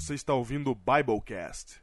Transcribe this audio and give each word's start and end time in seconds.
Você 0.00 0.14
está 0.14 0.32
ouvindo 0.32 0.70
o 0.70 0.76
Biblecast. 0.76 1.80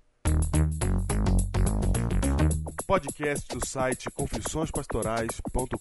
Podcast 2.88 3.46
do 3.54 3.68
site 3.68 4.10
confissõespastorais.com.br. 4.10 5.76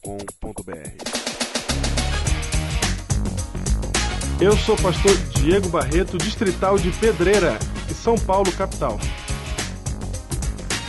Eu 4.41 4.57
sou 4.57 4.75
o 4.75 4.83
pastor 4.83 5.17
Diego 5.37 5.69
Barreto, 5.69 6.19
distrital 6.19 6.77
de 6.77 6.91
Pedreira, 6.91 7.57
em 7.89 7.95
São 7.95 8.17
Paulo, 8.17 8.51
capital. 8.51 8.99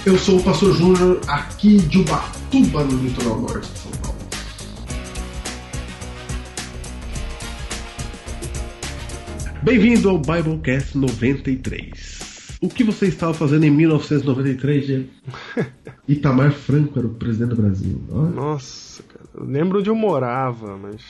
Eu 0.03 0.17
sou 0.17 0.39
o 0.39 0.43
pastor 0.43 0.73
Júnior, 0.73 1.21
aqui 1.27 1.77
de 1.77 1.99
Ubatuba, 1.99 2.83
no 2.85 3.03
litoral 3.03 3.39
norte 3.39 3.71
de 3.71 3.77
São 3.77 3.91
Paulo. 3.91 4.14
Bem-vindo 9.65 10.11
ao 10.11 10.19
Biblecast 10.19 10.95
93. 10.95 12.59
O 12.61 12.69
que 12.69 12.83
você 12.83 13.07
estava 13.07 13.33
fazendo 13.33 13.63
em 13.63 13.71
1993, 13.71 14.85
Diego? 14.85 15.09
Itamar 16.07 16.51
Franco 16.51 16.99
era 16.99 17.07
o 17.07 17.15
presidente 17.15 17.49
do 17.49 17.55
Brasil. 17.55 17.99
Olha. 18.11 18.29
Nossa, 18.29 19.01
cara, 19.01 19.25
eu 19.33 19.43
lembro 19.43 19.79
onde 19.79 19.89
eu 19.89 19.95
morava, 19.95 20.77
mas 20.77 21.01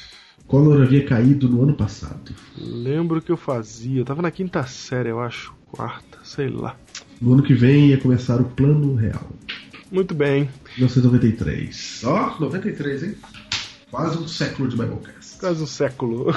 Collor 0.48 0.81
havia 0.84 1.05
caído 1.05 1.50
no 1.50 1.64
ano 1.64 1.73
passado. 1.73 2.34
lembro 2.58 3.20
o 3.20 3.22
que 3.22 3.30
eu 3.30 3.36
fazia. 3.36 4.00
Eu 4.00 4.05
tava 4.05 4.22
na 4.22 4.31
quinta 4.31 4.64
série, 4.64 5.09
eu 5.09 5.20
acho, 5.20 5.53
quarta, 5.70 6.20
sei 6.23 6.48
lá. 6.48 6.78
No 7.22 7.34
ano 7.34 7.44
que 7.44 7.53
vem 7.53 7.88
ia 7.90 7.98
começar 7.98 8.40
o 8.40 8.45
Plano 8.45 8.95
Real. 8.95 9.30
Muito 9.92 10.16
bem, 10.16 10.50
1993. 10.78 12.03
Ó, 12.06 12.40
93, 12.40 13.03
hein? 13.03 13.16
Quase 13.92 14.17
um 14.17 14.30
século 14.30 14.70
de 14.70 14.78
Biblecast. 14.78 15.40
quase 15.40 15.62
um 15.62 15.67
século. 15.67 16.28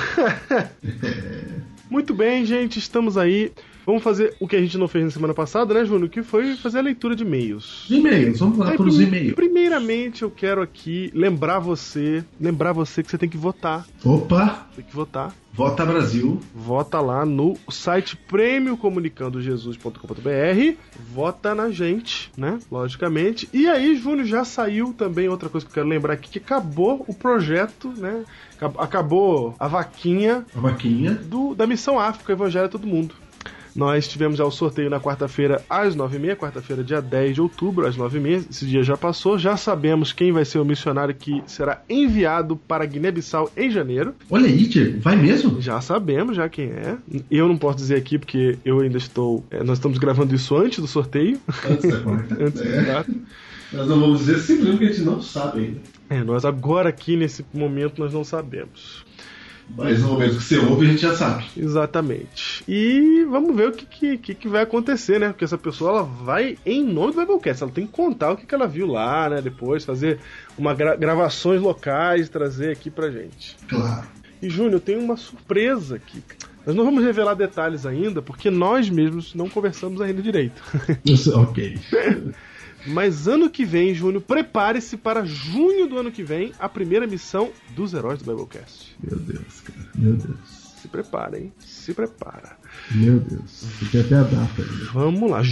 Muito 1.91 2.15
bem, 2.15 2.45
gente, 2.45 2.79
estamos 2.79 3.17
aí. 3.17 3.51
Vamos 3.89 4.03
fazer 4.03 4.37
o 4.39 4.47
que 4.47 4.55
a 4.55 4.61
gente 4.61 4.77
não 4.77 4.87
fez 4.87 5.03
na 5.03 5.11
semana 5.11 5.33
passada, 5.33 5.73
né, 5.73 5.83
Júnior? 5.83 6.11
Que 6.11 6.23
foi 6.23 6.55
fazer 6.57 6.81
a 6.81 6.83
leitura 6.83 7.17
de 7.17 7.23
e-mails. 7.23 7.87
E-mails, 7.89 8.39
vamos 8.39 8.59
lá 8.59 8.73
Aí, 8.73 8.77
para 8.77 8.87
os 8.87 9.01
e-mails. 9.01 9.33
Primeiramente, 9.33 10.25
eu 10.25 10.31
quero 10.31 10.61
aqui 10.61 11.11
lembrar 11.15 11.59
você, 11.59 12.23
lembrar 12.39 12.75
você 12.75 13.03
que 13.03 13.11
você 13.11 13.17
tem 13.17 13.31
que 13.31 13.39
votar. 13.39 13.87
Opa, 14.05 14.67
Tem 14.77 14.85
que 14.85 14.95
votar. 14.95 15.35
Vota 15.55 15.87
Brasil. 15.87 16.39
Vota 16.55 17.01
lá 17.01 17.25
no 17.25 17.57
site 17.71 18.15
prêmiocomunicandojesus.com.br. 18.29 20.77
Vota 21.13 21.55
na 21.55 21.71
gente, 21.71 22.31
né? 22.37 22.59
Logicamente. 22.71 23.49
E 23.53 23.67
aí, 23.69 23.97
Júnior, 23.97 24.27
já 24.27 24.45
saiu 24.45 24.93
também 24.93 25.29
outra 25.31 25.49
coisa 25.49 25.65
que 25.67 25.71
eu 25.71 25.75
quero 25.75 25.89
lembrar 25.89 26.13
aqui, 26.13 26.29
que 26.31 26.39
acabou 26.39 27.05
o 27.09 27.15
projeto, 27.15 27.89
né? 27.97 28.23
Acab- 28.57 28.77
Acabou 28.79 29.55
a 29.59 29.67
vaquinha 29.67 30.45
A 30.55 30.61
vaquinha. 30.61 31.15
do, 31.15 31.55
da 31.55 31.67
Missão 31.67 31.99
África, 31.99 32.33
Evangelho 32.33 32.67
a 32.67 32.69
Todo 32.69 32.87
Mundo. 32.87 33.15
Nós 33.75 34.09
tivemos 34.09 34.39
já 34.39 34.45
o 34.45 34.51
sorteio 34.51 34.91
na 34.91 35.01
quarta-feira 35.01 35.63
às 35.69 35.97
9h30, 35.97 36.37
quarta-feira, 36.37 36.83
dia 36.83 37.01
10 37.01 37.35
de 37.35 37.41
outubro, 37.41 37.87
às 37.87 37.97
9h30. 37.97 38.47
Esse 38.51 38.67
dia 38.67 38.83
já 38.83 38.97
passou. 38.97 39.39
Já 39.39 39.57
sabemos 39.57 40.13
quem 40.13 40.33
vai 40.33 40.45
ser 40.45 40.59
o 40.59 40.65
missionário 40.65 41.15
que 41.15 41.43
será 41.47 41.83
enviado 41.89 42.57
para 42.57 42.85
Guiné-Bissau 42.85 43.51
em 43.57 43.71
janeiro. 43.71 44.15
Olha 44.31 44.47
aí, 44.47 44.67
Diego. 44.67 45.01
Vai 45.01 45.17
mesmo? 45.17 45.61
Já 45.61 45.81
sabemos 45.81 46.37
já 46.37 46.49
quem 46.49 46.67
é. 46.67 46.97
Eu 47.31 47.49
não 47.49 47.57
posso 47.57 47.79
dizer 47.79 47.97
aqui 47.97 48.19
porque 48.19 48.59
eu 48.65 48.81
ainda 48.81 48.99
estou. 48.99 49.45
é, 49.51 49.63
nós 49.63 49.79
estamos 49.79 49.99
gravando 49.99 50.35
isso 50.35 50.57
antes 50.57 50.79
do 50.79 50.87
sorteio. 50.87 51.41
Antes 51.69 51.91
da 51.91 52.01
quarta. 52.01 52.35
Antes 52.43 52.61
da 52.61 52.83
data. 52.83 53.15
Nós 53.73 53.87
não 53.87 54.01
vamos 54.01 54.21
dizer 54.21 54.39
simplesmente 54.39 54.79
porque 54.79 54.85
a 54.85 54.93
gente 54.93 55.05
não 55.05 55.21
sabe 55.21 55.61
ainda. 55.61 55.81
É, 56.09 56.25
nós 56.25 56.45
agora 56.45 56.89
aqui 56.89 57.17
nesse 57.17 57.45
momento 57.53 58.01
nós 58.01 58.13
não 58.15 58.25
sabemos. 58.25 59.05
Mas 59.77 60.01
no 60.01 60.09
momento 60.09 60.37
que 60.37 60.43
você 60.43 60.59
ouve, 60.59 60.87
a 60.87 60.91
gente 60.91 61.03
já 61.03 61.15
sabe. 61.15 61.45
Exatamente. 61.57 62.65
E 62.67 63.25
vamos 63.31 63.55
ver 63.55 63.69
o 63.69 63.73
que, 63.73 64.17
que, 64.19 64.35
que- 64.35 64.49
vai 64.49 64.63
acontecer, 64.63 65.21
né? 65.21 65.29
Porque 65.29 65.45
essa 65.45 65.59
pessoa 65.59 65.91
ela 65.91 66.03
vai 66.03 66.57
em 66.65 66.83
nome 66.85 67.13
do 67.13 67.21
Biblecast. 67.21 67.63
Ela 67.63 67.73
tem 67.73 67.87
que 67.87 67.93
contar 67.93 68.33
o 68.33 68.37
que, 68.37 68.47
que 68.47 68.55
ela 68.55 68.67
viu 68.67 68.87
lá, 68.87 69.29
né? 69.29 69.41
Depois 69.43 69.85
fazer 69.85 70.19
uma 70.57 70.75
gra- 70.75 70.97
gravações 70.97 71.61
locais, 71.61 72.29
trazer 72.29 72.71
aqui 72.73 72.91
pra 72.91 73.11
gente. 73.11 73.57
Claro. 73.69 74.07
E 74.41 74.49
Júnior, 74.49 74.81
tem 74.81 74.97
uma 74.99 75.17
surpresa 75.17 75.97
aqui. 75.97 76.23
Nós 76.69 76.77
não 76.77 76.85
vamos 76.85 77.03
revelar 77.03 77.33
detalhes 77.33 77.87
ainda, 77.87 78.21
porque 78.21 78.51
nós 78.51 78.91
mesmos 78.91 79.35
não 79.35 79.49
conversamos 79.49 80.03
ainda 80.03 80.21
direito. 80.21 80.63
Isso, 81.03 81.33
ok. 81.41 81.79
Mas 82.87 83.27
ano 83.27 83.49
que 83.49 83.65
vem, 83.65 83.95
Júnior, 83.95 84.23
prepare-se 84.23 84.99
para 84.99 85.25
junho 85.25 85.87
do 85.87 85.97
ano 85.97 86.13
que 86.13 86.23
vem, 86.23 86.53
a 86.59 86.69
primeira 86.69 87.07
missão 87.07 87.51
dos 87.71 87.95
heróis 87.95 88.21
do 88.21 88.31
Biblecast. 88.31 88.95
Meu 89.03 89.19
Deus, 89.19 89.61
cara. 89.63 89.89
Meu 89.95 90.13
Deus. 90.13 90.58
Se 90.89 90.93
prepara, 90.93 91.39
hein? 91.39 91.53
Se 91.61 91.93
prepara. 91.93 92.57
Meu 92.95 93.21
Deus. 93.21 93.67
Tem 93.93 94.01
até 94.01 94.15
a 94.15 94.23
data 94.23 94.63
ainda. 94.63 94.85
Vamos 94.95 95.31
lá. 95.31 95.43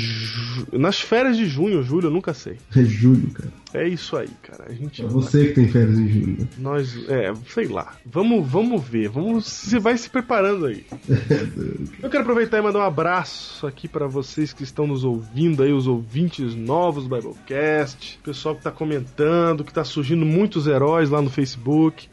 Nas 0.72 0.98
férias 0.98 1.36
de 1.36 1.44
junho, 1.44 1.82
julho, 1.82 2.06
eu 2.06 2.10
nunca 2.10 2.32
sei. 2.32 2.56
É 2.74 2.82
julho, 2.82 3.30
cara. 3.32 3.52
É 3.74 3.86
isso 3.86 4.16
aí, 4.16 4.30
cara. 4.42 4.64
A 4.70 4.72
gente 4.72 5.04
É 5.04 5.06
você 5.06 5.48
que 5.48 5.52
tem 5.52 5.68
férias 5.68 5.98
em 5.98 6.08
julho. 6.08 6.48
Nós, 6.56 6.96
é, 7.10 7.34
sei 7.52 7.66
lá. 7.66 7.94
Vamos, 8.06 8.48
vamos 8.48 8.82
ver. 8.82 9.10
Vamos, 9.10 9.44
você 9.44 9.78
vai 9.78 9.98
se 9.98 10.08
preparando 10.08 10.64
aí. 10.64 10.86
Eu 12.02 12.08
quero 12.08 12.22
aproveitar 12.22 12.56
e 12.56 12.62
mandar 12.62 12.78
um 12.78 12.86
abraço 12.86 13.66
aqui 13.66 13.86
para 13.86 14.06
vocês 14.06 14.54
que 14.54 14.62
estão 14.62 14.86
nos 14.86 15.04
ouvindo 15.04 15.62
aí, 15.62 15.72
os 15.72 15.86
ouvintes 15.86 16.54
novos 16.54 17.06
do 17.06 17.14
Biblecast, 17.14 18.18
pessoal 18.24 18.56
que 18.56 18.62
tá 18.62 18.70
comentando, 18.70 19.64
que 19.64 19.72
tá 19.72 19.84
surgindo 19.84 20.24
muitos 20.24 20.66
heróis 20.66 21.10
lá 21.10 21.20
no 21.20 21.28
Facebook. 21.28 22.08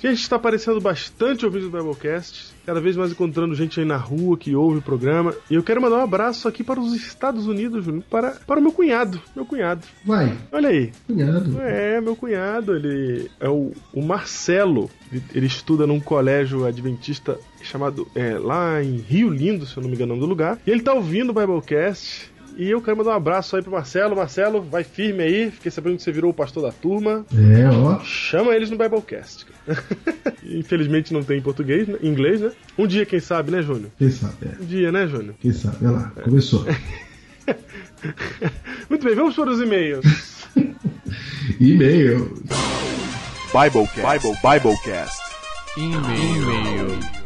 Que 0.00 0.08
a 0.08 0.10
gente 0.10 0.22
está 0.22 0.36
aparecendo 0.36 0.80
bastante 0.80 1.46
ouvindo 1.46 1.68
o 1.68 1.70
Biblecast, 1.70 2.53
cada 2.64 2.80
vez 2.80 2.96
mais 2.96 3.12
encontrando 3.12 3.54
gente 3.54 3.78
aí 3.80 3.86
na 3.86 3.96
rua 3.96 4.36
que 4.36 4.54
ouve 4.54 4.78
o 4.78 4.82
programa. 4.82 5.34
E 5.50 5.54
eu 5.54 5.62
quero 5.62 5.80
mandar 5.80 5.96
um 5.96 6.02
abraço 6.02 6.48
aqui 6.48 6.64
para 6.64 6.80
os 6.80 6.94
Estados 6.94 7.46
Unidos, 7.46 7.84
Júnior, 7.84 8.04
para, 8.10 8.32
para 8.46 8.60
o 8.60 8.62
meu 8.62 8.72
cunhado. 8.72 9.20
Meu 9.34 9.44
cunhado. 9.44 9.86
Vai, 10.04 10.36
Olha 10.52 10.68
aí. 10.68 10.92
cunhado. 11.06 11.60
É, 11.60 12.00
meu 12.00 12.16
cunhado, 12.16 12.74
ele 12.74 13.30
é 13.40 13.48
o, 13.48 13.72
o 13.92 14.02
Marcelo. 14.02 14.90
Ele, 15.12 15.22
ele 15.34 15.46
estuda 15.46 15.86
num 15.86 16.00
colégio 16.00 16.64
adventista 16.64 17.38
chamado 17.62 18.06
é, 18.14 18.38
lá 18.38 18.82
em 18.82 18.96
Rio 18.96 19.28
Lindo, 19.30 19.66
se 19.66 19.76
eu 19.76 19.82
não 19.82 19.88
me 19.88 19.96
engano 19.96 20.12
o 20.12 20.16
nome 20.16 20.26
do 20.26 20.30
lugar. 20.30 20.58
E 20.66 20.70
ele 20.70 20.82
tá 20.82 20.92
ouvindo 20.92 21.30
o 21.30 21.32
Biblecast. 21.32 22.33
E 22.56 22.70
eu 22.70 22.80
quero 22.80 22.96
mandar 22.96 23.10
um 23.10 23.14
abraço 23.14 23.56
aí 23.56 23.62
pro 23.62 23.72
Marcelo. 23.72 24.14
Marcelo, 24.14 24.62
vai 24.62 24.84
firme 24.84 25.22
aí. 25.22 25.50
Fiquei 25.50 25.70
sabendo 25.70 25.96
que 25.96 26.02
você 26.02 26.12
virou 26.12 26.30
o 26.30 26.34
pastor 26.34 26.62
da 26.62 26.72
turma. 26.72 27.26
É, 27.32 27.68
ó. 27.68 28.00
Chama 28.00 28.54
eles 28.54 28.70
no 28.70 28.78
Biblecast. 28.78 29.46
Infelizmente 30.44 31.12
não 31.12 31.24
tem 31.24 31.38
em 31.38 31.42
português, 31.42 31.88
né? 31.88 31.98
em 32.00 32.08
inglês, 32.08 32.40
né? 32.40 32.52
Um 32.78 32.86
dia, 32.86 33.04
quem 33.04 33.20
sabe, 33.20 33.50
né, 33.50 33.62
Júnior? 33.62 33.90
Quem 33.98 34.10
sabe, 34.10 34.36
é. 34.42 34.62
Um 34.62 34.66
dia, 34.66 34.92
né, 34.92 35.06
Júnior? 35.06 35.34
Quem 35.40 35.52
sabe, 35.52 35.84
olha 35.84 35.90
lá. 35.90 36.12
Começou. 36.22 36.64
Muito 38.88 39.04
bem, 39.04 39.14
vamos 39.14 39.34
para 39.34 39.50
os 39.50 39.60
e-mails. 39.60 40.06
E-mail. 41.60 42.34
Biblecast. 43.52 44.02
Bible, 44.02 44.34
Biblecast. 44.42 45.22
De 45.76 47.23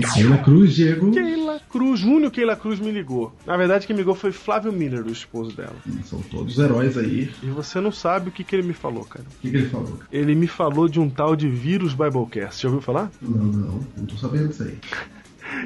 Keila 0.00 0.38
Cruz, 0.38 0.74
Diego. 0.74 1.10
Keila 1.10 1.60
Cruz, 1.68 2.00
Júnior 2.00 2.30
Keila 2.30 2.56
Cruz 2.56 2.80
me 2.80 2.90
ligou. 2.90 3.32
Na 3.46 3.56
verdade, 3.56 3.86
quem 3.86 3.94
me 3.94 4.02
ligou 4.02 4.14
foi 4.14 4.32
Flávio 4.32 4.72
Miller, 4.72 5.04
o 5.04 5.10
esposo 5.10 5.54
dela. 5.56 5.76
São 6.04 6.20
todos 6.22 6.58
heróis 6.58 6.96
aí. 6.96 7.30
E 7.42 7.46
você 7.46 7.80
não 7.80 7.92
sabe 7.92 8.28
o 8.28 8.32
que, 8.32 8.44
que 8.44 8.56
ele 8.56 8.66
me 8.66 8.74
falou, 8.74 9.04
cara. 9.04 9.24
O 9.24 9.40
que, 9.40 9.50
que 9.50 9.56
ele 9.56 9.68
falou? 9.68 9.98
Ele 10.10 10.34
me 10.34 10.46
falou 10.46 10.88
de 10.88 11.00
um 11.00 11.08
tal 11.08 11.36
de 11.36 11.48
vírus 11.48 11.94
Biblecast. 11.94 12.62
Já 12.62 12.68
ouviu 12.68 12.82
falar? 12.82 13.10
Não, 13.20 13.30
não. 13.44 13.80
Não 13.96 14.06
tô 14.06 14.16
sabendo 14.16 14.48
disso 14.48 14.62
aí. 14.64 14.78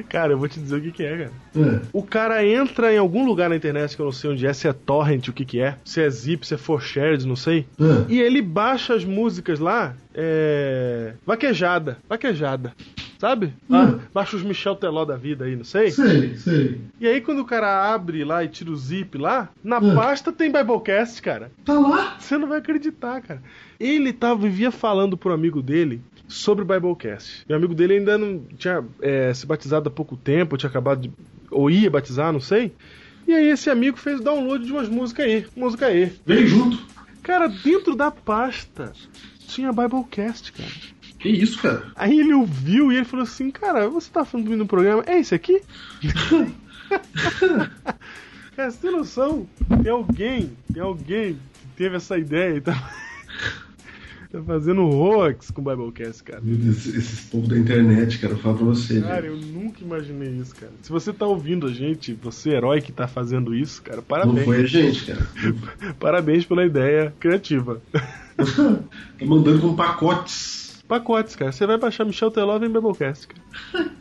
Cara, 0.09 0.33
eu 0.33 0.37
vou 0.37 0.47
te 0.47 0.59
dizer 0.59 0.77
o 0.77 0.81
que, 0.81 0.91
que 0.91 1.03
é, 1.03 1.17
cara. 1.17 1.31
É. 1.55 1.81
O 1.91 2.03
cara 2.03 2.45
entra 2.45 2.93
em 2.93 2.97
algum 2.97 3.25
lugar 3.25 3.49
na 3.49 3.55
internet 3.55 3.95
que 3.95 4.01
eu 4.01 4.05
não 4.05 4.11
sei 4.11 4.29
onde 4.31 4.45
é, 4.45 4.53
se 4.53 4.67
é 4.67 4.73
torrent, 4.73 5.27
o 5.27 5.33
que, 5.33 5.43
que 5.45 5.59
é, 5.59 5.77
se 5.83 6.01
é 6.01 6.09
zip, 6.09 6.45
se 6.45 6.53
é 6.53 6.57
for 6.57 6.81
shared, 6.81 7.25
não 7.27 7.35
sei. 7.35 7.65
Ah, 7.79 8.05
E 8.07 8.19
ele 8.19 8.41
baixa 8.41 8.93
as 8.93 9.03
músicas 9.03 9.59
lá, 9.59 9.95
é. 10.13 11.13
Vaquejada. 11.25 11.97
Vaquejada. 12.07 12.73
Sabe? 13.19 13.51
Hum. 13.67 13.97
baixa 14.13 14.35
os 14.37 14.43
Michel 14.43 14.75
Teló 14.75 15.03
da 15.03 15.15
vida 15.15 15.45
aí, 15.45 15.55
não 15.55 15.63
sei. 15.63 15.89
sei, 15.89 16.35
sei. 16.35 16.79
E 16.99 17.07
aí 17.07 17.19
quando 17.19 17.39
o 17.39 17.45
cara 17.45 17.91
abre 17.91 18.23
lá 18.23 18.43
e 18.43 18.47
tira 18.47 18.69
o 18.69 18.75
zip 18.75 19.17
lá, 19.17 19.49
na 19.63 19.79
Hum. 19.79 19.95
pasta 19.95 20.31
tem 20.31 20.51
Biblecast, 20.51 21.19
cara. 21.23 21.51
Tá 21.65 21.73
lá? 21.79 22.15
Você 22.19 22.37
não 22.37 22.47
vai 22.47 22.59
acreditar, 22.59 23.19
cara. 23.21 23.41
Ele 23.79 24.13
tava, 24.13 24.41
vivia 24.41 24.69
falando 24.71 25.17
pro 25.17 25.33
amigo 25.33 25.63
dele 25.63 25.99
sobre 26.27 26.63
o 26.63 26.67
Biblecast. 26.67 27.45
O 27.49 27.53
amigo 27.53 27.73
dele 27.73 27.95
ainda 27.95 28.17
não 28.17 28.39
tinha 28.57 28.83
é, 29.01 29.33
se 29.33 29.45
batizado 29.45 29.87
há 29.87 29.91
pouco 29.91 30.17
tempo, 30.17 30.57
tinha 30.57 30.69
acabado 30.69 31.01
de. 31.01 31.11
ou 31.49 31.69
ia 31.69 31.89
batizar, 31.89 32.33
não 32.33 32.39
sei. 32.39 32.73
E 33.27 33.33
aí 33.33 33.49
esse 33.49 33.69
amigo 33.69 33.97
fez 33.97 34.19
o 34.19 34.23
download 34.23 34.65
de 34.65 34.71
umas 34.71 34.89
músicas 34.89 35.25
aí. 35.25 35.45
Música 35.55 35.87
aí. 35.87 36.13
Vem 36.25 36.47
junto. 36.47 36.79
Cara, 37.23 37.47
dentro 37.47 37.95
da 37.95 38.09
pasta 38.09 38.93
tinha 39.39 39.73
Biblecast, 39.73 40.53
cara. 40.53 40.69
Que 41.19 41.29
isso, 41.29 41.61
cara? 41.61 41.91
Aí 41.95 42.19
ele 42.19 42.33
ouviu 42.33 42.91
e 42.91 42.95
ele 42.95 43.05
falou 43.05 43.23
assim, 43.23 43.49
cara, 43.49 43.89
você 43.89 44.09
tá 44.11 44.23
falando 44.23 44.55
no 44.55 44.67
programa, 44.67 45.03
é 45.07 45.19
esse 45.19 45.33
aqui? 45.33 45.61
cara, 48.55 48.71
você 48.71 48.77
tem 48.77 48.91
noção? 48.91 49.47
Tem 49.83 49.91
alguém, 49.91 50.55
tem 50.71 50.81
alguém 50.81 51.33
que 51.33 51.67
teve 51.75 51.95
essa 51.95 52.17
ideia 52.17 52.57
e 52.57 52.61
tá... 52.61 53.06
Tá 54.37 54.43
fazendo 54.43 54.83
hoax 54.87 55.49
com 55.49 55.61
o 55.61 55.63
Biblecast, 55.63 56.23
cara. 56.23 56.39
Meu 56.43 56.55
Deus, 56.55 56.85
esses 56.85 57.21
povos 57.21 57.47
da 57.49 57.57
internet, 57.57 58.19
cara, 58.19 58.33
eu 58.33 58.37
falo 58.37 58.57
pra 58.57 58.65
você. 58.67 59.01
Cara, 59.01 59.25
eu 59.25 59.35
nunca 59.35 59.83
imaginei 59.83 60.29
isso, 60.29 60.55
cara. 60.55 60.71
Se 60.83 60.91
você 60.91 61.11
tá 61.11 61.25
ouvindo 61.25 61.65
a 61.65 61.73
gente, 61.73 62.13
você 62.13 62.51
herói 62.51 62.79
que 62.79 62.91
tá 62.91 63.07
fazendo 63.07 63.55
isso, 63.55 63.81
cara, 63.81 63.97
Não 63.97 64.03
parabéns. 64.03 64.45
foi 64.45 64.61
a 64.61 64.65
gente, 64.67 65.05
cara. 65.05 65.27
Parabéns 65.99 66.45
pela 66.45 66.65
ideia 66.65 67.13
criativa. 67.19 67.81
Tá 68.37 69.25
mandando 69.25 69.59
com 69.59 69.75
pacotes. 69.75 70.83
Pacotes, 70.87 71.35
cara. 71.35 71.51
Você 71.51 71.65
vai 71.65 71.75
baixar 71.75 72.05
Michel 72.05 72.29
Teló 72.29 72.55
em 72.57 72.71
Biblecast, 72.71 73.27
cara. 73.27 73.89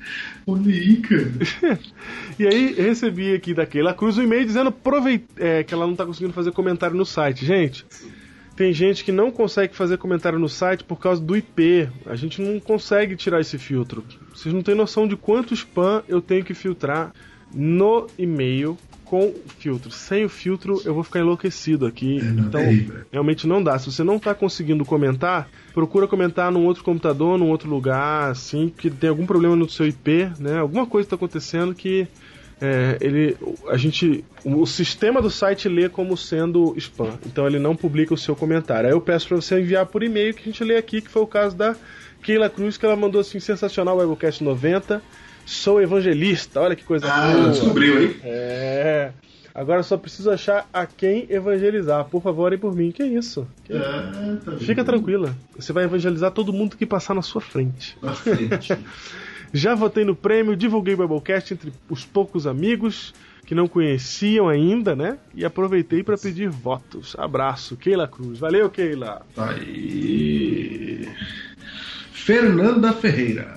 Olha 0.46 0.70
aí, 0.70 0.96
cara. 0.96 1.32
E 2.38 2.46
aí, 2.46 2.74
recebi 2.74 3.32
aqui 3.32 3.54
da 3.54 3.64
Keila 3.64 3.94
Cruz 3.94 4.18
um 4.18 4.22
e-mail 4.22 4.44
dizendo 4.44 4.74
é, 5.38 5.64
que 5.64 5.72
ela 5.72 5.86
não 5.86 5.96
tá 5.96 6.04
conseguindo 6.04 6.34
fazer 6.34 6.52
comentário 6.52 6.94
no 6.94 7.06
site. 7.06 7.46
Gente, 7.46 7.86
tem 8.56 8.72
gente 8.72 9.04
que 9.04 9.12
não 9.12 9.30
consegue 9.30 9.76
fazer 9.76 9.98
comentário 9.98 10.38
no 10.38 10.48
site 10.48 10.82
por 10.82 10.98
causa 10.98 11.22
do 11.22 11.36
IP. 11.36 11.88
A 12.06 12.16
gente 12.16 12.40
não 12.40 12.58
consegue 12.58 13.14
tirar 13.14 13.40
esse 13.40 13.58
filtro. 13.58 14.02
Vocês 14.34 14.54
não 14.54 14.62
têm 14.62 14.74
noção 14.74 15.06
de 15.06 15.16
quanto 15.16 15.54
spam 15.54 16.02
eu 16.08 16.22
tenho 16.22 16.44
que 16.44 16.54
filtrar 16.54 17.12
no 17.54 18.06
e-mail 18.18 18.76
com 19.04 19.26
o 19.26 19.34
filtro. 19.58 19.90
Sem 19.90 20.24
o 20.24 20.28
filtro, 20.28 20.82
eu 20.84 20.92
vou 20.92 21.04
ficar 21.04 21.20
enlouquecido 21.20 21.86
aqui. 21.86 22.18
É, 22.18 22.24
então, 22.24 22.60
realmente 23.12 23.46
não 23.46 23.62
dá. 23.62 23.78
Se 23.78 23.90
você 23.90 24.02
não 24.02 24.18
tá 24.18 24.34
conseguindo 24.34 24.84
comentar, 24.84 25.48
procura 25.72 26.08
comentar 26.08 26.50
num 26.50 26.64
outro 26.64 26.82
computador, 26.82 27.38
num 27.38 27.48
outro 27.48 27.70
lugar, 27.70 28.30
assim, 28.30 28.72
que 28.76 28.90
tem 28.90 29.08
algum 29.08 29.26
problema 29.26 29.54
no 29.54 29.68
seu 29.68 29.86
IP, 29.86 30.30
né? 30.40 30.58
Alguma 30.58 30.86
coisa 30.86 31.08
tá 31.08 31.14
acontecendo 31.14 31.74
que 31.74 32.08
é, 32.60 32.96
ele, 33.00 33.36
a 33.68 33.76
gente, 33.76 34.24
o 34.44 34.64
sistema 34.66 35.20
do 35.20 35.30
site 35.30 35.68
lê 35.68 35.88
como 35.88 36.16
sendo 36.16 36.74
spam, 36.78 37.18
então 37.26 37.46
ele 37.46 37.58
não 37.58 37.76
publica 37.76 38.14
o 38.14 38.18
seu 38.18 38.34
comentário. 38.34 38.88
Aí 38.88 38.94
eu 38.94 39.00
peço 39.00 39.28
para 39.28 39.36
você 39.36 39.60
enviar 39.60 39.86
por 39.86 40.02
e-mail 40.02 40.32
que 40.34 40.40
a 40.42 40.44
gente 40.44 40.64
lê 40.64 40.76
aqui, 40.76 41.00
que 41.00 41.10
foi 41.10 41.22
o 41.22 41.26
caso 41.26 41.56
da 41.56 41.76
Keila 42.22 42.48
Cruz, 42.48 42.76
que 42.76 42.86
ela 42.86 42.96
mandou 42.96 43.20
assim 43.20 43.38
sensacional, 43.40 43.98
Webcast 43.98 44.42
90. 44.42 45.02
Sou 45.44 45.80
evangelista, 45.80 46.60
olha 46.60 46.74
que 46.74 46.82
coisa 46.82 47.06
Ah, 47.08 47.32
boa. 47.32 47.50
descobriu, 47.50 48.02
hein? 48.02 48.16
É. 48.24 49.12
Agora 49.54 49.82
só 49.82 49.96
preciso 49.96 50.30
achar 50.30 50.68
a 50.72 50.84
quem 50.84 51.26
evangelizar. 51.30 52.04
Por 52.06 52.20
favor, 52.20 52.42
orem 52.46 52.58
por 52.58 52.74
mim. 52.74 52.90
Que 52.90 53.04
isso? 53.04 53.46
Que- 53.64 53.72
Ah, 53.74 54.36
tá 54.44 54.52
Fica 54.58 54.84
tranquila. 54.84 55.34
Você 55.56 55.72
vai 55.72 55.84
evangelizar 55.84 56.30
todo 56.32 56.52
mundo 56.52 56.76
que 56.76 56.84
passar 56.84 57.14
na 57.14 57.22
sua 57.22 57.40
frente. 57.40 57.96
Na 58.02 58.12
frente. 58.12 58.76
Já 59.56 59.74
votei 59.74 60.04
no 60.04 60.14
prêmio, 60.14 60.54
divulguei 60.54 60.92
o 60.92 60.98
Biblecast 60.98 61.54
entre 61.54 61.72
os 61.88 62.04
poucos 62.04 62.46
amigos 62.46 63.14
que 63.46 63.54
não 63.54 63.66
conheciam 63.66 64.50
ainda, 64.50 64.94
né? 64.94 65.16
E 65.34 65.46
aproveitei 65.46 66.02
para 66.02 66.18
pedir 66.18 66.50
votos. 66.50 67.16
Abraço, 67.18 67.74
Keila 67.74 68.06
Cruz. 68.06 68.38
Valeu, 68.38 68.68
Keila. 68.68 69.22
Tá 69.34 69.50
aí. 69.52 71.08
Fernanda 72.12 72.92
Ferreira. 72.92 73.56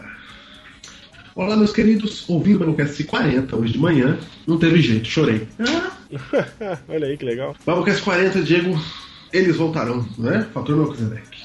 Olá, 1.36 1.57
meus 1.57 1.74
queridos. 1.74 2.30
Ouvi 2.30 2.56
o 2.56 2.60
Babocast 2.60 3.04
40 3.04 3.57
hoje 3.57 3.74
de 3.74 3.80
manhã. 3.80 4.18
Não 4.48 4.57
teve 4.57 4.81
jeito, 4.81 5.10
chorei. 5.10 5.50
Olha 6.88 7.07
aí 7.07 7.18
que 7.18 7.25
legal. 7.25 7.57
Babocast 7.66 8.01
40, 8.04 8.42
Diego, 8.42 8.80
eles 9.34 9.57
voltarão, 9.57 10.07
né? 10.18 10.48
Fator 10.54 10.78
Melquisedeque. 10.78 11.40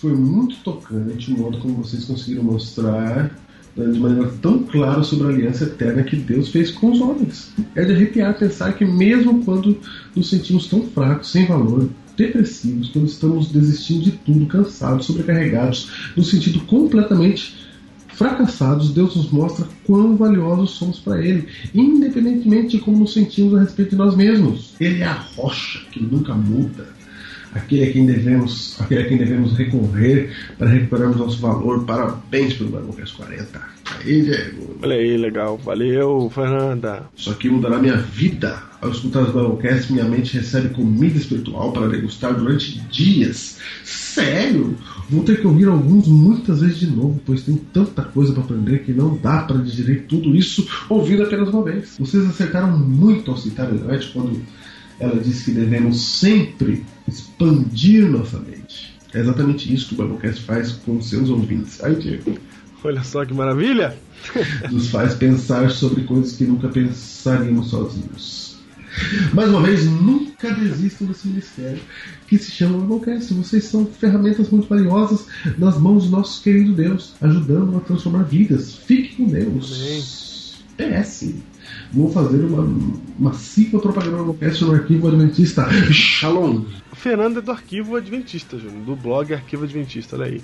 Foi 0.00 0.14
muito 0.14 0.56
tocante 0.64 1.30
o 1.30 1.38
modo 1.38 1.58
como 1.58 1.74
vocês 1.74 2.06
conseguiram 2.06 2.42
mostrar 2.42 3.36
né, 3.76 3.86
de 3.86 4.00
maneira 4.00 4.32
tão 4.40 4.60
clara 4.60 5.02
sobre 5.02 5.26
a 5.26 5.30
aliança 5.30 5.64
eterna 5.64 6.02
que 6.02 6.16
Deus 6.16 6.48
fez 6.48 6.70
com 6.70 6.90
os 6.90 7.00
homens. 7.02 7.52
É 7.74 7.84
de 7.84 7.92
arrepiar 7.92 8.38
pensar 8.38 8.72
que, 8.72 8.84
mesmo 8.84 9.44
quando 9.44 9.76
nos 10.16 10.30
sentimos 10.30 10.68
tão 10.68 10.86
fracos, 10.86 11.30
sem 11.30 11.46
valor, 11.46 11.86
depressivos, 12.16 12.88
quando 12.88 13.06
estamos 13.06 13.52
desistindo 13.52 14.04
de 14.04 14.12
tudo, 14.12 14.46
cansados, 14.46 15.04
sobrecarregados, 15.04 15.90
no 16.16 16.24
sentido 16.24 16.60
completamente 16.60 17.54
fracassados, 18.08 18.92
Deus 18.92 19.16
nos 19.16 19.30
mostra 19.30 19.66
quão 19.86 20.16
valiosos 20.16 20.70
somos 20.70 20.98
para 20.98 21.22
Ele, 21.22 21.46
independentemente 21.74 22.76
de 22.76 22.78
como 22.78 23.00
nos 23.00 23.12
sentimos 23.12 23.54
a 23.54 23.60
respeito 23.60 23.90
de 23.90 23.96
nós 23.96 24.16
mesmos. 24.16 24.74
Ele 24.80 25.02
é 25.02 25.06
a 25.06 25.12
rocha 25.36 25.80
que 25.90 26.02
nunca 26.02 26.34
muda, 26.34 26.88
aquele 27.54 27.84
a 27.84 27.92
quem 27.92 28.06
devemos, 28.06 28.80
aquele 28.80 29.02
a 29.02 29.08
quem 29.08 29.18
devemos 29.18 29.56
recorrer 29.56 30.30
para 30.58 30.68
recuperarmos 30.68 31.16
nosso 31.16 31.40
valor. 31.40 31.84
Parabéns 31.84 32.54
pelo 32.54 32.70
Biblecast 32.70 33.16
40. 33.16 33.60
Aí, 33.98 34.22
Diego. 34.22 34.76
Olha 34.82 34.94
aí, 34.94 35.16
legal. 35.16 35.58
Valeu, 35.58 36.30
Fernanda. 36.32 37.04
Isso 37.16 37.30
aqui 37.30 37.48
mudará 37.48 37.78
minha 37.78 37.96
vida. 37.96 38.62
Ao 38.80 38.90
escutar 38.90 39.22
os 39.22 39.32
Biblecast, 39.32 39.92
minha 39.92 40.04
mente 40.04 40.36
recebe 40.36 40.70
comida 40.70 41.18
espiritual 41.18 41.72
para 41.72 41.88
degustar 41.88 42.34
durante 42.34 42.80
dias. 42.90 43.58
Sério? 43.84 44.76
Vou 45.08 45.24
ter 45.24 45.40
que 45.40 45.46
ouvir 45.46 45.68
alguns 45.68 46.06
muitas 46.06 46.60
vezes 46.60 46.78
de 46.78 46.86
novo, 46.86 47.20
pois 47.26 47.42
tem 47.42 47.56
tanta 47.56 48.02
coisa 48.02 48.32
para 48.32 48.44
aprender 48.44 48.84
que 48.84 48.92
não 48.92 49.16
dá 49.16 49.42
para 49.42 49.58
digerir 49.58 50.06
tudo 50.08 50.34
isso 50.36 50.66
ouvindo 50.88 51.24
apenas 51.24 51.48
uma 51.48 51.64
vez. 51.64 51.96
Vocês 51.98 52.24
acertaram 52.24 52.78
muito 52.78 53.30
ao 53.30 53.36
citar 53.36 53.66
a 53.66 53.70
Elite 53.70 54.12
quando 54.12 54.40
ela 55.00 55.16
disse 55.16 55.46
que 55.46 55.58
devemos 55.58 56.00
sempre 56.18 56.84
expandir 57.10 58.08
nossa 58.08 58.38
mente. 58.38 58.94
É 59.12 59.20
exatamente 59.20 59.72
isso 59.72 59.88
que 59.88 60.00
o 60.00 60.04
Biblecast 60.04 60.42
faz 60.42 60.72
com 60.72 61.00
seus 61.00 61.28
ouvintes. 61.28 61.82
Aí, 61.82 61.96
Diego 61.96 62.38
Olha 62.82 63.02
só 63.04 63.24
que 63.24 63.34
maravilha. 63.34 63.94
nos 64.70 64.88
faz 64.88 65.14
pensar 65.14 65.70
sobre 65.70 66.04
coisas 66.04 66.36
que 66.36 66.44
nunca 66.44 66.68
pensaríamos 66.68 67.68
sozinhos. 67.68 68.58
Mais 69.32 69.48
uma 69.48 69.62
vez, 69.62 69.84
nunca 69.84 70.50
desistam 70.50 71.06
desse 71.06 71.28
ministério 71.28 71.80
que 72.26 72.38
se 72.38 72.50
chama 72.50 72.78
Biblecast. 72.78 73.32
Vocês 73.34 73.64
são 73.64 73.86
ferramentas 73.86 74.50
muito 74.50 74.68
valiosas 74.68 75.26
nas 75.58 75.78
mãos 75.78 76.04
do 76.04 76.10
nosso 76.10 76.42
querido 76.42 76.72
Deus, 76.72 77.14
ajudando 77.20 77.76
a 77.76 77.80
transformar 77.80 78.24
vidas. 78.24 78.74
Fique 78.74 79.16
com 79.16 79.26
Deus. 79.26 80.58
PS. 80.76 81.34
Vou 81.92 82.08
fazer 82.10 82.44
uma 82.44 82.62
massiva 83.18 83.80
propaganda 83.80 84.18
do 84.18 84.32
Biblecast 84.32 84.64
no 84.64 84.74
arquivo 84.74 85.08
Adventista. 85.08 85.68
Shalom. 85.92 86.64
Fernanda 86.92 87.40
é 87.40 87.42
do 87.42 87.50
Arquivo 87.50 87.96
Adventista, 87.96 88.58
Júnior, 88.58 88.84
do 88.84 88.94
blog 88.94 89.32
Arquivo 89.32 89.64
Adventista, 89.64 90.16
olha 90.16 90.26
aí. 90.26 90.42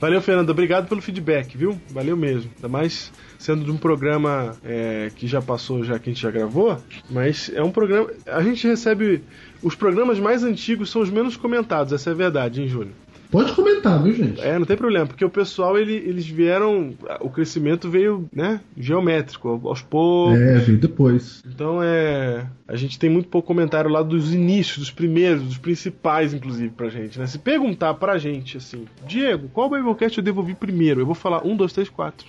Valeu, 0.00 0.20
Fernanda, 0.22 0.50
obrigado 0.50 0.88
pelo 0.88 1.02
feedback, 1.02 1.56
viu? 1.56 1.78
Valeu 1.90 2.16
mesmo. 2.16 2.50
Ainda 2.56 2.68
mais 2.68 3.12
sendo 3.38 3.64
de 3.64 3.70
um 3.70 3.76
programa 3.76 4.56
é, 4.64 5.10
que 5.14 5.26
já 5.26 5.42
passou, 5.42 5.84
já 5.84 5.98
que 5.98 6.08
a 6.08 6.12
gente 6.12 6.22
já 6.22 6.30
gravou, 6.30 6.78
mas 7.10 7.50
é 7.54 7.62
um 7.62 7.70
programa. 7.70 8.10
A 8.26 8.42
gente 8.42 8.66
recebe. 8.66 9.22
Os 9.62 9.74
programas 9.74 10.18
mais 10.18 10.42
antigos 10.42 10.90
são 10.90 11.02
os 11.02 11.10
menos 11.10 11.36
comentados, 11.36 11.92
essa 11.92 12.10
é 12.10 12.12
a 12.12 12.16
verdade, 12.16 12.62
hein, 12.62 12.68
Júnior? 12.68 12.94
Pode 13.30 13.52
comentar, 13.52 14.02
viu, 14.02 14.14
gente? 14.14 14.40
É, 14.40 14.58
não 14.58 14.64
tem 14.64 14.76
problema, 14.76 15.06
porque 15.06 15.22
o 15.24 15.28
pessoal, 15.28 15.76
ele, 15.78 15.92
eles 15.92 16.26
vieram. 16.26 16.94
O 17.20 17.28
crescimento 17.28 17.90
veio, 17.90 18.26
né? 18.32 18.60
Geométrico, 18.76 19.60
aos 19.64 19.82
poucos. 19.82 20.40
É, 20.40 20.58
veio 20.58 20.78
depois. 20.78 21.42
Então 21.46 21.80
é. 21.82 22.46
A 22.66 22.74
gente 22.74 22.98
tem 22.98 23.10
muito 23.10 23.28
pouco 23.28 23.46
comentário 23.48 23.90
lá 23.90 24.02
dos 24.02 24.32
inícios, 24.32 24.78
dos 24.78 24.90
primeiros, 24.90 25.42
dos 25.42 25.58
principais, 25.58 26.32
inclusive, 26.32 26.70
pra 26.70 26.88
gente, 26.88 27.18
né? 27.18 27.26
Se 27.26 27.38
perguntar 27.38 27.94
pra 27.94 28.16
gente 28.16 28.56
assim, 28.56 28.86
Diego, 29.06 29.48
qual 29.52 29.68
Biblecast 29.68 30.16
eu 30.16 30.24
devolvi 30.24 30.54
primeiro? 30.54 31.00
Eu 31.00 31.06
vou 31.06 31.14
falar 31.14 31.46
um, 31.46 31.54
dois, 31.54 31.72
três, 31.72 31.88
quatro. 31.90 32.26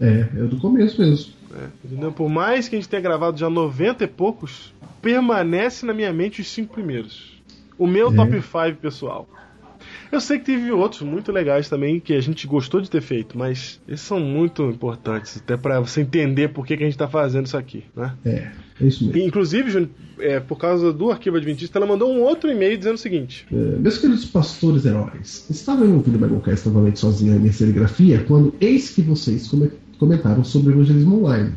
É, 0.00 0.20
é 0.34 0.42
do 0.44 0.56
começo 0.56 1.00
mesmo. 1.00 1.32
É, 1.54 1.66
entendeu? 1.84 2.12
Por 2.12 2.30
mais 2.30 2.66
que 2.68 2.76
a 2.76 2.78
gente 2.78 2.88
tenha 2.88 3.02
gravado 3.02 3.38
já 3.38 3.50
90 3.50 4.04
e 4.04 4.06
poucos, 4.06 4.72
permanece 5.02 5.84
na 5.84 5.92
minha 5.92 6.12
mente 6.12 6.40
os 6.40 6.48
cinco 6.48 6.72
primeiros. 6.74 7.38
O 7.76 7.86
meu 7.86 8.10
É. 8.10 8.14
top 8.14 8.32
5 8.40 8.76
pessoal. 8.80 9.28
Eu 10.12 10.20
sei 10.20 10.38
que 10.38 10.46
teve 10.46 10.72
outros 10.72 11.02
muito 11.02 11.30
legais 11.30 11.68
também 11.68 12.00
que 12.00 12.12
a 12.14 12.20
gente 12.20 12.46
gostou 12.46 12.80
de 12.80 12.90
ter 12.90 13.00
feito, 13.00 13.38
mas 13.38 13.80
esses 13.86 14.04
são 14.04 14.18
muito 14.18 14.62
importantes, 14.68 15.36
até 15.38 15.56
pra 15.56 15.78
você 15.80 16.00
entender 16.00 16.48
por 16.48 16.66
que, 16.66 16.76
que 16.76 16.82
a 16.82 16.86
gente 16.86 16.98
tá 16.98 17.06
fazendo 17.08 17.46
isso 17.46 17.56
aqui, 17.56 17.84
né? 17.96 18.12
É, 18.24 18.50
é 18.80 18.86
isso 18.86 19.04
mesmo. 19.06 19.22
Inclusive, 19.22 19.70
Júnior, 19.70 19.90
é, 20.18 20.40
por 20.40 20.56
causa 20.58 20.92
do 20.92 21.10
arquivo 21.10 21.36
adventista, 21.36 21.78
ela 21.78 21.86
mandou 21.86 22.12
um 22.12 22.20
outro 22.22 22.50
e-mail 22.50 22.76
dizendo 22.76 22.94
o 22.96 22.98
seguinte: 22.98 23.46
É, 23.52 23.54
meus 23.54 23.98
queridos 23.98 24.24
pastores 24.24 24.84
heróis, 24.84 25.46
estava 25.48 25.84
eu 25.84 25.94
ouvindo 25.94 26.16
o 26.16 26.18
Biblecast 26.18 26.68
novamente 26.68 26.98
sozinho 26.98 27.36
em 27.36 27.38
minha 27.38 27.52
serigrafia 27.52 28.24
quando 28.26 28.52
eis 28.60 28.90
que 28.90 29.02
vocês 29.02 29.46
come- 29.48 29.70
comentaram 29.98 30.42
sobre 30.42 30.70
o 30.72 30.74
evangelismo 30.76 31.18
online. 31.20 31.52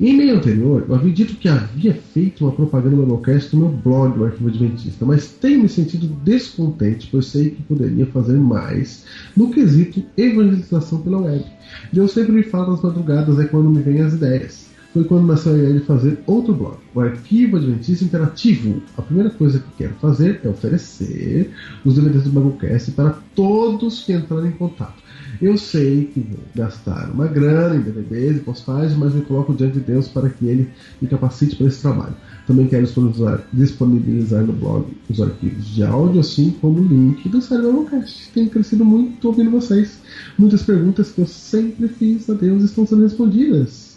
Em 0.00 0.10
e-mail 0.10 0.36
anterior, 0.36 0.84
eu 0.88 0.94
havia 0.94 1.12
dito 1.12 1.34
que 1.34 1.48
havia 1.48 1.92
feito 1.92 2.44
uma 2.44 2.52
propaganda 2.52 2.94
do 2.94 3.02
Biblecast 3.02 3.52
no 3.56 3.62
meu 3.62 3.78
blog, 3.78 4.16
o 4.16 4.26
Arquivo 4.26 4.48
Adventista, 4.48 5.04
mas 5.04 5.26
tenho 5.26 5.62
me 5.62 5.68
sentido 5.68 6.06
descontente, 6.22 7.08
pois 7.10 7.26
sei 7.26 7.50
que 7.50 7.62
poderia 7.64 8.06
fazer 8.06 8.38
mais 8.38 9.04
no 9.36 9.50
quesito 9.50 10.04
evangelização 10.16 11.00
pela 11.00 11.18
web. 11.18 11.44
Deus 11.92 12.12
sempre 12.12 12.30
me 12.30 12.44
fala 12.44 12.70
nas 12.70 12.80
madrugadas, 12.80 13.40
é 13.40 13.44
quando 13.46 13.70
me 13.70 13.82
vêm 13.82 14.00
as 14.00 14.12
ideias. 14.12 14.68
Foi 14.92 15.02
quando 15.02 15.26
nasceu 15.26 15.54
a 15.54 15.58
ideia 15.58 15.74
de 15.74 15.84
fazer 15.84 16.20
outro 16.28 16.54
blog, 16.54 16.76
o 16.94 17.00
Arquivo 17.00 17.56
Adventista 17.56 18.04
Interativo. 18.04 18.80
A 18.96 19.02
primeira 19.02 19.30
coisa 19.30 19.58
que 19.58 19.78
quero 19.78 19.94
fazer 19.94 20.40
é 20.44 20.48
oferecer 20.48 21.50
os 21.84 21.96
DVDs 21.96 22.22
do 22.22 22.30
Biblecast 22.30 22.92
para 22.92 23.18
todos 23.34 24.04
que 24.04 24.12
entrarem 24.12 24.50
em 24.50 24.52
contato. 24.52 25.07
Eu 25.40 25.56
sei 25.56 26.06
que 26.12 26.20
vou 26.20 26.40
gastar 26.54 27.10
uma 27.12 27.26
grana 27.28 27.76
em 27.76 27.80
DVDs 27.80 28.38
e 28.38 28.40
postagens, 28.40 28.96
mas 28.96 29.14
me 29.14 29.22
coloco 29.22 29.54
diante 29.54 29.74
de 29.74 29.80
Deus 29.80 30.08
para 30.08 30.28
que 30.28 30.46
Ele 30.46 30.68
me 31.00 31.06
capacite 31.08 31.54
para 31.54 31.66
esse 31.68 31.80
trabalho. 31.80 32.14
Também 32.46 32.66
quero 32.66 32.84
disponibilizar, 32.84 33.42
disponibilizar 33.52 34.42
no 34.42 34.52
blog 34.52 34.86
os 35.08 35.20
arquivos 35.20 35.66
de 35.66 35.84
áudio, 35.84 36.20
assim 36.20 36.50
como 36.60 36.80
o 36.80 36.86
link 36.86 37.28
do 37.28 37.40
Cybercast. 37.40 38.30
Tenho 38.32 38.50
crescido 38.50 38.84
muito 38.84 39.28
ouvindo 39.28 39.50
vocês. 39.50 40.00
Muitas 40.36 40.62
perguntas 40.62 41.10
que 41.10 41.20
eu 41.20 41.26
sempre 41.26 41.88
fiz 41.88 42.28
a 42.28 42.34
Deus 42.34 42.64
estão 42.64 42.86
sendo 42.86 43.02
respondidas. 43.02 43.88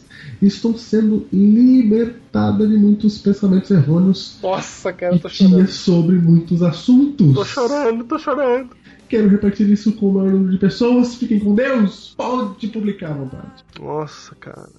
Estou 0.41 0.77
sendo 0.77 1.27
libertada 1.31 2.67
de 2.67 2.75
muitos 2.77 3.17
pensamentos 3.19 3.69
errôneos 3.71 4.37
Nossa, 4.41 4.91
cara, 4.93 5.15
eu 5.15 5.19
tô 5.19 5.29
chorando. 5.29 5.67
sobre 5.67 6.17
muitos 6.17 6.61
assuntos. 6.61 7.33
Tô 7.33 7.45
chorando, 7.45 8.03
tô 8.03 8.19
chorando. 8.19 8.69
Quero 9.11 9.27
repartir 9.27 9.69
isso 9.69 9.91
com 9.91 10.07
o 10.07 10.13
maior 10.13 10.31
número 10.31 10.53
de 10.53 10.57
pessoas. 10.57 11.15
Fiquem 11.15 11.37
com 11.37 11.53
Deus. 11.53 12.13
Pode 12.15 12.65
publicar 12.69 13.09
à 13.09 13.13
vontade. 13.13 13.65
Nossa, 13.77 14.33
cara. 14.35 14.69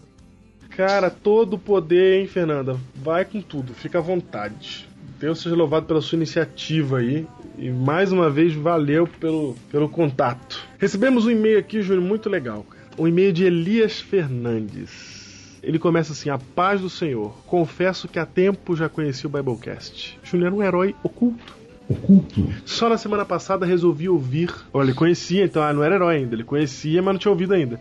Cara, 0.70 1.10
todo 1.10 1.56
o 1.56 1.58
poder, 1.58 2.18
hein, 2.18 2.26
Fernanda? 2.26 2.78
Vai 2.94 3.26
com 3.26 3.42
tudo, 3.42 3.74
fica 3.74 3.98
à 3.98 4.00
vontade. 4.00 4.88
Deus 5.20 5.38
seja 5.38 5.54
louvado 5.54 5.84
pela 5.84 6.00
sua 6.00 6.16
iniciativa 6.16 7.00
aí. 7.00 7.26
E 7.58 7.68
mais 7.68 8.10
uma 8.10 8.30
vez, 8.30 8.54
valeu 8.54 9.06
pelo, 9.06 9.54
pelo 9.70 9.86
contato. 9.86 10.66
Recebemos 10.78 11.26
um 11.26 11.30
e-mail 11.30 11.58
aqui, 11.58 11.82
Júnior, 11.82 12.02
muito 12.02 12.30
legal. 12.30 12.64
Um 12.96 13.06
e-mail 13.06 13.34
de 13.34 13.44
Elias 13.44 14.00
Fernandes. 14.00 15.58
Ele 15.62 15.78
começa 15.78 16.12
assim: 16.12 16.30
A 16.30 16.38
paz 16.38 16.80
do 16.80 16.88
Senhor. 16.88 17.36
Confesso 17.46 18.08
que 18.08 18.18
há 18.18 18.24
tempo 18.24 18.74
já 18.74 18.88
conheci 18.88 19.26
o 19.26 19.30
Biblecast. 19.30 20.18
Júnior 20.24 20.46
era 20.46 20.56
um 20.56 20.62
herói 20.62 20.96
oculto. 21.04 21.60
Oculto. 21.92 22.48
Só 22.64 22.88
na 22.88 22.98
semana 22.98 23.24
passada 23.24 23.66
resolvi 23.66 24.08
ouvir. 24.08 24.52
Olha, 24.72 24.86
ele 24.86 24.94
conhecia, 24.94 25.44
então 25.44 25.62
ah, 25.62 25.72
não 25.72 25.82
era 25.82 25.94
herói 25.94 26.16
ainda. 26.16 26.34
Ele 26.34 26.44
conhecia, 26.44 27.02
mas 27.02 27.14
não 27.14 27.18
tinha 27.18 27.32
ouvido 27.32 27.54
ainda. 27.54 27.80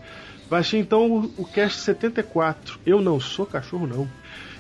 Baixei 0.50 0.80
então 0.80 1.10
o, 1.10 1.34
o 1.38 1.46
cast 1.46 1.80
74. 1.82 2.80
Eu 2.86 3.02
não 3.02 3.20
sou 3.20 3.46
cachorro, 3.46 3.88
não. 3.88 4.08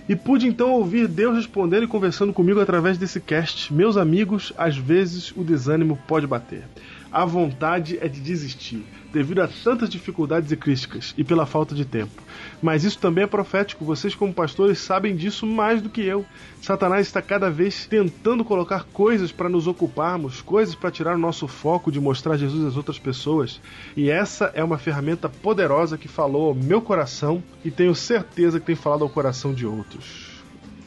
E 0.07 0.15
pude 0.15 0.47
então 0.47 0.71
ouvir 0.71 1.07
Deus 1.07 1.35
respondendo 1.35 1.83
e 1.83 1.87
conversando 1.87 2.33
comigo 2.33 2.59
através 2.59 2.97
desse 2.97 3.19
cast. 3.19 3.73
Meus 3.73 3.97
amigos, 3.97 4.51
às 4.57 4.75
vezes 4.75 5.31
o 5.35 5.43
desânimo 5.43 5.99
pode 6.07 6.25
bater. 6.25 6.63
A 7.11 7.25
vontade 7.25 7.97
é 8.01 8.07
de 8.07 8.19
desistir, 8.19 8.85
devido 9.11 9.39
a 9.39 9.47
tantas 9.47 9.89
dificuldades 9.89 10.51
e 10.51 10.55
críticas, 10.55 11.13
e 11.17 11.23
pela 11.23 11.45
falta 11.45 11.75
de 11.75 11.85
tempo. 11.85 12.21
Mas 12.61 12.83
isso 12.83 12.97
também 12.99 13.23
é 13.23 13.27
profético, 13.27 13.83
vocês, 13.83 14.15
como 14.15 14.33
pastores, 14.33 14.79
sabem 14.79 15.15
disso 15.15 15.45
mais 15.45 15.81
do 15.81 15.89
que 15.89 16.01
eu. 16.01 16.25
Satanás 16.61 17.07
está 17.07 17.21
cada 17.21 17.49
vez 17.49 17.85
tentando 17.85 18.45
colocar 18.45 18.85
coisas 18.93 19.31
para 19.31 19.49
nos 19.49 19.67
ocuparmos, 19.67 20.41
coisas 20.41 20.75
para 20.75 20.91
tirar 20.91 21.15
o 21.15 21.19
nosso 21.19 21.47
foco 21.47 21.91
de 21.91 21.99
mostrar 21.99 22.37
Jesus 22.37 22.65
às 22.65 22.77
outras 22.77 22.99
pessoas. 22.99 23.59
E 23.95 24.09
essa 24.09 24.51
é 24.53 24.63
uma 24.63 24.77
ferramenta 24.77 25.27
poderosa 25.27 25.97
que 25.97 26.07
falou 26.07 26.49
ao 26.49 26.55
meu 26.55 26.81
coração 26.81 27.43
e 27.65 27.71
tenho 27.71 27.95
certeza 27.95 28.59
que 28.59 28.65
tem 28.65 28.75
falado 28.75 29.03
ao 29.03 29.09
coração 29.09 29.53
de 29.53 29.65
outros. 29.65 30.31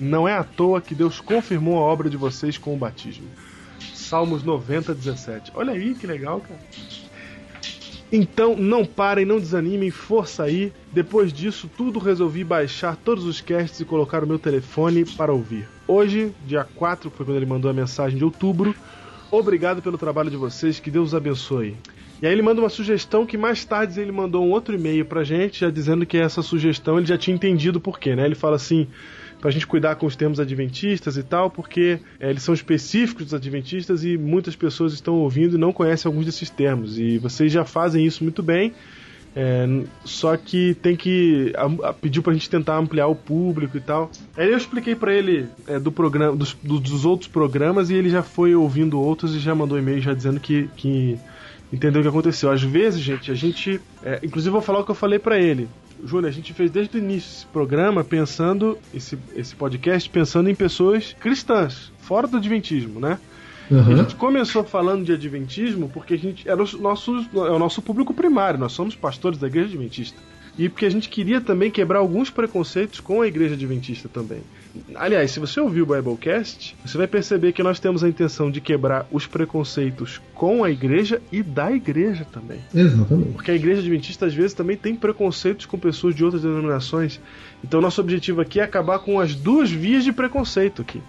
Não 0.01 0.27
é 0.27 0.37
à 0.37 0.43
toa 0.43 0.81
que 0.81 0.95
Deus 0.95 1.21
confirmou 1.21 1.79
a 1.79 1.83
obra 1.83 2.11
de 2.11 2.17
vocês 2.17 2.59
com 2.59 2.75
o 2.75 2.79
batismo. 2.79 3.29
Salmos 3.95 4.43
90, 4.43 4.95
17. 4.95 5.53
Olha 5.55 5.73
aí 5.73 5.95
que 5.95 6.07
legal, 6.07 6.41
cara. 6.41 6.61
Então, 8.17 8.55
não 8.57 8.85
parem, 8.85 9.25
não 9.25 9.41
desanimem, 9.41 9.91
força 9.91 10.45
aí. 10.45 10.73
Depois 10.93 11.33
disso, 11.33 11.69
tudo 11.77 11.99
resolvi 11.99 12.45
baixar 12.45 12.95
todos 12.95 13.25
os 13.25 13.41
casts 13.41 13.81
e 13.81 13.85
colocar 13.85 14.23
o 14.23 14.27
meu 14.27 14.39
telefone 14.39 15.05
para 15.05 15.33
ouvir. 15.33 15.69
Hoje, 15.89 16.33
dia 16.47 16.63
4, 16.63 17.11
foi 17.11 17.27
quando 17.27 17.39
ele 17.39 17.45
mandou 17.45 17.69
a 17.69 17.75
mensagem 17.75 18.17
de 18.17 18.25
outubro. 18.25 18.73
Obrigado 19.33 19.83
pelo 19.83 19.99
trabalho 19.99 20.31
de 20.31 20.37
vocês, 20.37 20.79
que 20.79 20.93
Deus 20.93 21.13
abençoe. 21.13 21.77
E 22.23 22.27
aí 22.29 22.33
ele 22.33 22.41
manda 22.41 22.61
uma 22.61 22.69
sugestão 22.69 23.27
que 23.27 23.37
mais 23.37 23.65
tarde 23.65 24.01
ele 24.01 24.13
mandou 24.13 24.47
um 24.47 24.53
outro 24.53 24.77
e-mail 24.77 25.05
pra 25.05 25.25
gente, 25.25 25.63
já 25.63 25.69
dizendo 25.69 26.07
que 26.07 26.17
essa 26.17 26.41
sugestão 26.41 26.99
ele 26.99 27.07
já 27.09 27.19
tinha 27.19 27.35
entendido 27.35 27.81
por 27.81 27.99
quê, 27.99 28.15
né? 28.15 28.27
Ele 28.27 28.37
fala 28.37 28.55
assim, 28.55 28.87
pra 29.45 29.51
gente 29.51 29.67
cuidar 29.67 29.97
com 29.97 30.07
os 30.07 30.17
termos 30.17 30.41
adventistas 30.41 31.19
e 31.19 31.23
tal, 31.23 31.51
porque 31.51 31.99
é, 32.19 32.31
eles 32.31 32.43
são 32.43 32.55
específicos 32.55 33.25
dos 33.25 33.35
adventistas 33.35 34.03
e 34.03 34.17
muitas 34.17 34.57
pessoas 34.57 34.95
estão 34.95 35.17
ouvindo 35.17 35.57
e 35.57 35.59
não 35.59 35.71
conhecem 35.71 36.09
alguns 36.09 36.25
desses 36.25 36.49
termos. 36.49 36.99
E 36.99 37.19
vocês 37.19 37.53
já 37.53 37.63
fazem 37.63 38.07
isso 38.07 38.25
muito 38.25 38.43
bem. 38.43 38.73
É, 39.37 39.67
só 40.03 40.35
que 40.35 40.73
tem 40.81 40.97
que 40.97 41.53
a, 41.59 41.89
a, 41.91 41.93
pediu 41.93 42.23
pra 42.23 42.33
gente 42.33 42.49
tentar 42.49 42.79
ampliar 42.79 43.07
o 43.07 43.15
público 43.15 43.77
e 43.77 43.81
tal. 43.83 44.11
Aí 44.35 44.51
eu 44.51 44.57
expliquei 44.57 44.95
pra 44.95 45.13
ele 45.13 45.47
é, 45.67 45.79
do 45.79 45.93
programa, 45.93 46.35
dos, 46.35 46.57
do, 46.63 46.81
dos 46.81 47.05
outros 47.05 47.29
programas 47.29 47.91
e 47.91 47.95
ele 47.95 48.09
já 48.09 48.23
foi 48.23 48.55
ouvindo 48.55 48.99
outros 48.99 49.35
e 49.35 49.41
já 49.41 49.55
mandou 49.55 49.79
e-mail 49.79 50.01
já 50.01 50.15
dizendo 50.15 50.41
que, 50.41 50.71
que 50.75 51.19
entendeu 51.71 52.01
o 52.01 52.03
que 52.03 52.09
aconteceu. 52.09 52.51
Às 52.51 52.63
vezes, 52.63 52.99
gente, 52.99 53.31
a 53.31 53.35
gente, 53.35 53.79
é, 54.03 54.21
inclusive 54.23 54.51
vou 54.51 54.63
falar 54.63 54.79
o 54.79 54.85
que 54.85 54.91
eu 54.91 54.95
falei 54.95 55.19
pra 55.19 55.39
ele. 55.39 55.69
Júnior, 56.05 56.29
a 56.29 56.33
gente 56.33 56.53
fez 56.53 56.71
desde 56.71 56.97
o 56.97 57.01
início 57.01 57.31
esse 57.31 57.47
programa 57.47 58.05
pensando, 58.05 58.79
esse, 58.93 59.19
esse 59.35 59.55
podcast, 59.55 60.09
pensando 60.11 60.51
em 60.51 60.55
pessoas 60.55 61.15
cristãs, 61.19 61.91
fora 61.99 62.27
do 62.27 62.37
adventismo, 62.37 63.01
né? 63.01 63.19
Uhum. 63.71 63.93
A 63.93 63.97
gente 63.97 64.15
começou 64.15 64.63
falando 64.63 65.05
de 65.05 65.13
adventismo 65.13 65.89
porque 65.89 66.15
a 66.15 66.19
gente 66.19 66.49
era 66.49 66.63
o 66.63 66.79
nosso, 66.79 67.27
é 67.35 67.51
o 67.51 67.59
nosso 67.59 67.81
público 67.81 68.13
primário, 68.13 68.61
nós 68.61 68.73
somos 68.73 68.95
pastores 68.95 69.39
da 69.39 69.47
igreja 69.47 69.69
adventista. 69.69 70.19
E 70.59 70.69
porque 70.69 70.87
a 70.87 70.91
gente 70.91 71.09
queria 71.09 71.41
também 71.41 71.71
quebrar 71.71 71.99
alguns 71.99 72.31
preconceitos 72.31 73.01
com 73.01 73.23
a 73.23 73.27
igreja 73.27 73.55
adventista 73.55 74.09
também. 74.09 74.43
Aliás, 74.95 75.31
se 75.31 75.41
você 75.41 75.61
ouviu 75.61 75.85
o 75.85 75.87
Biblecast, 75.87 76.77
você 76.85 76.99
vai 76.99 77.07
perceber 77.07 77.53
que 77.53 77.63
nós 77.63 77.79
temos 77.79 78.03
a 78.03 78.09
intenção 78.09 78.51
de 78.51 78.61
quebrar 78.61 79.07
os 79.13 79.27
preconceitos 79.27 80.21
com 80.35 80.65
a 80.65 80.71
igreja 80.71 81.23
e 81.31 81.43
da 81.43 81.71
igreja 81.71 82.27
também. 82.33 82.59
Exatamente. 82.75 83.33
Porque 83.33 83.51
a 83.51 83.55
igreja 83.55 83.81
adventista 83.81 84.27
às 84.27 84.35
vezes 84.35 84.53
também 84.53 84.77
tem 84.77 84.97
preconceitos 84.97 85.67
com 85.67 85.79
pessoas 85.79 86.15
de 86.15 86.25
outras 86.25 86.43
denominações. 86.43 87.21
Então 87.63 87.81
nosso 87.81 88.01
objetivo 88.01 88.41
aqui 88.41 88.59
é 88.59 88.65
acabar 88.65 88.99
com 88.99 89.21
as 89.21 89.35
duas 89.35 89.71
vias 89.71 90.03
de 90.03 90.13
preconceito 90.13 90.83
aqui. 90.83 91.01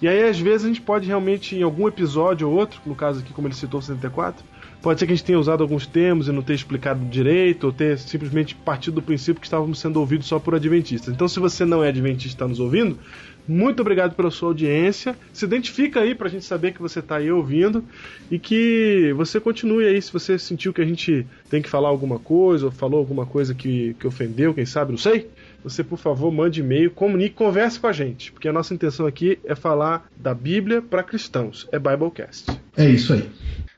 E 0.00 0.08
aí 0.08 0.28
às 0.28 0.38
vezes 0.38 0.64
a 0.64 0.68
gente 0.68 0.80
pode 0.80 1.06
realmente 1.06 1.54
em 1.54 1.62
algum 1.62 1.86
episódio 1.86 2.48
ou 2.48 2.56
outro, 2.56 2.80
no 2.84 2.94
caso 2.94 3.20
aqui 3.20 3.32
como 3.32 3.46
ele 3.46 3.54
citou 3.54 3.78
o 3.78 3.82
74, 3.82 4.44
pode 4.82 4.98
ser 4.98 5.06
que 5.06 5.12
a 5.12 5.16
gente 5.16 5.24
tenha 5.24 5.38
usado 5.38 5.62
alguns 5.62 5.86
termos 5.86 6.28
e 6.28 6.32
não 6.32 6.42
ter 6.42 6.54
explicado 6.54 7.04
direito, 7.06 7.64
ou 7.64 7.72
ter 7.72 7.96
simplesmente 7.98 8.54
partido 8.54 8.94
do 8.94 9.02
princípio 9.02 9.40
que 9.40 9.46
estávamos 9.46 9.78
sendo 9.78 10.00
ouvidos 10.00 10.26
só 10.26 10.38
por 10.38 10.54
adventistas. 10.54 11.14
Então 11.14 11.28
se 11.28 11.38
você 11.38 11.64
não 11.64 11.82
é 11.82 11.88
adventista 11.88 12.26
e 12.26 12.34
está 12.34 12.48
nos 12.48 12.58
ouvindo, 12.58 12.98
muito 13.46 13.80
obrigado 13.80 14.14
pela 14.14 14.30
sua 14.30 14.48
audiência. 14.50 15.16
Se 15.32 15.44
identifica 15.44 16.00
aí 16.00 16.14
pra 16.14 16.28
gente 16.28 16.44
saber 16.44 16.72
que 16.72 16.80
você 16.80 17.02
tá 17.02 17.16
aí 17.16 17.30
ouvindo 17.30 17.84
e 18.30 18.38
que 18.38 19.12
você 19.16 19.40
continue 19.40 19.86
aí 19.86 20.00
se 20.00 20.12
você 20.12 20.38
sentiu 20.38 20.72
que 20.72 20.80
a 20.80 20.84
gente 20.84 21.26
tem 21.48 21.60
que 21.60 21.68
falar 21.68 21.88
alguma 21.88 22.18
coisa 22.18 22.66
ou 22.66 22.72
falou 22.72 22.98
alguma 22.98 23.26
coisa 23.26 23.54
que, 23.54 23.94
que 23.98 24.06
ofendeu, 24.06 24.54
quem 24.54 24.66
sabe, 24.66 24.92
não 24.92 24.98
sei. 24.98 25.28
Você, 25.64 25.84
por 25.84 25.98
favor, 25.98 26.32
mande 26.32 26.60
e-mail, 26.60 26.90
comunique, 26.90 27.36
converse 27.36 27.78
com 27.78 27.86
a 27.86 27.92
gente, 27.92 28.32
porque 28.32 28.48
a 28.48 28.52
nossa 28.52 28.74
intenção 28.74 29.06
aqui 29.06 29.38
é 29.44 29.54
falar 29.54 30.08
da 30.16 30.34
Bíblia 30.34 30.82
para 30.82 31.04
cristãos. 31.04 31.68
É 31.70 31.78
Biblecast. 31.78 32.50
É 32.76 32.88
isso 32.88 33.12
aí. 33.12 33.28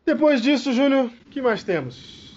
Depois 0.07 0.43
disso, 0.43 0.73
Júnior, 0.73 1.07
o 1.07 1.31
que 1.31 1.41
mais 1.41 1.63
temos? 1.63 2.35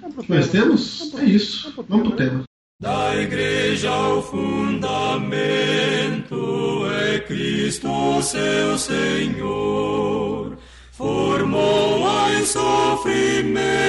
Vamos 0.00 0.26
pro 0.26 0.36
Nós 0.36 0.48
tema. 0.48 0.64
temos? 0.64 1.14
É 1.18 1.24
isso. 1.24 1.72
Vamos 1.88 2.08
pro 2.08 2.16
tema. 2.16 2.42
Da 2.80 3.14
igreja 3.16 3.92
o 3.92 4.22
fundamento 4.22 5.26
é 6.86 7.18
Cristo 7.20 8.22
seu 8.22 8.78
Senhor. 8.78 10.56
Formou 10.92 12.08
em 12.32 12.44
sofrimento 12.46 13.80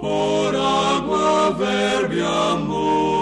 por 0.00 0.54
água, 0.54 1.50
verbo 1.52 2.14
e 2.14 2.20
amor. 2.20 3.21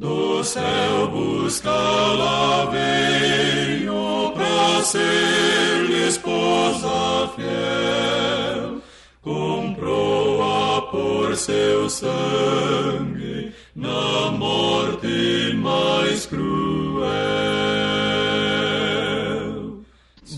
Do 0.00 0.42
céu 0.42 1.08
buscá-la 1.08 2.64
veio 2.70 4.32
pra 4.32 4.82
ser-lhe 4.82 6.08
esposa 6.08 7.28
fiel. 7.36 8.80
Comprou-a 9.20 10.80
por 10.90 11.36
seu 11.36 11.90
sangue 11.90 13.52
na 13.76 14.30
morte 14.30 15.52
mais 15.56 16.24
cruel. 16.24 17.10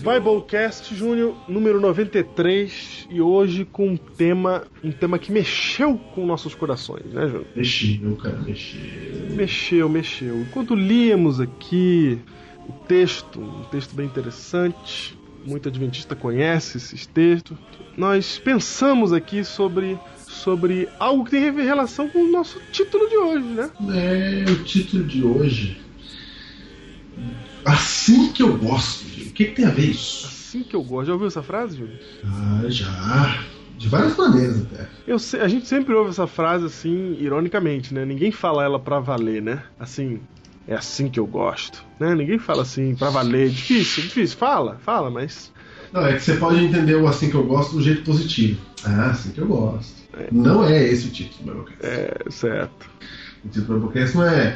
Biblecast 0.03 0.93
Júnior, 0.93 1.37
número 1.47 1.79
93, 1.79 3.02
e 3.13 3.21
hoje 3.21 3.63
com 3.63 3.89
um 3.89 3.97
tema, 3.97 4.63
um 4.83 4.91
tema 4.91 5.19
que 5.19 5.31
mexeu 5.31 5.97
com 6.15 6.25
nossos 6.25 6.55
corações, 6.55 7.05
né, 7.13 7.27
Júnior? 7.27 7.45
Mexeu, 7.55 8.15
cara, 8.15 8.41
mexeu. 8.41 8.81
Mexeu, 9.35 9.89
mexeu. 9.89 10.41
Enquanto 10.41 10.73
líamos 10.73 11.39
aqui 11.39 12.17
o 12.67 12.73
texto, 12.87 13.39
um 13.39 13.63
texto 13.65 13.93
bem 13.93 14.07
interessante, 14.07 15.15
muito 15.45 15.69
adventista 15.69 16.15
conhece 16.15 16.77
esses 16.77 17.05
textos, 17.05 17.55
nós 17.95 18.39
pensamos 18.39 19.13
aqui 19.13 19.43
sobre, 19.43 19.95
sobre 20.27 20.89
algo 20.97 21.23
que 21.23 21.31
tem 21.31 21.51
relação 21.51 22.09
com 22.09 22.23
o 22.23 22.31
nosso 22.31 22.59
título 22.71 23.07
de 23.07 23.15
hoje, 23.15 23.45
né? 23.45 23.69
É 24.47 24.49
o 24.49 24.63
título 24.63 25.03
de 25.03 25.23
hoje. 25.23 25.79
Assim 27.63 28.31
que 28.31 28.41
eu 28.41 28.57
gosto. 28.57 29.05
O 29.05 29.31
que, 29.33 29.45
que 29.45 29.51
tem 29.51 29.65
a 29.65 29.69
ver 29.69 29.91
isso? 29.91 30.32
Assim 30.53 30.61
que 30.61 30.75
eu 30.75 30.83
gosto. 30.83 31.07
Já 31.07 31.13
ouviu 31.13 31.27
essa 31.27 31.41
frase, 31.41 31.77
Júnior? 31.77 31.97
Ah, 32.23 32.61
já. 32.67 33.43
De 33.75 33.89
várias 33.89 34.15
maneiras 34.15 34.61
até. 34.61 34.87
Eu 35.07 35.17
a 35.41 35.47
gente 35.47 35.67
sempre 35.67 35.95
ouve 35.95 36.11
essa 36.11 36.27
frase 36.27 36.67
assim, 36.67 37.17
ironicamente, 37.19 37.91
né? 37.91 38.05
Ninguém 38.05 38.31
fala 38.31 38.63
ela 38.63 38.79
pra 38.79 38.99
valer, 38.99 39.41
né? 39.41 39.63
Assim, 39.79 40.21
é 40.67 40.75
assim 40.75 41.09
que 41.09 41.19
eu 41.19 41.25
gosto, 41.25 41.83
né? 41.99 42.13
Ninguém 42.13 42.37
fala 42.37 42.61
assim 42.61 42.93
pra 42.93 43.09
valer. 43.09 43.49
Difícil, 43.49 44.03
difícil. 44.03 44.37
Fala, 44.37 44.77
fala, 44.85 45.09
mas 45.09 45.51
Não, 45.91 46.05
é 46.05 46.13
que 46.13 46.19
você 46.21 46.35
pode 46.35 46.63
entender 46.63 46.93
o 46.97 47.07
assim 47.07 47.31
que 47.31 47.35
eu 47.35 47.47
gosto 47.47 47.73
do 47.73 47.81
jeito 47.81 48.03
positivo. 48.03 48.61
Ah, 48.85 49.09
assim 49.09 49.31
que 49.31 49.41
eu 49.41 49.47
gosto. 49.47 50.03
Não 50.31 50.63
é 50.63 50.83
esse 50.83 51.07
o 51.07 51.09
título 51.09 51.51
do 51.51 51.63
Biblecast. 51.63 51.83
é 51.83 52.29
certo. 52.29 52.89
O 53.43 53.49
título 53.49 53.79
do 53.79 53.87
Biblecast 53.87 54.15
não 54.15 54.27
é 54.27 54.55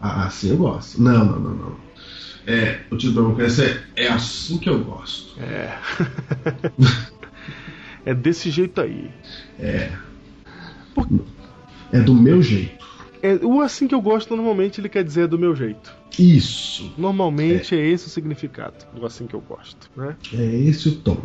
ah, 0.00 0.28
assim 0.28 0.48
eu 0.48 0.56
gosto. 0.56 1.02
Não, 1.02 1.26
não, 1.26 1.38
não, 1.38 1.54
não. 1.54 1.85
É, 2.46 2.80
o 2.90 2.96
do 2.96 3.12
Biblecast 3.12 3.62
é, 3.62 4.04
é 4.04 4.08
assim 4.08 4.56
que 4.58 4.68
eu 4.68 4.82
gosto. 4.84 5.38
É. 5.40 5.76
é 8.06 8.14
desse 8.14 8.50
jeito 8.50 8.80
aí. 8.80 9.10
É. 9.58 9.90
É 11.92 12.00
do 12.00 12.14
meu 12.14 12.40
jeito. 12.40 12.86
É, 13.22 13.34
o 13.44 13.60
assim 13.60 13.88
que 13.88 13.94
eu 13.94 14.00
gosto, 14.00 14.36
normalmente 14.36 14.80
ele 14.80 14.88
quer 14.88 15.02
dizer 15.02 15.26
do 15.26 15.38
meu 15.38 15.56
jeito. 15.56 15.92
Isso. 16.18 16.94
Normalmente 16.96 17.74
é, 17.74 17.88
esse 17.88 18.06
o 18.06 18.10
significado 18.10 18.86
do 18.94 19.04
assim 19.04 19.26
que 19.26 19.34
eu 19.34 19.40
gosto, 19.40 19.90
né? 19.96 20.16
É 20.32 20.44
esse 20.44 20.88
o 20.88 20.96
tom. 20.96 21.20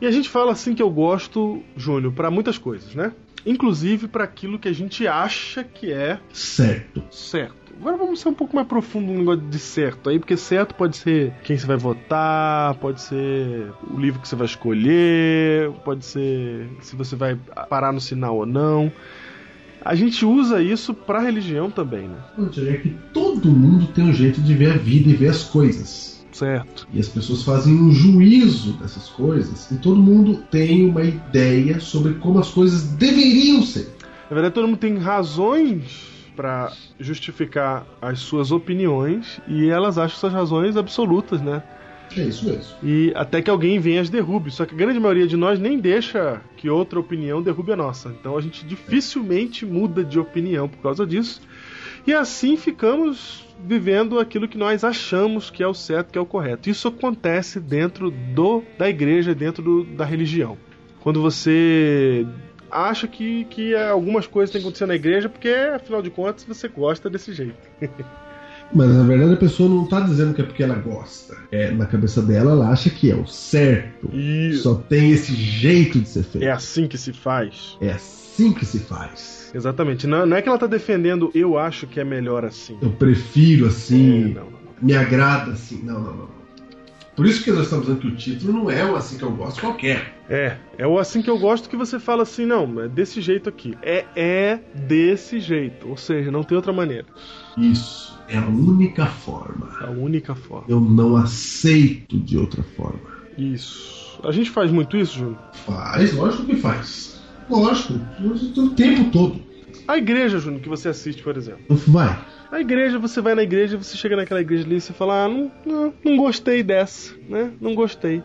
E 0.00 0.06
a 0.06 0.10
gente 0.12 0.28
fala 0.28 0.52
assim 0.52 0.74
que 0.74 0.82
eu 0.82 0.90
gosto, 0.90 1.62
Júnior, 1.76 2.12
pra 2.12 2.30
muitas 2.30 2.56
coisas, 2.56 2.94
né? 2.94 3.12
Inclusive 3.44 4.06
pra 4.06 4.24
aquilo 4.24 4.58
que 4.58 4.68
a 4.68 4.72
gente 4.72 5.06
acha 5.06 5.64
que 5.64 5.92
é 5.92 6.20
Certo. 6.32 7.02
certo. 7.10 7.67
Agora 7.80 7.96
vamos 7.96 8.20
ser 8.20 8.28
um 8.28 8.34
pouco 8.34 8.56
mais 8.56 8.66
profundo 8.66 9.12
no 9.12 9.18
negócio 9.20 9.40
de 9.42 9.58
certo 9.58 10.10
aí, 10.10 10.18
porque 10.18 10.36
certo 10.36 10.74
pode 10.74 10.96
ser 10.96 11.32
quem 11.44 11.56
você 11.56 11.64
vai 11.64 11.76
votar, 11.76 12.74
pode 12.74 13.00
ser 13.00 13.72
o 13.88 13.98
livro 13.98 14.20
que 14.20 14.26
você 14.26 14.34
vai 14.34 14.46
escolher, 14.46 15.70
pode 15.84 16.04
ser 16.04 16.68
se 16.80 16.96
você 16.96 17.14
vai 17.14 17.38
parar 17.68 17.92
no 17.92 18.00
sinal 18.00 18.36
ou 18.36 18.46
não. 18.46 18.90
A 19.80 19.94
gente 19.94 20.24
usa 20.24 20.60
isso 20.60 20.92
pra 20.92 21.20
religião 21.20 21.70
também, 21.70 22.08
né? 22.08 22.16
É 22.68 22.76
que 22.78 22.90
todo 23.12 23.48
mundo 23.48 23.86
tem 23.86 24.04
um 24.04 24.12
jeito 24.12 24.40
de 24.40 24.54
ver 24.54 24.72
a 24.72 24.76
vida 24.76 25.08
e 25.08 25.14
ver 25.14 25.28
as 25.28 25.44
coisas. 25.44 26.26
Certo. 26.32 26.86
E 26.92 26.98
as 26.98 27.08
pessoas 27.08 27.44
fazem 27.44 27.74
um 27.74 27.92
juízo 27.92 28.72
dessas 28.74 29.08
coisas. 29.08 29.70
E 29.70 29.76
todo 29.76 30.00
mundo 30.00 30.42
tem 30.50 30.88
uma 30.88 31.02
ideia 31.02 31.78
sobre 31.78 32.14
como 32.14 32.40
as 32.40 32.50
coisas 32.50 32.82
deveriam 32.82 33.62
ser. 33.62 33.88
Na 34.28 34.34
verdade, 34.34 34.54
todo 34.54 34.66
mundo 34.66 34.78
tem 34.78 34.98
razões 34.98 36.07
pra 36.38 36.72
justificar 37.00 37.84
as 38.00 38.20
suas 38.20 38.52
opiniões 38.52 39.40
e 39.48 39.68
elas 39.68 39.98
acham 39.98 40.16
essas 40.16 40.32
razões 40.32 40.76
absolutas, 40.76 41.40
né? 41.42 41.64
É 42.16 42.20
isso 42.22 42.46
mesmo. 42.46 42.76
E 42.80 43.12
até 43.16 43.42
que 43.42 43.50
alguém 43.50 43.80
venha 43.80 44.00
as 44.00 44.08
derrube. 44.08 44.52
Só 44.52 44.64
que 44.64 44.72
a 44.72 44.78
grande 44.78 45.00
maioria 45.00 45.26
de 45.26 45.36
nós 45.36 45.58
nem 45.58 45.80
deixa 45.80 46.40
que 46.56 46.70
outra 46.70 47.00
opinião 47.00 47.42
derrube 47.42 47.72
a 47.72 47.76
nossa. 47.76 48.08
Então 48.10 48.38
a 48.38 48.40
gente 48.40 48.64
dificilmente 48.64 49.66
muda 49.66 50.04
de 50.04 50.16
opinião 50.18 50.68
por 50.68 50.78
causa 50.78 51.04
disso. 51.04 51.40
E 52.06 52.14
assim 52.14 52.56
ficamos 52.56 53.44
vivendo 53.66 54.20
aquilo 54.20 54.46
que 54.46 54.56
nós 54.56 54.84
achamos 54.84 55.50
que 55.50 55.60
é 55.60 55.66
o 55.66 55.74
certo, 55.74 56.12
que 56.12 56.18
é 56.18 56.20
o 56.20 56.24
correto. 56.24 56.70
Isso 56.70 56.86
acontece 56.86 57.58
dentro 57.58 58.12
do 58.12 58.62
da 58.78 58.88
igreja, 58.88 59.34
dentro 59.34 59.60
do- 59.62 59.84
da 59.84 60.04
religião. 60.04 60.56
Quando 61.00 61.20
você 61.20 62.24
acha 62.70 63.06
que, 63.06 63.44
que 63.46 63.74
algumas 63.74 64.26
coisas 64.26 64.52
têm 64.52 64.60
que 64.60 64.66
acontecer 64.66 64.86
na 64.86 64.94
igreja, 64.94 65.28
porque 65.28 65.48
afinal 65.48 66.02
de 66.02 66.10
contas 66.10 66.44
você 66.44 66.68
gosta 66.68 67.08
desse 67.08 67.32
jeito. 67.32 67.56
Mas 68.72 68.90
na 68.90 69.02
verdade 69.02 69.32
a 69.32 69.36
pessoa 69.36 69.68
não 69.68 69.86
tá 69.86 70.00
dizendo 70.00 70.34
que 70.34 70.42
é 70.42 70.44
porque 70.44 70.62
ela 70.62 70.74
gosta. 70.74 71.36
É, 71.50 71.70
na 71.70 71.86
cabeça 71.86 72.20
dela, 72.20 72.52
ela 72.52 72.68
acha 72.68 72.90
que 72.90 73.10
é 73.10 73.14
o 73.14 73.26
certo. 73.26 74.10
E 74.12 74.54
Só 74.56 74.74
tem 74.74 75.10
esse 75.10 75.34
jeito 75.34 75.98
de 75.98 76.08
ser 76.08 76.22
feito. 76.22 76.44
é 76.44 76.50
assim 76.50 76.86
que 76.86 76.98
se 76.98 77.12
faz. 77.12 77.78
É 77.80 77.92
assim 77.92 78.52
que 78.52 78.66
se 78.66 78.80
faz. 78.80 79.50
Exatamente. 79.54 80.06
Não, 80.06 80.26
não 80.26 80.36
é 80.36 80.42
que 80.42 80.48
ela 80.48 80.58
tá 80.58 80.66
defendendo 80.66 81.30
eu 81.34 81.58
acho 81.58 81.86
que 81.86 81.98
é 81.98 82.04
melhor 82.04 82.44
assim. 82.44 82.76
Eu 82.82 82.90
prefiro 82.90 83.66
assim. 83.66 84.32
É, 84.32 84.34
não, 84.34 84.44
não, 84.44 84.50
não. 84.50 84.58
Me 84.82 84.94
agrada 84.94 85.52
assim. 85.52 85.80
Não, 85.82 86.00
não, 86.00 86.14
não. 86.14 86.37
Por 87.18 87.26
isso 87.26 87.42
que 87.42 87.50
nós 87.50 87.64
estamos 87.64 87.86
dizendo 87.86 88.00
que 88.00 88.06
o 88.06 88.14
título 88.14 88.52
não 88.52 88.70
é 88.70 88.88
o 88.88 88.94
assim 88.94 89.18
que 89.18 89.24
eu 89.24 89.32
gosto 89.32 89.60
qualquer. 89.60 90.14
É, 90.30 90.56
é 90.78 90.86
o 90.86 91.00
assim 91.00 91.20
que 91.20 91.28
eu 91.28 91.36
gosto 91.36 91.68
que 91.68 91.76
você 91.76 91.98
fala 91.98 92.22
assim, 92.22 92.46
não, 92.46 92.80
é 92.80 92.86
desse 92.86 93.20
jeito 93.20 93.48
aqui. 93.48 93.76
É, 93.82 94.04
é 94.14 94.60
desse 94.86 95.40
jeito. 95.40 95.88
Ou 95.88 95.96
seja, 95.96 96.30
não 96.30 96.44
tem 96.44 96.54
outra 96.54 96.72
maneira. 96.72 97.06
Isso 97.56 98.16
é 98.28 98.38
a 98.38 98.46
única 98.46 99.06
forma. 99.06 99.68
É 99.82 99.86
a 99.86 99.90
única 99.90 100.36
forma. 100.36 100.66
Eu 100.68 100.80
não 100.80 101.16
aceito 101.16 102.16
de 102.20 102.38
outra 102.38 102.62
forma. 102.62 103.00
Isso. 103.36 104.20
A 104.22 104.30
gente 104.30 104.50
faz 104.50 104.70
muito 104.70 104.96
isso, 104.96 105.18
Júnior. 105.18 105.40
Faz, 105.66 106.14
lógico 106.14 106.44
que 106.44 106.54
faz. 106.54 107.20
Lógico, 107.50 107.94
o 108.56 108.70
tempo 108.76 109.10
todo. 109.10 109.40
A 109.88 109.96
igreja, 109.96 110.38
Júnior, 110.38 110.60
que 110.60 110.68
você 110.68 110.90
assiste, 110.90 111.22
por 111.22 111.34
exemplo. 111.34 111.62
Vai. 111.86 112.22
A 112.52 112.60
igreja, 112.60 112.98
você 112.98 113.22
vai 113.22 113.34
na 113.34 113.42
igreja, 113.42 113.78
você 113.78 113.96
chega 113.96 114.16
naquela 114.16 114.42
igreja 114.42 114.64
ali 114.66 114.76
e 114.76 114.80
você 114.82 114.92
fala, 114.92 115.24
ah, 115.24 115.28
não, 115.28 115.50
não, 115.64 115.94
não 116.04 116.16
gostei 116.18 116.62
dessa, 116.62 117.14
né? 117.26 117.50
Não 117.58 117.74
gostei. 117.74 118.22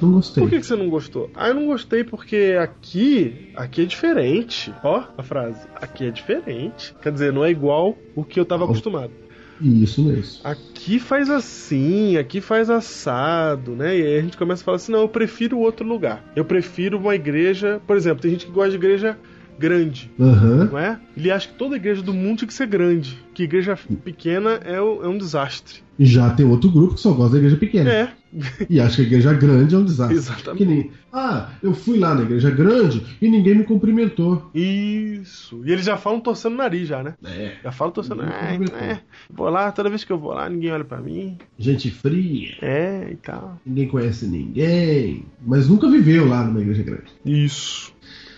Não 0.00 0.12
gostei. 0.12 0.42
Por 0.42 0.48
que, 0.48 0.60
que 0.60 0.66
você 0.66 0.74
não 0.74 0.88
gostou? 0.88 1.30
Ah, 1.34 1.48
eu 1.48 1.54
não 1.54 1.66
gostei 1.66 2.04
porque 2.04 2.56
aqui, 2.58 3.50
aqui 3.54 3.82
é 3.82 3.84
diferente. 3.84 4.72
Ó, 4.82 5.04
a 5.16 5.22
frase. 5.22 5.60
Aqui 5.76 6.06
é 6.06 6.10
diferente. 6.10 6.94
Quer 7.02 7.12
dizer, 7.12 7.34
não 7.34 7.44
é 7.44 7.50
igual 7.50 7.98
o 8.16 8.24
que 8.24 8.40
eu 8.40 8.46
tava 8.46 8.64
acostumado. 8.64 9.12
Isso 9.60 10.02
mesmo. 10.02 10.40
Aqui 10.42 10.98
faz 10.98 11.30
assim, 11.30 12.16
aqui 12.16 12.40
faz 12.40 12.70
assado, 12.70 13.72
né? 13.72 13.96
E 13.96 14.02
aí 14.02 14.18
a 14.18 14.22
gente 14.22 14.36
começa 14.36 14.62
a 14.62 14.64
falar 14.64 14.76
assim: 14.76 14.90
não, 14.90 15.02
eu 15.02 15.08
prefiro 15.08 15.58
outro 15.58 15.86
lugar. 15.86 16.24
Eu 16.34 16.44
prefiro 16.44 16.98
uma 16.98 17.14
igreja. 17.14 17.80
Por 17.86 17.96
exemplo, 17.96 18.22
tem 18.22 18.32
gente 18.32 18.46
que 18.46 18.52
gosta 18.52 18.70
de 18.70 18.76
igreja 18.76 19.16
grande, 19.58 20.10
Aham. 20.18 20.68
não 20.70 20.78
é? 20.78 20.98
Ele 21.16 21.30
acha 21.30 21.48
que 21.48 21.54
toda 21.54 21.76
igreja 21.76 22.02
do 22.02 22.12
mundo 22.14 22.38
tinha 22.38 22.48
que 22.48 22.54
ser 22.54 22.66
grande. 22.66 23.18
Que 23.32 23.42
igreja 23.44 23.76
pequena 24.04 24.52
é, 24.64 24.80
o- 24.80 25.02
é 25.02 25.08
um 25.08 25.18
desastre. 25.18 25.82
Já 25.98 26.30
tem 26.30 26.44
outro 26.46 26.70
grupo 26.70 26.94
que 26.94 27.00
só 27.00 27.12
gosta 27.12 27.32
da 27.32 27.38
igreja 27.38 27.56
pequena. 27.56 27.88
É, 27.90 28.12
E 28.68 28.80
acha 28.80 28.96
que 28.96 29.02
a 29.02 29.04
igreja 29.04 29.32
grande 29.32 29.74
é 29.76 29.78
um 29.78 29.84
desastre. 29.84 30.16
Exatamente. 30.18 30.64
Nem, 30.64 30.90
ah, 31.12 31.50
eu 31.62 31.72
fui 31.72 31.96
lá 31.98 32.14
na 32.16 32.22
igreja 32.22 32.50
grande 32.50 33.04
e 33.22 33.28
ninguém 33.28 33.54
me 33.56 33.62
cumprimentou. 33.64 34.50
isso. 34.54 35.62
E 35.64 35.70
eles 35.72 35.84
já 35.86 35.96
falam 35.96 36.18
torcendo 36.20 36.54
o 36.54 36.56
nariz, 36.56 36.88
já, 36.88 37.00
né? 37.02 37.14
É. 37.24 37.52
Já 37.62 37.70
falam 37.72 37.92
torcendo. 37.92 38.22
É, 38.24 38.26
cumprimentou. 38.56 38.76
é, 38.78 39.00
vou 39.30 39.48
lá, 39.48 39.70
toda 39.70 39.88
vez 39.88 40.02
que 40.02 40.12
eu 40.12 40.18
vou 40.18 40.32
lá, 40.32 40.48
ninguém 40.48 40.72
olha 40.72 40.84
pra 40.84 40.98
mim. 40.98 41.38
Gente 41.58 41.90
fria, 41.92 42.54
É, 42.60 43.08
e 43.12 43.16
tal. 43.16 43.60
ninguém 43.64 43.86
conhece 43.88 44.26
ninguém, 44.26 45.24
mas 45.46 45.68
nunca 45.68 45.88
viveu 45.88 46.26
lá 46.26 46.44
numa 46.44 46.60
igreja 46.60 46.82
grande. 46.82 47.04
Isso. 47.24 47.93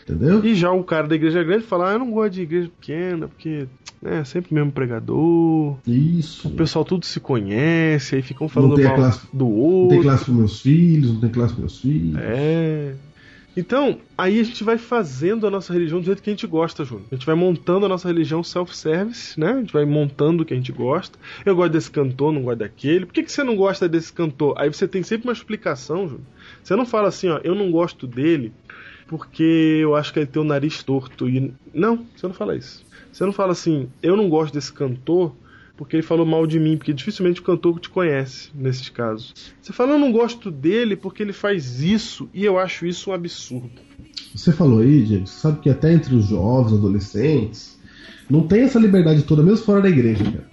Entendeu? 0.08 0.44
E 0.44 0.54
já 0.54 0.70
o 0.70 0.84
cara 0.84 1.08
da 1.08 1.16
igreja 1.16 1.42
grande 1.42 1.64
fala: 1.64 1.90
ah, 1.90 1.92
eu 1.94 1.98
não 1.98 2.10
gosto 2.12 2.34
de 2.34 2.42
igreja 2.42 2.70
pequena, 2.80 3.26
porque 3.26 3.66
né, 4.00 4.20
é 4.20 4.24
sempre 4.24 4.52
o 4.52 4.54
mesmo 4.54 4.70
pregador. 4.70 5.76
Isso. 5.86 6.46
O 6.46 6.52
pessoal 6.52 6.84
tudo 6.84 7.04
se 7.04 7.18
conhece, 7.18 8.14
aí 8.14 8.22
ficam 8.22 8.48
falando 8.48 8.80
mal 8.80 8.94
classe- 8.94 9.26
do 9.32 9.44
Não 9.46 9.52
outro. 9.52 9.88
tem 9.96 10.02
classe 10.02 10.24
para 10.26 10.34
meus 10.34 10.60
filhos, 10.60 11.12
não 11.12 11.20
tem 11.20 11.30
classe 11.30 11.54
para 11.54 11.60
meus 11.62 11.80
filhos. 11.80 12.16
É. 12.20 12.94
Então, 13.58 13.96
aí 14.18 14.38
a 14.38 14.42
gente 14.44 14.62
vai 14.62 14.76
fazendo 14.76 15.46
a 15.46 15.50
nossa 15.50 15.72
religião 15.72 15.98
do 15.98 16.04
jeito 16.04 16.22
que 16.22 16.28
a 16.28 16.32
gente 16.34 16.46
gosta, 16.46 16.84
Júnior. 16.84 17.06
A 17.10 17.14
gente 17.14 17.24
vai 17.24 17.34
montando 17.34 17.86
a 17.86 17.88
nossa 17.88 18.06
religião 18.06 18.42
self-service, 18.42 19.40
né? 19.40 19.52
A 19.52 19.56
gente 19.60 19.72
vai 19.72 19.86
montando 19.86 20.42
o 20.42 20.46
que 20.46 20.52
a 20.52 20.56
gente 20.56 20.70
gosta. 20.72 21.18
Eu 21.42 21.56
gosto 21.56 21.72
desse 21.72 21.90
cantor, 21.90 22.32
não 22.34 22.42
gosto 22.42 22.58
daquele. 22.58 23.06
Por 23.06 23.14
que, 23.14 23.22
que 23.22 23.32
você 23.32 23.42
não 23.42 23.56
gosta 23.56 23.88
desse 23.88 24.12
cantor? 24.12 24.54
Aí 24.58 24.70
você 24.70 24.86
tem 24.86 25.02
sempre 25.02 25.26
uma 25.26 25.32
explicação, 25.32 26.02
Júnior. 26.06 26.26
Você 26.62 26.76
não 26.76 26.84
fala 26.84 27.08
assim, 27.08 27.28
ó, 27.30 27.40
eu 27.42 27.54
não 27.54 27.70
gosto 27.70 28.06
dele 28.06 28.52
porque 29.06 29.78
eu 29.80 29.94
acho 29.94 30.12
que 30.12 30.18
ele 30.18 30.26
tem 30.26 30.42
o 30.42 30.44
nariz 30.44 30.82
torto. 30.82 31.28
E... 31.28 31.52
Não, 31.72 32.04
você 32.14 32.26
não 32.26 32.34
fala 32.34 32.56
isso. 32.56 32.84
Você 33.12 33.24
não 33.24 33.32
fala 33.32 33.52
assim, 33.52 33.88
eu 34.02 34.16
não 34.16 34.28
gosto 34.28 34.54
desse 34.54 34.72
cantor 34.72 35.34
porque 35.76 35.94
ele 35.94 36.02
falou 36.02 36.24
mal 36.24 36.46
de 36.46 36.58
mim, 36.58 36.76
porque 36.76 36.92
dificilmente 36.92 37.40
o 37.40 37.44
cantor 37.44 37.78
te 37.78 37.90
conhece 37.90 38.50
nesses 38.54 38.88
casos. 38.88 39.34
Você 39.60 39.72
fala, 39.72 39.92
eu 39.92 39.98
não 39.98 40.10
gosto 40.10 40.50
dele 40.50 40.96
porque 40.96 41.22
ele 41.22 41.32
faz 41.32 41.82
isso 41.82 42.28
e 42.32 42.44
eu 42.44 42.58
acho 42.58 42.86
isso 42.86 43.10
um 43.10 43.12
absurdo. 43.12 43.70
Você 44.34 44.52
falou 44.52 44.80
aí, 44.80 45.20
você 45.20 45.26
sabe 45.26 45.60
que 45.60 45.70
até 45.70 45.92
entre 45.92 46.14
os 46.14 46.26
jovens, 46.26 46.74
adolescentes, 46.74 47.78
não 48.28 48.46
tem 48.46 48.62
essa 48.62 48.78
liberdade 48.78 49.22
toda, 49.22 49.42
mesmo 49.42 49.64
fora 49.64 49.82
da 49.82 49.88
igreja, 49.88 50.24
cara. 50.24 50.50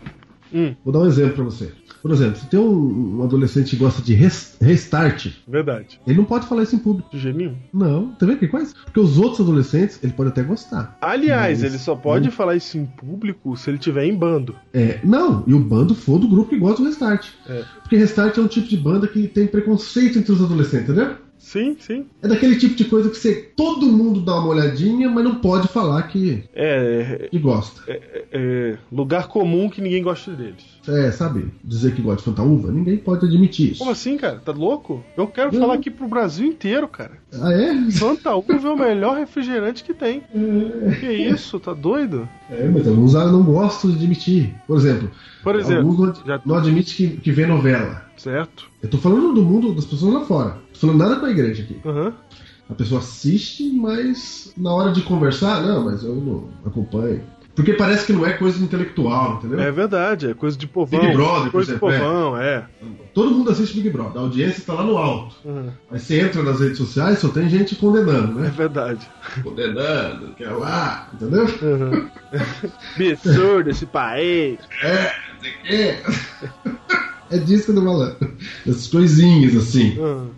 Hum, 0.53 0.75
Vou 0.83 0.93
dar 0.93 0.99
um 0.99 1.07
exemplo 1.07 1.33
pra 1.33 1.43
você. 1.45 1.71
Por 2.03 2.11
exemplo, 2.11 2.35
se 2.35 2.47
tem 2.47 2.59
um, 2.59 3.23
adolescente 3.23 3.69
que 3.71 3.75
gosta 3.77 4.01
de 4.01 4.13
res- 4.13 4.57
restart, 4.61 5.27
verdade. 5.47 6.01
ele 6.05 6.17
não 6.17 6.25
pode 6.25 6.45
falar 6.47 6.63
isso 6.63 6.75
em 6.75 6.79
público. 6.79 7.09
De 7.09 7.17
jeito 7.17 7.37
nenhum. 7.37 7.55
Não, 7.73 8.09
tá 8.11 8.25
vendo 8.25 8.39
que 8.39 8.47
coisa? 8.49 8.75
Porque 8.83 8.99
os 8.99 9.17
outros 9.17 9.39
adolescentes, 9.39 9.99
ele 10.03 10.11
pode 10.11 10.29
até 10.31 10.43
gostar. 10.43 10.97
Aliás, 11.01 11.61
Mas- 11.61 11.71
ele 11.71 11.79
só 11.79 11.95
pode 11.95 12.29
falar 12.29 12.57
isso 12.57 12.77
em 12.77 12.85
público 12.85 13.55
se 13.55 13.69
ele 13.69 13.77
tiver 13.77 14.03
em 14.05 14.13
bando. 14.15 14.53
É, 14.73 14.99
não, 15.03 15.45
e 15.47 15.53
o 15.53 15.59
bando 15.59 15.95
for 15.95 16.19
do 16.19 16.27
grupo 16.27 16.49
que 16.49 16.59
gosta 16.59 16.81
do 16.83 16.89
restart. 16.89 17.29
É. 17.47 17.63
Porque 17.81 17.95
restart 17.95 18.37
é 18.37 18.41
um 18.41 18.47
tipo 18.47 18.67
de 18.67 18.75
banda 18.75 19.07
que 19.07 19.25
tem 19.27 19.47
preconceito 19.47 20.19
entre 20.19 20.33
os 20.33 20.41
adolescentes, 20.43 20.89
entendeu? 20.89 21.15
Sim, 21.43 21.75
sim. 21.77 22.06
É 22.21 22.27
daquele 22.29 22.56
tipo 22.56 22.73
de 22.73 22.86
coisa 22.86 23.10
que 23.10 23.17
você 23.17 23.34
todo 23.56 23.86
mundo 23.86 24.21
dá 24.21 24.34
uma 24.39 24.47
olhadinha, 24.47 25.10
mas 25.10 25.25
não 25.25 25.36
pode 25.36 25.67
falar 25.67 26.03
que, 26.03 26.41
É, 26.53 27.27
que 27.29 27.38
gosta. 27.38 27.82
é, 27.86 28.23
é 28.32 28.77
lugar 28.89 29.27
comum 29.27 29.69
que 29.69 29.82
ninguém 29.82 30.01
gosta 30.01 30.32
deles. 30.32 30.63
É, 30.88 31.12
sabe, 31.12 31.51
dizer 31.62 31.93
que 31.93 32.01
gosta 32.01 32.19
de 32.19 32.23
fantaúva, 32.23 32.71
ninguém 32.71 32.95
pode 32.97 33.25
admitir 33.25 33.71
isso. 33.71 33.79
Como 33.79 33.91
assim, 33.91 34.15
cara? 34.17 34.39
Tá 34.39 34.53
louco? 34.53 35.03
Eu 35.17 35.27
quero 35.27 35.51
falar 35.51 35.73
aqui 35.73 35.91
pro 35.91 36.08
Brasil 36.08 36.47
inteiro, 36.47 36.88
cara. 36.88 37.12
Ah, 37.34 37.51
é? 37.53 37.91
Fanta 37.91 38.34
Uva 38.36 38.53
é 38.53 38.71
o 38.71 38.77
melhor 38.77 39.17
refrigerante 39.17 39.84
que 39.84 39.93
tem. 39.93 40.23
Que 41.01 41.12
isso? 41.12 41.60
Tá 41.60 41.73
doido? 41.73 42.27
É, 42.49 42.67
mas 42.69 42.88
alguns 42.88 43.13
não 43.13 43.43
gostam 43.43 43.91
de 43.91 43.97
admitir. 43.97 44.56
Por 44.65 44.77
exemplo, 44.77 45.12
Por 45.43 45.56
exemplo, 45.56 45.89
alguns 45.89 45.99
não, 46.19 46.25
já- 46.25 46.41
não 46.45 46.56
admitem 46.56 46.93
que, 46.93 47.08
que 47.17 47.32
vê 47.32 47.45
novela. 47.45 48.06
certo? 48.15 48.71
Eu 48.82 48.89
tô 48.89 48.97
falando 48.97 49.34
do 49.34 49.41
mundo 49.41 49.73
das 49.73 49.86
pessoas 49.86 50.13
lá 50.13 50.21
fora. 50.21 50.58
Falando 50.83 50.97
nada 50.97 51.15
com 51.15 51.25
a 51.25 51.31
igreja 51.31 51.63
aqui. 51.63 51.79
Aham. 51.85 52.13
A 52.69 52.73
pessoa 52.73 52.99
assiste, 52.99 53.71
mas 53.71 54.51
na 54.57 54.73
hora 54.73 54.91
de 54.91 55.01
conversar, 55.01 55.61
não, 55.61 55.85
mas 55.85 56.03
eu 56.03 56.13
não 56.15 56.49
acompanho. 56.65 57.23
Porque 57.55 57.73
parece 57.73 58.05
que 58.07 58.13
não 58.13 58.25
é 58.25 58.33
coisa 58.33 58.61
intelectual, 58.61 59.35
entendeu? 59.35 59.59
É 59.61 59.71
verdade, 59.71 60.29
é 60.29 60.33
coisa 60.33 60.57
de 60.57 60.67
povão. 60.67 60.99
Big 60.99 61.13
Brother, 61.13 61.43
por 61.43 61.51
coisa 61.51 61.67
de 61.67 61.71
exemplo, 61.77 61.91
é. 61.91 61.99
povão, 61.99 62.37
é. 62.37 62.65
Todo 63.13 63.31
mundo 63.31 63.51
assiste 63.51 63.75
Big 63.75 63.91
Brother, 63.91 64.17
a 64.17 64.25
audiência 64.25 64.63
tá 64.65 64.73
lá 64.73 64.83
no 64.83 64.97
alto. 64.97 65.35
Aham. 65.45 65.71
Aí 65.89 65.99
você 65.99 66.19
entra 66.19 66.43
nas 66.43 66.59
redes 66.59 66.77
sociais, 66.79 67.19
só 67.19 67.29
tem 67.29 67.47
gente 67.47 67.75
condenando, 67.75 68.39
É 68.39 68.43
né? 68.43 68.53
verdade. 68.55 69.07
Condenando, 69.41 70.33
que 70.35 70.43
é 70.43 70.49
lá, 70.49 71.09
entendeu? 71.13 71.43
Aham. 71.45 72.09
Absurdo 73.13 73.69
esse 73.69 73.85
país. 73.85 74.57
É, 74.81 75.11
não 75.33 75.39
sei 75.39 75.51
o 75.51 75.61
quê. 75.63 75.97
É 77.31 77.37
disso 77.39 77.65
que 77.65 77.71
eu 77.71 77.75
tô 77.75 77.83
falando. 77.83 78.15
Essas 78.67 78.87
coisinhas 78.89 79.55
assim. 79.55 79.97
Aham. 79.99 80.29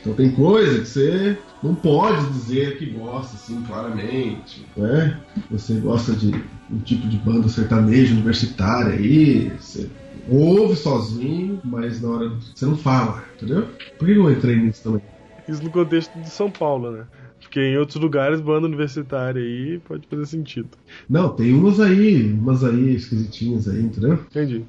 Então 0.00 0.14
tem 0.14 0.30
coisa 0.30 0.80
que 0.80 0.86
você 0.86 1.38
não 1.62 1.74
pode 1.74 2.26
dizer 2.32 2.78
que 2.78 2.86
gosta, 2.86 3.36
assim, 3.36 3.62
claramente, 3.62 4.64
né? 4.76 5.20
Você 5.50 5.74
gosta 5.74 6.12
de 6.12 6.32
um 6.70 6.78
tipo 6.78 7.08
de 7.08 7.16
banda 7.18 7.48
sertaneja 7.48 8.14
universitária 8.14 8.94
aí, 8.94 9.50
você 9.50 9.88
ouve 10.28 10.76
sozinho, 10.76 11.60
mas 11.64 12.00
na 12.00 12.08
hora 12.08 12.28
você 12.28 12.66
não 12.66 12.76
fala, 12.76 13.24
entendeu? 13.36 13.66
Por 13.98 14.06
que 14.06 14.14
eu 14.14 14.30
entrei 14.30 14.56
nisso 14.56 14.82
também? 14.82 15.02
Isso 15.48 15.62
no 15.62 15.70
contexto 15.70 16.18
de 16.18 16.28
São 16.30 16.50
Paulo, 16.50 16.90
né? 16.90 17.06
Porque 17.40 17.60
em 17.60 17.78
outros 17.78 18.00
lugares, 18.00 18.40
banda 18.40 18.66
universitária 18.66 19.40
aí 19.40 19.78
pode 19.78 20.06
fazer 20.06 20.26
sentido. 20.26 20.68
Não, 21.08 21.30
tem 21.30 21.54
umas 21.54 21.80
aí, 21.80 22.32
umas 22.32 22.62
aí 22.62 22.94
esquisitinhas 22.94 23.66
aí, 23.68 23.80
entendeu? 23.80 24.14
Entendi. 24.30 24.64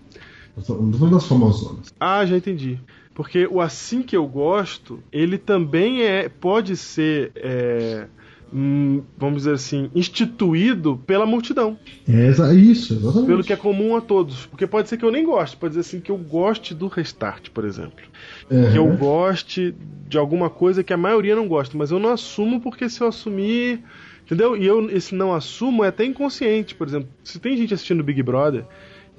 Não 0.55 0.63
tô 0.63 0.75
falando 0.75 1.11
das 1.11 1.25
famosonas. 1.25 1.87
Ah, 1.99 2.25
já 2.25 2.37
entendi. 2.37 2.79
Porque 3.19 3.45
o 3.51 3.60
assim 3.60 4.01
que 4.01 4.15
eu 4.15 4.25
gosto, 4.25 5.03
ele 5.12 5.38
também 5.38 6.03
é 6.03 6.29
pode 6.29 6.77
ser, 6.77 7.34
é, 7.36 8.05
hum, 8.53 9.01
vamos 9.17 9.39
dizer 9.39 9.55
assim, 9.55 9.91
instituído 9.93 10.97
pela 11.05 11.25
multidão, 11.25 11.77
É 12.08 12.53
isso, 12.53 12.93
exatamente. 12.93 13.27
pelo 13.27 13.43
que 13.43 13.51
é 13.51 13.58
comum 13.58 13.93
a 13.97 13.99
todos. 13.99 14.45
Porque 14.45 14.65
pode 14.65 14.88
ser 14.88 14.95
que 14.95 15.03
eu 15.03 15.12
nem 15.12 15.25
goste, 15.25 15.58
pode 15.58 15.73
ser 15.73 15.82
assim 15.82 15.99
que 15.99 16.10
eu 16.10 16.17
goste 16.17 16.73
do 16.73 16.88
Restart, 16.88 17.49
por 17.49 17.65
exemplo. 17.65 18.05
Uhum. 18.49 18.71
Que 18.71 18.77
eu 18.77 18.88
goste 18.95 19.75
de 20.08 20.17
alguma 20.17 20.49
coisa 20.49 20.82
que 20.82 20.93
a 20.93 20.97
maioria 20.97 21.36
não 21.36 21.45
gosta, 21.45 21.77
mas 21.77 21.91
eu 21.91 21.99
não 21.99 22.13
assumo 22.13 22.62
porque 22.62 22.88
se 22.88 23.01
eu 23.01 23.08
assumir. 23.10 23.82
Entendeu? 24.25 24.55
E 24.55 24.65
eu, 24.65 24.89
esse 24.91 25.13
não 25.13 25.34
assumo 25.34 25.84
é 25.84 25.89
até 25.89 26.05
inconsciente. 26.05 26.73
Por 26.73 26.88
exemplo, 26.88 27.10
se 27.21 27.38
tem 27.38 27.58
gente 27.58 27.73
assistindo 27.73 28.01
Big 28.01 28.23
Brother 28.23 28.63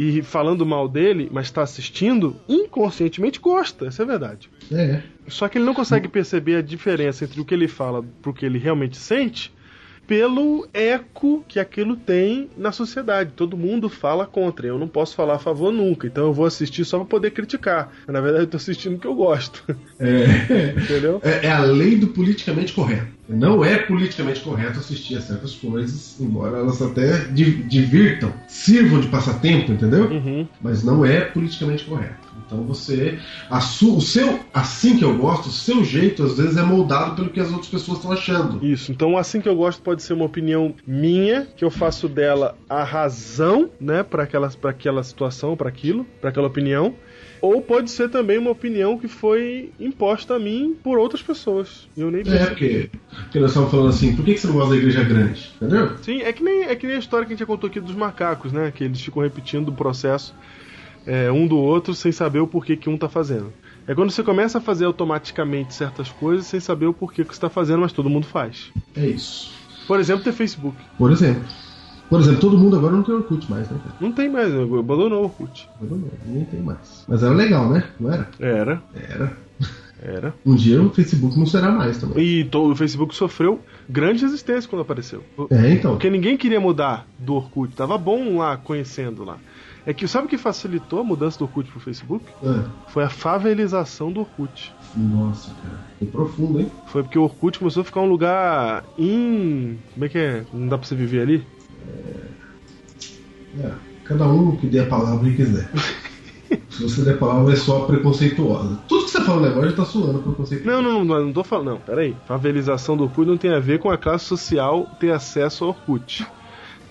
e 0.02 0.22
falando 0.22 0.64
mal 0.64 0.88
dele, 0.88 1.28
mas 1.30 1.48
está 1.48 1.60
assistindo, 1.60 2.34
inconscientemente 2.48 3.38
gosta, 3.38 3.84
essa 3.84 4.02
é 4.02 4.04
a 4.04 4.06
verdade. 4.06 4.48
É. 4.72 5.02
Só 5.28 5.46
que 5.46 5.58
ele 5.58 5.66
não 5.66 5.74
consegue 5.74 6.08
perceber 6.08 6.56
a 6.56 6.62
diferença 6.62 7.26
entre 7.26 7.38
o 7.38 7.44
que 7.44 7.52
ele 7.52 7.68
fala 7.68 8.02
pro 8.22 8.32
que 8.32 8.46
ele 8.46 8.58
realmente 8.58 8.96
sente 8.96 9.52
pelo 10.10 10.66
eco 10.74 11.44
que 11.46 11.60
aquilo 11.60 11.94
tem 11.94 12.50
na 12.58 12.72
sociedade. 12.72 13.30
Todo 13.36 13.56
mundo 13.56 13.88
fala 13.88 14.26
contra. 14.26 14.66
Eu 14.66 14.76
não 14.76 14.88
posso 14.88 15.14
falar 15.14 15.36
a 15.36 15.38
favor 15.38 15.72
nunca. 15.72 16.04
Então 16.08 16.24
eu 16.26 16.32
vou 16.32 16.46
assistir 16.46 16.84
só 16.84 16.98
pra 16.98 17.06
poder 17.06 17.30
criticar. 17.30 17.92
Mas, 18.04 18.12
na 18.12 18.20
verdade 18.20 18.42
eu 18.42 18.48
tô 18.48 18.56
assistindo 18.56 18.96
o 18.96 18.98
que 18.98 19.06
eu 19.06 19.14
gosto. 19.14 19.64
É. 20.00 20.74
Entendeu? 20.82 21.20
É, 21.22 21.46
é 21.46 21.50
a 21.52 21.60
lei 21.60 21.94
do 21.96 22.08
politicamente 22.08 22.72
correto. 22.72 23.06
Não 23.28 23.64
é 23.64 23.78
politicamente 23.78 24.40
correto 24.40 24.80
assistir 24.80 25.16
a 25.16 25.20
certas 25.20 25.54
coisas, 25.54 26.16
embora 26.20 26.58
elas 26.58 26.82
até 26.82 27.26
di- 27.26 27.62
divirtam, 27.62 28.32
sirvam 28.48 28.98
de 29.00 29.06
passatempo, 29.06 29.70
entendeu? 29.70 30.06
Uhum. 30.06 30.48
Mas 30.60 30.82
não 30.82 31.04
é 31.06 31.20
politicamente 31.20 31.84
correto. 31.84 32.29
Então 32.50 32.64
você. 32.64 33.18
a 33.48 33.60
su- 33.60 33.96
o 33.96 34.00
seu. 34.00 34.40
Assim 34.52 34.96
que 34.98 35.04
eu 35.04 35.16
gosto, 35.16 35.46
o 35.46 35.52
seu 35.52 35.84
jeito 35.84 36.22
às 36.24 36.36
vezes 36.36 36.56
é 36.56 36.62
moldado 36.62 37.14
pelo 37.14 37.30
que 37.30 37.38
as 37.40 37.48
outras 37.50 37.68
pessoas 37.68 37.98
estão 37.98 38.12
achando. 38.12 38.64
Isso. 38.64 38.90
Então, 38.90 39.16
assim 39.16 39.40
que 39.40 39.48
eu 39.48 39.54
gosto, 39.54 39.80
pode 39.82 40.02
ser 40.02 40.12
uma 40.14 40.24
opinião 40.24 40.74
minha, 40.86 41.46
que 41.56 41.64
eu 41.64 41.70
faço 41.70 42.08
dela 42.08 42.56
a 42.68 42.82
razão, 42.82 43.70
né, 43.80 44.02
para 44.02 44.24
aquela, 44.24 44.48
pra 44.50 44.70
aquela 44.70 45.02
situação, 45.02 45.56
para 45.56 45.68
aquilo, 45.68 46.04
para 46.20 46.30
aquela 46.30 46.48
opinião. 46.48 46.94
Ou 47.42 47.62
pode 47.62 47.90
ser 47.90 48.10
também 48.10 48.36
uma 48.36 48.50
opinião 48.50 48.98
que 48.98 49.08
foi 49.08 49.72
imposta 49.80 50.34
a 50.34 50.38
mim 50.38 50.76
por 50.82 50.98
outras 50.98 51.22
pessoas. 51.22 51.88
Eu 51.96 52.10
nem 52.10 52.20
É, 52.26 52.46
porque, 52.46 52.90
porque 53.24 53.38
nós 53.40 53.50
estamos 53.50 53.70
falando 53.70 53.88
assim, 53.88 54.14
por 54.14 54.24
que 54.26 54.34
que 54.34 54.40
você 54.40 54.46
não 54.46 54.54
gosta 54.54 54.70
da 54.70 54.76
igreja 54.76 55.02
grande? 55.02 55.50
Entendeu? 55.56 55.96
Sim, 56.02 56.20
é 56.20 56.32
que, 56.34 56.44
nem, 56.44 56.64
é 56.64 56.76
que 56.76 56.86
nem 56.86 56.96
a 56.96 56.98
história 56.98 57.24
que 57.26 57.32
a 57.32 57.34
gente 57.34 57.40
já 57.40 57.46
contou 57.46 57.68
aqui 57.70 57.80
dos 57.80 57.94
macacos, 57.94 58.52
né? 58.52 58.70
Que 58.70 58.84
eles 58.84 59.00
ficam 59.00 59.22
repetindo 59.22 59.68
o 59.68 59.72
processo 59.72 60.34
é, 61.10 61.32
um 61.32 61.44
do 61.44 61.58
outro 61.58 61.92
sem 61.92 62.12
saber 62.12 62.38
o 62.38 62.46
porquê 62.46 62.76
que 62.76 62.88
um 62.88 62.96
tá 62.96 63.08
fazendo. 63.08 63.52
É 63.84 63.96
quando 63.96 64.12
você 64.12 64.22
começa 64.22 64.58
a 64.58 64.60
fazer 64.60 64.84
automaticamente 64.84 65.74
certas 65.74 66.08
coisas 66.08 66.46
sem 66.46 66.60
saber 66.60 66.86
o 66.86 66.94
porquê 66.94 67.24
que 67.24 67.34
você 67.34 67.40
tá 67.40 67.50
fazendo, 67.50 67.80
mas 67.80 67.92
todo 67.92 68.08
mundo 68.08 68.26
faz. 68.26 68.70
É 68.96 69.04
isso. 69.06 69.52
Por 69.88 69.98
exemplo, 69.98 70.22
ter 70.22 70.32
Facebook. 70.32 70.76
Por 70.96 71.10
exemplo. 71.10 71.42
Por 72.08 72.20
exemplo, 72.20 72.40
todo 72.40 72.56
mundo 72.56 72.76
agora 72.76 72.94
não 72.94 73.02
tem 73.02 73.14
Orkut 73.14 73.50
mais, 73.50 73.68
né, 73.68 73.78
cara? 73.82 73.96
Não 74.00 74.12
tem 74.12 74.30
mais, 74.30 74.52
né? 74.52 74.62
abandonou 74.62 75.22
o 75.22 75.24
Orkut. 75.24 75.68
Não, 75.80 76.00
ninguém 76.26 76.44
tem 76.44 76.60
mais. 76.60 77.04
Mas 77.08 77.24
era 77.24 77.34
legal, 77.34 77.68
né? 77.68 77.84
Não 77.98 78.12
era? 78.12 78.28
Era, 78.38 78.82
Era. 78.94 79.36
era. 80.00 80.34
Um 80.46 80.54
dia 80.54 80.80
o 80.80 80.90
Facebook 80.90 81.36
não 81.36 81.46
será 81.46 81.72
mais 81.72 81.98
também. 81.98 82.24
E 82.24 82.44
todo, 82.44 82.72
o 82.72 82.76
Facebook 82.76 83.16
sofreu 83.16 83.60
grande 83.88 84.22
resistência 84.22 84.70
quando 84.70 84.82
apareceu. 84.82 85.24
É, 85.50 85.72
então. 85.72 85.92
Porque 85.92 86.08
ninguém 86.08 86.36
queria 86.36 86.60
mudar 86.60 87.04
do 87.18 87.34
Orkut. 87.34 87.74
Tava 87.74 87.98
bom 87.98 88.38
lá, 88.38 88.56
conhecendo 88.56 89.24
lá. 89.24 89.38
É 89.90 89.92
que 89.92 90.06
sabe 90.06 90.26
o 90.26 90.30
que 90.30 90.38
facilitou 90.38 91.00
a 91.00 91.04
mudança 91.04 91.36
do 91.36 91.46
Orkut 91.46 91.68
pro 91.68 91.80
Facebook? 91.80 92.24
Ah, 92.44 92.62
Foi 92.90 93.02
a 93.02 93.10
favelização 93.10 94.12
do 94.12 94.20
Orkut. 94.20 94.72
nossa, 94.96 95.50
cara. 95.54 95.80
Foi 95.98 96.06
profundo, 96.06 96.60
hein? 96.60 96.70
Foi 96.86 97.02
porque 97.02 97.18
o 97.18 97.22
Orkut 97.24 97.58
começou 97.58 97.80
a 97.80 97.84
ficar 97.84 98.00
um 98.00 98.08
lugar 98.08 98.84
in. 98.96 99.78
Como 99.92 100.04
é 100.04 100.08
que 100.08 100.16
é? 100.16 100.44
Não 100.54 100.68
dá 100.68 100.78
pra 100.78 100.86
você 100.86 100.94
viver 100.94 101.22
ali? 101.22 101.44
É, 103.60 103.72
cada 104.04 104.28
um 104.28 104.54
que 104.56 104.68
dê 104.68 104.78
a 104.78 104.86
palavra 104.86 105.28
que 105.28 105.34
quiser. 105.36 105.68
Se 106.70 106.82
você 106.84 107.02
der 107.02 107.14
a 107.14 107.18
palavra, 107.18 107.52
é 107.52 107.56
só 107.56 107.80
preconceituosa. 107.80 108.78
Tudo 108.88 109.04
que 109.06 109.10
você 109.10 109.20
falando 109.24 109.46
agora 109.46 109.70
já 109.70 109.76
tá 109.76 109.84
soando 109.84 110.20
preconceituoso. 110.20 110.70
Não, 110.70 110.80
não, 110.82 111.04
não, 111.04 111.24
não 111.26 111.32
tô 111.32 111.42
falando. 111.42 111.66
Não, 111.70 111.78
peraí. 111.78 112.16
Favelização 112.26 112.96
do 112.96 113.02
Orkut 113.04 113.26
não 113.28 113.36
tem 113.36 113.52
a 113.52 113.58
ver 113.58 113.80
com 113.80 113.90
a 113.90 113.98
classe 113.98 114.24
social 114.24 114.86
ter 115.00 115.10
acesso 115.10 115.64
ao 115.64 115.70
Orkut. 115.70 116.24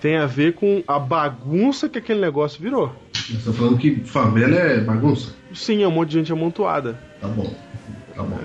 Tem 0.00 0.16
a 0.16 0.26
ver 0.26 0.54
com 0.54 0.82
a 0.86 0.98
bagunça 0.98 1.88
que 1.88 1.98
aquele 1.98 2.20
negócio 2.20 2.60
virou. 2.60 2.94
Você 3.12 3.50
tá 3.50 3.52
falando 3.52 3.78
que 3.78 3.96
favela 4.04 4.56
é 4.56 4.80
bagunça? 4.80 5.34
Sim, 5.52 5.82
é 5.82 5.88
um 5.88 5.90
monte 5.90 6.10
de 6.10 6.18
gente 6.18 6.32
amontoada. 6.32 6.98
Tá 7.20 7.28
bom. 7.28 7.54
Tá 8.14 8.22
bom. 8.22 8.38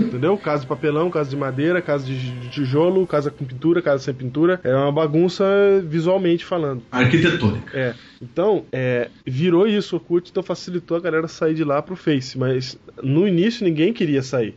Entendeu? 0.00 0.36
Casa 0.36 0.62
de 0.62 0.66
papelão, 0.66 1.10
casa 1.10 1.30
de 1.30 1.36
madeira, 1.36 1.82
casa 1.82 2.06
de 2.06 2.48
tijolo, 2.50 3.06
casa 3.06 3.30
com 3.30 3.44
pintura, 3.44 3.82
casa 3.82 4.04
sem 4.04 4.14
pintura. 4.14 4.60
É 4.64 4.74
uma 4.74 4.92
bagunça 4.92 5.44
visualmente 5.84 6.44
falando. 6.44 6.82
Arquitetônica. 6.90 7.76
É. 7.76 7.94
Então, 8.20 8.64
é, 8.72 9.08
virou 9.26 9.66
isso 9.66 9.96
o 9.96 9.98
Orkut, 9.98 10.30
então 10.30 10.42
facilitou 10.42 10.96
a 10.96 11.00
galera 11.00 11.28
sair 11.28 11.54
de 11.54 11.64
lá 11.64 11.82
pro 11.82 11.96
Face. 11.96 12.38
Mas 12.38 12.78
no 13.02 13.26
início 13.26 13.64
ninguém 13.64 13.92
queria 13.92 14.22
sair. 14.22 14.56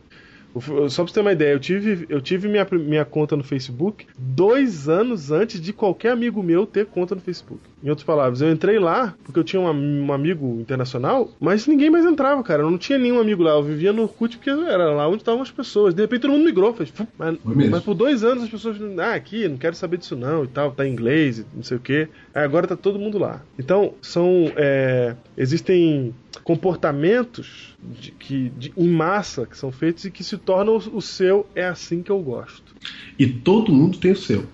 Só 0.60 1.02
pra 1.02 1.08
você 1.08 1.14
ter 1.14 1.20
uma 1.20 1.32
ideia, 1.32 1.52
eu 1.52 1.60
tive, 1.60 2.06
eu 2.08 2.20
tive 2.20 2.48
minha, 2.48 2.66
minha 2.72 3.04
conta 3.04 3.36
no 3.36 3.44
Facebook 3.44 4.06
dois 4.18 4.88
anos 4.88 5.30
antes 5.30 5.60
de 5.60 5.72
qualquer 5.72 6.12
amigo 6.12 6.42
meu 6.42 6.66
ter 6.66 6.86
conta 6.86 7.14
no 7.14 7.20
Facebook. 7.20 7.60
Em 7.86 7.88
outras 7.88 8.04
palavras, 8.04 8.40
eu 8.40 8.50
entrei 8.50 8.80
lá 8.80 9.14
porque 9.22 9.38
eu 9.38 9.44
tinha 9.44 9.62
um, 9.62 10.06
um 10.06 10.12
amigo 10.12 10.58
internacional, 10.60 11.30
mas 11.38 11.68
ninguém 11.68 11.88
mais 11.88 12.04
entrava, 12.04 12.42
cara. 12.42 12.64
Eu 12.64 12.70
não 12.70 12.76
tinha 12.78 12.98
nenhum 12.98 13.20
amigo 13.20 13.44
lá. 13.44 13.52
Eu 13.52 13.62
vivia 13.62 13.92
no 13.92 14.02
Orkut 14.02 14.36
porque 14.36 14.50
era 14.50 14.90
lá 14.92 15.06
onde 15.06 15.18
estavam 15.18 15.40
as 15.40 15.52
pessoas. 15.52 15.94
De 15.94 16.02
repente 16.02 16.22
todo 16.22 16.32
mundo 16.32 16.44
migrou. 16.44 16.74
Fez, 16.74 16.92
mas, 17.16 17.38
mas 17.70 17.84
por 17.84 17.94
dois 17.94 18.24
anos 18.24 18.42
as 18.42 18.50
pessoas, 18.50 18.76
ah, 18.98 19.14
aqui, 19.14 19.46
não 19.46 19.56
quero 19.56 19.76
saber 19.76 19.98
disso 19.98 20.16
não 20.16 20.42
e 20.42 20.48
tal, 20.48 20.72
tá 20.72 20.84
em 20.84 20.90
inglês, 20.92 21.38
e 21.38 21.46
não 21.54 21.62
sei 21.62 21.76
o 21.76 21.80
quê. 21.80 22.08
Aí 22.34 22.42
agora 22.42 22.66
tá 22.66 22.74
todo 22.76 22.98
mundo 22.98 23.18
lá. 23.18 23.40
Então, 23.56 23.94
são. 24.02 24.50
é, 24.56 25.14
existem 25.38 26.12
comportamentos 26.42 27.76
de, 28.00 28.10
que, 28.10 28.50
de- 28.56 28.72
em 28.76 28.88
massa 28.88 29.46
que 29.46 29.56
são 29.56 29.70
feitos 29.70 30.04
e 30.04 30.10
que 30.10 30.24
se 30.24 30.36
tornam 30.36 30.76
o 30.76 31.00
seu 31.00 31.46
é 31.54 31.64
assim 31.66 32.02
que 32.02 32.10
eu 32.10 32.18
gosto. 32.20 32.74
E 33.18 33.26
todo 33.26 33.72
mundo 33.72 33.98
tem 33.98 34.12
o 34.12 34.16
seu. 34.16 34.44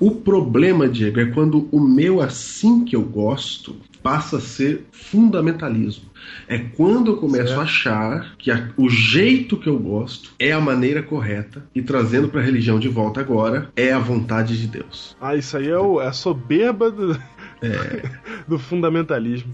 O 0.00 0.10
problema, 0.12 0.88
Diego, 0.88 1.20
é 1.20 1.26
quando 1.26 1.68
o 1.70 1.78
meu 1.78 2.20
assim 2.22 2.84
que 2.84 2.96
eu 2.96 3.02
gosto 3.02 3.76
passa 4.02 4.38
a 4.38 4.40
ser 4.40 4.86
fundamentalismo. 4.90 6.04
É 6.48 6.58
quando 6.58 7.10
eu 7.12 7.16
começo 7.18 7.48
Certo. 7.48 7.60
a 7.60 7.64
achar 7.64 8.36
que 8.38 8.50
a- 8.50 8.70
o 8.76 8.88
jeito 8.88 9.58
que 9.58 9.68
eu 9.68 9.78
gosto 9.78 10.30
é 10.38 10.52
a 10.52 10.60
maneira 10.60 11.02
correta 11.02 11.64
e 11.74 11.82
trazendo 11.82 12.28
para 12.28 12.40
a 12.40 12.44
religião 12.44 12.78
de 12.78 12.88
volta 12.88 13.20
agora 13.20 13.70
é 13.76 13.92
a 13.92 13.98
vontade 13.98 14.58
de 14.58 14.66
Deus. 14.66 15.14
Ah, 15.20 15.36
isso 15.36 15.56
aí 15.56 15.68
é, 15.68 15.76
o- 15.78 16.00
é 16.00 16.06
a 16.06 16.12
soberba 16.12 16.90
do, 16.90 17.14
do 18.48 18.58
fundamentalismo. 18.58 19.52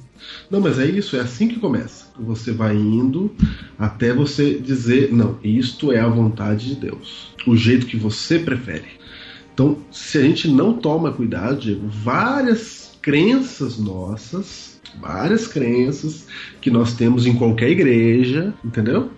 Não, 0.50 0.60
mas 0.60 0.78
é 0.78 0.86
isso, 0.86 1.16
é 1.16 1.20
assim 1.20 1.48
que 1.48 1.58
começa. 1.58 2.06
Você 2.18 2.52
vai 2.52 2.76
indo 2.76 3.34
até 3.78 4.12
você 4.12 4.54
dizer, 4.58 5.12
não, 5.12 5.38
isto 5.42 5.90
é 5.92 5.98
a 5.98 6.08
vontade 6.08 6.68
de 6.68 6.76
Deus. 6.76 7.34
O 7.46 7.56
jeito 7.56 7.86
que 7.86 7.96
você 7.96 8.38
prefere. 8.38 8.84
Então, 9.56 9.78
se 9.90 10.18
a 10.18 10.20
gente 10.20 10.48
não 10.48 10.74
toma 10.74 11.10
cuidado, 11.10 11.58
Diego, 11.58 11.88
várias 11.88 12.92
crenças 13.00 13.78
nossas, 13.78 14.78
várias 15.00 15.46
crenças 15.46 16.26
que 16.60 16.70
nós 16.70 16.92
temos 16.92 17.24
em 17.24 17.34
qualquer 17.34 17.70
igreja, 17.70 18.52
entendeu? 18.62 19.10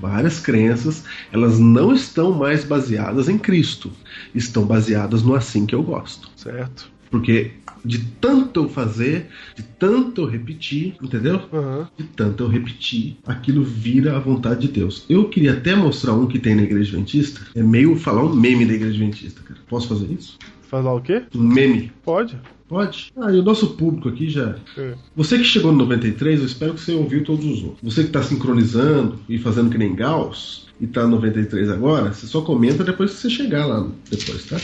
Várias 0.00 0.38
crenças, 0.38 1.02
elas 1.32 1.58
não 1.58 1.92
estão 1.92 2.30
mais 2.30 2.62
baseadas 2.62 3.28
em 3.28 3.36
Cristo, 3.36 3.90
estão 4.32 4.64
baseadas 4.64 5.24
no 5.24 5.34
assim 5.34 5.66
que 5.66 5.74
eu 5.74 5.82
gosto. 5.82 6.30
Certo. 6.36 6.88
Porque 7.10 7.50
de 7.84 7.98
tanto 8.20 8.60
eu 8.60 8.68
fazer, 8.68 9.26
de 9.56 9.62
tanto 9.62 10.22
eu 10.22 10.26
repetir, 10.26 10.94
entendeu? 11.02 11.42
Aham. 11.52 11.88
De 11.96 12.04
tanto 12.04 12.44
eu 12.44 12.48
repetir, 12.48 13.16
aquilo 13.26 13.62
vira 13.62 14.16
a 14.16 14.20
vontade 14.20 14.66
de 14.66 14.68
Deus. 14.68 15.04
Eu 15.08 15.28
queria 15.28 15.52
até 15.52 15.74
mostrar 15.74 16.12
um 16.12 16.26
que 16.26 16.38
tem 16.38 16.54
na 16.54 16.62
Igreja 16.62 16.90
Adventista. 16.92 17.40
É 17.54 17.62
meio 17.62 17.96
falar 17.96 18.24
um 18.24 18.34
meme 18.34 18.64
da 18.64 18.74
Igreja 18.74 18.94
Adventista, 18.94 19.42
cara. 19.42 19.60
Posso 19.68 19.88
fazer 19.88 20.12
isso? 20.12 20.38
Falar 20.62 20.94
o 20.94 21.00
quê? 21.00 21.22
Um 21.34 21.42
meme. 21.42 21.92
Pode. 22.02 22.38
Pode? 22.72 23.12
Ah, 23.18 23.30
e 23.30 23.38
o 23.38 23.42
nosso 23.42 23.74
público 23.74 24.08
aqui 24.08 24.30
já. 24.30 24.56
É. 24.78 24.94
Você 25.14 25.36
que 25.36 25.44
chegou 25.44 25.72
no 25.72 25.78
93, 25.78 26.40
eu 26.40 26.46
espero 26.46 26.72
que 26.72 26.80
você 26.80 26.92
ouviu 26.92 27.22
todos 27.22 27.44
os 27.44 27.62
outros. 27.62 27.82
Você 27.82 28.00
que 28.00 28.08
está 28.08 28.22
sincronizando 28.22 29.18
e 29.28 29.36
fazendo 29.36 29.68
que 29.68 29.76
nem 29.76 29.94
Gauss 29.94 30.66
e 30.80 30.86
tá 30.86 31.02
no 31.02 31.16
93 31.16 31.68
agora, 31.68 32.14
você 32.14 32.26
só 32.26 32.40
comenta 32.40 32.82
depois 32.82 33.12
que 33.12 33.18
você 33.18 33.28
chegar 33.28 33.66
lá 33.66 33.86
depois, 34.10 34.46
tá? 34.46 34.56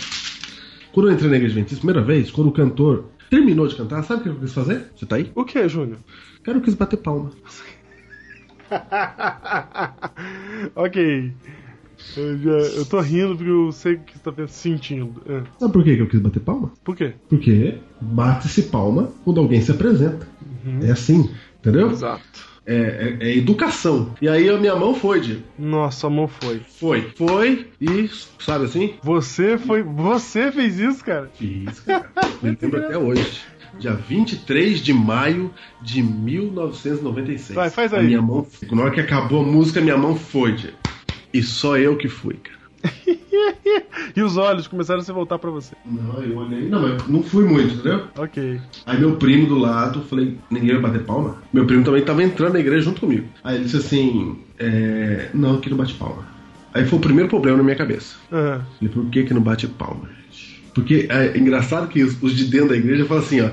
Quando 0.99 1.11
eu 1.11 1.15
entrei 1.15 1.31
na 1.31 1.37
Igreja 1.37 1.53
Adventista, 1.53 1.87
primeira 1.87 2.05
vez, 2.05 2.29
quando 2.29 2.49
o 2.49 2.53
cantor 2.53 3.05
terminou 3.31 3.69
de 3.69 3.77
cantar, 3.77 4.03
sabe 4.03 4.19
o 4.19 4.23
que 4.25 4.29
eu 4.31 4.41
quis 4.41 4.53
fazer? 4.53 4.91
Você 4.97 5.07
tá 5.07 5.15
aí? 5.15 5.31
O 5.33 5.45
que, 5.45 5.69
Júnior? 5.69 5.99
Cara, 6.43 6.59
eu 6.59 6.61
quis 6.61 6.75
bater 6.75 6.97
palma. 6.97 7.31
ok. 10.75 11.33
Eu, 12.17 12.39
já, 12.39 12.51
eu 12.51 12.85
tô 12.85 13.01
rindo 13.01 13.37
porque 13.37 13.49
eu 13.49 13.71
sei 13.71 13.95
o 13.95 14.01
que 14.01 14.19
você 14.19 14.33
tá 14.33 14.49
sentindo. 14.49 15.23
É. 15.25 15.45
Sabe 15.61 15.73
por 15.73 15.85
que 15.85 15.95
que 15.95 16.03
eu 16.03 16.09
quis 16.09 16.19
bater 16.19 16.41
palma? 16.41 16.73
Por 16.83 16.97
quê? 16.97 17.15
Porque 17.29 17.79
bate-se 18.01 18.65
palma 18.65 19.13
quando 19.25 19.39
alguém 19.39 19.61
se 19.61 19.71
apresenta. 19.71 20.27
É 20.83 20.91
assim, 20.91 21.31
entendeu? 21.61 21.93
Exato. 21.93 22.58
É, 22.71 23.17
é- 23.21 23.29
é 23.31 23.37
educação. 23.39 24.15
E 24.21 24.29
aí 24.29 24.49
a 24.51 24.59
minha 24.59 24.77
mão 24.77 24.95
foi, 24.95 25.21
Diego. 25.21 25.43
Nossa, 25.59 26.07
a 26.07 26.11
mão 26.11 26.29
foi. 26.29 26.61
Foi. 26.79 27.01
Foi 27.17 27.67
e, 27.81 28.11
sabe 28.39 28.67
assim? 28.67 28.95
Você 29.03 29.57
foi. 29.57 29.83
Você 29.83 30.53
fez 30.53 30.79
isso, 30.79 31.03
cara? 31.03 31.31
Fiz, 31.35 31.81
cara. 31.81 32.11
Me 32.43 32.59
lembro 32.61 32.79
até 32.85 32.99
hoje. 32.99 33.41
Dia 33.79 33.93
23 33.95 34.81
de 34.83 34.93
maio 34.93 35.51
de 35.81 36.03
1996. 36.03 37.55
Vai, 37.55 37.71
faz 37.71 37.95
A 37.95 37.99
aí. 37.99 38.07
minha 38.07 38.21
mão, 38.21 38.47
na 38.71 38.83
hora 38.83 38.91
que 38.91 39.01
acabou 39.01 39.43
a 39.43 39.47
música, 39.47 39.81
minha 39.81 39.97
mão 39.97 40.15
foi, 40.17 40.53
Diego. 40.53 40.77
E 41.33 41.43
só 41.43 41.77
eu 41.79 41.97
que 41.97 42.09
fui, 42.09 42.35
cara. 42.35 42.58
E 44.17 44.23
os 44.23 44.37
olhos 44.37 44.67
começaram 44.67 45.01
a 45.01 45.05
se 45.05 45.13
voltar 45.13 45.39
pra 45.39 45.51
você. 45.51 45.75
Não, 45.85 46.23
eu 46.23 46.39
olhei. 46.39 46.69
Não, 46.69 46.83
mas 46.83 47.07
não 47.09 47.23
fui 47.23 47.45
muito, 47.45 47.75
entendeu? 47.75 48.05
Ok. 48.17 48.61
Aí 48.87 48.99
meu 48.99 49.17
primo 49.17 49.47
do 49.47 49.59
lado, 49.59 50.03
falei, 50.03 50.37
ninguém 50.51 50.73
vai 50.73 50.91
bater 50.91 51.05
palma? 51.05 51.37
Meu 51.53 51.67
primo 51.67 51.85
também 51.85 52.03
tava 52.03 52.23
entrando 52.23 52.55
na 52.55 52.61
igreja 52.61 52.83
junto 52.83 53.01
comigo. 53.01 53.29
Aí 53.45 53.57
ele 53.57 53.65
disse 53.65 53.77
assim, 53.77 54.39
é, 54.59 55.29
não, 55.35 55.57
aqui 55.57 55.71
não 55.71 55.77
bate 55.77 55.95
palma. 55.95 56.27
Aí 56.75 56.85
foi 56.85 56.99
o 56.99 57.03
primeiro 57.03 57.29
problema 57.29 57.59
na 57.59 57.63
minha 57.63 57.77
cabeça. 57.77 58.17
Aham. 58.33 58.65
Falei, 58.79 58.95
por 58.95 59.07
que 59.07 59.25
que 59.25 59.35
não 59.35 59.43
bate 59.43 59.67
palma, 59.67 60.09
gente? 60.09 60.63
Porque 60.75 61.07
é 61.11 61.37
engraçado 61.37 61.89
que 61.89 62.03
os, 62.03 62.21
os 62.23 62.37
de 62.37 62.45
dentro 62.45 62.71
da 62.71 62.77
igreja 62.77 63.05
falam 63.05 63.23
assim, 63.23 63.41
ó, 63.41 63.51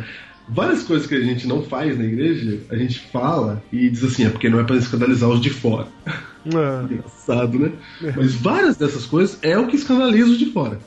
várias 0.48 0.84
coisas 0.84 1.08
que 1.08 1.16
a 1.16 1.22
gente 1.22 1.48
não 1.48 1.64
faz 1.64 1.98
na 1.98 2.06
igreja, 2.06 2.60
a 2.70 2.76
gente 2.76 3.00
fala 3.12 3.64
e 3.72 3.90
diz 3.90 4.04
assim, 4.04 4.26
é 4.26 4.30
porque 4.30 4.50
não 4.50 4.60
é 4.60 4.64
pra 4.64 4.76
escandalizar 4.76 5.30
os 5.30 5.42
de 5.42 5.50
fora. 5.50 5.88
Ah, 6.54 6.86
Engraçado, 6.90 7.58
né? 7.60 7.72
Mas 8.16 8.36
várias 8.36 8.78
dessas 8.78 9.06
coisas 9.06 9.40
é 9.42 9.58
o 9.58 9.68
que 9.68 9.76
escandaliza 9.76 10.36
de 10.38 10.48
fora. 10.48 10.80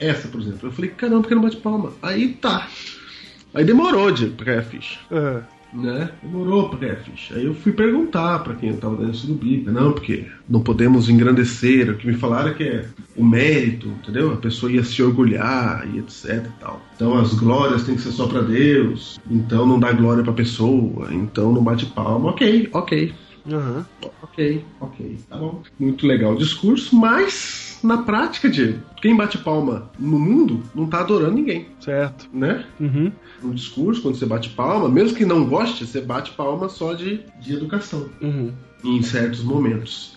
Essa, 0.00 0.28
por 0.28 0.40
exemplo. 0.40 0.68
Eu 0.68 0.72
falei, 0.72 0.90
caramba, 0.90 1.20
por 1.22 1.28
que 1.28 1.34
não 1.34 1.42
bate 1.42 1.56
palma? 1.58 1.92
Aí 2.02 2.28
tá. 2.40 2.68
Aí 3.54 3.64
demorou 3.64 4.10
de 4.10 4.26
pra 4.28 4.46
cair 4.46 4.58
a 4.58 4.62
ficha. 4.62 4.98
aham. 5.10 5.42
Né? 5.74 6.10
Demorou 6.22 6.68
pra 6.68 6.80
cair 6.80 6.92
a 6.92 6.96
ficha. 6.96 7.34
Aí 7.34 7.46
eu 7.46 7.54
fui 7.54 7.72
perguntar 7.72 8.40
pra 8.40 8.54
quem 8.54 8.68
eu 8.70 8.76
tava 8.76 8.94
dando 8.96 9.14
isso 9.14 9.26
do 9.26 9.32
Bíblia. 9.34 9.72
Não, 9.72 9.92
porque 9.92 10.26
não 10.46 10.60
podemos 10.60 11.08
engrandecer. 11.08 11.88
O 11.90 11.96
que 11.96 12.06
me 12.06 12.12
falaram 12.12 12.50
é 12.50 12.54
que 12.54 12.62
é 12.64 12.84
o 13.16 13.24
mérito, 13.24 13.88
entendeu? 13.88 14.32
A 14.34 14.36
pessoa 14.36 14.70
ia 14.70 14.84
se 14.84 15.02
orgulhar 15.02 15.88
e 15.94 15.98
etc 15.98 16.44
e 16.46 16.60
tal. 16.60 16.82
Então 16.94 17.18
as 17.18 17.32
glórias 17.32 17.84
têm 17.84 17.94
que 17.94 18.02
ser 18.02 18.12
só 18.12 18.26
pra 18.26 18.42
Deus. 18.42 19.18
Então 19.30 19.66
não 19.66 19.80
dá 19.80 19.92
glória 19.92 20.22
pra 20.22 20.34
pessoa. 20.34 21.08
Então 21.10 21.52
não 21.54 21.64
bate 21.64 21.86
palma. 21.86 22.28
Ok, 22.30 22.68
ok. 22.72 23.14
Aham. 23.50 23.84
Ok, 24.22 24.64
ok, 24.80 25.18
tá 25.28 25.36
bom. 25.36 25.62
Muito 25.78 26.06
legal 26.06 26.32
o 26.32 26.38
discurso, 26.38 26.94
mas 26.94 27.78
na 27.82 27.98
prática, 27.98 28.48
Diego, 28.48 28.80
quem 29.00 29.16
bate 29.16 29.38
palma 29.38 29.90
no 29.98 30.18
mundo 30.18 30.62
não 30.74 30.86
tá 30.86 31.00
adorando 31.00 31.34
ninguém, 31.34 31.66
Certo. 31.80 32.28
né? 32.32 32.64
Uhum. 32.78 33.10
No 33.42 33.52
discurso, 33.52 34.00
quando 34.02 34.16
você 34.16 34.26
bate 34.26 34.50
palma, 34.50 34.88
mesmo 34.88 35.16
que 35.16 35.24
não 35.26 35.44
goste, 35.44 35.84
você 35.86 36.00
bate 36.00 36.30
palma 36.32 36.68
só 36.68 36.92
de, 36.94 37.20
de 37.40 37.54
educação, 37.54 38.08
Uhum. 38.20 38.52
em 38.84 39.02
certos 39.02 39.42
momentos. 39.42 40.14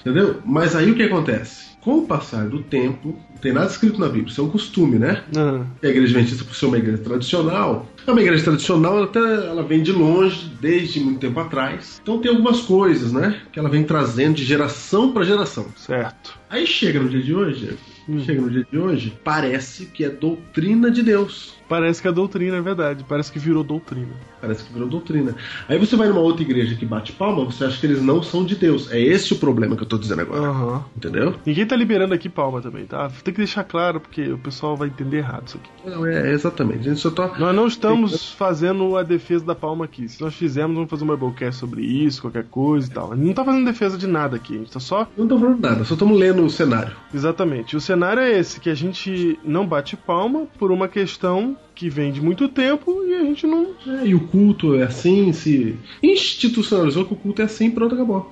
Entendeu? 0.00 0.40
Mas 0.44 0.74
aí 0.74 0.90
o 0.90 0.94
que 0.96 1.02
acontece? 1.04 1.69
Com 1.80 1.98
o 1.98 2.06
passar 2.06 2.48
do 2.48 2.62
tempo, 2.62 3.16
não 3.30 3.38
tem 3.38 3.52
nada 3.52 3.66
escrito 3.66 3.98
na 3.98 4.06
Bíblia, 4.06 4.30
isso 4.30 4.40
é 4.40 4.44
um 4.44 4.50
costume, 4.50 4.98
né? 4.98 5.24
Aham. 5.34 5.66
a 5.82 5.86
igreja 5.86 6.14
adventista, 6.14 6.44
por 6.44 6.54
ser 6.54 6.66
uma 6.66 6.78
igreja 6.78 6.98
tradicional, 6.98 7.86
é 8.06 8.10
uma 8.10 8.20
igreja 8.20 8.44
tradicional, 8.44 8.98
ela, 8.98 9.06
até, 9.06 9.18
ela 9.18 9.62
vem 9.62 9.82
de 9.82 9.92
longe, 9.92 10.52
desde 10.60 11.00
muito 11.00 11.20
tempo 11.20 11.40
atrás. 11.40 11.98
Então 12.02 12.18
tem 12.18 12.30
algumas 12.30 12.60
coisas, 12.60 13.12
né, 13.12 13.40
que 13.50 13.58
ela 13.58 13.68
vem 13.68 13.82
trazendo 13.82 14.34
de 14.34 14.44
geração 14.44 15.12
para 15.12 15.24
geração. 15.24 15.66
Certo. 15.76 16.38
Aí 16.50 16.66
chega 16.66 17.00
no 17.00 17.08
dia 17.08 17.22
de 17.22 17.34
hoje, 17.34 17.78
chega 18.24 18.40
no 18.40 18.50
dia 18.50 18.66
de 18.70 18.78
hoje, 18.78 19.18
parece 19.24 19.86
que 19.86 20.04
é 20.04 20.10
doutrina 20.10 20.90
de 20.90 21.02
Deus. 21.02 21.54
Parece 21.68 22.02
que 22.02 22.08
é 22.08 22.12
doutrina, 22.12 22.56
é 22.56 22.60
verdade. 22.60 23.04
Parece 23.08 23.30
que 23.30 23.38
virou 23.38 23.62
doutrina. 23.62 24.14
Parece 24.40 24.64
que 24.64 24.72
virou 24.72 24.88
doutrina. 24.88 25.34
Aí 25.68 25.78
você 25.78 25.96
vai 25.96 26.08
numa 26.08 26.20
outra 26.20 26.42
igreja 26.42 26.74
que 26.74 26.86
bate 26.86 27.12
palma, 27.12 27.44
você 27.44 27.64
acha 27.64 27.78
que 27.78 27.86
eles 27.86 28.02
não 28.02 28.22
são 28.22 28.44
de 28.44 28.56
Deus. 28.56 28.90
É 28.90 29.00
esse 29.00 29.32
o 29.32 29.36
problema 29.36 29.76
que 29.76 29.82
eu 29.82 29.86
tô 29.86 29.98
dizendo 29.98 30.22
agora. 30.22 30.48
Aham. 30.48 30.84
Entendeu? 30.96 31.34
Ninguém 31.44 31.66
tá 31.66 31.76
liberando 31.76 32.14
aqui 32.14 32.28
palma 32.28 32.60
também, 32.60 32.86
tá? 32.86 33.10
Tem 33.22 33.34
que 33.34 33.38
deixar 33.38 33.64
claro, 33.64 34.00
porque 34.00 34.32
o 34.32 34.38
pessoal 34.38 34.76
vai 34.76 34.88
entender 34.88 35.18
errado 35.18 35.48
isso 35.48 35.58
aqui. 35.58 35.90
Não, 35.90 36.06
é 36.06 36.32
exatamente. 36.32 36.80
A 36.80 36.90
gente 36.90 37.00
só 37.00 37.10
tá. 37.10 37.38
Nós 37.38 37.54
não 37.54 37.66
estamos 37.66 38.32
fazendo 38.32 38.96
a 38.96 39.02
defesa 39.02 39.44
da 39.44 39.54
palma 39.54 39.84
aqui. 39.84 40.08
Se 40.08 40.20
nós 40.20 40.34
fizermos, 40.34 40.74
vamos 40.74 40.90
fazer 40.90 41.04
um 41.04 41.08
Biblecast 41.08 41.60
sobre 41.60 41.82
isso, 41.82 42.22
qualquer 42.22 42.44
coisa 42.44 42.88
e 42.88 42.90
tal. 42.90 43.12
A 43.12 43.16
gente 43.16 43.26
não 43.26 43.34
tá 43.34 43.44
fazendo 43.44 43.64
defesa 43.64 43.98
de 43.98 44.06
nada 44.06 44.36
aqui, 44.36 44.54
a 44.54 44.58
gente 44.58 44.72
tá 44.72 44.80
só. 44.80 45.06
Não 45.16 45.26
tô 45.26 45.38
falando 45.38 45.60
nada, 45.60 45.84
só 45.84 45.94
estamos 45.94 46.18
lendo 46.18 46.44
o 46.44 46.50
cenário. 46.50 46.96
Exatamente. 47.12 47.76
O 47.76 47.80
cenário 47.80 48.22
é 48.22 48.38
esse, 48.38 48.60
que 48.60 48.70
a 48.70 48.74
gente 48.74 49.38
não 49.44 49.66
bate 49.66 49.96
palma 49.96 50.46
por 50.58 50.70
uma 50.70 50.88
questão 50.88 51.56
que 51.80 51.88
vem 51.88 52.12
de 52.12 52.20
muito 52.20 52.46
tempo 52.46 53.02
e 53.06 53.14
a 53.14 53.22
gente 53.24 53.46
não. 53.46 53.68
É, 53.86 54.06
e 54.06 54.14
o 54.14 54.20
culto 54.20 54.74
é 54.74 54.82
assim, 54.82 55.32
se 55.32 55.74
institucionalizou 56.02 57.06
que 57.06 57.14
o 57.14 57.16
culto 57.16 57.40
é 57.40 57.46
assim, 57.46 57.70
pronto, 57.70 57.94
acabou. 57.94 58.30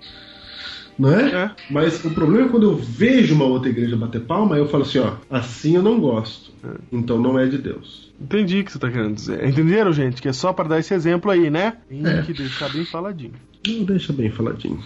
Não 0.99 1.15
é? 1.19 1.31
É. 1.45 1.51
Mas 1.71 2.05
o 2.05 2.11
problema 2.11 2.45
é 2.47 2.49
quando 2.51 2.65
eu 2.65 2.77
vejo 2.77 3.35
uma 3.35 3.47
outra 3.47 3.71
igreja 3.71 3.97
bater 3.97 4.21
palma, 4.21 4.59
eu 4.59 4.69
falo 4.69 4.83
assim, 4.83 4.99
ó, 4.99 5.13
assim 5.31 5.77
eu 5.77 5.83
não 5.83 5.99
gosto. 5.99 6.51
Então 6.93 7.19
não 7.19 7.39
é 7.39 7.47
de 7.47 7.57
Deus. 7.57 8.13
Entendi 8.21 8.61
o 8.61 8.65
que 8.65 8.73
você 8.73 8.79
tá 8.79 8.91
querendo 8.91 9.15
dizer. 9.15 9.43
Entenderam, 9.47 9.93
gente? 9.95 10.21
Que 10.21 10.29
é 10.29 10.33
só 10.33 10.53
pra 10.53 10.69
dar 10.69 10.79
esse 10.81 10.93
exemplo 10.93 11.31
aí, 11.31 11.49
né? 11.49 11.79
Tem 11.89 12.05
É. 12.07 12.21
que 12.21 12.35
deixar 12.35 12.69
bem 12.71 12.85
faladinho. 12.85 13.33
Não 13.67 13.85
deixa 13.85 14.13
bem 14.13 14.29
faladinho. 14.31 14.79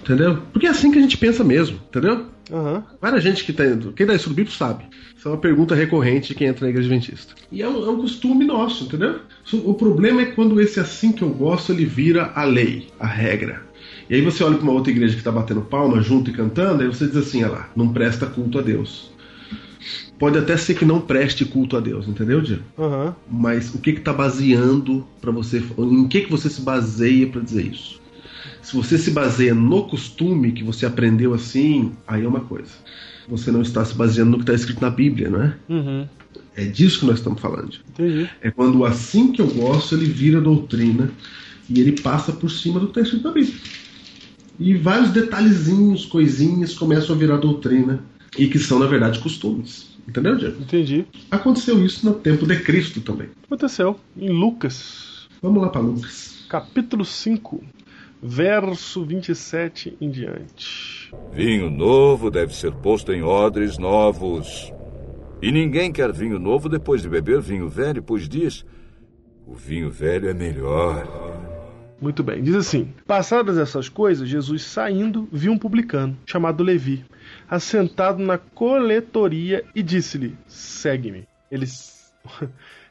Entendeu? 0.00 0.38
Porque 0.50 0.66
é 0.66 0.70
assim 0.70 0.90
que 0.90 0.98
a 0.98 1.02
gente 1.02 1.18
pensa 1.18 1.44
mesmo, 1.44 1.78
entendeu? 1.88 2.26
Aham. 2.52 2.84
Várias 3.00 3.22
gente 3.22 3.44
que 3.44 3.52
tá 3.52 3.64
indo. 3.64 3.92
Quem 3.92 4.06
dá 4.06 4.14
isso 4.14 4.28
no 4.28 4.34
Bíblia 4.34 4.54
sabe. 4.54 4.84
Isso 5.16 5.26
é 5.26 5.30
uma 5.30 5.38
pergunta 5.38 5.74
recorrente 5.74 6.28
de 6.28 6.34
quem 6.34 6.48
entra 6.48 6.64
na 6.66 6.70
igreja 6.70 6.88
adventista. 6.88 7.34
E 7.50 7.62
é 7.62 7.68
um, 7.68 7.86
é 7.86 7.90
um 7.90 8.00
costume 8.00 8.44
nosso, 8.44 8.84
entendeu? 8.84 9.20
O 9.64 9.74
problema 9.74 10.22
é 10.22 10.26
quando 10.26 10.60
esse 10.60 10.78
assim 10.78 11.12
que 11.12 11.22
eu 11.22 11.30
gosto 11.30 11.72
ele 11.72 11.86
vira 11.86 12.32
a 12.34 12.44
lei, 12.44 12.88
a 13.00 13.06
regra. 13.06 13.62
E 14.10 14.14
aí 14.14 14.20
você 14.20 14.44
olha 14.44 14.56
para 14.56 14.64
uma 14.64 14.72
outra 14.72 14.92
igreja 14.92 15.16
que 15.16 15.22
tá 15.22 15.32
batendo 15.32 15.62
palma 15.62 16.02
junto 16.02 16.30
e 16.30 16.34
cantando, 16.34 16.82
aí 16.82 16.88
você 16.88 17.06
diz 17.06 17.16
assim, 17.16 17.42
olha 17.44 17.52
lá, 17.52 17.70
não 17.74 17.92
presta 17.92 18.26
culto 18.26 18.58
a 18.58 18.62
Deus. 18.62 19.10
Pode 20.18 20.38
até 20.38 20.56
ser 20.56 20.74
que 20.74 20.84
não 20.84 21.00
preste 21.00 21.44
culto 21.44 21.76
a 21.76 21.80
Deus, 21.80 22.06
entendeu, 22.06 22.40
Diego? 22.40 22.62
Aham. 22.78 23.16
Mas 23.30 23.74
o 23.74 23.78
que 23.78 23.92
que 23.92 24.00
tá 24.00 24.12
baseando 24.12 25.06
para 25.20 25.32
você, 25.32 25.62
em 25.78 26.06
que 26.06 26.22
que 26.22 26.30
você 26.30 26.48
se 26.50 26.60
baseia 26.60 27.26
para 27.26 27.40
dizer 27.40 27.66
isso? 27.66 28.01
Se 28.62 28.76
você 28.76 28.96
se 28.96 29.10
baseia 29.10 29.54
no 29.54 29.84
costume 29.84 30.52
que 30.52 30.62
você 30.62 30.86
aprendeu 30.86 31.34
assim, 31.34 31.92
aí 32.06 32.24
é 32.24 32.28
uma 32.28 32.40
coisa. 32.40 32.70
Você 33.28 33.50
não 33.50 33.62
está 33.62 33.84
se 33.84 33.94
baseando 33.94 34.30
no 34.30 34.36
que 34.38 34.44
está 34.44 34.54
escrito 34.54 34.80
na 34.80 34.90
Bíblia, 34.90 35.28
não 35.30 35.42
é? 35.42 35.56
Uhum. 35.68 36.08
É 36.56 36.64
disso 36.64 37.00
que 37.00 37.06
nós 37.06 37.18
estamos 37.18 37.40
falando. 37.40 37.76
Entendi. 37.90 38.28
É 38.40 38.50
quando 38.50 38.84
assim 38.84 39.32
que 39.32 39.40
eu 39.40 39.48
gosto, 39.48 39.94
ele 39.94 40.06
vira 40.06 40.40
doutrina 40.40 41.10
e 41.68 41.80
ele 41.80 42.00
passa 42.00 42.32
por 42.32 42.50
cima 42.50 42.78
do 42.78 42.86
que 42.86 42.92
está 42.92 43.00
escrito 43.02 43.24
na 43.24 43.32
Bíblia. 43.32 43.54
E 44.58 44.74
vários 44.74 45.10
detalhezinhos, 45.10 46.06
coisinhas 46.06 46.74
começam 46.74 47.16
a 47.16 47.18
virar 47.18 47.38
doutrina 47.38 48.04
e 48.38 48.46
que 48.46 48.58
são, 48.58 48.78
na 48.78 48.86
verdade, 48.86 49.18
costumes. 49.18 49.92
Entendeu, 50.06 50.36
Diego? 50.36 50.60
Entendi. 50.60 51.06
Aconteceu 51.30 51.84
isso 51.84 52.04
no 52.04 52.14
tempo 52.14 52.46
de 52.46 52.58
Cristo 52.60 53.00
também. 53.00 53.28
Aconteceu 53.44 53.98
em 54.16 54.28
Lucas, 54.30 55.28
Vamos 55.40 55.60
lá 55.62 55.68
para 55.70 55.80
Lucas. 55.80 56.44
capítulo 56.48 57.04
5, 57.04 57.62
verso 58.22 59.04
27 59.04 59.96
em 60.00 60.08
diante. 60.08 61.12
Vinho 61.32 61.68
novo 61.68 62.30
deve 62.30 62.54
ser 62.54 62.72
posto 62.72 63.12
em 63.12 63.22
odres 63.22 63.78
novos. 63.78 64.72
E 65.42 65.50
ninguém 65.50 65.92
quer 65.92 66.12
vinho 66.12 66.38
novo 66.38 66.68
depois 66.68 67.02
de 67.02 67.08
beber 67.08 67.40
vinho 67.40 67.68
velho, 67.68 68.00
pois 68.00 68.28
diz: 68.28 68.64
o 69.44 69.54
vinho 69.54 69.90
velho 69.90 70.28
é 70.28 70.34
melhor. 70.34 71.04
Muito 72.00 72.22
bem, 72.22 72.42
diz 72.42 72.54
assim: 72.54 72.92
Passadas 73.06 73.58
essas 73.58 73.88
coisas, 73.88 74.28
Jesus 74.28 74.62
saindo, 74.62 75.28
viu 75.32 75.52
um 75.52 75.58
publicano, 75.58 76.16
chamado 76.26 76.62
Levi, 76.62 77.04
assentado 77.48 78.22
na 78.22 78.38
coletoria 78.38 79.64
e 79.74 79.82
disse-lhe: 79.82 80.36
Segue-me. 80.46 81.26
Ele, 81.50 81.66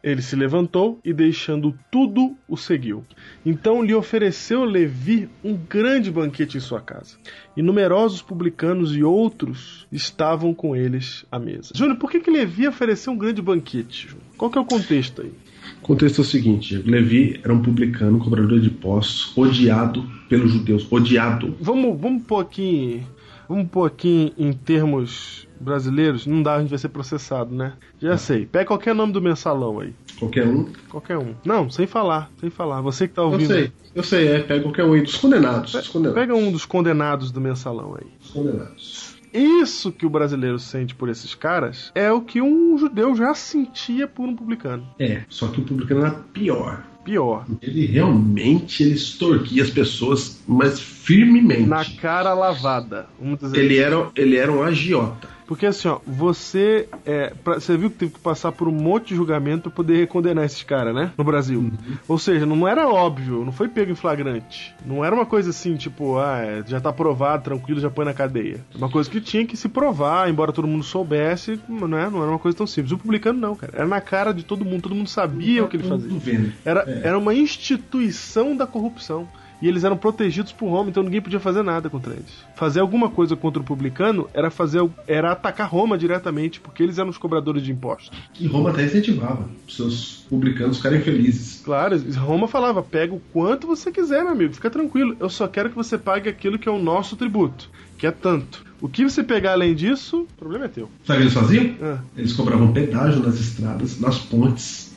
ele 0.04 0.22
se 0.22 0.36
levantou 0.36 1.00
e, 1.04 1.14
deixando 1.14 1.78
tudo, 1.92 2.36
o 2.48 2.58
seguiu. 2.58 3.04
Então 3.46 3.84
lhe 3.84 3.94
ofereceu 3.94 4.64
Levi 4.64 5.30
um 5.44 5.56
grande 5.56 6.10
banquete 6.10 6.58
em 6.58 6.62
sua 6.62 6.82
casa. 6.82 7.18
E 7.56 7.62
numerosos 7.62 8.22
publicanos 8.22 8.96
e 8.96 9.04
outros 9.04 9.88
estavam 9.92 10.54
com 10.54 10.76
eles 10.76 11.26
à 11.32 11.38
mesa. 11.38 11.72
Júnior, 11.76 11.98
por 11.98 12.10
que, 12.10 12.20
que 12.20 12.32
Levi 12.32 12.68
ofereceu 12.68 13.14
um 13.14 13.18
grande 13.18 13.42
banquete? 13.42 14.10
Qual 14.38 14.50
que 14.50 14.58
é 14.58 14.62
o 14.62 14.66
contexto 14.66 15.22
aí? 15.22 15.32
O 15.78 15.82
contexto 15.82 16.20
é 16.20 16.24
o 16.24 16.26
seguinte: 16.26 16.78
Levi 16.78 17.40
era 17.44 17.54
um 17.54 17.62
publicano, 17.62 18.20
cobrador 18.20 18.60
de 18.60 18.70
impostos, 18.70 19.36
odiado 19.38 20.10
pelos 20.28 20.52
judeus. 20.52 20.88
Odiado. 20.92 21.56
Vamos, 21.60 22.00
vamos 22.00 22.24
pôr 22.24 22.40
aqui. 22.40 23.04
Vamos 23.48 23.68
pôr 23.70 23.86
aqui 23.86 24.34
em 24.38 24.54
termos 24.54 25.48
brasileiros. 25.62 26.26
Não 26.26 26.41
dá, 26.43 26.56
a 26.56 26.60
gente 26.60 26.69
vai 26.69 26.80
ser 26.80 26.89
processado, 26.89 27.54
né? 27.54 27.74
Já 28.00 28.17
sei. 28.17 28.45
Pega 28.45 28.65
qualquer 28.65 28.93
nome 28.95 29.13
do 29.13 29.21
mensalão 29.21 29.80
aí. 29.80 29.93
Qualquer 30.19 30.47
um. 30.47 30.67
Qualquer 30.89 31.17
um. 31.17 31.34
Não, 31.45 31.69
sem 31.69 31.88
falar, 31.88 32.30
sem 32.39 32.50
falar. 32.50 32.82
Você 32.82 33.08
que 33.08 33.13
tá 33.13 33.21
Eu 33.21 33.28
ouvindo. 33.32 33.47
sei, 33.47 33.71
eu 33.95 34.04
sei, 34.04 34.28
é. 34.28 34.39
Pega 34.39 34.63
qualquer 34.63 34.86
um 34.86 34.93
aí. 34.93 35.02
Dos 35.02 35.17
condenados. 35.17 35.71
Dos 35.71 35.88
condenados. 35.88 36.19
Pega 36.21 36.36
um 36.36 36.52
dos 36.52 36.65
condenados 36.65 37.32
do 37.32 37.39
mensalão 37.41 37.95
aí. 38.00 38.08
Dos 38.19 38.32
condenados. 38.32 39.12
Isso 39.34 39.91
que 39.93 40.06
o 40.06 40.10
brasileiro 40.10 40.60
sente 40.60 40.93
por 40.93 41.08
esses 41.08 41.34
caras 41.34 41.89
é 41.95 42.12
o 42.12 42.21
que 42.21 42.41
um 42.41 42.78
judeu 42.78 43.15
já 43.15 43.34
sentia 43.34 44.06
por 44.08 44.28
um 44.28 44.36
publicano. 44.36 44.86
É, 45.00 45.21
só 45.30 45.47
que 45.47 45.62
o 45.62 45.63
publicano 45.63 46.02
era 46.02 46.12
pior. 46.34 46.84
Pior. 47.06 47.45
Ele 47.62 47.86
realmente 47.86 48.84
ele 48.84 48.93
extorquia 48.93 49.63
as 49.63 49.71
pessoas, 49.71 50.43
mas 50.47 50.80
firmemente. 50.80 51.63
Na 51.63 51.84
cara 51.84 52.34
lavada. 52.34 53.08
Ele 53.54 53.74
assim. 53.74 53.78
era, 53.78 54.12
ele 54.15 54.36
era 54.36 54.52
um 54.52 54.62
agiota. 54.62 55.28
Porque 55.52 55.66
assim, 55.66 55.90
ó, 55.90 56.00
você. 56.08 56.88
É, 57.06 57.34
pra- 57.44 57.56
você 57.60 57.76
viu 57.76 57.90
que 57.92 57.98
teve 57.98 58.14
que 58.14 58.20
passar 58.22 58.54
por 58.54 58.70
um 58.70 58.72
monte 58.72 59.10
de 59.10 59.16
julgamento 59.16 59.64
pra 59.64 59.72
poder 59.72 60.08
condenar 60.08 60.46
esses 60.46 60.64
caras, 60.64 60.96
né? 60.96 61.12
No 61.18 61.26
Brasil. 61.26 61.74
Ou 62.08 62.18
seja, 62.18 62.46
não 62.46 62.66
era 62.66 62.88
óbvio, 62.88 63.44
não 63.44 63.52
foi 63.52 63.68
pego 63.68 63.92
em 63.92 63.96
flagrante. 63.96 64.74
Não 64.86 65.04
era 65.04 65.14
uma 65.14 65.26
coisa 65.26 65.50
assim, 65.50 65.76
tipo, 65.76 66.18
ah, 66.18 66.40
é, 66.40 66.64
já 66.66 66.80
tá 66.80 66.94
provado, 66.94 67.44
tranquilo, 67.44 67.82
já 67.82 67.90
põe 67.90 68.06
na 68.06 68.14
cadeia. 68.14 68.64
Uma 68.74 68.90
coisa 68.90 69.10
que 69.10 69.20
tinha 69.20 69.46
que 69.46 69.58
se 69.58 69.68
provar, 69.68 70.30
embora 70.30 70.54
todo 70.54 70.70
mundo 70.70 70.86
soubesse, 70.86 71.60
não, 71.68 71.98
é, 71.98 72.10
não 72.10 72.22
era 72.22 72.32
uma 72.32 72.40
coisa 72.40 72.58
tão 72.58 72.66
simples. 72.66 72.94
O 72.94 72.98
publicano 72.98 73.38
não, 73.38 73.54
cara. 73.54 73.74
Era 73.76 73.86
na 73.88 74.00
cara 74.00 74.32
de 74.34 74.44
todo 74.46 74.64
mundo, 74.64 74.84
todo 74.84 74.96
mundo 74.96 75.10
sabia 75.10 75.66
o 75.66 75.68
que 75.68 75.76
ele 75.76 75.84
fazia. 75.84 76.54
Era, 76.64 76.86
É. 76.90 77.02
era 77.10 77.18
uma 77.18 77.34
instituição 77.34 78.56
da 78.56 78.66
corrupção. 78.66 79.28
E 79.62 79.67
eles 79.67 79.84
eram 79.84 79.95
protegidos 79.95 80.52
por 80.52 80.69
Roma, 80.69 80.89
então 80.89 81.04
ninguém 81.04 81.21
podia 81.21 81.39
fazer 81.39 81.63
nada 81.63 81.89
contra 81.89 82.13
eles. 82.13 82.32
Fazer 82.56 82.80
alguma 82.80 83.10
coisa 83.10 83.36
contra 83.36 83.62
o 83.62 83.65
publicano 83.65 84.28
era 84.34 84.50
fazer 84.50 84.82
era 85.08 85.32
atacar 85.32 85.69
Roma 85.69 85.97
diretamente, 85.97 86.60
porque 86.60 86.82
eles 86.82 86.97
eram 86.97 87.10
os 87.10 87.17
cobradores 87.17 87.63
de 87.63 87.71
impostos. 87.71 88.12
E 88.39 88.47
Roma 88.47 88.71
até 88.71 88.86
incentivava 88.86 89.47
os 89.67 89.76
seus 89.76 90.26
publicanos 90.30 90.78
ficarem 90.78 91.02
felizes. 91.02 91.62
Claro, 91.63 91.97
Roma 92.17 92.47
falava: 92.47 92.82
pega 92.82 93.13
o 93.13 93.21
quanto 93.32 93.67
você 93.67 93.91
quiser, 93.91 94.24
meu 94.24 94.32
amigo, 94.32 94.54
fica 94.54 94.69
tranquilo. 94.69 95.15
Eu 95.19 95.30
só 95.30 95.47
quero 95.47 95.69
que 95.69 95.76
você 95.76 95.97
pague 95.97 96.30
aquilo 96.30 96.58
que 96.58 96.67
é 96.67 96.71
o 96.71 96.82
nosso 96.82 97.15
tributo, 97.15 97.69
que 97.97 98.08
é 98.08 98.12
tanto. 98.12 98.65
O 98.82 98.89
que 98.89 99.04
você 99.04 99.24
pegar 99.24 99.52
além 99.52 99.76
disso, 99.76 100.21
o 100.21 100.34
problema 100.38 100.65
é 100.65 100.67
teu. 100.67 100.89
Sabe 101.06 101.19
o 101.19 101.21
que 101.21 101.24
eles 101.24 101.34
faziam? 101.34 101.76
Ah. 101.84 102.00
Eles 102.17 102.34
cobravam 102.34 102.74
pedágio 102.74 103.21
nas 103.21 103.39
estradas, 103.39 104.00
nas 104.00 104.17
pontes. 104.17 104.90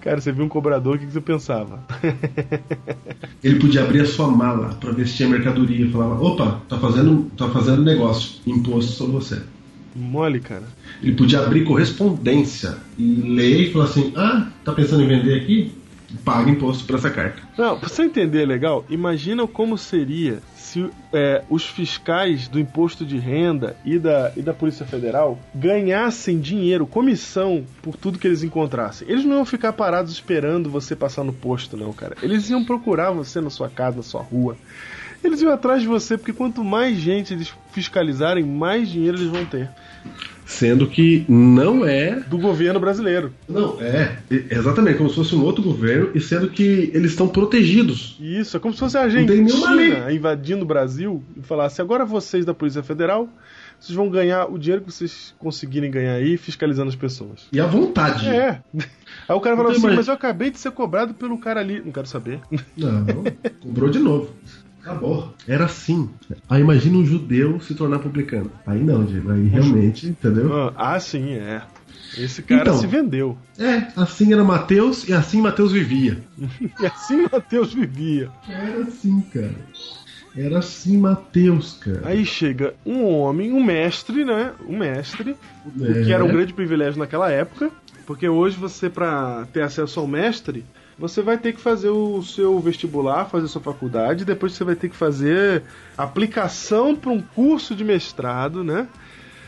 Cara, 0.00 0.20
você 0.20 0.30
viu 0.30 0.44
um 0.44 0.48
cobrador, 0.48 0.96
o 0.96 0.98
que 0.98 1.06
que 1.06 1.12
você 1.12 1.20
pensava? 1.20 1.84
Ele 3.42 3.58
podia 3.58 3.82
abrir 3.82 4.02
a 4.02 4.06
sua 4.06 4.28
mala 4.28 4.74
para 4.80 4.92
ver 4.92 5.06
se 5.06 5.16
tinha 5.16 5.28
mercadoria. 5.28 5.90
Falava, 5.90 6.22
opa, 6.22 6.60
tá 6.68 6.78
fazendo, 6.78 7.30
tá 7.36 7.48
fazendo 7.48 7.82
negócio, 7.82 8.40
imposto 8.46 8.92
sobre 8.92 9.12
você. 9.14 9.42
Mole, 9.94 10.40
cara. 10.40 10.64
Ele 11.02 11.14
podia 11.14 11.40
abrir 11.40 11.64
correspondência 11.64 12.76
e 12.98 13.02
ler 13.02 13.68
e 13.68 13.72
falar 13.72 13.84
assim, 13.84 14.12
ah, 14.16 14.48
tá 14.64 14.72
pensando 14.72 15.02
em 15.02 15.08
vender 15.08 15.40
aqui? 15.40 15.72
Paga 16.24 16.50
imposto 16.50 16.84
por 16.84 16.96
essa 16.96 17.10
carta. 17.10 17.42
Não, 17.58 17.78
pra 17.78 17.88
você 17.88 18.04
entender 18.04 18.46
legal, 18.46 18.84
imagina 18.88 19.46
como 19.46 19.76
seria 19.76 20.40
se 20.74 20.90
é, 21.12 21.44
os 21.48 21.64
fiscais 21.64 22.48
do 22.48 22.58
imposto 22.58 23.06
de 23.06 23.16
renda 23.16 23.76
e 23.84 23.96
da, 23.96 24.32
e 24.36 24.42
da 24.42 24.52
Polícia 24.52 24.84
Federal 24.84 25.38
ganhassem 25.54 26.40
dinheiro, 26.40 26.84
comissão, 26.84 27.64
por 27.80 27.96
tudo 27.96 28.18
que 28.18 28.26
eles 28.26 28.42
encontrassem. 28.42 29.08
Eles 29.08 29.24
não 29.24 29.36
iam 29.36 29.44
ficar 29.44 29.72
parados 29.72 30.12
esperando 30.12 30.68
você 30.68 30.96
passar 30.96 31.22
no 31.22 31.32
posto, 31.32 31.76
não, 31.76 31.92
cara. 31.92 32.16
Eles 32.20 32.50
iam 32.50 32.64
procurar 32.64 33.12
você 33.12 33.40
na 33.40 33.50
sua 33.50 33.68
casa, 33.68 33.98
na 33.98 34.02
sua 34.02 34.22
rua. 34.22 34.56
Eles 35.22 35.40
iam 35.40 35.52
atrás 35.52 35.80
de 35.80 35.86
você, 35.86 36.18
porque 36.18 36.32
quanto 36.32 36.64
mais 36.64 36.98
gente 36.98 37.32
eles 37.32 37.54
fiscalizarem, 37.70 38.44
mais 38.44 38.88
dinheiro 38.88 39.16
eles 39.16 39.28
vão 39.28 39.46
ter. 39.46 39.70
Sendo 40.44 40.86
que 40.86 41.24
não 41.28 41.84
é. 41.86 42.20
Do 42.20 42.38
governo 42.38 42.78
brasileiro. 42.78 43.32
Não, 43.48 43.80
é. 43.80 44.18
Exatamente, 44.50 44.98
como 44.98 45.08
se 45.08 45.16
fosse 45.16 45.34
um 45.34 45.42
outro 45.42 45.62
governo, 45.62 46.10
e 46.14 46.20
sendo 46.20 46.48
que 46.50 46.90
eles 46.92 47.12
estão 47.12 47.28
protegidos. 47.28 48.16
Isso, 48.20 48.56
é 48.56 48.60
como 48.60 48.74
se 48.74 48.80
fosse 48.80 48.98
a. 48.98 49.04
Argentina 49.04 50.12
invadindo 50.12 50.64
o 50.64 50.66
Brasil 50.66 51.22
e 51.36 51.42
falasse: 51.42 51.80
agora 51.80 52.04
vocês 52.04 52.44
da 52.44 52.54
Polícia 52.54 52.82
Federal, 52.82 53.28
vocês 53.78 53.94
vão 53.94 54.08
ganhar 54.08 54.50
o 54.50 54.58
dinheiro 54.58 54.84
que 54.84 54.90
vocês 54.90 55.34
conseguirem 55.38 55.90
ganhar 55.90 56.14
aí 56.14 56.36
fiscalizando 56.36 56.88
as 56.88 56.96
pessoas. 56.96 57.46
E 57.52 57.60
à 57.60 57.66
vontade. 57.66 58.28
É. 58.28 58.60
Aí 59.26 59.34
o 59.34 59.40
cara 59.40 59.56
falou 59.56 59.72
assim: 59.72 59.94
mas 59.94 60.08
eu 60.08 60.14
acabei 60.14 60.50
de 60.50 60.58
ser 60.58 60.70
cobrado 60.72 61.14
pelo 61.14 61.38
cara 61.38 61.60
ali. 61.60 61.80
Não 61.80 61.92
quero 61.92 62.06
saber. 62.06 62.40
Não, 62.76 63.06
cobrou 63.60 63.88
de 63.88 63.98
novo. 63.98 64.30
Acabou. 64.84 65.32
Era 65.48 65.64
assim. 65.64 66.10
Aí 66.48 66.60
imagina 66.60 66.98
um 66.98 67.06
judeu 67.06 67.58
se 67.60 67.74
tornar 67.74 68.00
publicano. 68.00 68.50
Aí 68.66 68.82
não, 68.82 69.02
Diego. 69.02 69.32
Aí 69.32 69.46
realmente, 69.48 70.06
entendeu? 70.08 70.72
Ah, 70.76 71.00
sim, 71.00 71.32
é. 71.32 71.62
Esse 72.18 72.42
cara 72.42 72.60
Então. 72.62 72.76
se 72.76 72.86
vendeu. 72.86 73.36
É, 73.58 73.88
assim 73.96 74.32
era 74.32 74.44
Mateus 74.44 75.08
e 75.08 75.12
assim 75.14 75.40
Mateus 75.40 75.72
vivia. 75.72 76.18
E 76.78 76.84
assim 76.86 77.26
Mateus 77.32 77.72
vivia. 77.72 78.28
Era 78.48 78.82
assim, 78.82 79.20
cara. 79.32 79.54
Era 80.36 80.58
assim 80.58 80.98
Mateus, 80.98 81.78
cara. 81.80 82.02
Aí 82.04 82.26
chega 82.26 82.74
um 82.84 83.04
homem, 83.06 83.52
um 83.52 83.62
mestre, 83.64 84.22
né? 84.24 84.52
Um 84.68 84.76
mestre, 84.78 85.34
o 85.64 85.84
É. 85.86 86.04
que 86.04 86.12
era 86.12 86.22
um 86.24 86.28
grande 86.28 86.52
privilégio 86.52 86.98
naquela 86.98 87.30
época, 87.30 87.70
porque 88.04 88.28
hoje 88.28 88.56
você, 88.56 88.90
pra 88.90 89.46
ter 89.52 89.62
acesso 89.62 89.98
ao 89.98 90.06
mestre, 90.06 90.64
você 90.98 91.22
vai 91.22 91.36
ter 91.38 91.52
que 91.52 91.60
fazer 91.60 91.88
o 91.88 92.22
seu 92.22 92.58
vestibular, 92.60 93.26
fazer 93.26 93.46
a 93.46 93.48
sua 93.48 93.60
faculdade, 93.60 94.24
depois 94.24 94.52
você 94.52 94.64
vai 94.64 94.76
ter 94.76 94.88
que 94.88 94.96
fazer 94.96 95.62
aplicação 95.98 96.94
para 96.94 97.10
um 97.10 97.20
curso 97.20 97.74
de 97.74 97.84
mestrado, 97.84 98.62
né? 98.62 98.86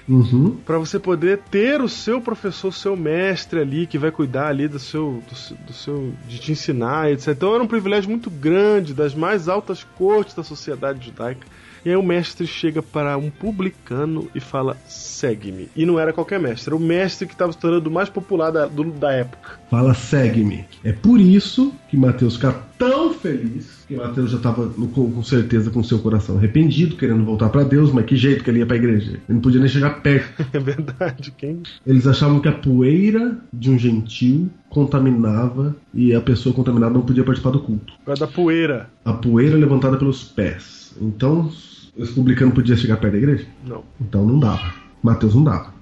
Uhum. 0.08 0.56
Para 0.64 0.78
você 0.78 1.00
poder 1.00 1.38
ter 1.50 1.80
o 1.80 1.88
seu 1.88 2.20
professor, 2.20 2.72
seu 2.72 2.96
mestre 2.96 3.58
ali, 3.60 3.86
que 3.88 3.98
vai 3.98 4.12
cuidar 4.12 4.46
ali 4.48 4.68
do 4.68 4.78
seu, 4.78 5.20
do, 5.28 5.34
seu- 5.34 5.56
do 5.66 5.72
seu, 5.72 6.12
de 6.28 6.38
te 6.38 6.52
ensinar, 6.52 7.10
etc. 7.10 7.28
Então 7.28 7.52
era 7.54 7.62
um 7.62 7.66
privilégio 7.66 8.08
muito 8.08 8.30
grande 8.30 8.94
das 8.94 9.14
mais 9.16 9.48
altas 9.48 9.82
cortes 9.96 10.34
da 10.34 10.44
sociedade 10.44 11.04
judaica. 11.06 11.44
E 11.86 11.88
aí 11.90 11.94
o 11.96 12.02
mestre 12.02 12.48
chega 12.48 12.82
para 12.82 13.16
um 13.16 13.30
publicano 13.30 14.28
e 14.34 14.40
fala: 14.40 14.76
segue-me. 14.88 15.68
E 15.76 15.86
não 15.86 16.00
era 16.00 16.12
qualquer 16.12 16.40
mestre, 16.40 16.70
era 16.70 16.76
o 16.76 16.84
mestre 16.84 17.28
que 17.28 17.32
estava 17.32 17.52
se 17.52 17.58
tornando 17.58 17.88
o 17.88 17.92
mais 17.92 18.08
popular 18.08 18.50
da, 18.50 18.66
do- 18.66 18.90
da 18.90 19.12
época. 19.12 19.52
Fala, 19.70 19.94
segue-me. 19.94 20.64
É 20.82 20.90
por 20.90 21.20
isso 21.20 21.72
que 21.88 21.96
Mateus 21.96 22.34
fica 22.34 22.52
tão 22.76 23.14
feliz 23.14 23.84
que 23.86 23.94
Mateus 23.94 24.32
já 24.32 24.36
estava 24.38 24.68
com, 24.68 25.12
com 25.12 25.22
certeza 25.22 25.70
com 25.70 25.80
seu 25.84 26.00
coração 26.00 26.36
arrependido, 26.38 26.96
querendo 26.96 27.24
voltar 27.24 27.50
para 27.50 27.62
Deus, 27.62 27.92
mas 27.92 28.04
que 28.04 28.16
jeito 28.16 28.42
que 28.42 28.50
ele 28.50 28.58
ia 28.58 28.66
para 28.66 28.74
a 28.74 28.78
igreja? 28.80 29.12
Ele 29.12 29.20
não 29.28 29.40
podia 29.40 29.60
nem 29.60 29.68
chegar 29.68 30.02
perto. 30.02 30.44
É 30.52 30.58
verdade, 30.58 31.32
quem? 31.38 31.62
Eles 31.86 32.04
achavam 32.06 32.40
que 32.40 32.48
a 32.48 32.52
poeira 32.52 33.38
de 33.52 33.70
um 33.70 33.78
gentil 33.78 34.48
contaminava 34.68 35.76
e 35.94 36.12
a 36.14 36.20
pessoa 36.20 36.52
contaminada 36.52 36.92
não 36.94 37.02
podia 37.02 37.22
participar 37.22 37.50
do 37.52 37.60
culto. 37.60 37.92
Por 37.98 38.06
causa 38.06 38.26
da 38.26 38.32
poeira. 38.32 38.90
A 39.04 39.12
poeira 39.12 39.56
levantada 39.56 39.96
pelos 39.96 40.24
pés. 40.24 40.94
Então, 41.00 41.50
esse 41.98 42.12
publicano 42.12 42.52
podia 42.52 42.76
chegar 42.76 42.96
perto 42.98 43.12
da 43.12 43.18
igreja? 43.18 43.46
Não. 43.66 43.82
Então 44.00 44.24
não 44.26 44.38
dava. 44.38 44.74
Mateus 45.02 45.34
não 45.34 45.44
dava. 45.44 45.74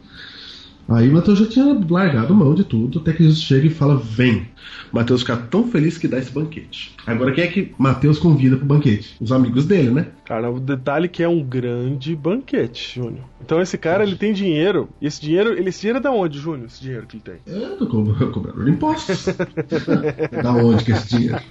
Aí 0.87 1.09
Mateus 1.11 1.39
já 1.39 1.47
tinha 1.47 1.65
largado 1.89 2.35
mão 2.35 2.55
de 2.55 2.63
tudo, 2.63 2.99
até 2.99 3.15
que 3.15 3.23
Jesus 3.25 3.41
chega 3.41 3.67
e 3.67 3.71
fala: 3.71 3.97
Vem. 3.97 4.47
Mateus 4.93 5.23
fica 5.23 5.35
tão 5.35 5.67
feliz 5.67 5.97
que 5.97 6.07
dá 6.07 6.19
esse 6.19 6.31
banquete. 6.31 6.95
Agora, 7.07 7.33
quem 7.33 7.43
é 7.43 7.47
que 7.47 7.73
Mateus 7.79 8.19
convida 8.19 8.57
pro 8.59 8.67
banquete? 8.67 9.17
Os 9.19 9.33
amigos 9.33 9.65
dele, 9.65 9.91
né? 9.91 10.09
Cara, 10.27 10.51
o 10.51 10.61
detalhe 10.61 11.07
é 11.07 11.09
que 11.09 11.23
é 11.23 11.29
um 11.29 11.43
grande 11.43 12.15
banquete, 12.15 13.01
Júnior. 13.01 13.25
Então 13.43 13.61
esse 13.63 13.79
cara, 13.79 14.05
ele 14.05 14.15
tem 14.17 14.35
dinheiro. 14.35 14.89
E 15.01 15.07
esse 15.07 15.21
dinheiro, 15.23 15.53
ele, 15.53 15.71
esse 15.71 15.81
dinheiro 15.81 15.99
é 15.99 16.03
da 16.03 16.13
onde, 16.13 16.39
Júnior? 16.39 16.67
Esse 16.67 16.83
dinheiro 16.83 17.07
que 17.07 17.17
ele 17.17 17.23
tem? 17.25 17.37
É 17.47 17.77
do 17.77 17.87
co- 17.87 18.31
cobrador 18.31 18.65
de 18.67 18.71
impostos. 18.71 19.25
da 20.43 20.53
onde 20.53 20.85
que 20.85 20.93
é 20.93 20.97
esse 20.97 21.09
dinheiro? 21.17 21.41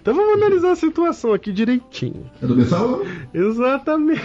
Então 0.00 0.14
vamos 0.14 0.42
analisar 0.42 0.72
a 0.72 0.76
situação 0.76 1.32
aqui 1.32 1.52
direitinho. 1.52 2.30
É 2.42 2.46
do 2.46 2.56
mensalão? 2.56 3.04
Exatamente. 3.32 4.22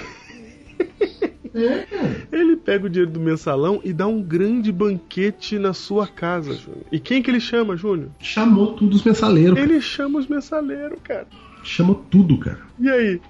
É. 1.54 1.86
Ele 2.32 2.56
pega 2.56 2.86
o 2.86 2.90
dinheiro 2.90 3.12
do 3.12 3.20
mensalão 3.20 3.82
e 3.84 3.92
dá 3.92 4.08
um 4.08 4.22
grande 4.22 4.72
banquete 4.72 5.60
na 5.60 5.74
sua 5.74 6.08
casa, 6.08 6.54
Júnior. 6.54 6.86
E 6.92 7.00
quem 7.00 7.22
que 7.22 7.30
ele 7.30 7.42
chama, 7.42 7.76
Júnior? 7.76 8.10
Chamou 8.20 8.74
tudo 8.74 8.96
os 8.96 9.04
mensaleiros. 9.04 9.56
cara. 9.56 9.70
Ele 9.70 9.82
chama 9.82 10.20
os 10.20 10.28
mensaleiros, 10.28 10.98
cara. 11.04 11.28
Chamou 11.64 11.96
tudo, 12.10 12.38
cara. 12.38 12.60
E 12.80 12.90
aí? 12.90 13.22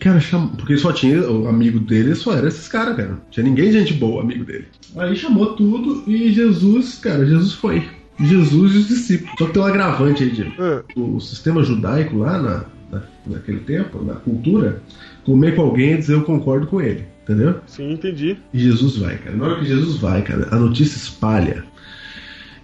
Cara, 0.00 0.18
chamou. 0.20 0.48
Porque 0.56 0.76
só 0.76 0.92
tinha. 0.92 1.20
O 1.30 1.46
amigo 1.48 1.78
dele 1.78 2.14
só 2.14 2.32
era 2.32 2.48
esses 2.48 2.66
caras, 2.66 2.96
cara. 2.96 3.10
Não 3.10 3.20
tinha 3.30 3.44
ninguém 3.44 3.70
gente 3.70 3.92
boa, 3.94 4.22
amigo 4.22 4.44
dele. 4.44 4.66
Aí 4.96 5.14
chamou 5.14 5.54
tudo 5.54 6.02
e 6.10 6.32
Jesus, 6.32 6.98
cara, 6.98 7.24
Jesus 7.26 7.52
foi. 7.52 7.86
Jesus 8.20 8.74
e 8.74 8.78
os 8.78 8.88
discípulos. 8.88 9.34
Só 9.38 9.46
que 9.46 9.52
tem 9.52 9.62
um 9.62 9.66
agravante 9.66 10.22
aí, 10.24 10.30
Diego. 10.30 10.52
Ah, 10.58 10.82
O 10.96 11.20
sistema 11.20 11.62
judaico 11.62 12.18
lá 12.18 12.40
na, 12.40 12.64
na- 12.90 13.02
naquele 13.26 13.60
tempo, 13.60 14.02
na 14.04 14.14
cultura, 14.14 14.82
comer 15.24 15.54
com 15.54 15.62
alguém 15.62 15.92
é 15.92 15.96
dizer 15.96 16.14
eu 16.14 16.22
concordo 16.22 16.66
com 16.66 16.80
ele. 16.80 17.04
Entendeu? 17.22 17.60
sim, 17.66 17.92
entendi. 17.92 18.38
E 18.54 18.58
Jesus 18.58 18.96
vai, 18.96 19.18
cara. 19.18 19.36
Na 19.36 19.44
hora 19.44 19.58
que 19.60 19.66
Jesus 19.66 19.96
vai, 19.98 20.22
cara, 20.22 20.48
a 20.50 20.56
notícia 20.56 20.96
espalha. 20.96 21.62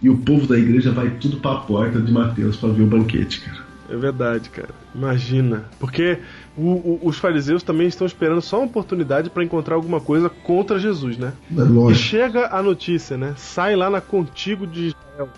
E 0.03 0.09
o 0.09 0.17
povo 0.19 0.47
da 0.47 0.59
igreja 0.59 0.91
vai 0.91 1.11
tudo 1.21 1.37
pra 1.39 1.57
porta 1.57 2.01
de 2.01 2.11
Mateus 2.13 2.57
pra 2.57 2.71
ver 2.71 2.83
o 2.83 2.87
banquete, 2.87 3.41
cara. 3.41 3.64
É 3.89 3.97
verdade, 3.97 4.49
cara. 4.49 4.71
Imagina. 4.95 5.65
Porque 5.79 6.19
o- 6.57 6.63
o- 6.73 7.01
os 7.05 7.19
fariseus 7.19 7.63
também 7.63 7.87
estão 7.87 8.07
esperando 8.07 8.41
só 8.41 8.59
uma 8.59 8.67
oportunidade 8.67 9.29
pra 9.29 9.45
encontrar 9.45 9.75
alguma 9.75 10.01
coisa 10.01 10.29
contra 10.31 10.79
Jesus, 10.79 11.19
né? 11.19 11.33
É 11.51 11.55
E 11.61 11.65
lógico, 11.65 12.03
chega 12.03 12.49
a 12.57 12.63
notícia, 12.63 13.17
né? 13.19 13.35
Sai 13.37 13.77
lá 13.77 13.91
na 13.91 14.01
Contigo 14.01 14.67
de 14.67 14.87
Israel. 14.89 15.29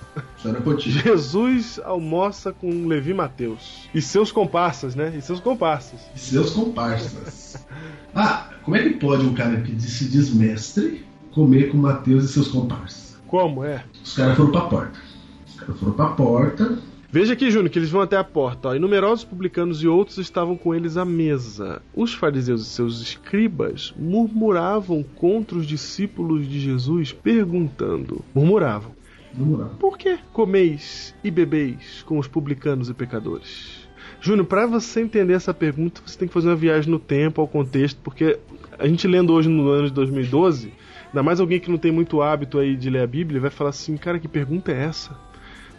Jesus 0.90 1.80
almoça 1.84 2.52
com 2.52 2.86
Levi 2.86 3.12
Mateus. 3.12 3.88
E 3.94 4.00
seus 4.00 4.30
comparsas, 4.30 4.94
né? 4.94 5.12
E 5.16 5.20
seus 5.22 5.40
comparsas. 5.40 6.00
E 6.14 6.18
seus 6.18 6.50
comparsas. 6.50 7.66
Ah, 8.14 8.48
como 8.62 8.76
é 8.76 8.82
que 8.82 8.90
pode 8.90 9.26
um 9.26 9.34
cara 9.34 9.60
que 9.60 9.78
se 9.80 10.08
diz 10.08 10.32
mestre 10.32 11.04
comer 11.32 11.70
com 11.70 11.76
Mateus 11.78 12.24
e 12.24 12.28
seus 12.28 12.48
comparsas? 12.48 13.16
Como 13.26 13.64
é? 13.64 13.84
Os 14.04 14.14
caras 14.14 14.36
foram 14.36 14.52
pra 14.52 14.60
porta. 14.62 14.98
Os 15.46 15.54
caras 15.60 15.78
foram 15.80 15.92
pra 15.92 16.06
porta. 16.06 16.78
Veja 17.10 17.34
aqui, 17.34 17.50
Júnior, 17.50 17.70
que 17.70 17.78
eles 17.78 17.90
vão 17.90 18.02
até 18.02 18.16
a 18.16 18.24
porta. 18.24 18.68
Ó, 18.68 18.74
e 18.74 18.78
numerosos 18.78 19.24
publicanos 19.24 19.82
e 19.82 19.88
outros 19.88 20.18
estavam 20.18 20.56
com 20.56 20.74
eles 20.74 20.96
à 20.96 21.04
mesa. 21.04 21.80
Os 21.94 22.12
fariseus 22.12 22.62
e 22.62 22.64
seus 22.64 23.00
escribas 23.00 23.94
murmuravam 23.96 25.02
contra 25.02 25.56
os 25.56 25.66
discípulos 25.66 26.48
de 26.48 26.58
Jesus, 26.58 27.12
perguntando: 27.12 28.24
murmuravam, 28.34 28.92
moral. 29.32 29.70
por 29.78 29.96
que 29.96 30.18
comeis 30.32 31.14
e 31.22 31.30
bebeis 31.30 32.02
com 32.02 32.18
os 32.18 32.26
publicanos 32.26 32.88
e 32.88 32.94
pecadores? 32.94 33.86
Júnior, 34.20 34.46
para 34.46 34.66
você 34.66 35.00
entender 35.00 35.34
essa 35.34 35.54
pergunta, 35.54 36.00
você 36.04 36.18
tem 36.18 36.26
que 36.26 36.34
fazer 36.34 36.48
uma 36.48 36.56
viagem 36.56 36.90
no 36.90 36.98
tempo, 36.98 37.40
ao 37.40 37.46
contexto, 37.46 38.00
porque 38.02 38.38
a 38.78 38.86
gente 38.86 39.06
lendo 39.06 39.32
hoje 39.32 39.48
no 39.48 39.68
ano 39.68 39.88
de 39.88 39.92
2012, 39.92 40.72
ainda 41.06 41.22
mais 41.22 41.38
alguém 41.38 41.60
que 41.60 41.70
não 41.70 41.78
tem 41.78 41.92
muito 41.92 42.20
hábito 42.20 42.58
aí 42.58 42.76
de 42.76 42.90
ler 42.90 43.02
a 43.02 43.06
Bíblia, 43.06 43.40
vai 43.40 43.50
falar 43.50 43.70
assim, 43.70 43.96
cara, 43.96 44.18
que 44.18 44.26
pergunta 44.26 44.72
é 44.72 44.84
essa? 44.84 45.16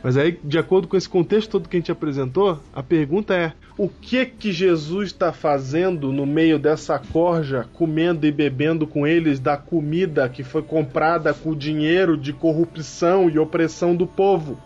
Mas 0.04 0.16
aí, 0.16 0.40
de 0.44 0.58
acordo 0.58 0.88
com 0.88 0.96
esse 0.96 1.10
contexto 1.10 1.52
todo 1.52 1.68
que 1.68 1.76
a 1.76 1.80
gente 1.80 1.92
apresentou, 1.92 2.62
a 2.74 2.84
pergunta 2.84 3.34
é: 3.34 3.54
o 3.78 3.90
que 3.90 4.26
que 4.26 4.52
Jesus 4.52 5.08
está 5.08 5.34
fazendo 5.34 6.12
no 6.12 6.26
meio 6.26 6.60
dessa 6.60 7.00
corja, 7.00 7.68
comendo 7.74 8.26
e 8.26 8.32
bebendo 8.32 8.86
com 8.86 9.08
eles 9.08 9.40
da 9.40 9.58
comida 9.58 10.30
que 10.30 10.44
foi 10.44 10.62
comprada 10.62 11.34
com 11.34 11.52
o 11.52 11.56
dinheiro 11.56 12.16
de 12.16 12.32
corrupção 12.32 13.30
e 13.30 13.40
opressão 13.40 13.96
do 13.96 14.06
povo? 14.06 14.62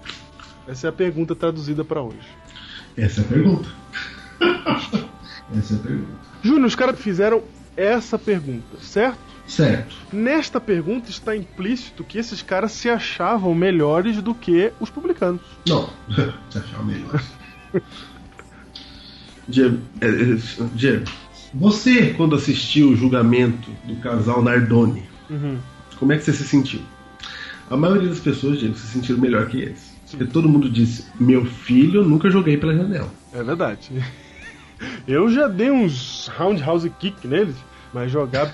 Essa 0.67 0.87
é 0.87 0.89
a 0.89 0.93
pergunta 0.93 1.35
traduzida 1.35 1.83
para 1.83 2.01
hoje. 2.01 2.27
Essa 2.97 3.21
é 3.21 3.23
a 3.23 3.27
pergunta. 3.27 3.69
Essa 5.57 5.73
é 5.73 5.77
a 5.77 5.79
pergunta. 5.79 6.11
Júnior, 6.43 6.65
os 6.65 6.75
caras 6.75 6.99
fizeram 6.99 7.43
essa 7.75 8.17
pergunta, 8.17 8.77
certo? 8.79 9.30
Certo. 9.47 9.95
Nesta 10.13 10.61
pergunta 10.61 11.09
está 11.09 11.35
implícito 11.35 12.03
que 12.03 12.17
esses 12.17 12.41
caras 12.41 12.71
se 12.71 12.89
achavam 12.89 13.53
melhores 13.53 14.21
do 14.21 14.33
que 14.33 14.71
os 14.79 14.89
publicanos. 14.89 15.41
Não. 15.67 15.89
Se 16.49 16.57
achar 16.57 16.85
melhor. 16.85 17.21
Diego, 19.47 19.79
é, 19.99 20.07
é, 20.07 20.37
Diego, 20.73 21.05
você, 21.53 22.13
quando 22.13 22.35
assistiu 22.35 22.89
o 22.89 22.95
julgamento 22.95 23.69
do 23.83 23.95
casal 23.97 24.41
Nardoni, 24.41 25.03
Uhum. 25.29 25.57
como 25.97 26.13
é 26.13 26.17
que 26.17 26.23
você 26.23 26.33
se 26.33 26.43
sentiu? 26.45 26.81
A 27.69 27.75
maioria 27.77 28.09
das 28.09 28.19
pessoas, 28.19 28.59
Diego, 28.59 28.75
se 28.75 28.87
sentiram 28.87 29.19
melhor 29.19 29.47
que 29.47 29.57
eles. 29.57 29.91
Porque 30.09 30.25
todo 30.25 30.47
mundo 30.49 30.69
disse: 30.69 31.05
Meu 31.19 31.45
filho, 31.45 32.01
eu 32.01 32.05
nunca 32.05 32.29
joguei 32.29 32.57
pela 32.57 32.75
janela. 32.75 33.09
É 33.33 33.41
verdade. 33.41 33.89
Eu 35.07 35.29
já 35.31 35.47
dei 35.47 35.71
uns 35.71 36.29
roundhouse 36.37 36.89
kick 36.99 37.25
neles, 37.27 37.55
mas 37.93 38.11
jogar 38.11 38.51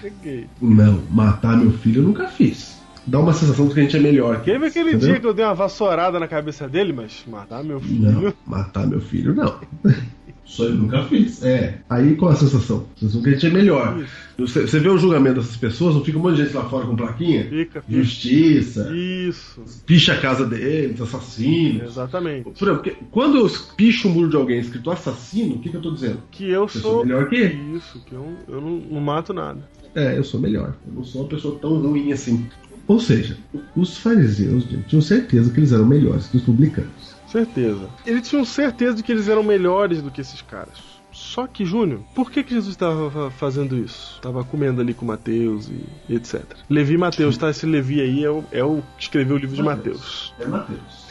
peguei. 0.00 0.46
Não, 0.60 1.02
matar 1.10 1.56
meu 1.56 1.72
filho 1.72 2.00
eu 2.00 2.04
nunca 2.04 2.28
fiz. 2.28 2.80
Dá 3.06 3.18
uma 3.18 3.32
sensação 3.32 3.66
de 3.66 3.74
que 3.74 3.80
a 3.80 3.82
gente 3.82 3.96
é 3.96 4.00
melhor. 4.00 4.42
Teve 4.42 4.66
aquele 4.66 4.90
Entendeu? 4.90 5.08
dia 5.08 5.20
que 5.20 5.26
eu 5.26 5.34
dei 5.34 5.44
uma 5.44 5.54
vassourada 5.54 6.20
na 6.20 6.28
cabeça 6.28 6.68
dele, 6.68 6.92
mas 6.92 7.24
matar 7.26 7.64
meu 7.64 7.80
filho. 7.80 8.12
Não, 8.12 8.34
matar 8.46 8.86
meu 8.86 9.00
filho 9.00 9.34
não. 9.34 9.58
Isso 10.52 10.64
eu 10.64 10.74
nunca 10.74 11.02
fiz. 11.04 11.42
É. 11.42 11.78
Aí 11.88 12.14
qual 12.14 12.30
a 12.32 12.36
sensação? 12.36 12.86
A 12.96 13.00
sensação 13.00 13.22
que 13.22 13.30
a 13.30 13.32
gente 13.32 13.46
é 13.46 13.50
melhor. 13.50 14.04
Você, 14.38 14.62
você 14.66 14.78
vê 14.80 14.88
o 14.88 14.98
julgamento 14.98 15.36
dessas 15.40 15.56
pessoas, 15.56 15.94
não 15.94 16.04
fica 16.04 16.18
um 16.18 16.22
monte 16.22 16.36
de 16.36 16.42
gente 16.44 16.54
lá 16.54 16.64
fora 16.68 16.86
com 16.86 16.94
plaquinha? 16.96 17.46
Fica. 17.48 17.82
Justiça, 17.88 18.92
Isso, 18.94 19.62
picha 19.86 20.12
a 20.12 20.18
casa 20.20 20.44
deles, 20.46 21.00
assassinos. 21.00 21.82
exatamente. 21.92 22.50
Por 22.50 22.68
exemplo, 22.68 22.82
porque 22.82 22.96
quando 23.10 23.38
eu 23.38 23.50
picho 23.76 24.08
o 24.08 24.10
muro 24.10 24.28
de 24.28 24.36
alguém 24.36 24.58
escrito 24.60 24.90
assassino, 24.90 25.54
o 25.54 25.58
que, 25.58 25.68
que 25.70 25.76
eu 25.76 25.80
tô 25.82 25.90
dizendo? 25.92 26.18
Que 26.30 26.44
eu 26.44 26.62
Eu 26.62 26.68
sou. 26.68 26.80
sou 26.80 27.04
melhor 27.04 27.28
que 27.28 27.36
ele. 27.36 27.76
Isso, 27.76 28.00
que 28.04 28.14
eu, 28.14 28.26
eu 28.48 28.60
não, 28.60 28.76
não 28.78 29.00
mato 29.00 29.32
nada. 29.32 29.60
É, 29.94 30.16
eu 30.18 30.24
sou 30.24 30.40
melhor. 30.40 30.74
Eu 30.86 30.94
não 30.94 31.04
sou 31.04 31.22
uma 31.22 31.28
pessoa 31.28 31.58
tão 31.60 31.76
ruim 31.78 32.12
assim. 32.12 32.46
Ou 32.88 32.98
seja, 32.98 33.36
os 33.76 33.96
fariseus 33.98 34.64
gente, 34.64 34.88
tinham 34.88 35.00
certeza 35.02 35.50
que 35.50 35.60
eles 35.60 35.72
eram 35.72 35.86
melhores 35.86 36.26
que 36.26 36.36
os 36.36 36.42
publicanos. 36.42 36.90
Certeza. 37.32 37.88
Eles 38.06 38.28
tinham 38.28 38.44
certeza 38.44 38.96
de 38.96 39.02
que 39.02 39.10
eles 39.10 39.26
eram 39.26 39.42
melhores 39.42 40.02
do 40.02 40.10
que 40.10 40.20
esses 40.20 40.42
caras. 40.42 40.92
Só 41.10 41.46
que, 41.46 41.64
Júnior, 41.64 42.00
por 42.14 42.30
que, 42.30 42.42
que 42.42 42.54
Jesus 42.54 42.72
estava 42.74 43.10
fa- 43.10 43.30
fazendo 43.30 43.76
isso? 43.76 44.14
Estava 44.16 44.44
comendo 44.44 44.80
ali 44.80 44.94
com 44.94 45.04
Mateus 45.04 45.68
e, 45.68 46.12
etc. 46.14 46.42
Levi 46.70 46.96
Mateus, 46.96 47.36
tá? 47.36 47.50
Esse 47.50 47.66
Levi 47.66 48.00
aí 48.00 48.24
é 48.24 48.30
o, 48.30 48.44
é 48.52 48.64
o 48.64 48.82
que 48.96 49.04
escreveu 49.04 49.36
o 49.36 49.38
livro 49.38 49.54
de 49.56 49.62
Mateus. 49.62 50.32
É 50.38 50.46
Mateus. 50.46 51.02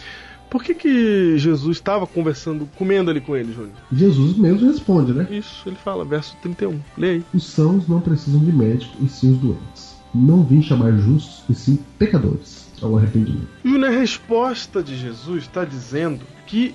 Por 0.50 0.64
que, 0.64 0.74
que 0.74 1.38
Jesus 1.38 1.78
estava 1.78 2.06
conversando, 2.06 2.68
comendo 2.78 3.10
ali 3.10 3.22
com 3.22 3.38
ele, 3.38 3.54
Júnior? 3.54 3.74
Jesus 3.92 4.36
mesmo 4.38 4.68
responde, 4.70 5.14
né? 5.14 5.26
Isso, 5.30 5.68
ele 5.70 5.78
fala, 5.78 6.04
verso 6.04 6.36
31. 6.42 6.80
Lê 6.98 7.10
aí. 7.12 7.24
Os 7.34 7.46
sãos 7.46 7.88
não 7.88 8.02
precisam 8.02 8.44
de 8.44 8.52
médico, 8.52 8.94
e 9.02 9.08
sim 9.08 9.32
os 9.32 9.38
doentes. 9.38 9.96
Não 10.14 10.44
vim 10.44 10.62
chamar 10.62 10.92
justos, 10.98 11.44
e 11.50 11.54
sim 11.56 11.80
pecadores 11.98 12.61
ao 12.82 12.98
arrependimento. 12.98 13.48
Júnior, 13.64 13.92
a 13.92 13.94
resposta 14.00 14.82
de 14.82 14.96
Jesus 14.98 15.44
está 15.44 15.64
dizendo 15.66 16.22
que 16.48 16.74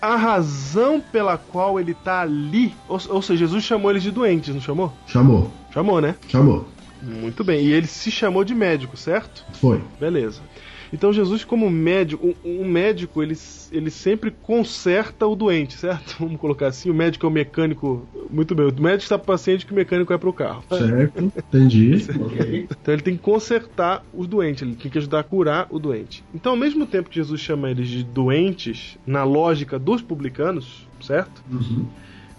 a 0.00 0.16
razão 0.16 1.00
pela 1.00 1.36
qual 1.36 1.78
ele 1.80 1.92
está 1.92 2.20
ali. 2.22 2.74
Ou, 2.88 3.00
ou 3.08 3.22
seja, 3.22 3.40
Jesus 3.40 3.64
chamou 3.64 3.90
eles 3.90 4.02
de 4.02 4.10
doentes, 4.10 4.54
não 4.54 4.60
chamou? 4.60 4.92
Chamou, 5.06 5.50
Chamou, 5.72 6.00
né? 6.00 6.14
chamou. 6.28 6.66
Muito 7.02 7.44
bem. 7.44 7.64
E 7.64 7.72
ele 7.72 7.86
se 7.86 8.10
chamou 8.10 8.44
de 8.44 8.54
médico, 8.54 8.96
certo? 8.96 9.44
Foi. 9.60 9.80
Beleza. 10.00 10.40
Então 10.92 11.12
Jesus, 11.12 11.44
como 11.44 11.70
médico, 11.70 12.34
um, 12.44 12.64
médico, 12.64 13.22
ele, 13.22 13.36
ele 13.70 13.90
sempre 13.90 14.30
conserta 14.30 15.26
o 15.26 15.34
doente, 15.34 15.74
certo? 15.74 16.16
Vamos 16.20 16.40
colocar 16.40 16.68
assim, 16.68 16.90
o 16.90 16.94
médico 16.94 17.26
é 17.26 17.28
o 17.28 17.32
mecânico. 17.32 18.06
Muito 18.30 18.54
bem, 18.54 18.66
o 18.66 18.82
médico 18.82 19.02
está 19.02 19.18
para 19.18 19.24
o 19.24 19.26
paciente 19.26 19.66
que 19.66 19.72
o 19.72 19.74
mecânico 19.74 20.12
é 20.12 20.18
para 20.18 20.28
o 20.28 20.32
carro. 20.32 20.64
Certo, 20.70 21.32
entendi. 21.36 22.06
Então 22.70 22.94
ele 22.94 23.02
tem 23.02 23.16
que 23.16 23.22
consertar 23.22 24.04
os 24.12 24.26
doentes, 24.26 24.62
ele 24.62 24.74
tem 24.74 24.90
que 24.90 24.98
ajudar 24.98 25.20
a 25.20 25.24
curar 25.24 25.66
o 25.70 25.78
doente. 25.78 26.24
Então, 26.34 26.52
ao 26.52 26.58
mesmo 26.58 26.86
tempo 26.86 27.08
que 27.08 27.16
Jesus 27.16 27.40
chama 27.40 27.70
eles 27.70 27.88
de 27.88 28.02
doentes, 28.04 28.98
na 29.06 29.24
lógica 29.24 29.78
dos 29.78 30.02
publicanos, 30.02 30.86
certo? 31.00 31.42
Uhum. 31.50 31.86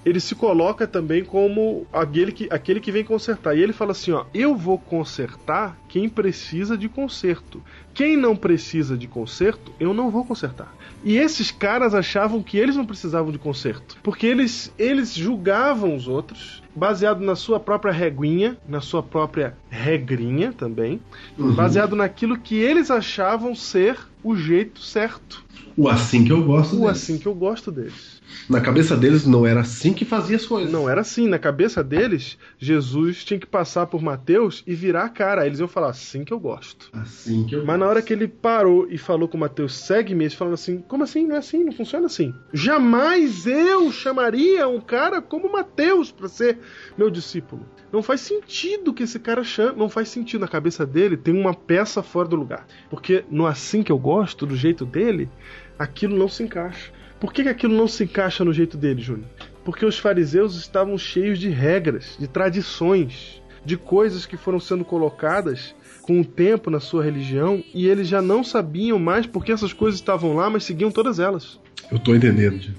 Ele 0.05 0.19
se 0.19 0.33
coloca 0.33 0.87
também 0.87 1.23
como 1.23 1.85
aquele 1.91 2.31
que, 2.31 2.47
aquele 2.49 2.79
que 2.79 2.91
vem 2.91 3.03
consertar. 3.03 3.57
E 3.57 3.61
ele 3.61 3.73
fala 3.73 3.91
assim: 3.91 4.11
ó, 4.11 4.25
eu 4.33 4.55
vou 4.55 4.77
consertar 4.77 5.77
quem 5.89 6.07
precisa 6.07 6.77
de 6.77 6.87
conserto. 6.87 7.61
Quem 7.93 8.15
não 8.15 8.35
precisa 8.35 8.97
de 8.97 9.07
conserto, 9.07 9.73
eu 9.79 9.93
não 9.93 10.09
vou 10.09 10.23
consertar. 10.23 10.73
E 11.03 11.17
esses 11.17 11.51
caras 11.51 11.93
achavam 11.93 12.41
que 12.41 12.57
eles 12.57 12.75
não 12.77 12.85
precisavam 12.85 13.31
de 13.31 13.37
conserto, 13.37 13.97
porque 14.01 14.25
eles, 14.25 14.71
eles 14.77 15.13
julgavam 15.13 15.95
os 15.95 16.07
outros 16.07 16.61
baseado 16.75 17.19
na 17.21 17.35
sua 17.35 17.59
própria 17.59 17.91
reguinha, 17.91 18.57
na 18.67 18.79
sua 18.79 19.03
própria 19.03 19.57
regrinha 19.69 20.53
também, 20.53 20.99
Uhum. 21.37 21.53
baseado 21.53 21.95
naquilo 21.95 22.37
que 22.37 22.55
eles 22.55 22.89
achavam 22.91 23.53
ser 23.55 23.97
o 24.23 24.35
jeito 24.35 24.81
certo. 24.81 25.43
O 25.75 25.87
assim 25.87 26.23
que 26.25 26.31
eu 26.31 26.43
gosto 26.43 26.75
O 26.75 26.79
deles. 26.81 26.91
assim 26.91 27.17
que 27.17 27.25
eu 27.25 27.33
gosto 27.33 27.71
deles. 27.71 28.18
Na 28.49 28.61
cabeça 28.61 28.95
deles 28.95 29.25
não 29.25 29.45
era 29.45 29.61
assim 29.61 29.93
que 29.93 30.05
fazia 30.05 30.35
as 30.35 30.45
coisas. 30.45 30.71
Não 30.71 30.89
era 30.89 31.01
assim. 31.01 31.27
Na 31.27 31.39
cabeça 31.39 31.83
deles, 31.83 32.37
Jesus 32.57 33.23
tinha 33.23 33.39
que 33.39 33.45
passar 33.45 33.87
por 33.87 34.01
Mateus 34.01 34.63
e 34.65 34.73
virar 34.73 35.05
a 35.05 35.09
cara. 35.09 35.41
Aí 35.41 35.47
Eles 35.47 35.59
iam 35.59 35.67
falar 35.67 35.89
assim 35.89 36.23
que 36.23 36.33
eu 36.33 36.39
gosto. 36.39 36.89
Assim 36.93 37.45
que 37.45 37.55
eu 37.55 37.65
Mas 37.65 37.79
na 37.79 37.87
hora 37.87 38.01
que 38.01 38.13
ele 38.13 38.27
parou 38.27 38.87
e 38.89 38.97
falou 38.97 39.27
com 39.27 39.37
Mateus, 39.37 39.75
segue-me, 39.75 40.23
eles 40.23 40.33
falaram 40.33 40.55
assim: 40.55 40.83
como 40.87 41.03
assim? 41.03 41.27
Não 41.27 41.35
é 41.35 41.39
assim, 41.39 41.63
não 41.63 41.71
funciona 41.71 42.05
assim. 42.05 42.33
Jamais 42.53 43.45
eu 43.45 43.91
chamaria 43.91 44.67
um 44.67 44.81
cara 44.81 45.21
como 45.21 45.51
Mateus 45.51 46.11
para 46.11 46.27
ser 46.27 46.57
meu 46.97 47.09
discípulo. 47.09 47.65
Não 47.91 48.03
faz 48.03 48.21
sentido 48.21 48.93
que 48.93 49.03
esse 49.03 49.19
cara 49.19 49.43
chame. 49.43 49.77
Não 49.77 49.89
faz 49.89 50.09
sentido 50.09 50.41
na 50.41 50.47
cabeça 50.47 50.85
dele, 50.85 51.17
tem 51.17 51.33
uma 51.33 51.53
peça 51.53 52.03
fora 52.03 52.27
do 52.27 52.35
lugar. 52.35 52.65
Porque 52.89 53.23
no 53.29 53.45
assim 53.45 53.83
que 53.83 53.91
eu 53.91 53.97
gosto, 53.97 54.45
do 54.45 54.55
jeito 54.55 54.85
dele, 54.85 55.29
aquilo 55.77 56.17
não 56.17 56.27
se 56.27 56.43
encaixa. 56.43 56.91
Por 57.19 57.33
que, 57.33 57.43
que 57.43 57.49
aquilo 57.49 57.75
não 57.75 57.87
se 57.87 58.03
encaixa 58.03 58.45
no 58.45 58.53
jeito 58.53 58.77
dele, 58.77 59.01
Júnior? 59.01 59.27
Porque 59.65 59.85
os 59.85 59.99
fariseus 59.99 60.55
estavam 60.55 60.97
cheios 60.97 61.37
de 61.37 61.49
regras, 61.49 62.15
de 62.17 62.27
tradições, 62.27 63.41
de 63.65 63.75
coisas 63.75 64.25
que 64.25 64.37
foram 64.37 64.59
sendo 64.59 64.85
colocadas 64.85 65.75
com 66.01 66.21
o 66.21 66.25
tempo 66.25 66.69
na 66.69 66.79
sua 66.79 67.03
religião 67.03 67.63
e 67.73 67.87
eles 67.87 68.07
já 68.07 68.21
não 68.21 68.43
sabiam 68.43 68.97
mais 68.97 69.25
porque 69.25 69.51
essas 69.51 69.73
coisas 69.73 69.99
estavam 69.99 70.33
lá, 70.33 70.49
mas 70.49 70.63
seguiam 70.63 70.89
todas 70.89 71.19
elas. 71.19 71.59
Eu 71.91 71.99
tô 71.99 72.15
entendendo. 72.15 72.73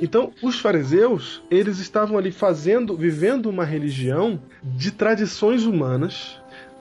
Então, 0.00 0.32
os 0.42 0.60
fariseus, 0.60 1.42
eles 1.50 1.78
estavam 1.78 2.18
ali 2.18 2.30
fazendo, 2.30 2.96
vivendo 2.96 3.46
uma 3.46 3.64
religião 3.64 4.40
de 4.62 4.90
tradições 4.90 5.64
humanas. 5.64 6.38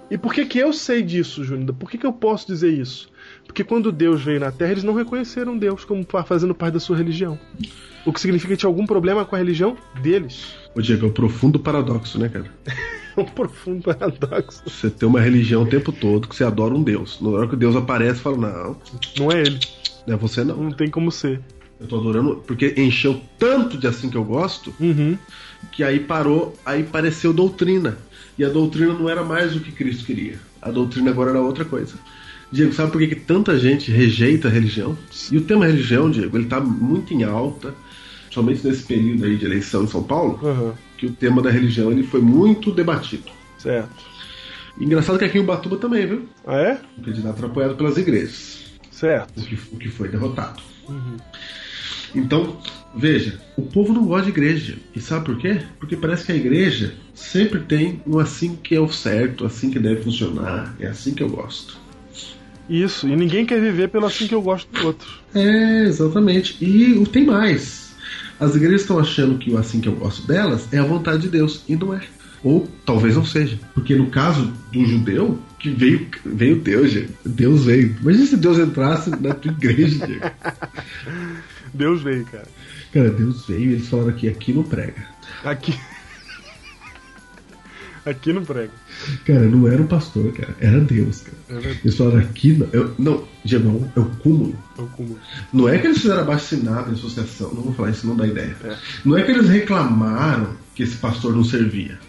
E 0.10 0.18
por 0.18 0.34
que 0.34 0.46
que 0.46 0.60
eu 0.60 0.74
sei 0.74 1.02
disso, 1.02 1.44
Júnior? 1.44 1.74
Por 1.76 1.90
que 1.90 1.98
que 1.98 2.06
eu 2.06 2.14
posso 2.14 2.48
dizer 2.48 2.72
isso? 2.72 3.13
Porque 3.54 3.64
quando 3.64 3.92
Deus 3.92 4.24
veio 4.24 4.40
na 4.40 4.52
Terra, 4.52 4.72
eles 4.72 4.84
não 4.84 4.96
reconheceram 4.96 5.56
Deus 5.56 5.86
como 5.86 6.04
fazendo 6.26 6.56
parte 6.56 6.74
da 6.74 6.80
sua 6.80 6.98
religião. 6.98 7.40
O 8.04 8.12
que 8.12 8.20
significa 8.20 8.52
que 8.56 8.58
tinha 8.58 8.68
algum 8.68 8.84
problema 8.84 9.24
com 9.26 9.36
a 9.36 9.38
religião 9.38 9.78
deles. 10.02 10.56
Ô, 10.74 10.82
Diego, 10.82 11.06
é 11.06 11.10
um 11.10 11.12
profundo 11.12 11.60
paradoxo, 11.60 12.18
né, 12.18 12.30
cara? 12.30 12.46
É 13.16 13.22
um 13.22 13.26
profundo 13.26 13.84
paradoxo. 13.84 14.64
Você 14.66 14.90
tem 14.90 15.08
uma 15.08 15.22
religião 15.22 15.62
o 15.62 15.68
tempo 15.68 15.92
todo 15.92 16.28
que 16.28 16.36
você 16.36 16.44
adora 16.44 16.74
um 16.74 16.82
Deus. 16.82 17.22
Na 17.22 17.30
hora 17.30 17.48
que 17.48 17.56
Deus 17.56 17.76
aparece, 17.76 18.20
fala, 18.22 18.38
não, 18.38 18.78
Não 19.20 19.32
é 19.32 19.42
ele. 19.42 19.60
não 20.08 20.16
é 20.16 20.18
você 20.18 20.44
não. 20.44 20.58
Não 20.58 20.72
tem 20.72 20.90
como 20.90 21.12
ser. 21.12 21.40
Eu 21.80 21.86
tô 21.86 22.00
adorando, 22.00 22.38
porque 22.48 22.74
encheu 22.76 23.22
tanto 23.38 23.78
de 23.78 23.86
assim 23.86 24.10
que 24.10 24.18
eu 24.18 24.24
gosto, 24.24 24.74
Uhum. 24.80 25.16
que 25.72 25.84
aí 25.84 26.00
parou, 26.00 26.56
aí 26.66 26.82
pareceu 26.82 27.32
doutrina. 27.32 28.00
E 28.36 28.44
a 28.44 28.50
doutrina 28.50 28.94
não 28.96 29.08
era 29.08 29.24
mais 29.24 29.56
o 29.56 29.60
que 29.60 29.72
Cristo 29.72 30.06
queria. 30.06 30.40
A 30.60 30.72
doutrina 30.72 31.12
agora 31.12 31.30
era 31.30 31.40
outra 31.40 31.64
coisa. 31.64 31.94
Diego, 32.54 32.72
sabe 32.72 32.92
por 32.92 33.02
que, 33.02 33.08
que 33.08 33.16
tanta 33.16 33.58
gente 33.58 33.92
rejeita 33.92 34.48
a 34.48 34.52
religião? 34.52 34.96
E 35.32 35.38
o 35.38 35.42
tema 35.42 35.66
religião, 35.66 36.12
Diego, 36.12 36.38
ele 36.38 36.46
tá 36.46 36.60
muito 36.62 37.12
em 37.12 37.24
alta, 37.24 37.74
somente 38.30 38.66
nesse 38.66 38.84
período 38.84 39.26
aí 39.26 39.36
de 39.38 39.44
eleição 39.46 39.84
em 39.84 39.88
São 39.88 40.04
Paulo, 40.04 40.40
Aham. 40.44 40.74
que 40.96 41.08
o 41.08 41.12
tema 41.12 41.42
da 41.42 41.50
religião 41.50 41.92
ele 41.92 42.04
foi 42.04 42.22
muito 42.22 42.72
debatido. 42.72 43.24
Certo. 43.58 43.90
Engraçado 44.80 45.18
que 45.18 45.26
aqui 45.26 45.40
em 45.40 45.42
Ubatuba 45.42 45.78
também, 45.78 46.06
viu? 46.06 46.30
Ah, 46.46 46.58
é? 46.58 46.82
O 46.96 47.02
candidato 47.02 47.44
apoiado 47.44 47.76
pelas 47.76 47.98
igrejas, 47.98 48.64
Certo. 48.92 49.40
o 49.42 49.44
que, 49.44 49.56
o 49.74 49.78
que 49.78 49.90
foi 49.90 50.10
derrotado. 50.10 50.62
Então, 52.14 52.62
veja, 52.96 53.40
o 53.58 53.64
povo 53.64 53.92
não 53.94 54.06
gosta 54.06 54.26
de 54.26 54.30
igreja. 54.30 54.78
E 54.96 55.02
sabe 55.02 55.26
por 55.26 55.38
quê? 55.40 55.60
Porque 55.80 55.96
parece 55.96 56.24
que 56.26 56.32
a 56.32 56.36
igreja 56.36 56.94
sempre 57.16 57.62
tem 57.62 58.00
um 58.06 58.20
assim 58.20 58.56
que 58.56 58.76
é 58.76 58.80
o 58.80 58.88
certo, 58.92 59.44
assim 59.44 59.72
que 59.72 59.80
deve 59.80 60.04
funcionar, 60.04 60.76
é 60.80 60.86
assim 60.86 61.16
que 61.16 61.24
eu 61.24 61.30
gosto. 61.30 61.82
Isso. 62.70 63.08
E 63.08 63.16
ninguém 63.16 63.46
quer 63.46 63.60
viver 63.60 63.90
pelo 63.90 64.06
assim 64.06 64.28
que 64.28 64.36
eu 64.36 64.42
gosto 64.42 64.72
do 64.72 64.88
outro. 64.88 65.08
É, 65.36 65.84
exatamente. 65.84 66.64
E 66.64 66.94
o- 66.94 67.06
tem 67.06 67.26
mais. 67.26 67.94
As 68.40 68.56
igrejas 68.56 68.82
estão 68.82 69.00
achando 69.00 69.38
que 69.38 69.52
o 69.52 69.58
assim 69.58 69.80
que 69.82 69.88
eu 69.88 69.96
gosto 69.96 70.26
delas 70.28 70.68
é 70.72 70.78
a 70.80 70.84
vontade 70.84 71.24
de 71.24 71.30
Deus, 71.30 71.64
e 71.68 71.76
não 71.76 71.94
é. 71.94 72.02
Ou 72.44 72.68
talvez 72.86 73.16
não 73.16 73.26
seja. 73.26 73.58
Porque 73.74 73.96
no 73.96 74.08
caso 74.10 74.52
do 74.72 74.86
judeu, 74.86 75.40
que 75.60 75.70
veio, 75.70 76.08
veio 76.26 76.58
Deus, 76.58 76.92
gente. 76.92 77.12
Deus 77.26 77.64
veio. 77.66 77.96
Imagina 78.02 78.26
se 78.26 78.38
Deus 78.38 78.58
entrasse 78.60 79.10
na 79.12 79.34
tua 79.34 79.52
igreja, 79.52 80.06
Diego. 80.06 80.26
Deus 81.74 82.02
veio, 82.02 82.26
cara. 82.26 82.48
Cara, 82.94 83.10
Deus 83.12 83.46
veio 83.48 83.72
e 83.72 83.74
eles 83.74 83.88
falaram 83.88 84.12
que 84.12 84.28
aqui 84.28 84.54
não 84.54 84.64
prega. 84.64 85.06
Aqui. 85.44 85.74
Aqui 88.06 88.34
não 88.34 88.44
prega. 88.44 88.72
Cara, 89.26 89.42
não 89.42 89.68
era 89.68 89.82
um 89.82 89.88
pastor, 89.88 90.32
cara. 90.34 90.56
Era 90.60 90.80
Deus, 90.80 91.22
cara. 91.22 91.38
Verdade. 91.50 91.80
Eles 91.84 91.98
falaram 91.98 92.20
aqui 92.20 92.54
não. 92.54 92.68
Eu, 92.72 92.94
não, 92.98 93.24
Diego, 93.44 93.90
é 93.96 94.00
o 94.00 94.06
cúmulo. 94.06 94.56
É 94.78 94.82
o 94.82 94.88
cúmulo. 94.88 95.20
Não 95.52 95.70
é 95.70 95.78
que 95.78 95.88
eles 95.88 96.02
fizeram 96.02 96.22
abaixo 96.22 96.46
assinado 96.46 96.92
em 96.92 96.94
associação, 96.94 97.54
não 97.54 97.64
vou 97.64 97.74
falar 97.74 97.92
isso, 97.92 98.08
não 98.08 98.16
dá 98.16 98.28
ideia. 98.28 98.56
É. 98.64 98.76
Não 99.06 99.18
é 99.18 99.24
que 99.24 99.32
eles 99.32 99.50
reclamaram 99.50 100.50
que 100.76 100.84
esse 100.84 100.98
pastor 100.98 101.36
não 101.36 101.44
servia. 101.44 102.00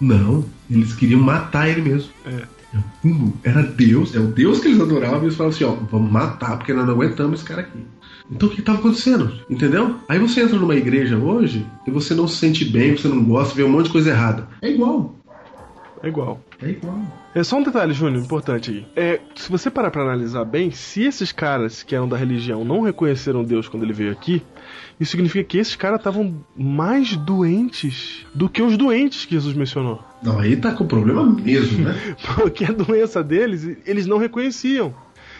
Não, 0.00 0.44
eles 0.70 0.94
queriam 0.94 1.20
matar 1.20 1.68
ele 1.68 1.82
mesmo. 1.82 2.10
É. 2.24 2.42
É 2.74 2.76
o 2.76 2.84
cúmulo. 3.00 3.32
Era 3.42 3.62
Deus, 3.62 4.14
é 4.14 4.18
o 4.18 4.26
Deus 4.26 4.60
que 4.60 4.68
eles 4.68 4.80
adoravam 4.80 5.22
e 5.22 5.24
eles 5.24 5.36
falavam 5.36 5.56
assim: 5.56 5.64
ó, 5.64 5.72
vamos 5.90 6.10
matar 6.10 6.56
porque 6.58 6.72
nós 6.72 6.86
não 6.86 6.94
aguentamos 6.94 7.40
esse 7.40 7.48
cara 7.48 7.62
aqui. 7.62 7.78
Então 8.30 8.48
o 8.48 8.52
que 8.52 8.60
estava 8.60 8.78
acontecendo? 8.78 9.32
Entendeu? 9.48 9.96
Aí 10.08 10.18
você 10.18 10.42
entra 10.42 10.58
numa 10.58 10.74
igreja 10.74 11.16
hoje 11.16 11.66
e 11.86 11.90
você 11.90 12.14
não 12.14 12.28
se 12.28 12.36
sente 12.36 12.64
bem, 12.64 12.94
você 12.94 13.08
não 13.08 13.24
gosta, 13.24 13.54
vê 13.54 13.62
um 13.62 13.70
monte 13.70 13.86
de 13.86 13.92
coisa 13.92 14.10
errada. 14.10 14.46
É 14.60 14.70
igual. 14.70 15.17
É 16.02 16.08
igual. 16.08 16.40
É 16.62 16.68
igual. 16.68 17.00
É 17.34 17.42
só 17.42 17.56
um 17.56 17.62
detalhe, 17.62 17.92
Júnior, 17.92 18.22
importante 18.22 18.70
aí. 18.70 18.86
É, 18.96 19.20
se 19.34 19.50
você 19.50 19.70
parar 19.70 19.90
pra 19.90 20.02
analisar 20.02 20.44
bem, 20.44 20.70
se 20.70 21.02
esses 21.02 21.32
caras 21.32 21.82
que 21.82 21.94
eram 21.94 22.08
da 22.08 22.16
religião 22.16 22.64
não 22.64 22.80
reconheceram 22.82 23.44
Deus 23.44 23.68
quando 23.68 23.82
ele 23.82 23.92
veio 23.92 24.12
aqui, 24.12 24.42
isso 25.00 25.12
significa 25.12 25.44
que 25.44 25.58
esses 25.58 25.76
caras 25.76 26.00
estavam 26.00 26.44
mais 26.56 27.16
doentes 27.16 28.26
do 28.34 28.48
que 28.48 28.62
os 28.62 28.76
doentes 28.76 29.24
que 29.24 29.34
Jesus 29.34 29.54
mencionou. 29.54 30.02
Não, 30.22 30.38
aí 30.38 30.56
tá 30.56 30.72
com 30.72 30.86
problema 30.86 31.24
mesmo, 31.24 31.84
né? 31.84 31.94
Porque 32.36 32.64
a 32.64 32.72
doença 32.72 33.22
deles, 33.22 33.78
eles 33.86 34.06
não 34.06 34.18
reconheciam. 34.18 34.92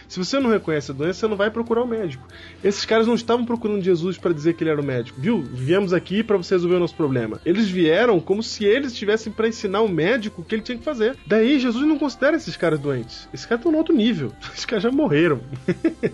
Se 0.09 0.17
você 0.17 0.39
não 0.39 0.49
reconhece 0.49 0.89
a 0.89 0.93
doença, 0.93 1.19
você 1.19 1.27
não 1.27 1.37
vai 1.37 1.51
procurar 1.51 1.83
o 1.83 1.87
médico. 1.87 2.27
Esses 2.63 2.83
caras 2.83 3.05
não 3.05 3.13
estavam 3.13 3.45
procurando 3.45 3.83
Jesus 3.83 4.17
para 4.17 4.33
dizer 4.33 4.55
que 4.55 4.63
ele 4.63 4.71
era 4.71 4.81
o 4.81 4.83
médico, 4.83 5.21
viu? 5.21 5.43
Viemos 5.43 5.93
aqui 5.93 6.23
para 6.23 6.35
você 6.35 6.55
resolver 6.55 6.77
o 6.77 6.79
nosso 6.79 6.95
problema. 6.95 7.39
Eles 7.45 7.69
vieram 7.69 8.19
como 8.19 8.41
se 8.41 8.65
eles 8.65 8.91
estivessem 8.91 9.31
para 9.31 9.47
ensinar 9.47 9.81
o 9.81 9.87
médico 9.87 10.41
o 10.41 10.43
que 10.43 10.55
ele 10.55 10.63
tinha 10.63 10.79
que 10.79 10.83
fazer. 10.83 11.15
Daí 11.27 11.59
Jesus 11.59 11.87
não 11.87 11.99
considera 11.99 12.35
esses 12.35 12.57
caras 12.57 12.79
doentes. 12.79 13.29
Esses 13.31 13.45
caras 13.45 13.59
estão 13.59 13.71
no 13.71 13.77
outro 13.77 13.95
nível. 13.95 14.33
Esses 14.51 14.65
caras 14.65 14.83
já 14.83 14.91
morreram. 14.91 15.41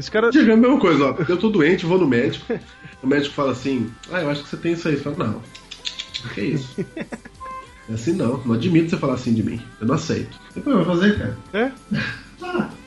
Esses 0.00 0.08
caras. 0.08 0.32
Diego, 0.32 0.50
é 0.50 0.54
a 0.54 0.56
mesma 0.56 0.80
coisa, 0.80 1.04
ó. 1.04 1.16
Eu 1.28 1.36
tô 1.36 1.50
doente, 1.50 1.84
vou 1.84 1.98
no 1.98 2.08
médico. 2.08 2.58
O 3.02 3.06
médico 3.06 3.34
fala 3.34 3.52
assim: 3.52 3.92
Ah, 4.10 4.22
eu 4.22 4.30
acho 4.30 4.42
que 4.42 4.48
você 4.48 4.56
tem 4.56 4.72
isso 4.72 4.88
aí. 4.88 4.96
Você 4.96 5.02
fala, 5.02 5.28
não. 5.28 5.42
O 6.24 6.28
que 6.34 6.40
é 6.40 6.44
isso? 6.44 6.86
É 7.88 7.92
assim 7.92 8.14
não. 8.14 8.42
Não 8.44 8.54
admito 8.54 8.90
você 8.90 8.96
falar 8.96 9.14
assim 9.14 9.34
de 9.34 9.42
mim. 9.42 9.60
Eu 9.78 9.86
não 9.86 9.94
aceito. 9.94 10.40
Depois 10.54 10.74
vai 10.74 10.84
fazer, 10.86 11.18
cara. 11.18 11.38
É, 11.52 11.70
Diego, 11.90 12.68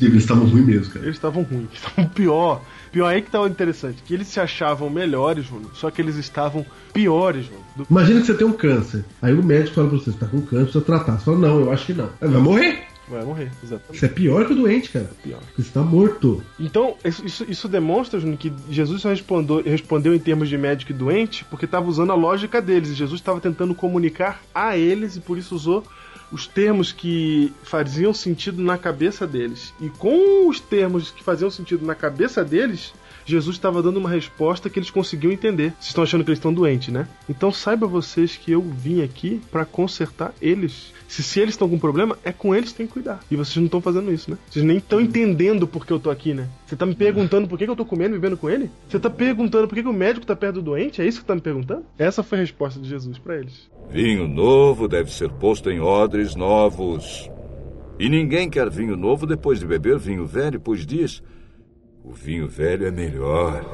eles 0.00 0.22
estavam 0.22 0.46
ruins 0.46 0.66
mesmo, 0.66 0.92
cara. 0.92 1.04
eles 1.04 1.16
estavam 1.16 1.42
ruins. 1.42 1.68
Eles 1.70 1.74
estavam 1.82 2.08
pior. 2.10 2.62
Pior 2.92 3.06
aí 3.08 3.22
que 3.22 3.30
tava 3.30 3.48
interessante. 3.48 4.02
Que 4.04 4.14
eles 4.14 4.28
se 4.28 4.38
achavam 4.38 4.88
melhores, 4.88 5.44
Júnior. 5.46 5.70
Só 5.74 5.90
que 5.90 6.00
eles 6.00 6.16
estavam 6.16 6.64
piores, 6.92 7.46
Júnior. 7.46 7.62
do- 7.76 7.86
Imagina 7.90 8.20
que 8.20 8.26
você 8.26 8.34
tem 8.34 8.46
um 8.46 8.52
câncer. 8.52 9.04
Aí 9.20 9.32
o 9.34 9.42
médico 9.42 9.74
fala 9.74 9.88
pra 9.88 9.98
você: 9.98 10.12
Você 10.12 10.18
tá 10.18 10.26
com 10.26 10.40
câncer, 10.40 10.64
precisa 10.64 10.84
tratar. 10.84 11.18
Você 11.18 11.24
fala: 11.24 11.38
Não, 11.38 11.60
eu 11.60 11.72
acho 11.72 11.86
que 11.86 11.92
não. 11.94 12.08
Aí 12.20 12.28
vai 12.28 12.40
morrer. 12.40 12.84
Vai 13.06 13.22
morrer, 13.22 13.50
exatamente. 13.62 13.96
Isso 13.96 14.04
é 14.06 14.08
pior 14.08 14.46
que 14.46 14.54
o 14.54 14.56
doente, 14.56 14.88
cara. 14.88 15.10
Pior. 15.22 15.38
Porque 15.40 15.62
você 15.62 15.70
tá 15.70 15.82
morto. 15.82 16.42
Então, 16.58 16.94
isso, 17.04 17.44
isso, 17.46 17.68
demonstra, 17.68 18.18
Júnior, 18.18 18.38
que 18.38 18.50
Jesus 18.70 19.02
só 19.02 19.10
respondeu, 19.10 19.62
respondeu 19.62 20.14
em 20.14 20.18
termos 20.18 20.48
de 20.48 20.56
médico 20.56 20.90
e 20.90 20.94
doente 20.94 21.44
porque 21.50 21.66
estava 21.66 21.86
usando 21.86 22.12
a 22.12 22.14
lógica 22.14 22.62
deles. 22.62 22.88
E 22.90 22.94
Jesus 22.94 23.20
estava 23.20 23.40
tentando 23.40 23.74
comunicar 23.74 24.40
a 24.54 24.78
eles 24.78 25.16
e 25.16 25.20
por 25.20 25.36
isso 25.36 25.54
usou 25.54 25.84
os 26.34 26.48
termos 26.48 26.90
que 26.90 27.52
faziam 27.62 28.12
sentido 28.12 28.60
na 28.60 28.76
cabeça 28.76 29.24
deles. 29.24 29.72
E 29.80 29.88
com 29.88 30.48
os 30.48 30.58
termos 30.58 31.12
que 31.12 31.22
faziam 31.22 31.48
sentido 31.48 31.86
na 31.86 31.94
cabeça 31.94 32.44
deles, 32.44 32.92
Jesus 33.24 33.56
estava 33.56 33.82
dando 33.82 33.96
uma 33.98 34.10
resposta 34.10 34.68
que 34.68 34.78
eles 34.78 34.90
conseguiam 34.90 35.32
entender. 35.32 35.70
Vocês 35.72 35.88
estão 35.88 36.04
achando 36.04 36.24
que 36.24 36.30
eles 36.30 36.38
estão 36.38 36.52
doentes, 36.52 36.92
né? 36.92 37.08
Então 37.28 37.52
saiba 37.52 37.86
vocês 37.86 38.36
que 38.36 38.52
eu 38.52 38.62
vim 38.62 39.02
aqui 39.02 39.40
para 39.50 39.64
consertar 39.64 40.34
eles. 40.40 40.92
Se, 41.08 41.22
se 41.22 41.40
eles 41.40 41.54
estão 41.54 41.68
com 41.68 41.78
problema, 41.78 42.18
é 42.24 42.32
com 42.32 42.54
eles 42.54 42.72
que 42.72 42.78
tem 42.78 42.86
que 42.86 42.92
cuidar. 42.92 43.20
E 43.30 43.36
vocês 43.36 43.56
não 43.56 43.66
estão 43.66 43.80
fazendo 43.80 44.12
isso, 44.12 44.30
né? 44.30 44.38
Vocês 44.50 44.64
nem 44.64 44.78
estão 44.78 45.00
entendendo 45.00 45.66
por 45.66 45.86
que 45.86 45.92
eu 45.92 46.00
tô 46.00 46.10
aqui, 46.10 46.34
né? 46.34 46.48
Você 46.66 46.76
tá 46.76 46.86
me 46.86 46.94
perguntando 46.94 47.46
por 47.46 47.58
que, 47.58 47.64
que 47.64 47.70
eu 47.70 47.76
tô 47.76 47.84
comendo 47.84 48.14
e 48.14 48.18
vivendo 48.18 48.36
com 48.36 48.50
ele? 48.50 48.70
Você 48.88 48.98
tá 48.98 49.10
perguntando 49.10 49.68
por 49.68 49.74
que, 49.74 49.82
que 49.82 49.88
o 49.88 49.92
médico 49.92 50.26
tá 50.26 50.34
perto 50.34 50.56
do 50.56 50.62
doente? 50.62 51.00
É 51.00 51.06
isso 51.06 51.20
que 51.20 51.26
tá 51.26 51.34
me 51.34 51.40
perguntando? 51.40 51.84
Essa 51.98 52.22
foi 52.22 52.38
a 52.38 52.40
resposta 52.40 52.80
de 52.80 52.88
Jesus 52.88 53.18
para 53.18 53.36
eles. 53.36 53.70
Vinho 53.90 54.26
novo 54.26 54.88
deve 54.88 55.12
ser 55.12 55.30
posto 55.30 55.70
em 55.70 55.80
odres 55.80 56.34
novos. 56.34 57.30
E 57.98 58.08
ninguém 58.08 58.50
quer 58.50 58.68
vinho 58.68 58.96
novo 58.96 59.26
depois 59.26 59.60
de 59.60 59.66
beber 59.66 59.98
vinho 59.98 60.26
velho, 60.26 60.58
pois 60.58 60.84
diz: 60.84 61.22
o 62.04 62.12
vinho 62.12 62.46
velho 62.46 62.86
é 62.86 62.90
melhor. 62.90 63.64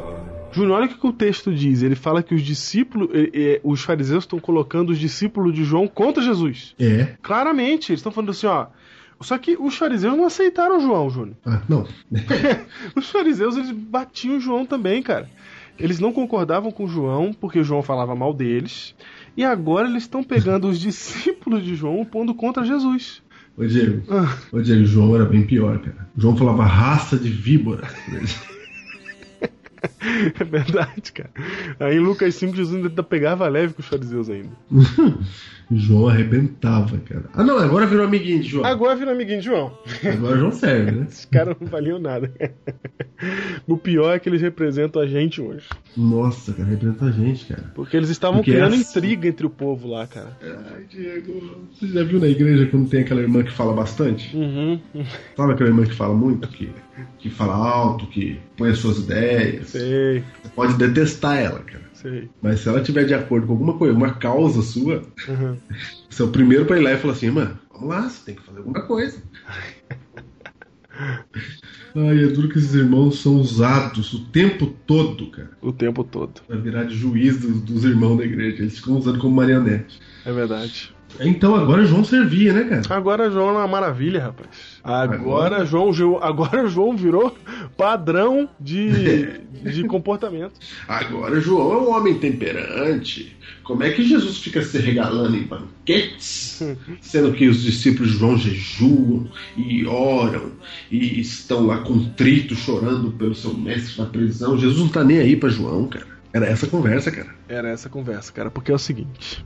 Júnior, 0.53 0.79
olha 0.79 0.87
o 0.87 0.89
que 0.89 1.07
o 1.07 1.13
texto 1.13 1.53
diz. 1.53 1.83
Ele 1.83 1.97
fala 1.97 2.23
que 2.23 2.35
os 2.35 2.43
discípulos, 2.43 3.09
eh, 3.13 3.31
eh, 3.35 3.61
os 3.65 3.83
fariseus 3.83 4.25
estão 4.25 4.39
colocando 4.39 4.91
os 4.91 4.99
discípulos 4.99 5.53
de 5.53 5.65
João 5.65 5.89
contra 5.89 6.23
Jesus. 6.23 6.75
É. 6.79 7.17
Claramente, 7.21 7.91
eles 7.91 7.99
estão 7.99 8.13
falando 8.13 8.31
assim, 8.31 8.47
ó. 8.47 8.67
Só 9.21 9.37
que 9.37 9.57
os 9.59 9.77
fariseus 9.77 10.17
não 10.17 10.25
aceitaram 10.25 10.81
João, 10.81 11.11
Júnior. 11.11 11.37
Ah, 11.45 11.61
não. 11.69 11.87
os 12.97 13.11
fariseus, 13.11 13.57
eles 13.57 13.71
batiam 13.71 14.41
João 14.41 14.65
também, 14.65 15.03
cara. 15.03 15.29
Eles 15.79 15.99
não 15.99 16.13
concordavam 16.13 16.71
com 16.71 16.87
João 16.87 17.33
porque 17.33 17.63
João 17.63 17.83
falava 17.83 18.15
mal 18.15 18.33
deles. 18.33 18.95
E 19.37 19.45
agora 19.45 19.89
eles 19.89 20.05
estão 20.05 20.23
pegando 20.23 20.69
os 20.69 20.79
discípulos 20.81 21.65
de 21.65 21.75
João 21.75 22.03
e 22.03 22.07
pondo 22.07 22.35
contra 22.35 22.65
Jesus. 22.65 23.23
Ô 23.61 23.67
Diego, 23.67 24.03
Ah. 24.09 24.37
ô 24.53 24.61
Diego, 24.61 24.85
João 24.87 25.15
era 25.15 25.25
bem 25.27 25.47
pior, 25.47 25.79
cara. 25.81 26.09
João 26.17 26.37
falava 26.37 26.65
raça 26.65 27.17
de 27.19 27.29
víbora. 27.31 27.87
É 30.39 30.45
verdade, 30.45 31.11
cara. 31.13 31.31
Aí 31.81 31.99
Lucas 31.99 32.35
5, 32.35 32.55
Jesus 32.55 32.85
ainda 32.85 33.03
pegava 33.03 33.49
leve 33.49 33.73
com 33.73 33.81
os 33.81 33.89
fariseus 33.89 34.29
ainda. 34.29 34.51
João 35.71 36.09
arrebentava, 36.09 36.99
cara. 36.99 37.25
Ah, 37.33 37.45
não, 37.45 37.59
agora 37.59 37.87
virou 37.87 38.05
amiguinho 38.05 38.41
de 38.41 38.49
João. 38.49 38.65
Agora 38.65 38.97
vira 38.97 39.13
amiguinho 39.13 39.39
de 39.39 39.47
João. 39.47 39.79
Agora 40.05 40.37
João 40.37 40.51
serve, 40.51 40.91
né? 40.91 41.07
Esses 41.09 41.25
caras 41.25 41.57
não 41.61 41.69
valiam 41.69 41.99
nada. 41.99 42.33
O 43.67 43.77
pior 43.77 44.15
é 44.15 44.19
que 44.19 44.29
eles 44.29 44.41
representam 44.41 45.01
a 45.01 45.07
gente 45.07 45.41
hoje. 45.41 45.69
Nossa, 45.97 46.53
cara, 46.55 46.69
representa 46.69 47.05
a 47.05 47.11
gente, 47.11 47.45
cara. 47.45 47.71
Porque 47.75 47.97
eles 47.97 48.09
estavam 48.09 48.39
Porque 48.39 48.53
criando 48.53 48.75
intriga 48.75 49.29
entre 49.29 49.47
o 49.47 49.51
povo 49.51 49.89
lá, 49.89 50.07
cara. 50.07 50.37
Ai, 50.43 50.85
Diego, 50.89 51.69
você 51.73 51.87
já 51.87 52.03
viu 52.03 52.19
na 52.19 52.29
igreja 52.29 52.67
quando 52.67 52.89
tem 52.89 53.01
aquela 53.01 53.21
irmã 53.21 53.43
que 53.43 53.53
fala 53.53 53.73
bastante? 53.73 54.35
Uhum. 54.35 54.81
Sabe 55.37 55.53
aquela 55.53 55.69
irmã 55.69 55.85
que 55.85 55.95
fala 55.95 56.15
muito? 56.15 56.49
Que, 56.49 56.71
que 57.19 57.31
fala 57.31 57.55
alto, 57.55 58.07
que 58.07 58.41
põe 58.57 58.71
as 58.71 58.79
suas 58.79 58.99
ideias? 58.99 59.69
Sei, 59.69 60.25
Você 60.43 60.49
pode 60.55 60.75
detestar 60.79 61.39
ela, 61.39 61.61
cara. 61.61 61.90
Sei. 62.01 62.31
Mas 62.43 62.61
se 62.61 62.69
ela 62.69 62.83
tiver 62.83 63.05
de 63.05 63.15
acordo 63.15 63.47
com 63.47 63.53
alguma 63.53 63.77
coisa, 63.79 63.95
uma 63.95 64.15
causa 64.15 64.63
sua, 64.63 65.03
Uhum. 65.29 65.57
você 66.09 66.23
é 66.23 66.25
o 66.25 66.29
primeiro 66.31 66.65
pra 66.67 66.79
ir 66.79 66.83
lá 66.83 66.93
e 66.93 66.97
falar 66.99 67.13
assim, 67.15 67.31
mano, 67.31 67.59
vamos 67.73 67.89
lá, 67.89 68.09
você 68.09 68.25
tem 68.27 68.35
que 68.35 68.43
fazer 68.43 68.59
alguma 68.59 68.83
coisa. 68.83 69.23
Ai, 71.95 72.25
é 72.25 72.27
duro 72.29 72.49
que 72.49 72.59
esses 72.59 72.75
irmãos 72.75 73.21
são 73.21 73.37
usados 73.37 74.13
o 74.13 74.25
tempo 74.27 74.67
todo, 74.87 75.31
cara, 75.31 75.51
O 75.63 75.73
tempo 75.73 76.05
todo. 76.05 76.41
pra 76.47 76.57
virar 76.57 76.85
de 76.85 76.95
juiz 76.95 77.41
dos, 77.41 77.61
dos 77.63 77.85
irmãos 77.85 78.17
da 78.19 78.25
igreja. 78.25 78.63
Eles 78.63 78.79
ficam 78.79 78.97
usando 78.97 79.19
como 79.19 79.35
marionete. 79.35 79.99
É 80.25 80.33
verdade. 80.33 80.95
Então 81.19 81.55
agora 81.57 81.85
João 81.85 82.05
servia, 82.05 82.53
né, 82.53 82.65
cara? 82.65 82.83
Agora 82.97 83.31
João 83.31 83.49
é 83.51 83.53
uma 83.53 83.67
maravilha, 83.69 84.23
rapaz. 84.23 84.49
Agora, 84.83 85.17
Agora- 85.57 85.65
João, 85.67 86.19
agora 86.23 86.67
João 86.69 86.97
virou 86.97 87.37
padrão 87.77 88.49
de, 88.61 89.41
de 89.73 89.85
comportamento. 89.85 90.53
Agora 90.87 91.41
João 91.41 91.73
é 91.73 91.77
um 91.79 91.91
homem 91.97 92.19
temperante. 92.19 93.37
Como 93.65 93.83
é 93.83 93.91
que 93.91 94.03
Jesus 94.03 94.39
fica 94.39 94.63
se 94.63 94.79
regalando 94.79 95.37
em 95.37 95.43
banquetes, 95.43 96.63
sendo 97.01 97.33
que 97.33 97.47
os 97.49 97.63
discípulos 97.63 98.13
de 98.13 98.19
João 98.19 98.37
jejuam 98.39 99.29
e 99.57 99.85
oram 99.87 100.53
e 100.91 101.21
estão 101.21 101.67
lá 101.67 101.79
contritos, 101.79 102.59
chorando 102.59 103.13
pelo 103.13 103.35
seu 103.35 103.55
mestre 103.55 104.01
na 104.01 104.07
prisão? 104.09 104.59
Jesus 104.59 104.79
não 104.79 104.89
tá 104.89 105.05
nem 105.05 105.19
aí 105.19 105.37
pra 105.37 105.49
João, 105.51 105.87
cara. 105.89 106.07
Era 106.33 106.47
essa 106.47 106.67
a 106.67 106.69
conversa, 106.69 107.11
cara. 107.11 107.29
Era 107.49 107.69
essa 107.71 107.89
a 107.89 107.91
conversa, 107.91 108.33
cara, 108.33 108.51
porque 108.51 108.71
é 108.71 108.75
o 108.75 108.79
seguinte. 108.79 109.45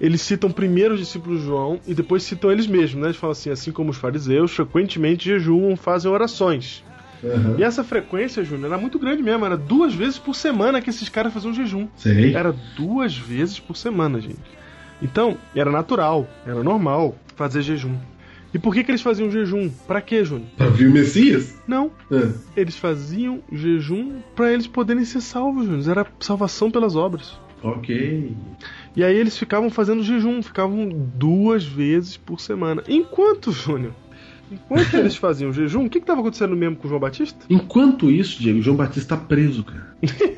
Eles 0.00 0.20
citam 0.22 0.50
primeiro 0.50 0.94
os 0.94 1.00
discípulos 1.00 1.40
de 1.40 1.46
João 1.46 1.80
e 1.86 1.94
depois 1.94 2.22
citam 2.22 2.50
eles 2.50 2.66
mesmos, 2.66 3.00
né? 3.00 3.06
Eles 3.08 3.16
falam 3.16 3.32
assim, 3.32 3.50
assim 3.50 3.72
como 3.72 3.90
os 3.90 3.96
fariseus, 3.96 4.52
frequentemente 4.52 5.24
jejuam, 5.24 5.76
fazem 5.76 6.10
orações. 6.10 6.82
Aham. 7.24 7.54
E 7.58 7.62
essa 7.62 7.82
frequência, 7.82 8.44
Júnior, 8.44 8.66
era 8.72 8.78
muito 8.80 8.98
grande 8.98 9.22
mesmo. 9.22 9.44
Era 9.46 9.56
duas 9.56 9.94
vezes 9.94 10.18
por 10.18 10.34
semana 10.34 10.82
que 10.82 10.90
esses 10.90 11.08
caras 11.08 11.32
faziam 11.32 11.54
jejum. 11.54 11.88
Sei. 11.96 12.34
Era 12.34 12.54
duas 12.76 13.16
vezes 13.16 13.58
por 13.58 13.76
semana, 13.76 14.20
gente. 14.20 14.38
Então, 15.00 15.36
era 15.54 15.70
natural, 15.70 16.26
era 16.44 16.62
normal 16.62 17.16
fazer 17.36 17.62
jejum. 17.62 17.94
E 18.52 18.58
por 18.58 18.72
que, 18.74 18.84
que 18.84 18.90
eles 18.90 19.02
faziam 19.02 19.30
jejum? 19.30 19.68
Pra 19.86 20.00
quê, 20.00 20.24
Júnior? 20.24 20.48
Pra 20.56 20.68
vir 20.68 20.88
o 20.88 20.92
Messias? 20.92 21.56
Não. 21.66 21.90
Ah, 22.12 22.30
Eles 22.56 22.76
faziam 22.76 23.40
jejum 23.50 24.20
pra 24.36 24.52
eles 24.52 24.66
poderem 24.66 25.04
ser 25.04 25.20
salvos, 25.20 25.66
Júnior. 25.66 25.88
Era 25.88 26.06
salvação 26.20 26.70
pelas 26.70 26.94
obras. 26.94 27.38
ok. 27.62 28.32
E 28.96 29.02
aí 29.02 29.16
eles 29.16 29.36
ficavam 29.36 29.70
fazendo 29.70 30.02
jejum, 30.02 30.42
ficavam 30.42 30.88
duas 30.88 31.64
vezes 31.64 32.16
por 32.16 32.40
semana. 32.40 32.82
Enquanto, 32.88 33.50
Júnior, 33.50 33.92
enquanto 34.52 34.94
eles 34.98 35.16
faziam 35.16 35.52
jejum, 35.52 35.86
o 35.86 35.90
que 35.90 35.98
estava 35.98 36.20
acontecendo 36.20 36.54
mesmo 36.54 36.76
com 36.76 36.86
o 36.86 36.88
João 36.88 37.00
Batista? 37.00 37.44
Enquanto 37.50 38.10
isso, 38.10 38.40
Diego, 38.40 38.62
João 38.62 38.76
Batista 38.76 39.16
tá 39.16 39.22
preso, 39.22 39.64
cara. 39.64 39.94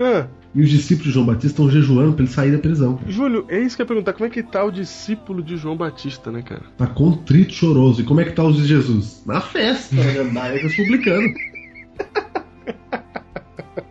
Ah, 0.00 0.26
E 0.52 0.60
os 0.60 0.68
discípulos 0.68 1.06
de 1.08 1.14
João 1.14 1.24
Batista 1.24 1.46
estão 1.46 1.70
jejuando 1.70 2.12
pra 2.14 2.24
ele 2.24 2.32
sair 2.32 2.50
da 2.50 2.58
prisão. 2.58 2.96
Cara. 2.96 3.10
Júlio, 3.10 3.46
é 3.48 3.60
isso 3.60 3.76
que 3.76 3.82
eu 3.82 3.84
ia 3.84 3.88
perguntar. 3.88 4.12
Como 4.14 4.26
é 4.26 4.30
que 4.30 4.42
tá 4.42 4.64
o 4.64 4.70
discípulo 4.72 5.40
de 5.42 5.56
João 5.56 5.76
Batista, 5.76 6.32
né, 6.32 6.42
cara? 6.42 6.62
Tá 6.76 6.88
contrito, 6.88 7.54
choroso. 7.54 8.00
E 8.00 8.04
como 8.04 8.20
é 8.20 8.24
que 8.24 8.32
tá 8.32 8.42
os 8.42 8.56
de 8.56 8.66
Jesus? 8.66 9.22
Na 9.24 9.40
festa, 9.40 9.94
na 9.94 10.12
gandaia 10.12 10.60
dos 10.60 10.74
publicanos. 10.74 11.30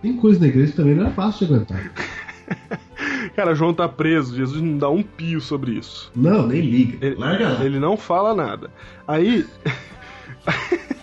Tem 0.02 0.14
coisa 0.18 0.40
na 0.40 0.48
igreja 0.48 0.72
que 0.72 0.78
também 0.78 0.96
não 0.96 1.08
é 1.08 1.12
fácil 1.12 1.48
de 1.48 1.54
aguentar. 1.54 1.92
Cara, 3.36 3.56
João 3.56 3.74
tá 3.74 3.88
preso, 3.88 4.36
Jesus 4.36 4.62
não 4.62 4.78
dá 4.78 4.90
um 4.90 5.02
pio 5.02 5.40
sobre 5.40 5.72
isso. 5.74 6.12
Não, 6.16 6.48
nem 6.48 6.62
liga. 6.62 7.06
Ele, 7.06 7.16
Larga 7.16 7.50
lá. 7.50 7.66
ele 7.66 7.80
não 7.80 7.96
fala 7.96 8.36
nada. 8.36 8.70
Aí. 9.08 9.46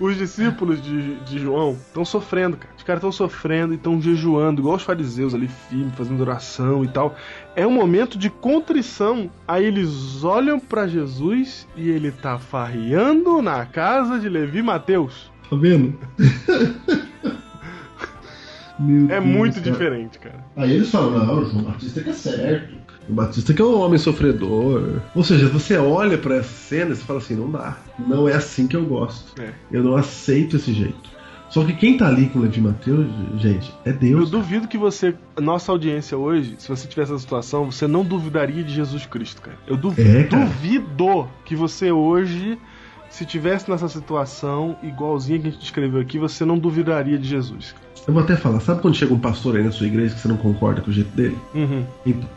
Os 0.00 0.16
discípulos 0.16 0.80
de, 0.80 1.16
de 1.16 1.40
João 1.40 1.72
estão 1.72 2.04
sofrendo, 2.04 2.56
cara. 2.56 2.72
Os 2.76 2.84
caras 2.84 3.00
estão 3.00 3.10
sofrendo 3.10 3.72
e 3.72 3.76
estão 3.76 4.00
jejuando, 4.00 4.60
igual 4.60 4.76
os 4.76 4.84
fariseus 4.84 5.34
ali, 5.34 5.48
firme, 5.48 5.90
fazendo 5.96 6.20
oração 6.20 6.84
e 6.84 6.88
tal. 6.88 7.16
É 7.56 7.66
um 7.66 7.72
momento 7.72 8.16
de 8.16 8.30
contrição. 8.30 9.28
Aí 9.46 9.64
eles 9.64 10.22
olham 10.22 10.60
pra 10.60 10.86
Jesus 10.86 11.66
e 11.76 11.88
ele 11.88 12.12
tá 12.12 12.38
farreando 12.38 13.42
na 13.42 13.66
casa 13.66 14.20
de 14.20 14.28
Levi 14.28 14.62
Mateus. 14.62 15.32
Tá 15.50 15.56
vendo? 15.56 15.98
Meu 18.78 19.06
É 19.10 19.20
Deus, 19.20 19.24
muito 19.24 19.60
cara. 19.60 19.70
diferente, 19.70 20.18
cara. 20.18 20.44
Aí 20.56 20.72
eles 20.72 20.90
falam, 20.90 21.10
não, 21.24 21.40
o 21.40 21.44
João 21.44 21.64
Batista 21.64 22.00
que 22.02 22.10
é 22.10 22.12
certo. 22.12 22.74
O 23.08 23.12
Batista 23.12 23.54
que 23.54 23.62
é 23.62 23.64
um 23.64 23.80
homem 23.80 23.98
sofredor. 23.98 25.00
Ou 25.14 25.24
seja, 25.24 25.48
você 25.48 25.76
olha 25.78 26.18
pra 26.18 26.36
essa 26.36 26.48
cena 26.48 26.92
e 26.92 26.96
você 26.96 27.02
fala 27.04 27.18
assim, 27.18 27.34
não 27.34 27.50
dá. 27.50 27.76
Não 27.98 28.28
é 28.28 28.34
assim 28.34 28.66
que 28.66 28.76
eu 28.76 28.84
gosto. 28.84 29.40
É. 29.40 29.50
Eu 29.72 29.82
não 29.82 29.96
aceito 29.96 30.56
esse 30.56 30.72
jeito. 30.72 31.18
Só 31.48 31.64
que 31.64 31.72
quem 31.72 31.96
tá 31.96 32.06
ali 32.06 32.26
com 32.28 32.38
o 32.38 32.42
Levi 32.42 32.60
Mateus, 32.60 33.06
gente, 33.38 33.72
é 33.86 33.88
Eu 33.90 33.94
Deus. 33.94 34.30
duvido 34.30 34.68
que 34.68 34.76
você, 34.76 35.14
nossa 35.40 35.72
audiência 35.72 36.16
hoje, 36.18 36.56
se 36.58 36.68
você 36.68 36.86
tivesse 36.86 37.10
essa 37.12 37.20
situação, 37.22 37.70
você 37.72 37.86
não 37.86 38.04
duvidaria 38.04 38.62
de 38.62 38.70
Jesus 38.74 39.06
Cristo, 39.06 39.40
cara. 39.40 39.56
Eu 39.66 39.74
duvido, 39.78 40.10
É, 40.10 40.24
cara. 40.24 40.44
duvido 40.44 41.26
que 41.46 41.56
você 41.56 41.90
hoje, 41.90 42.58
se 43.08 43.24
tivesse 43.24 43.70
nessa 43.70 43.88
situação 43.88 44.76
igualzinha 44.82 45.38
que 45.38 45.48
a 45.48 45.50
gente 45.50 45.60
descreveu 45.60 46.00
aqui, 46.02 46.18
você 46.18 46.44
não 46.44 46.58
duvidaria 46.58 47.16
de 47.18 47.26
Jesus. 47.26 47.74
Eu 48.08 48.14
vou 48.14 48.22
até 48.22 48.36
falar, 48.36 48.58
sabe 48.60 48.80
quando 48.80 48.96
chega 48.96 49.12
um 49.12 49.18
pastor 49.20 49.56
aí 49.56 49.62
na 49.62 49.70
sua 49.70 49.86
igreja 49.86 50.14
que 50.14 50.20
você 50.22 50.28
não 50.28 50.38
concorda 50.38 50.80
com 50.80 50.90
o 50.90 50.92
jeito 50.92 51.14
dele? 51.14 51.36
Uhum. 51.54 51.84
Então, 52.06 52.28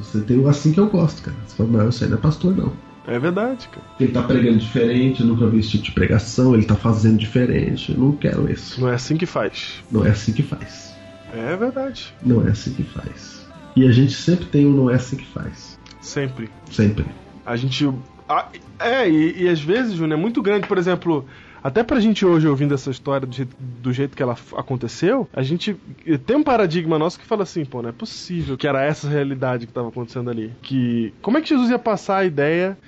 você 0.00 0.20
tem 0.20 0.38
o 0.38 0.48
assim 0.48 0.72
que 0.72 0.78
eu 0.78 0.86
gosto, 0.86 1.20
cara. 1.20 1.36
Você 1.44 1.56
fala, 1.56 1.68
não, 1.68 1.88
isso 1.88 2.04
aí 2.04 2.10
não 2.10 2.16
é 2.16 2.20
pastor, 2.20 2.56
não. 2.56 2.72
É 3.08 3.18
verdade, 3.18 3.68
cara. 3.68 3.84
Ele 3.98 4.12
tá 4.12 4.22
pregando 4.22 4.58
diferente, 4.58 5.20
eu 5.20 5.26
nunca 5.26 5.48
vi 5.48 5.58
esse 5.58 5.70
tipo 5.70 5.84
de 5.84 5.90
pregação, 5.90 6.54
ele 6.54 6.64
tá 6.64 6.76
fazendo 6.76 7.18
diferente. 7.18 7.90
Eu 7.90 7.98
não 7.98 8.12
quero 8.12 8.48
isso. 8.48 8.80
Não 8.80 8.88
é 8.88 8.94
assim 8.94 9.16
que 9.16 9.26
faz. 9.26 9.82
Não 9.90 10.06
é 10.06 10.10
assim 10.10 10.32
que 10.32 10.44
faz. 10.44 10.94
É 11.34 11.56
verdade. 11.56 12.14
Não 12.24 12.46
é 12.46 12.52
assim 12.52 12.72
que 12.72 12.84
faz. 12.84 13.44
E 13.74 13.84
a 13.84 13.90
gente 13.90 14.12
sempre 14.12 14.46
tem 14.46 14.64
um 14.64 14.72
não 14.72 14.88
é 14.88 14.94
assim 14.94 15.16
que 15.16 15.26
faz. 15.26 15.76
Sempre. 16.00 16.48
Sempre. 16.70 17.04
A 17.44 17.56
gente 17.56 17.92
Ah, 18.28 18.46
é, 18.78 19.10
e, 19.10 19.42
e 19.42 19.48
às 19.48 19.60
vezes, 19.60 19.94
Júnior, 19.94 20.18
é 20.18 20.22
muito 20.22 20.40
grande. 20.40 20.68
Por 20.68 20.78
exemplo, 20.78 21.26
até 21.66 21.82
pra 21.82 21.98
gente 21.98 22.24
hoje 22.24 22.46
ouvindo 22.46 22.72
essa 22.74 22.90
história 22.90 23.26
do 23.26 23.34
jeito, 23.34 23.56
do 23.58 23.92
jeito 23.92 24.16
que 24.16 24.22
ela 24.22 24.36
aconteceu, 24.56 25.28
a 25.32 25.42
gente 25.42 25.76
tem 26.24 26.36
um 26.36 26.42
paradigma 26.44 26.96
nosso 26.96 27.18
que 27.18 27.26
fala 27.26 27.42
assim, 27.42 27.64
pô, 27.64 27.82
não 27.82 27.88
é 27.88 27.92
possível 27.92 28.56
que 28.56 28.68
era 28.68 28.84
essa 28.84 29.08
realidade 29.08 29.66
que 29.66 29.72
estava 29.72 29.88
acontecendo 29.88 30.30
ali. 30.30 30.52
Que 30.62 31.12
como 31.20 31.38
é 31.38 31.40
que 31.40 31.48
Jesus 31.48 31.68
ia 31.68 31.78
passar 31.78 32.18
a 32.18 32.24
ideia 32.24 32.78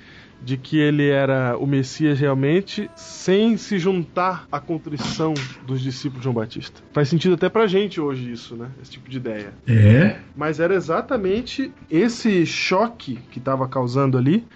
de 0.40 0.56
que 0.56 0.78
ele 0.78 1.08
era 1.08 1.56
o 1.58 1.66
Messias 1.66 2.20
realmente 2.20 2.88
sem 2.94 3.56
se 3.56 3.80
juntar 3.80 4.46
à 4.52 4.60
contrição 4.60 5.34
dos 5.66 5.80
discípulos 5.80 6.20
de 6.20 6.24
João 6.24 6.34
Batista? 6.34 6.80
Faz 6.92 7.08
sentido 7.08 7.34
até 7.34 7.48
pra 7.48 7.66
gente 7.66 8.00
hoje 8.00 8.30
isso, 8.30 8.54
né? 8.54 8.68
Esse 8.80 8.92
tipo 8.92 9.10
de 9.10 9.16
ideia. 9.16 9.52
É? 9.66 10.18
Mas 10.36 10.60
era 10.60 10.72
exatamente 10.72 11.72
esse 11.90 12.46
choque 12.46 13.18
que 13.32 13.40
estava 13.40 13.66
causando 13.66 14.16
ali. 14.16 14.46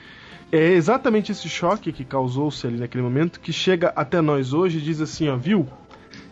É 0.52 0.72
exatamente 0.72 1.32
esse 1.32 1.48
choque 1.48 1.90
que 1.90 2.04
causou-se 2.04 2.66
ali 2.66 2.78
naquele 2.78 3.02
momento 3.02 3.40
que 3.40 3.52
chega 3.52 3.90
até 3.96 4.20
nós 4.20 4.52
hoje 4.52 4.76
e 4.76 4.82
diz 4.82 5.00
assim, 5.00 5.30
ó, 5.30 5.36
viu? 5.36 5.66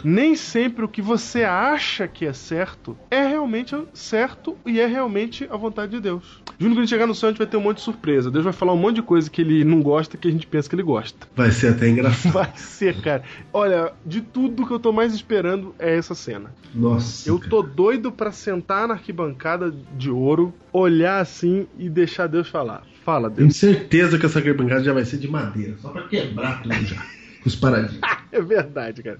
Nem 0.04 0.36
sempre 0.36 0.84
o 0.84 0.88
que 0.88 1.00
você 1.00 1.42
acha 1.42 2.06
que 2.06 2.26
é 2.26 2.32
certo 2.34 2.96
é 3.10 3.26
realmente 3.26 3.74
certo 3.94 4.56
e 4.66 4.78
é 4.78 4.86
realmente 4.86 5.48
a 5.50 5.56
vontade 5.56 5.92
de 5.92 6.00
Deus. 6.00 6.42
Júnior, 6.58 6.74
quando 6.74 6.78
a 6.78 6.80
gente 6.82 6.90
chegar 6.90 7.06
no 7.06 7.14
céu, 7.14 7.28
a 7.28 7.32
gente 7.32 7.38
vai 7.38 7.46
ter 7.46 7.56
um 7.56 7.62
monte 7.62 7.78
de 7.78 7.82
surpresa. 7.82 8.30
Deus 8.30 8.44
vai 8.44 8.52
falar 8.52 8.74
um 8.74 8.78
monte 8.78 8.96
de 8.96 9.02
coisa 9.02 9.30
que 9.30 9.40
ele 9.40 9.64
não 9.64 9.80
gosta 9.80 10.18
que 10.18 10.28
a 10.28 10.30
gente 10.30 10.46
pensa 10.46 10.68
que 10.68 10.74
ele 10.74 10.82
gosta. 10.82 11.26
Vai 11.34 11.50
ser 11.50 11.68
até 11.68 11.88
engraçado. 11.88 12.32
Vai 12.32 12.52
ser, 12.56 13.00
cara. 13.00 13.22
Olha, 13.52 13.94
de 14.04 14.20
tudo 14.20 14.66
que 14.66 14.72
eu 14.72 14.78
tô 14.78 14.92
mais 14.92 15.14
esperando 15.14 15.74
é 15.78 15.96
essa 15.96 16.14
cena. 16.14 16.54
Nossa. 16.74 17.26
Eu 17.26 17.38
tô 17.38 17.62
doido 17.62 18.12
pra 18.12 18.30
sentar 18.32 18.86
na 18.86 18.94
arquibancada 18.94 19.74
de 19.96 20.10
ouro, 20.10 20.52
olhar 20.70 21.20
assim 21.20 21.66
e 21.78 21.88
deixar 21.88 22.26
Deus 22.26 22.48
falar. 22.48 22.82
Fala, 23.04 23.30
Tenho 23.30 23.48
Deus. 23.48 23.56
certeza 23.56 24.18
que 24.18 24.26
essa 24.26 24.38
arquibancada 24.38 24.82
já 24.84 24.92
vai 24.92 25.04
ser 25.04 25.18
de 25.18 25.28
madeira, 25.28 25.76
só 25.78 25.88
pra 25.90 26.02
quebrar 26.08 26.62
tudo 26.62 26.74
já. 26.86 27.02
Os 27.44 27.56
paradinhos. 27.56 28.00
É 28.32 28.40
verdade, 28.40 29.02
cara. 29.02 29.18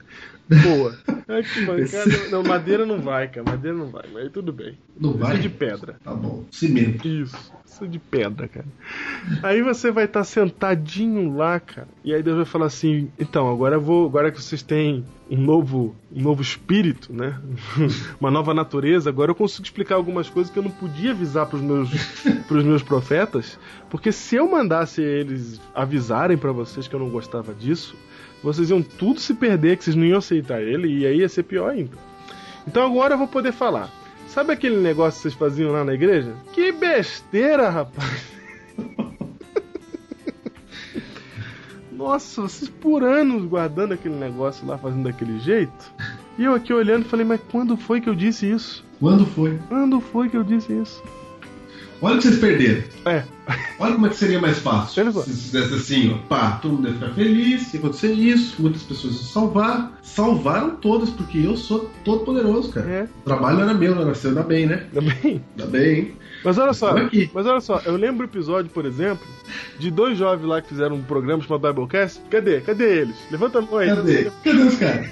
Boa. 0.49 0.97
Arquibancada. 1.29 2.29
Não, 2.31 2.43
madeira 2.43 2.87
não 2.87 3.01
vai, 3.01 3.29
cara. 3.29 3.49
Madeira 3.49 3.77
não 3.77 3.89
vai, 3.89 4.05
mas 4.13 4.31
tudo 4.33 4.53
bem. 4.53 4.79
Não 4.99 5.11
Isso 5.11 5.19
vai? 5.19 5.37
é 5.37 5.39
de 5.39 5.49
pedra. 5.49 5.97
Tá 6.03 6.15
bom. 6.15 6.45
Cimento. 6.51 7.07
Isso. 7.07 7.53
Isso 7.65 7.85
é 7.85 7.87
de 7.87 7.99
pedra, 7.99 8.49
cara. 8.49 8.67
Aí 9.43 9.63
você 9.63 9.93
vai 9.93 10.05
estar 10.05 10.25
sentadinho 10.25 11.37
lá, 11.37 11.61
cara. 11.61 11.89
E 12.05 12.13
aí 12.13 12.23
Deus 12.23 12.37
vai 12.37 12.45
falar 12.45 12.67
assim: 12.67 13.11
então, 13.19 13.51
agora 13.51 13.77
eu 13.77 13.81
vou. 13.81 14.07
Agora 14.07 14.31
que 14.33 14.43
vocês 14.43 14.63
têm 14.63 15.05
um 15.31 15.37
novo, 15.37 15.95
um 16.13 16.23
novo 16.23 16.43
espírito, 16.43 17.13
né? 17.13 17.41
Uma 18.21 18.31
nova 18.31 18.53
natureza, 18.53 19.09
agora 19.09 19.31
eu 19.31 19.35
consigo 19.37 19.65
explicar 19.65 19.95
algumas 19.95 20.29
coisas 20.29 20.53
que 20.53 20.59
eu 20.59 20.63
não 20.65 20.71
podia 20.71 21.13
avisar 21.13 21.47
pros 21.47 21.63
meus, 21.63 21.91
pros 22.49 22.65
meus 22.65 22.83
profetas. 22.83 23.59
Porque 23.89 24.11
se 24.11 24.35
eu 24.35 24.51
mandasse 24.51 25.01
eles 25.01 25.61
avisarem 25.73 26.37
pra 26.37 26.51
vocês 26.51 26.89
que 26.89 26.95
eu 26.95 27.01
não 27.01 27.09
gostava 27.09 27.55
disso, 27.55 27.97
vocês 28.43 28.71
iam 28.71 28.83
tudo 28.83 29.21
se 29.21 29.35
perder, 29.35 29.77
que 29.77 29.85
vocês 29.85 29.97
não 29.97 30.05
iam 30.05 30.19
aceitar 30.19 30.63
ele, 30.63 30.89
e 30.89 31.07
aí 31.07 31.19
ia 31.19 31.29
ser 31.29 31.43
pior 31.43 31.71
ainda. 31.71 31.97
Então 32.67 32.85
agora 32.85 33.15
eu 33.15 33.19
vou 33.19 33.29
poder 33.29 33.53
falar. 33.53 33.91
Sabe 34.29 34.53
aquele 34.53 34.77
negócio 34.77 35.19
que 35.19 35.23
vocês 35.23 35.35
faziam 35.35 35.73
lá 35.73 35.85
na 35.85 35.95
igreja? 35.95 36.33
Que 36.53 36.71
besteira, 36.73 37.69
rapaz! 37.69 38.27
Nossa, 41.93 42.43
vocês 42.43 42.71
por 42.71 43.03
anos 43.03 43.45
guardando 43.45 43.93
aquele 43.93 44.15
negócio 44.15 44.67
lá, 44.67 44.79
fazendo 44.79 45.05
daquele 45.05 45.39
jeito. 45.41 45.93
E 46.39 46.45
eu 46.45 46.55
aqui 46.55 46.73
olhando 46.73 47.05
falei, 47.05 47.27
mas 47.27 47.41
quando 47.51 47.77
foi 47.77 48.01
que 48.01 48.09
eu 48.09 48.15
disse 48.15 48.51
isso? 48.51 48.85
Quando 48.99 49.27
foi? 49.27 49.59
Quando 49.69 50.01
foi 50.01 50.29
que 50.29 50.37
eu 50.37 50.45
disse 50.45 50.73
isso? 50.73 51.03
Olha 52.03 52.15
o 52.15 52.19
que 52.19 52.23
vocês 52.29 52.39
perderam. 52.41 52.83
É, 53.05 53.23
Olha 53.79 53.95
como 53.95 54.07
é 54.07 54.11
que 54.11 54.17
seria 54.17 54.41
mais 54.41 54.59
fácil. 54.59 55.13
Se 55.13 55.31
fizesse 55.31 55.75
assim, 55.75 56.15
ó, 56.15 56.19
pá, 56.29 56.53
todo 56.63 56.75
mundo 56.75 56.89
ia 56.89 56.95
ficar 56.95 57.11
feliz, 57.15 57.75
ia 57.75 57.81
acontecer 57.81 58.13
isso, 58.13 58.63
muitas 58.63 58.83
pessoas 58.83 59.15
iam 59.15 59.23
salvar. 59.25 59.99
Salvaram 60.03 60.77
todas, 60.77 61.11
porque 61.11 61.39
eu 61.39 61.57
sou 61.57 61.91
todo 62.05 62.25
poderoso, 62.25 62.71
cara. 62.73 62.89
é, 62.89 63.03
O 63.03 63.25
trabalho 63.25 63.61
era 63.61 63.75
meu, 63.75 63.95
não 63.95 64.03
era 64.03 64.15
seu, 64.15 64.31
ainda 64.31 64.43
bem, 64.43 64.67
né? 64.67 64.87
também. 64.93 65.43
Ainda 65.59 65.67
bem. 65.71 66.15
Mas 66.45 66.57
olha 66.59 66.73
só, 66.73 66.95
mas 67.35 67.47
olha 67.47 67.61
só, 67.61 67.83
eu 67.85 67.97
lembro 67.97 68.27
o 68.27 68.29
episódio, 68.31 68.71
por 68.71 68.87
exemplo, 68.87 69.27
de 69.79 69.91
dois 69.91 70.17
jovens 70.17 70.47
lá 70.47 70.63
que 70.63 70.69
fizeram 70.69 70.97
um 70.97 71.03
programa 71.03 71.43
chamado 71.43 71.67
Biblecast. 71.69 72.21
Cadê? 72.31 72.61
Cadê 72.61 73.01
eles? 73.01 73.17
Levanta 73.31 73.59
a 73.59 73.63
mão 73.63 73.77
aí. 73.79 73.89
Cadê? 73.89 74.31
Cadê 74.45 74.63
os 74.63 74.75
caras? 74.77 75.07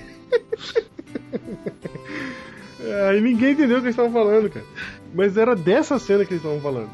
É, 2.81 3.09
Aí 3.11 3.21
ninguém 3.21 3.53
entendeu 3.53 3.79
o 3.79 3.81
que 3.81 3.87
eles 3.89 3.97
estavam 3.99 4.13
falando, 4.13 4.49
cara. 4.49 4.65
Mas 5.15 5.37
era 5.37 5.57
dessa 5.57 5.99
cena 5.99 6.25
que 6.25 6.33
eles 6.35 6.43
estavam 6.43 6.61
falando. 6.61 6.91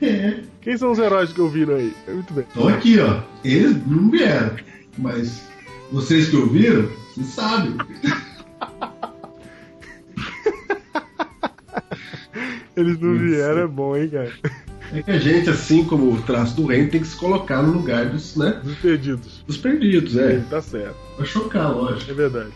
É. 0.00 0.40
Quem 0.62 0.76
são 0.76 0.92
os 0.92 0.98
heróis 0.98 1.32
que 1.32 1.40
ouviram 1.40 1.74
aí? 1.76 1.92
É 2.06 2.12
Muito 2.12 2.32
bem. 2.32 2.44
Estão 2.44 2.68
aqui, 2.68 2.98
ó. 3.00 3.20
Eles 3.44 3.76
não 3.86 4.10
vieram. 4.10 4.56
Mas 4.96 5.42
vocês 5.90 6.28
que 6.28 6.36
ouviram, 6.36 6.88
vocês 7.14 7.26
sabem. 7.28 7.74
Eles 12.76 12.98
não 12.98 13.14
Isso. 13.14 13.24
vieram, 13.24 13.60
é 13.62 13.66
bom, 13.66 13.96
hein, 13.96 14.08
cara. 14.08 14.32
É 14.92 15.02
que 15.02 15.10
a 15.10 15.18
gente, 15.18 15.48
assim 15.50 15.84
como 15.84 16.12
o 16.12 16.22
traço 16.22 16.56
do 16.56 16.66
reino, 16.66 16.90
tem 16.90 17.00
que 17.00 17.06
se 17.06 17.16
colocar 17.16 17.62
no 17.62 17.72
lugar 17.72 18.06
dos, 18.06 18.36
né, 18.36 18.60
Dos 18.62 18.76
perdidos. 18.76 19.44
dos 19.46 19.56
perdidos, 19.56 20.16
é. 20.16 20.40
Tá 20.50 20.60
certo. 20.60 20.96
Pra 21.16 21.24
chocar, 21.24 21.72
lógico. 21.72 22.10
É 22.10 22.14
verdade. 22.14 22.52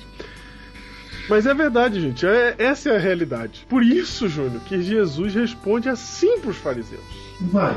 Mas 1.29 1.47
é 1.47 1.55
verdade, 1.55 2.01
gente. 2.01 2.27
É- 2.27 2.55
essa 2.59 2.91
é 2.91 2.97
a 2.97 2.99
realidade. 2.99 3.67
Por 3.69 3.83
isso, 3.83 4.29
Júnior, 4.29 4.61
que 4.67 4.81
Jesus 4.83 5.35
responde 5.35 5.89
assim 5.89 6.39
pros 6.41 6.57
fariseus. 6.57 7.03
Vai. 7.41 7.77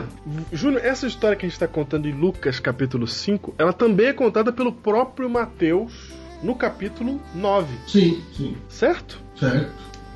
Júnior, 0.51 0.81
essa 0.83 1.05
história 1.05 1.35
que 1.37 1.45
a 1.45 1.49
gente 1.49 1.55
está 1.55 1.67
contando 1.67 2.07
em 2.07 2.11
Lucas 2.13 2.59
capítulo 2.59 3.05
5, 3.07 3.53
ela 3.57 3.73
também 3.73 4.07
é 4.07 4.13
contada 4.13 4.51
pelo 4.51 4.71
próprio 4.71 5.29
Mateus 5.29 5.91
no 6.41 6.55
capítulo 6.55 7.21
9, 7.35 7.67
Sim, 7.87 8.21
sim. 8.35 8.57
certo? 8.67 9.19
Certo. 9.37 9.71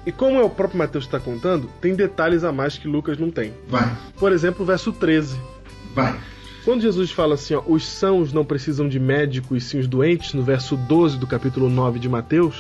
E 0.06 0.12
como 0.12 0.40
é 0.40 0.44
o 0.44 0.50
próprio 0.50 0.78
Mateus 0.80 1.06
que 1.06 1.16
está 1.16 1.20
contando, 1.20 1.70
tem 1.82 1.96
detalhes 1.96 2.44
a 2.44 2.52
mais 2.52 2.78
que 2.78 2.88
Lucas 2.88 3.18
não 3.18 3.30
tem. 3.30 3.54
Vai. 3.68 3.96
Por 4.18 4.32
exemplo, 4.32 4.64
o 4.64 4.66
verso 4.66 4.92
13. 4.92 5.40
Vai. 5.94 6.16
Quando 6.64 6.82
Jesus 6.82 7.12
fala 7.12 7.36
assim, 7.36 7.54
ó, 7.54 7.62
os 7.68 7.86
sãos 7.88 8.34
não 8.34 8.44
precisam 8.44 8.90
de 8.90 9.00
médico 9.00 9.56
e 9.56 9.62
sim 9.62 9.78
os 9.80 9.88
doentes, 9.88 10.34
no 10.34 10.42
verso 10.44 10.76
12 10.76 11.18
do 11.20 11.28
capítulo 11.28 11.70
9 11.70 12.00
de 12.00 12.10
Mateus, 12.10 12.56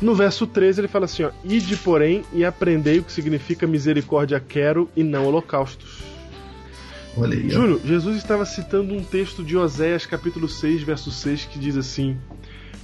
no 0.00 0.14
verso 0.14 0.46
13 0.46 0.80
ele 0.80 0.88
fala 0.88 1.06
assim, 1.06 1.24
ó, 1.24 1.30
ide 1.44 1.76
porém 1.76 2.22
e 2.32 2.44
aprendei 2.44 2.98
o 2.98 3.02
que 3.02 3.12
significa 3.12 3.66
misericórdia 3.66 4.38
quero 4.40 4.88
e 4.94 5.02
não 5.02 5.26
holocaustos. 5.26 6.02
Olha 7.16 7.36
aí, 7.36 7.46
ó. 7.46 7.50
Júnior, 7.50 7.80
Jesus 7.84 8.16
estava 8.16 8.44
citando 8.44 8.94
um 8.94 9.02
texto 9.02 9.42
de 9.42 9.56
Oséias 9.56 10.04
capítulo 10.04 10.48
6, 10.48 10.82
verso 10.82 11.10
6, 11.10 11.46
que 11.46 11.58
diz 11.58 11.76
assim: 11.76 12.16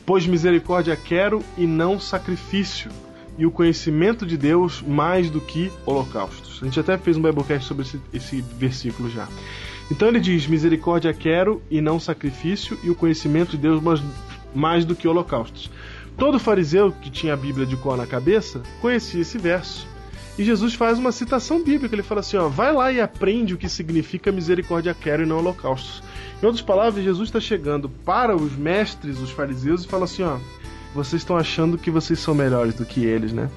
Pois 0.06 0.26
misericórdia 0.26 0.96
quero 0.96 1.44
e 1.58 1.66
não 1.66 2.00
sacrifício, 2.00 2.90
e 3.36 3.44
o 3.44 3.50
conhecimento 3.50 4.24
de 4.24 4.36
Deus 4.36 4.82
mais 4.82 5.28
do 5.28 5.40
que 5.40 5.70
holocaustos. 5.84 6.60
A 6.62 6.64
gente 6.64 6.80
até 6.80 6.96
fez 6.96 7.16
um 7.16 7.22
Biblecast 7.22 7.66
sobre 7.66 7.82
esse, 7.82 8.00
esse 8.12 8.40
versículo 8.40 9.10
já. 9.10 9.28
Então 9.90 10.08
ele 10.08 10.20
diz: 10.20 10.46
Misericórdia 10.46 11.12
quero 11.12 11.62
e 11.70 11.82
não 11.82 12.00
sacrifício, 12.00 12.78
e 12.82 12.88
o 12.88 12.94
conhecimento 12.94 13.50
de 13.50 13.58
Deus 13.58 13.82
mais, 13.82 14.02
mais 14.54 14.84
do 14.86 14.94
que 14.94 15.06
holocaustos. 15.06 15.70
Todo 16.16 16.38
fariseu 16.38 16.92
que 16.92 17.10
tinha 17.10 17.34
a 17.34 17.36
Bíblia 17.36 17.66
de 17.66 17.76
cor 17.76 17.96
na 17.96 18.06
cabeça 18.06 18.62
conhecia 18.80 19.22
esse 19.22 19.38
verso. 19.38 19.86
E 20.38 20.44
Jesus 20.44 20.74
faz 20.74 20.98
uma 20.98 21.12
citação 21.12 21.62
bíblica. 21.62 21.94
Ele 21.94 22.02
fala 22.02 22.20
assim: 22.20 22.36
ó, 22.36 22.48
vai 22.48 22.72
lá 22.72 22.92
e 22.92 23.00
aprende 23.00 23.54
o 23.54 23.58
que 23.58 23.68
significa 23.68 24.32
misericórdia 24.32 24.96
quero 24.98 25.22
e 25.22 25.26
não 25.26 25.38
holocaustos. 25.38 26.02
Em 26.42 26.46
outras 26.46 26.64
palavras, 26.64 27.04
Jesus 27.04 27.28
está 27.28 27.40
chegando 27.40 27.88
para 27.88 28.34
os 28.34 28.52
mestres, 28.56 29.18
os 29.18 29.30
fariseus, 29.30 29.84
e 29.84 29.88
fala 29.88 30.04
assim: 30.04 30.22
ó, 30.22 30.38
vocês 30.94 31.22
estão 31.22 31.36
achando 31.36 31.78
que 31.78 31.90
vocês 31.90 32.18
são 32.18 32.34
melhores 32.34 32.74
do 32.74 32.84
que 32.84 33.04
eles, 33.04 33.32
né? 33.32 33.50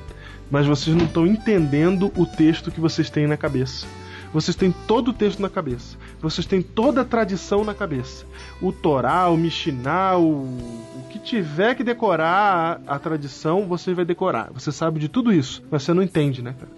Mas 0.51 0.67
vocês 0.67 0.95
não 0.95 1.05
estão 1.05 1.25
entendendo 1.25 2.11
o 2.15 2.25
texto 2.25 2.71
que 2.71 2.79
vocês 2.79 3.09
têm 3.09 3.25
na 3.25 3.37
cabeça. 3.37 3.87
Vocês 4.35 4.53
têm 4.53 4.75
todo 4.85 5.11
o 5.11 5.13
texto 5.13 5.41
na 5.41 5.49
cabeça. 5.49 5.97
Vocês 6.19 6.45
têm 6.45 6.61
toda 6.61 6.99
a 6.99 7.05
tradição 7.05 7.63
na 7.63 7.73
cabeça. 7.73 8.25
O 8.61 8.73
Torá, 8.73 9.29
o 9.29 9.37
Mishnah, 9.37 10.17
o, 10.17 10.41
o 10.43 11.05
que 11.09 11.17
tiver 11.17 11.73
que 11.73 11.85
decorar 11.85 12.81
a, 12.85 12.99
tradição, 12.99 13.65
você 13.65 13.93
vai 13.93 14.03
decorar. 14.03 14.51
Você 14.53 14.73
sabe 14.73 14.99
de 14.99 15.07
tudo 15.07 15.31
isso, 15.31 15.63
mas 15.71 15.83
você 15.83 15.93
não 15.93 16.03
entende, 16.03 16.41
né, 16.41 16.53
cara? 16.59 16.69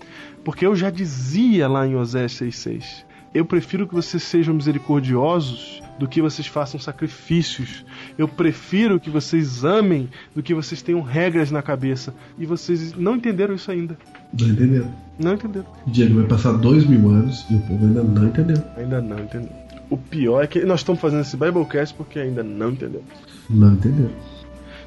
Porque 0.45 0.67
eu 0.67 0.75
já 0.75 0.91
dizia 0.91 1.67
lá 1.67 1.87
em 1.87 1.95
Osés 1.95 2.33
6,6. 2.33 3.03
Eu 3.33 3.43
prefiro 3.43 3.87
que 3.87 3.95
vocês 3.95 4.21
sejam 4.21 4.53
misericordiosos 4.53 5.81
do 5.97 6.07
que 6.07 6.21
vocês 6.21 6.45
façam 6.45 6.79
sacrifícios. 6.79 7.83
Eu 8.19 8.27
prefiro 8.27 8.99
que 8.99 9.09
vocês 9.09 9.65
amem 9.65 10.11
do 10.35 10.43
que 10.43 10.53
vocês 10.53 10.83
tenham 10.83 11.01
regras 11.01 11.49
na 11.49 11.63
cabeça. 11.63 12.13
E 12.37 12.45
vocês 12.45 12.93
não 12.93 13.15
entenderam 13.15 13.55
isso 13.55 13.71
ainda. 13.71 13.97
Não 14.33 14.47
entendeu. 14.49 14.87
Não 15.19 15.33
entenderam. 15.33 15.65
Diego 15.87 16.15
vai 16.15 16.27
passar 16.27 16.53
dois 16.53 16.85
mil 16.85 17.09
anos 17.09 17.45
e 17.49 17.55
o 17.55 17.59
povo 17.61 17.85
ainda 17.85 18.03
não 18.03 18.27
entendeu. 18.27 18.63
Ainda 18.75 19.01
não 19.01 19.19
entendeu. 19.19 19.51
O 19.89 19.97
pior 19.97 20.43
é 20.43 20.47
que 20.47 20.63
nós 20.65 20.81
estamos 20.81 21.01
fazendo 21.01 21.21
esse 21.21 21.37
Biblecast 21.37 21.95
porque 21.95 22.19
ainda 22.19 22.43
não 22.43 22.71
entendeu. 22.71 23.03
Não 23.49 23.73
entendeu. 23.73 24.11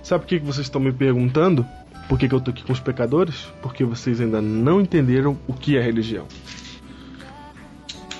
Sabe 0.02 0.24
por 0.24 0.28
que 0.28 0.38
vocês 0.38 0.66
estão 0.66 0.80
me 0.80 0.92
perguntando? 0.92 1.66
Por 2.08 2.18
que, 2.18 2.28
que 2.28 2.34
eu 2.34 2.40
tô 2.40 2.50
aqui 2.50 2.64
com 2.64 2.72
os 2.72 2.80
pecadores? 2.80 3.46
Porque 3.62 3.84
vocês 3.84 4.20
ainda 4.20 4.42
não 4.42 4.80
entenderam 4.80 5.36
o 5.46 5.52
que 5.52 5.76
é 5.76 5.82
religião. 5.82 6.26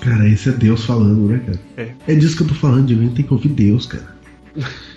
Cara, 0.00 0.28
esse 0.28 0.48
é 0.48 0.52
Deus 0.52 0.84
falando, 0.84 1.28
né, 1.28 1.38
cara? 1.44 1.60
É. 1.76 2.12
É 2.12 2.14
disso 2.14 2.36
que 2.36 2.42
eu 2.42 2.48
tô 2.48 2.54
falando, 2.54 2.86
de 2.86 3.08
tem 3.10 3.24
que 3.24 3.32
ouvir 3.32 3.48
Deus, 3.50 3.86
cara. 3.86 4.14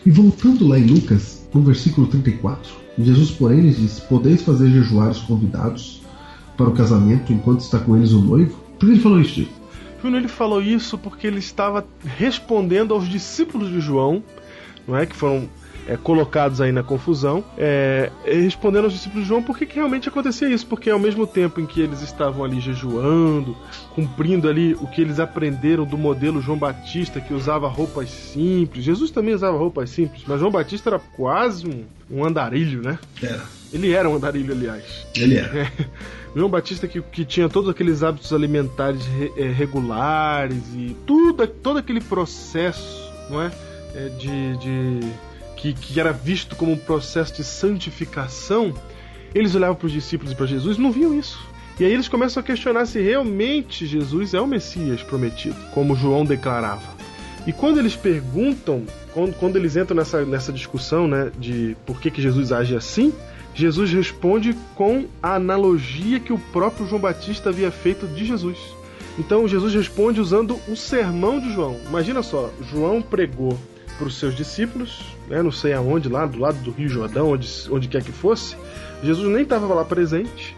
e 0.05 0.09
voltando 0.11 0.67
lá 0.67 0.79
em 0.79 0.85
Lucas, 0.85 1.47
no 1.53 1.61
versículo 1.61 2.07
34, 2.07 2.71
Jesus, 2.99 3.31
porém, 3.31 3.61
lhes 3.61 3.77
disse: 3.77 4.01
Podeis 4.01 4.43
fazer 4.43 4.69
jejuar 4.69 5.09
os 5.09 5.21
convidados 5.21 6.02
para 6.57 6.69
o 6.69 6.73
casamento 6.73 7.31
enquanto 7.31 7.61
está 7.61 7.79
com 7.79 7.95
eles 7.95 8.11
o 8.11 8.19
noivo? 8.19 8.57
Por 8.79 8.87
que 8.87 8.93
ele 8.93 9.01
falou 9.01 9.19
isso? 9.19 9.47
Júnior, 10.01 10.19
ele 10.19 10.27
falou 10.27 10.61
isso 10.61 10.97
porque 10.97 11.25
ele 11.25 11.39
estava 11.39 11.85
respondendo 12.03 12.93
aos 12.93 13.07
discípulos 13.07 13.69
de 13.69 13.79
João, 13.79 14.21
não 14.85 14.97
é? 14.97 15.05
Que 15.05 15.15
foram 15.15 15.47
é, 15.87 15.95
colocados 15.95 16.59
aí 16.59 16.71
na 16.71 16.83
confusão, 16.83 17.43
é, 17.57 18.11
respondendo 18.25 18.85
aos 18.85 18.93
discípulos 18.93 19.23
de 19.23 19.29
João 19.29 19.41
por 19.41 19.57
que, 19.57 19.65
que 19.65 19.75
realmente 19.75 20.09
acontecia 20.09 20.49
isso, 20.49 20.65
porque 20.67 20.89
ao 20.89 20.99
mesmo 20.99 21.25
tempo 21.25 21.61
em 21.61 21.65
que 21.65 21.79
eles 21.79 22.01
estavam 22.01 22.43
ali 22.43 22.59
jejuando, 22.59 23.55
cumprindo 23.95 24.49
ali 24.49 24.73
o 24.75 24.87
que 24.87 25.01
eles 25.01 25.19
aprenderam 25.21 25.85
do 25.85 25.97
modelo 25.97 26.41
João 26.41 26.57
Batista, 26.57 27.21
que 27.21 27.33
usava 27.33 27.67
roupas 27.67 28.09
simples, 28.09 28.83
Jesus 28.83 29.11
também 29.11 29.33
usava 29.33 29.57
roupas 29.57 29.89
simples, 29.89 30.23
mas 30.27 30.39
João 30.39 30.51
Batista 30.51 30.89
era 30.89 30.99
quase 30.99 31.67
um, 31.67 31.83
um 32.11 32.25
andarilho, 32.25 32.81
né? 32.81 32.99
Era. 33.21 33.62
Ele 33.73 33.91
era 33.91 34.07
um 34.07 34.15
andarilho, 34.15 34.53
aliás. 34.53 35.07
Ele 35.15 35.37
era. 35.37 35.71
João 36.35 36.49
Batista 36.49 36.87
que, 36.87 37.01
que 37.01 37.25
tinha 37.25 37.49
todos 37.49 37.69
aqueles 37.69 38.03
hábitos 38.03 38.31
alimentares 38.33 39.05
re, 39.05 39.31
é, 39.37 39.51
regulares 39.51 40.63
e 40.75 40.95
tudo, 41.05 41.45
todo 41.47 41.77
aquele 41.79 42.01
processo, 42.01 43.11
não 43.29 43.41
é? 43.41 43.51
é 43.95 44.09
de, 44.09 44.57
de 44.57 44.99
que, 45.55 45.73
que, 45.73 45.99
era 45.99 46.11
visto 46.11 46.55
como 46.55 46.71
um 46.71 46.77
processo 46.77 47.35
de 47.35 47.43
santificação, 47.43 48.73
eles 49.33 49.53
olhavam 49.55 49.75
para 49.75 49.85
os 49.85 49.91
discípulos 49.91 50.31
e 50.31 50.35
para 50.35 50.45
Jesus 50.45 50.77
e 50.77 50.81
não 50.81 50.91
viam 50.91 51.17
isso. 51.17 51.39
E 51.79 51.85
aí 51.85 51.91
eles 51.91 52.07
começam 52.07 52.41
a 52.41 52.43
questionar 52.43 52.85
se 52.85 53.01
realmente 53.01 53.85
Jesus 53.85 54.33
é 54.33 54.41
o 54.41 54.47
Messias 54.47 55.01
prometido, 55.01 55.55
como 55.73 55.95
João 55.95 56.23
declarava. 56.25 56.93
E 57.45 57.51
quando 57.51 57.79
eles 57.79 57.95
perguntam, 57.95 58.83
quando, 59.13 59.33
quando 59.35 59.55
eles 59.55 59.75
entram 59.75 59.97
nessa, 59.97 60.23
nessa 60.23 60.53
discussão 60.53 61.07
né, 61.07 61.31
de 61.37 61.75
por 61.85 61.99
que, 61.99 62.09
que 62.09 62.21
Jesus 62.21 62.51
age 62.51 62.75
assim, 62.75 63.13
Jesus 63.53 63.91
responde 63.91 64.55
com 64.75 65.05
a 65.21 65.35
analogia 65.35 66.19
que 66.19 66.33
o 66.33 66.39
próprio 66.39 66.87
João 66.87 67.01
Batista 67.01 67.49
havia 67.49 67.71
feito 67.71 68.07
de 68.07 68.25
Jesus. 68.25 68.57
Então 69.17 69.47
Jesus 69.47 69.73
responde 69.73 70.19
usando 70.19 70.59
o 70.67 70.75
sermão 70.75 71.39
de 71.39 71.53
João. 71.53 71.79
Imagina 71.87 72.23
só, 72.23 72.51
João 72.71 73.01
pregou 73.01 73.57
para 73.97 74.07
os 74.07 74.17
seus 74.17 74.35
discípulos, 74.35 75.01
né, 75.29 75.41
não 75.43 75.51
sei 75.51 75.73
aonde, 75.73 76.09
lá 76.09 76.25
do 76.25 76.39
lado 76.39 76.57
do 76.61 76.71
Rio 76.71 76.89
Jordão, 76.89 77.31
onde, 77.31 77.47
onde 77.69 77.87
quer 77.87 78.03
que 78.03 78.11
fosse. 78.11 78.57
Jesus 79.03 79.31
nem 79.31 79.43
estava 79.43 79.71
lá 79.73 79.85
presente. 79.85 80.55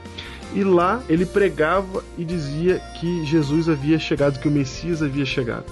E 0.53 0.63
lá 0.63 1.03
ele 1.09 1.25
pregava 1.25 2.01
e 2.17 2.23
dizia 2.23 2.79
que 2.99 3.25
Jesus 3.25 3.67
havia 3.67 3.99
chegado, 3.99 4.39
que 4.39 4.47
o 4.47 4.51
Messias 4.51 5.01
havia 5.01 5.25
chegado. 5.25 5.65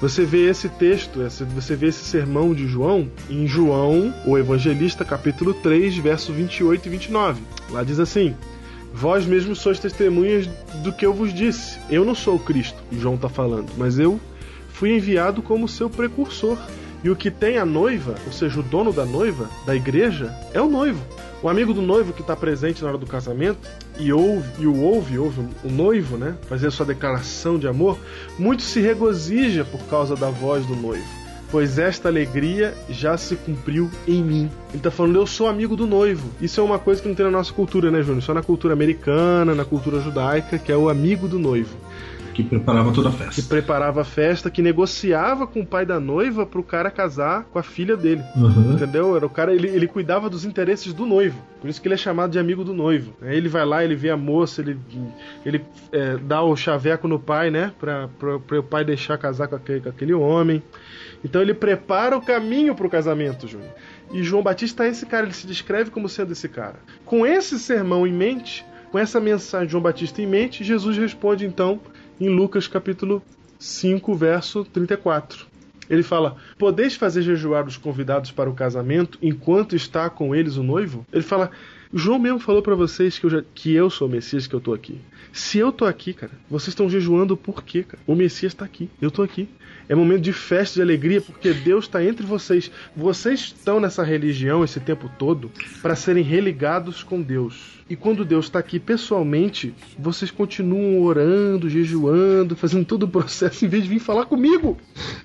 Você 0.00 0.24
vê 0.24 0.48
esse 0.48 0.66
texto, 0.66 1.20
você 1.54 1.76
vê 1.76 1.88
esse 1.88 2.02
sermão 2.04 2.54
de 2.54 2.66
João 2.66 3.10
em 3.28 3.46
João, 3.46 4.14
o 4.24 4.38
Evangelista, 4.38 5.04
capítulo 5.04 5.52
3, 5.52 5.98
verso 5.98 6.32
28 6.32 6.86
e 6.86 6.90
29. 6.90 7.42
Lá 7.68 7.84
diz 7.84 8.00
assim: 8.00 8.34
Vós 8.94 9.26
mesmos 9.26 9.58
sois 9.58 9.78
testemunhas 9.78 10.48
do 10.82 10.90
que 10.90 11.04
eu 11.04 11.12
vos 11.12 11.34
disse. 11.34 11.78
Eu 11.90 12.02
não 12.02 12.14
sou 12.14 12.36
o 12.36 12.40
Cristo, 12.40 12.82
João 12.90 13.16
está 13.16 13.28
falando, 13.28 13.72
mas 13.76 13.98
eu 13.98 14.18
fui 14.70 14.96
enviado 14.96 15.42
como 15.42 15.68
seu 15.68 15.90
precursor. 15.90 16.56
E 17.04 17.10
o 17.10 17.16
que 17.16 17.30
tem 17.30 17.58
a 17.58 17.64
noiva, 17.66 18.14
ou 18.26 18.32
seja, 18.32 18.60
o 18.60 18.62
dono 18.62 18.92
da 18.92 19.04
noiva, 19.04 19.50
da 19.66 19.76
igreja, 19.76 20.34
é 20.52 20.60
o 20.60 20.68
noivo. 20.68 21.02
O 21.42 21.48
amigo 21.48 21.72
do 21.72 21.80
noivo 21.80 22.12
que 22.12 22.20
está 22.20 22.36
presente 22.36 22.82
na 22.82 22.88
hora 22.90 22.98
do 22.98 23.06
casamento 23.06 23.66
e 23.98 24.12
ouve 24.12 24.46
e 24.58 24.66
o 24.66 24.78
ouve, 24.78 25.18
ouve 25.18 25.40
o 25.64 25.70
noivo, 25.70 26.18
né, 26.18 26.36
fazer 26.42 26.70
sua 26.70 26.84
declaração 26.84 27.58
de 27.58 27.66
amor, 27.66 27.98
muito 28.38 28.62
se 28.62 28.78
regozija 28.78 29.64
por 29.64 29.80
causa 29.84 30.14
da 30.14 30.28
voz 30.28 30.66
do 30.66 30.76
noivo. 30.76 31.08
Pois 31.50 31.78
esta 31.78 32.08
alegria 32.08 32.74
já 32.90 33.16
se 33.16 33.36
cumpriu 33.36 33.90
em 34.06 34.22
mim. 34.22 34.50
Ele 34.68 34.76
está 34.76 34.90
falando, 34.90 35.16
eu 35.16 35.26
sou 35.26 35.48
amigo 35.48 35.74
do 35.74 35.86
noivo. 35.86 36.30
Isso 36.40 36.60
é 36.60 36.62
uma 36.62 36.78
coisa 36.78 37.02
que 37.02 37.08
não 37.08 37.14
tem 37.14 37.24
na 37.24 37.32
nossa 37.32 37.52
cultura, 37.52 37.90
né, 37.90 38.02
Júnior? 38.02 38.22
Só 38.22 38.34
na 38.34 38.42
cultura 38.42 38.74
americana, 38.74 39.54
na 39.54 39.64
cultura 39.64 40.00
judaica, 40.00 40.58
que 40.58 40.70
é 40.70 40.76
o 40.76 40.88
amigo 40.88 41.26
do 41.26 41.38
noivo 41.38 41.74
que 42.32 42.42
preparava 42.42 42.92
toda 42.92 43.08
a 43.08 43.12
festa. 43.12 43.42
Que 43.42 43.48
preparava 43.48 44.00
a 44.00 44.04
festa, 44.04 44.50
que 44.50 44.62
negociava 44.62 45.46
com 45.46 45.60
o 45.60 45.66
pai 45.66 45.84
da 45.84 46.00
noiva 46.00 46.46
pro 46.46 46.62
cara 46.62 46.90
casar 46.90 47.44
com 47.44 47.58
a 47.58 47.62
filha 47.62 47.96
dele. 47.96 48.22
Uhum. 48.36 48.72
Entendeu? 48.74 49.16
Era 49.16 49.26
o 49.26 49.30
cara, 49.30 49.52
ele, 49.54 49.68
ele 49.68 49.86
cuidava 49.86 50.30
dos 50.30 50.44
interesses 50.44 50.92
do 50.92 51.06
noivo. 51.06 51.40
Por 51.60 51.68
isso 51.68 51.80
que 51.80 51.88
ele 51.88 51.94
é 51.94 51.98
chamado 51.98 52.30
de 52.30 52.38
amigo 52.38 52.64
do 52.64 52.72
noivo. 52.72 53.12
Aí 53.22 53.36
ele 53.36 53.48
vai 53.48 53.64
lá, 53.64 53.84
ele 53.84 53.94
vê 53.94 54.10
a 54.10 54.16
moça, 54.16 54.60
ele, 54.60 54.78
ele 55.44 55.64
é, 55.92 56.16
dá 56.16 56.42
o 56.42 56.56
chaveco 56.56 57.06
no 57.06 57.18
pai, 57.18 57.50
né? 57.50 57.72
Pra, 57.78 58.08
pra, 58.18 58.38
pra 58.38 58.60
o 58.60 58.62
pai 58.62 58.84
deixar 58.84 59.18
casar 59.18 59.48
com 59.48 59.56
aquele, 59.56 59.80
com 59.80 59.88
aquele 59.88 60.14
homem. 60.14 60.62
Então 61.24 61.42
ele 61.42 61.54
prepara 61.54 62.16
o 62.16 62.22
caminho 62.22 62.74
pro 62.74 62.88
casamento, 62.88 63.46
Júnior. 63.46 63.70
E 64.12 64.22
João 64.22 64.42
Batista 64.42 64.84
é 64.84 64.88
esse 64.88 65.06
cara, 65.06 65.26
ele 65.26 65.34
se 65.34 65.46
descreve 65.46 65.90
como 65.90 66.08
sendo 66.08 66.32
esse 66.32 66.48
cara. 66.48 66.76
Com 67.04 67.24
esse 67.24 67.58
sermão 67.58 68.06
em 68.06 68.12
mente, 68.12 68.64
com 68.90 68.98
essa 68.98 69.20
mensagem 69.20 69.66
de 69.66 69.72
João 69.72 69.82
Batista 69.82 70.20
em 70.20 70.26
mente, 70.26 70.64
Jesus 70.64 70.96
responde 70.96 71.46
então 71.46 71.80
em 72.20 72.28
Lucas 72.28 72.68
capítulo 72.68 73.22
5, 73.58 74.14
verso 74.14 74.64
34. 74.64 75.46
Ele 75.88 76.02
fala: 76.02 76.36
Podeis 76.58 76.94
fazer 76.94 77.22
jejuar 77.22 77.66
os 77.66 77.76
convidados 77.76 78.30
para 78.30 78.50
o 78.50 78.54
casamento 78.54 79.18
enquanto 79.20 79.74
está 79.74 80.08
com 80.08 80.34
eles 80.34 80.56
o 80.56 80.62
noivo? 80.62 81.06
Ele 81.12 81.22
fala: 81.22 81.50
João 81.92 82.18
mesmo 82.18 82.38
falou 82.38 82.62
para 82.62 82.76
vocês 82.76 83.18
que 83.18 83.26
eu, 83.26 83.30
já, 83.30 83.42
que 83.54 83.74
eu 83.74 83.90
sou 83.90 84.06
o 84.06 84.10
Messias, 84.10 84.46
que 84.46 84.54
eu 84.54 84.60
tô 84.60 84.72
aqui. 84.72 85.00
Se 85.32 85.58
eu 85.58 85.70
tô 85.70 85.84
aqui, 85.84 86.12
cara, 86.12 86.32
vocês 86.48 86.68
estão 86.68 86.88
jejuando 86.88 87.36
por 87.36 87.62
quê, 87.62 87.82
cara? 87.82 88.02
O 88.06 88.14
Messias 88.14 88.52
está 88.52 88.64
aqui, 88.64 88.88
eu 89.00 89.10
tô 89.10 89.22
aqui. 89.22 89.48
É 89.88 89.94
momento 89.94 90.20
de 90.20 90.32
festa, 90.32 90.76
de 90.76 90.82
alegria, 90.82 91.20
porque 91.20 91.52
Deus 91.52 91.86
está 91.86 92.04
entre 92.04 92.24
vocês. 92.24 92.70
Vocês 92.96 93.40
estão 93.40 93.80
nessa 93.80 94.04
religião 94.04 94.62
esse 94.62 94.78
tempo 94.78 95.10
todo 95.18 95.50
para 95.82 95.96
serem 95.96 96.22
religados 96.22 97.02
com 97.02 97.20
Deus. 97.20 97.80
E 97.88 97.96
quando 97.96 98.24
Deus 98.24 98.44
está 98.44 98.60
aqui 98.60 98.78
pessoalmente, 98.78 99.74
vocês 99.98 100.30
continuam 100.30 101.00
orando, 101.00 101.68
jejuando, 101.68 102.54
fazendo 102.54 102.84
todo 102.84 103.02
o 103.02 103.08
processo 103.08 103.64
em 103.64 103.68
vez 103.68 103.82
de 103.82 103.88
vir 103.88 103.98
falar 103.98 104.26
comigo. 104.26 104.78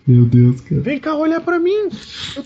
Meu 0.07 0.25
Deus, 0.25 0.61
cara. 0.61 0.81
Vem 0.81 0.99
cá 0.99 1.13
olhar 1.13 1.41
para 1.41 1.59
mim. 1.59 1.89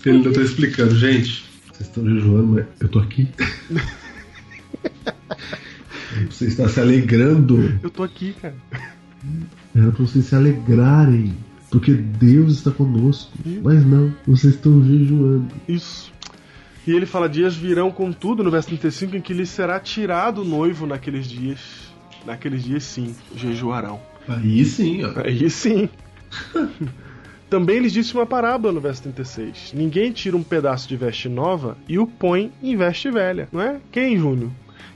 Ele 0.04 0.18
não 0.18 0.30
tá 0.30 0.42
explicando, 0.42 0.94
gente. 0.94 1.44
Vocês 1.72 1.88
estão 1.88 2.04
jejuando, 2.04 2.48
mas 2.48 2.66
eu 2.80 2.88
tô 2.88 2.98
aqui. 2.98 3.28
Você 6.30 6.46
está 6.46 6.68
se 6.68 6.80
alegrando. 6.80 7.78
Eu 7.82 7.90
tô 7.90 8.02
aqui, 8.02 8.34
cara. 8.40 8.54
Era 9.74 9.92
pra 9.92 10.04
vocês 10.04 10.26
se 10.26 10.34
alegrarem. 10.34 11.34
Porque 11.70 11.92
Deus 11.92 12.54
está 12.54 12.70
conosco. 12.70 13.32
Mas 13.62 13.84
não, 13.86 14.12
vocês 14.26 14.54
estão 14.54 14.84
jejuando. 14.84 15.48
Isso. 15.68 16.12
E 16.86 16.92
ele 16.92 17.06
fala: 17.06 17.28
Dias 17.28 17.54
virão, 17.54 17.90
contudo, 17.90 18.42
no 18.42 18.50
verso 18.50 18.68
35, 18.68 19.16
em 19.16 19.20
que 19.20 19.32
lhe 19.32 19.46
será 19.46 19.78
tirado 19.78 20.42
o 20.42 20.44
noivo 20.44 20.86
naqueles 20.86 21.26
dias. 21.28 21.90
Naqueles 22.26 22.64
dias, 22.64 22.82
sim, 22.82 23.14
jejuarão. 23.36 24.00
Aí 24.28 24.64
sim, 24.64 25.04
ó. 25.04 25.12
Aí 25.24 25.48
sim. 25.48 25.88
Também 27.48 27.80
lhes 27.80 27.92
disse 27.92 28.14
uma 28.14 28.26
parábola 28.26 28.72
no 28.72 28.80
verso 28.80 29.02
36. 29.02 29.72
Ninguém 29.74 30.12
tira 30.12 30.36
um 30.36 30.42
pedaço 30.42 30.88
de 30.88 30.96
veste 30.96 31.28
nova 31.28 31.76
e 31.88 31.98
o 31.98 32.06
põe 32.06 32.52
em 32.62 32.76
veste 32.76 33.10
velha, 33.10 33.48
não 33.50 33.60
é? 33.60 33.80
Quem, 33.90 34.16
Júnior? 34.16 34.50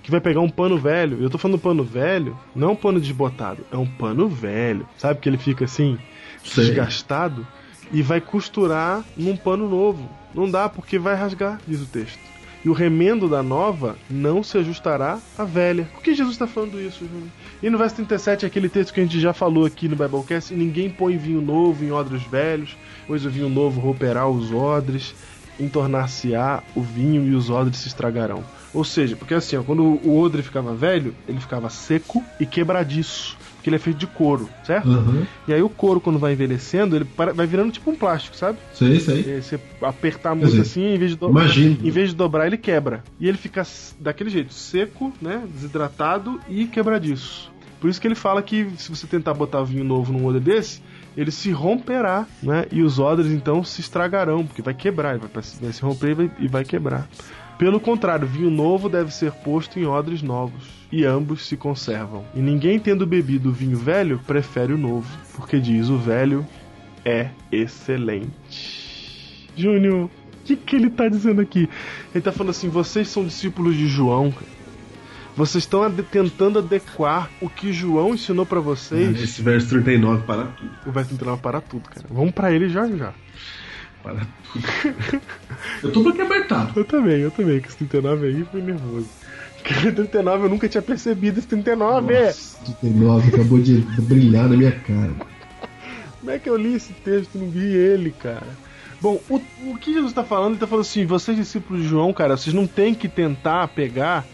Que 0.04 0.10
vai 0.10 0.20
pegar 0.20 0.40
um 0.40 0.50
pano 0.50 0.76
velho. 0.78 1.20
Eu 1.20 1.30
tô 1.30 1.38
falando 1.38 1.58
pano 1.58 1.82
velho, 1.82 2.38
não 2.54 2.68
é 2.68 2.72
um 2.72 2.76
pano 2.76 3.00
desbotado, 3.00 3.64
é 3.72 3.76
um 3.76 3.86
pano 3.86 4.28
velho. 4.28 4.86
Sabe 4.98 5.18
que 5.18 5.28
ele 5.28 5.38
fica 5.38 5.64
assim, 5.64 5.98
Sei. 6.44 6.66
desgastado? 6.66 7.46
E 7.90 8.02
vai 8.02 8.20
costurar 8.20 9.02
num 9.16 9.34
pano 9.34 9.68
novo. 9.68 10.06
Não 10.34 10.50
dá 10.50 10.68
porque 10.68 10.98
vai 10.98 11.14
rasgar, 11.14 11.58
diz 11.66 11.80
o 11.80 11.86
texto. 11.86 12.18
E 12.62 12.68
o 12.68 12.72
remendo 12.74 13.28
da 13.28 13.42
nova 13.42 13.96
não 14.10 14.42
se 14.42 14.58
ajustará 14.58 15.18
à 15.38 15.44
velha. 15.44 15.88
Por 15.92 16.02
que 16.02 16.14
Jesus 16.14 16.34
está 16.34 16.46
falando 16.46 16.80
isso, 16.80 17.06
Júnior? 17.06 17.28
E 17.62 17.70
no 17.70 17.78
verso 17.78 17.96
37 17.96 18.44
é 18.44 18.48
aquele 18.48 18.68
texto 18.68 18.92
que 18.92 19.00
a 19.00 19.02
gente 19.02 19.18
já 19.18 19.32
falou 19.32 19.64
aqui 19.64 19.88
no 19.88 19.96
Biblecast: 19.96 20.54
ninguém 20.54 20.90
põe 20.90 21.16
vinho 21.16 21.40
novo 21.40 21.82
em 21.82 21.92
odres 21.92 22.22
velhos, 22.24 22.76
pois 23.06 23.24
o 23.24 23.30
vinho 23.30 23.48
novo 23.48 23.80
romperá 23.80 24.26
os 24.26 24.52
odres, 24.52 25.14
entornar-se-á 25.58 26.62
o 26.74 26.82
vinho 26.82 27.26
e 27.26 27.34
os 27.34 27.48
odres 27.48 27.78
se 27.78 27.88
estragarão. 27.88 28.44
Ou 28.74 28.84
seja, 28.84 29.14
porque 29.16 29.32
assim, 29.34 29.56
ó, 29.56 29.62
quando 29.62 29.82
o 29.84 30.18
odre 30.18 30.42
ficava 30.42 30.74
velho, 30.74 31.14
ele 31.28 31.40
ficava 31.40 31.70
seco 31.70 32.22
e 32.40 32.44
quebradiço. 32.44 33.36
Porque 33.54 33.70
ele 33.70 33.76
é 33.76 33.78
feito 33.78 33.96
de 33.96 34.06
couro, 34.06 34.46
certo? 34.62 34.86
Uhum. 34.90 35.24
E 35.48 35.54
aí 35.54 35.62
o 35.62 35.70
couro, 35.70 35.98
quando 35.98 36.18
vai 36.18 36.34
envelhecendo, 36.34 36.96
ele 36.96 37.06
vai 37.34 37.46
virando 37.46 37.72
tipo 37.72 37.90
um 37.90 37.94
plástico, 37.94 38.36
sabe? 38.36 38.58
Sei, 38.74 39.00
sei. 39.00 39.36
Aí 39.36 39.42
você 39.42 39.58
apertar 39.80 40.34
muito 40.34 40.60
assim, 40.60 40.84
em 40.94 40.98
vez 40.98 41.12
de 41.12 41.16
do- 41.16 41.30
Imagino. 41.30 41.78
em 41.82 41.90
vez 41.90 42.10
de 42.10 42.14
dobrar, 42.14 42.46
ele 42.46 42.58
quebra. 42.58 43.02
E 43.18 43.26
ele 43.26 43.38
fica 43.38 43.62
daquele 43.98 44.28
jeito, 44.28 44.52
seco, 44.52 45.10
né? 45.18 45.42
Desidratado 45.50 46.38
e 46.46 46.66
quebradiço. 46.66 47.50
Por 47.80 47.88
isso 47.88 47.98
que 47.98 48.06
ele 48.06 48.14
fala 48.14 48.42
que 48.42 48.68
se 48.76 48.90
você 48.90 49.06
tentar 49.06 49.32
botar 49.32 49.62
vinho 49.62 49.84
novo 49.84 50.12
num 50.12 50.26
odre 50.26 50.40
desse, 50.40 50.82
ele 51.16 51.30
se 51.30 51.50
romperá, 51.50 52.26
né? 52.42 52.66
E 52.70 52.82
os 52.82 52.98
odres 52.98 53.30
então 53.32 53.64
se 53.64 53.80
estragarão, 53.80 54.44
porque 54.46 54.60
vai 54.60 54.74
quebrar, 54.74 55.16
vai, 55.18 55.28
vai 55.32 55.72
se 55.72 55.80
romper 55.82 56.10
e 56.10 56.14
vai, 56.14 56.30
e 56.40 56.48
vai 56.48 56.64
quebrar. 56.64 57.08
Pelo 57.58 57.78
contrário, 57.78 58.26
vinho 58.26 58.50
novo 58.50 58.88
deve 58.88 59.12
ser 59.12 59.30
posto 59.30 59.78
em 59.78 59.86
odres 59.86 60.22
novos, 60.22 60.64
e 60.90 61.04
ambos 61.04 61.46
se 61.46 61.56
conservam. 61.56 62.24
E 62.34 62.40
ninguém 62.40 62.78
tendo 62.78 63.06
bebido 63.06 63.52
vinho 63.52 63.76
velho 63.76 64.20
prefere 64.26 64.72
o 64.72 64.78
novo, 64.78 65.06
porque 65.34 65.60
diz 65.60 65.88
o 65.88 65.96
velho 65.96 66.46
é 67.04 67.30
excelente. 67.52 68.30
Júnior, 69.56 70.06
o 70.06 70.10
que, 70.44 70.56
que 70.56 70.76
ele 70.76 70.90
tá 70.90 71.08
dizendo 71.08 71.40
aqui? 71.40 71.68
Ele 72.12 72.22
tá 72.22 72.32
falando 72.32 72.50
assim: 72.50 72.68
vocês 72.68 73.08
são 73.08 73.24
discípulos 73.24 73.76
de 73.76 73.86
João, 73.86 74.34
vocês 75.36 75.64
estão 75.64 75.82
ad 75.82 76.00
tentando 76.04 76.60
adequar 76.60 77.28
o 77.40 77.48
que 77.48 77.72
João 77.72 78.14
ensinou 78.14 78.46
para 78.46 78.60
vocês. 78.60 79.20
Esse 79.20 79.42
verso 79.42 79.68
39 79.68 80.22
para 80.24 80.44
tudo. 80.46 80.70
O 80.86 80.92
verso 80.92 81.08
39 81.10 81.42
para 81.42 81.60
tudo, 81.60 81.88
cara. 81.88 82.06
Vamos 82.08 82.32
para 82.32 82.52
ele 82.52 82.68
já 82.68 82.86
já. 82.88 83.12
Para 84.04 84.26
tudo. 84.52 85.22
eu 85.82 85.92
tô 85.92 86.08
aqui 86.10 86.20
apertado. 86.20 86.72
Eu 86.78 86.84
também, 86.84 87.20
eu 87.20 87.30
também, 87.30 87.58
que 87.58 87.68
esse 87.68 87.78
39 87.78 88.26
aí 88.26 88.44
foi 88.44 88.60
nervoso. 88.60 89.08
Aquele 89.58 89.92
39 89.92 90.44
eu 90.44 90.50
nunca 90.50 90.68
tinha 90.68 90.82
percebido 90.82 91.38
esse 91.38 91.48
39. 91.48 92.12
Nossa, 92.12 92.62
39 92.80 93.28
acabou 93.34 93.58
de 93.58 93.78
brilhar 94.02 94.46
na 94.46 94.56
minha 94.58 94.72
cara. 94.72 95.12
Como 96.20 96.30
é 96.30 96.38
que 96.38 96.50
eu 96.50 96.56
li 96.56 96.74
esse 96.74 96.92
texto 96.92 97.34
e 97.34 97.38
não 97.38 97.48
vi 97.48 97.64
ele, 97.64 98.10
cara? 98.10 98.46
Bom, 99.00 99.20
o, 99.28 99.40
o 99.66 99.78
que 99.78 99.92
Jesus 99.92 100.10
está 100.10 100.22
falando? 100.22 100.48
Ele 100.48 100.54
está 100.56 100.66
falando 100.66 100.82
assim: 100.82 101.06
vocês, 101.06 101.36
discípulos 101.36 101.82
de 101.82 101.88
João, 101.88 102.12
cara, 102.12 102.36
vocês 102.36 102.54
não 102.54 102.66
têm 102.66 102.94
que 102.94 103.08
tentar 103.08 103.68
pegar 103.68 104.26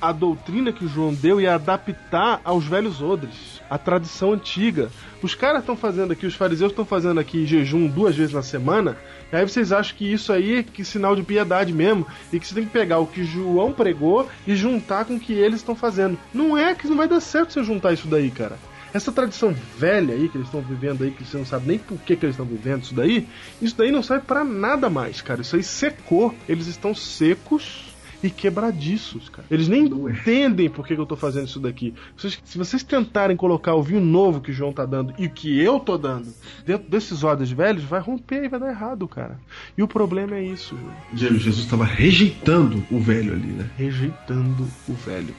a 0.00 0.12
doutrina 0.12 0.72
que 0.72 0.86
João 0.86 1.12
deu 1.12 1.40
e 1.40 1.46
adaptar 1.46 2.40
aos 2.44 2.64
velhos 2.64 3.02
odres, 3.02 3.60
a 3.68 3.76
tradição 3.76 4.32
antiga. 4.32 4.90
Os 5.22 5.34
caras 5.34 5.60
estão 5.60 5.76
fazendo 5.76 6.12
aqui, 6.12 6.26
os 6.26 6.34
fariseus 6.34 6.70
estão 6.70 6.84
fazendo 6.84 7.18
aqui 7.18 7.46
jejum 7.46 7.88
duas 7.88 8.16
vezes 8.16 8.32
na 8.32 8.42
semana, 8.42 8.96
e 9.32 9.36
aí 9.36 9.42
vocês 9.42 9.72
acham 9.72 9.96
que 9.96 10.10
isso 10.10 10.32
aí 10.32 10.58
é 10.58 10.62
que 10.62 10.84
sinal 10.84 11.16
de 11.16 11.22
piedade 11.22 11.72
mesmo, 11.72 12.06
e 12.32 12.38
que 12.38 12.46
você 12.46 12.54
tem 12.54 12.64
que 12.64 12.70
pegar 12.70 12.98
o 12.98 13.06
que 13.06 13.24
João 13.24 13.72
pregou 13.72 14.28
e 14.46 14.54
juntar 14.54 15.04
com 15.04 15.16
o 15.16 15.20
que 15.20 15.32
eles 15.32 15.60
estão 15.60 15.74
fazendo. 15.74 16.18
Não 16.32 16.56
é 16.56 16.74
que 16.74 16.86
não 16.86 16.96
vai 16.96 17.08
dar 17.08 17.20
certo 17.20 17.52
você 17.52 17.64
juntar 17.64 17.92
isso 17.92 18.06
daí, 18.06 18.30
cara. 18.30 18.56
Essa 18.92 19.12
tradição 19.12 19.54
velha 19.76 20.14
aí 20.14 20.28
que 20.28 20.38
eles 20.38 20.46
estão 20.46 20.62
vivendo 20.62 21.04
aí, 21.04 21.10
que 21.10 21.22
você 21.22 21.36
não 21.36 21.44
sabe 21.44 21.68
nem 21.68 21.78
por 21.78 21.98
que, 21.98 22.16
que 22.16 22.24
eles 22.24 22.34
estão 22.34 22.46
vivendo 22.46 22.84
isso 22.84 22.94
daí, 22.94 23.28
isso 23.60 23.76
daí 23.76 23.92
não 23.92 24.02
serve 24.02 24.24
para 24.24 24.44
nada 24.44 24.88
mais, 24.88 25.20
cara. 25.20 25.42
Isso 25.42 25.56
aí 25.56 25.62
secou. 25.62 26.34
Eles 26.48 26.66
estão 26.68 26.94
secos 26.94 27.87
e 28.22 28.30
quebradiços, 28.30 29.28
cara. 29.28 29.46
Eles 29.50 29.68
nem 29.68 29.84
entendem 29.84 30.68
por 30.68 30.86
que, 30.86 30.94
que 30.94 31.00
eu 31.00 31.06
tô 31.06 31.16
fazendo 31.16 31.46
isso 31.46 31.60
daqui. 31.60 31.94
Vocês, 32.16 32.38
se 32.44 32.58
vocês 32.58 32.82
tentarem 32.82 33.36
colocar 33.36 33.74
o 33.74 33.82
vinho 33.82 34.00
novo 34.00 34.40
que 34.40 34.50
o 34.50 34.54
João 34.54 34.72
tá 34.72 34.84
dando 34.84 35.14
e 35.18 35.26
o 35.26 35.30
que 35.30 35.58
eu 35.60 35.78
tô 35.78 35.96
dando 35.96 36.28
dentro 36.66 36.88
desses 36.88 37.22
odres 37.22 37.50
velhos, 37.50 37.84
vai 37.84 38.00
romper 38.00 38.44
e 38.44 38.48
vai 38.48 38.58
dar 38.58 38.70
errado, 38.70 39.06
cara. 39.06 39.38
E 39.76 39.82
o 39.82 39.88
problema 39.88 40.36
é 40.36 40.42
isso, 40.42 40.76
João. 40.76 40.94
Jesus 41.14 41.58
estava 41.58 41.84
rejeitando 41.84 42.84
o 42.90 42.98
velho 42.98 43.32
ali, 43.32 43.48
né? 43.48 43.70
Rejeitando 43.76 44.66
o 44.88 44.94
velho. 44.94 45.34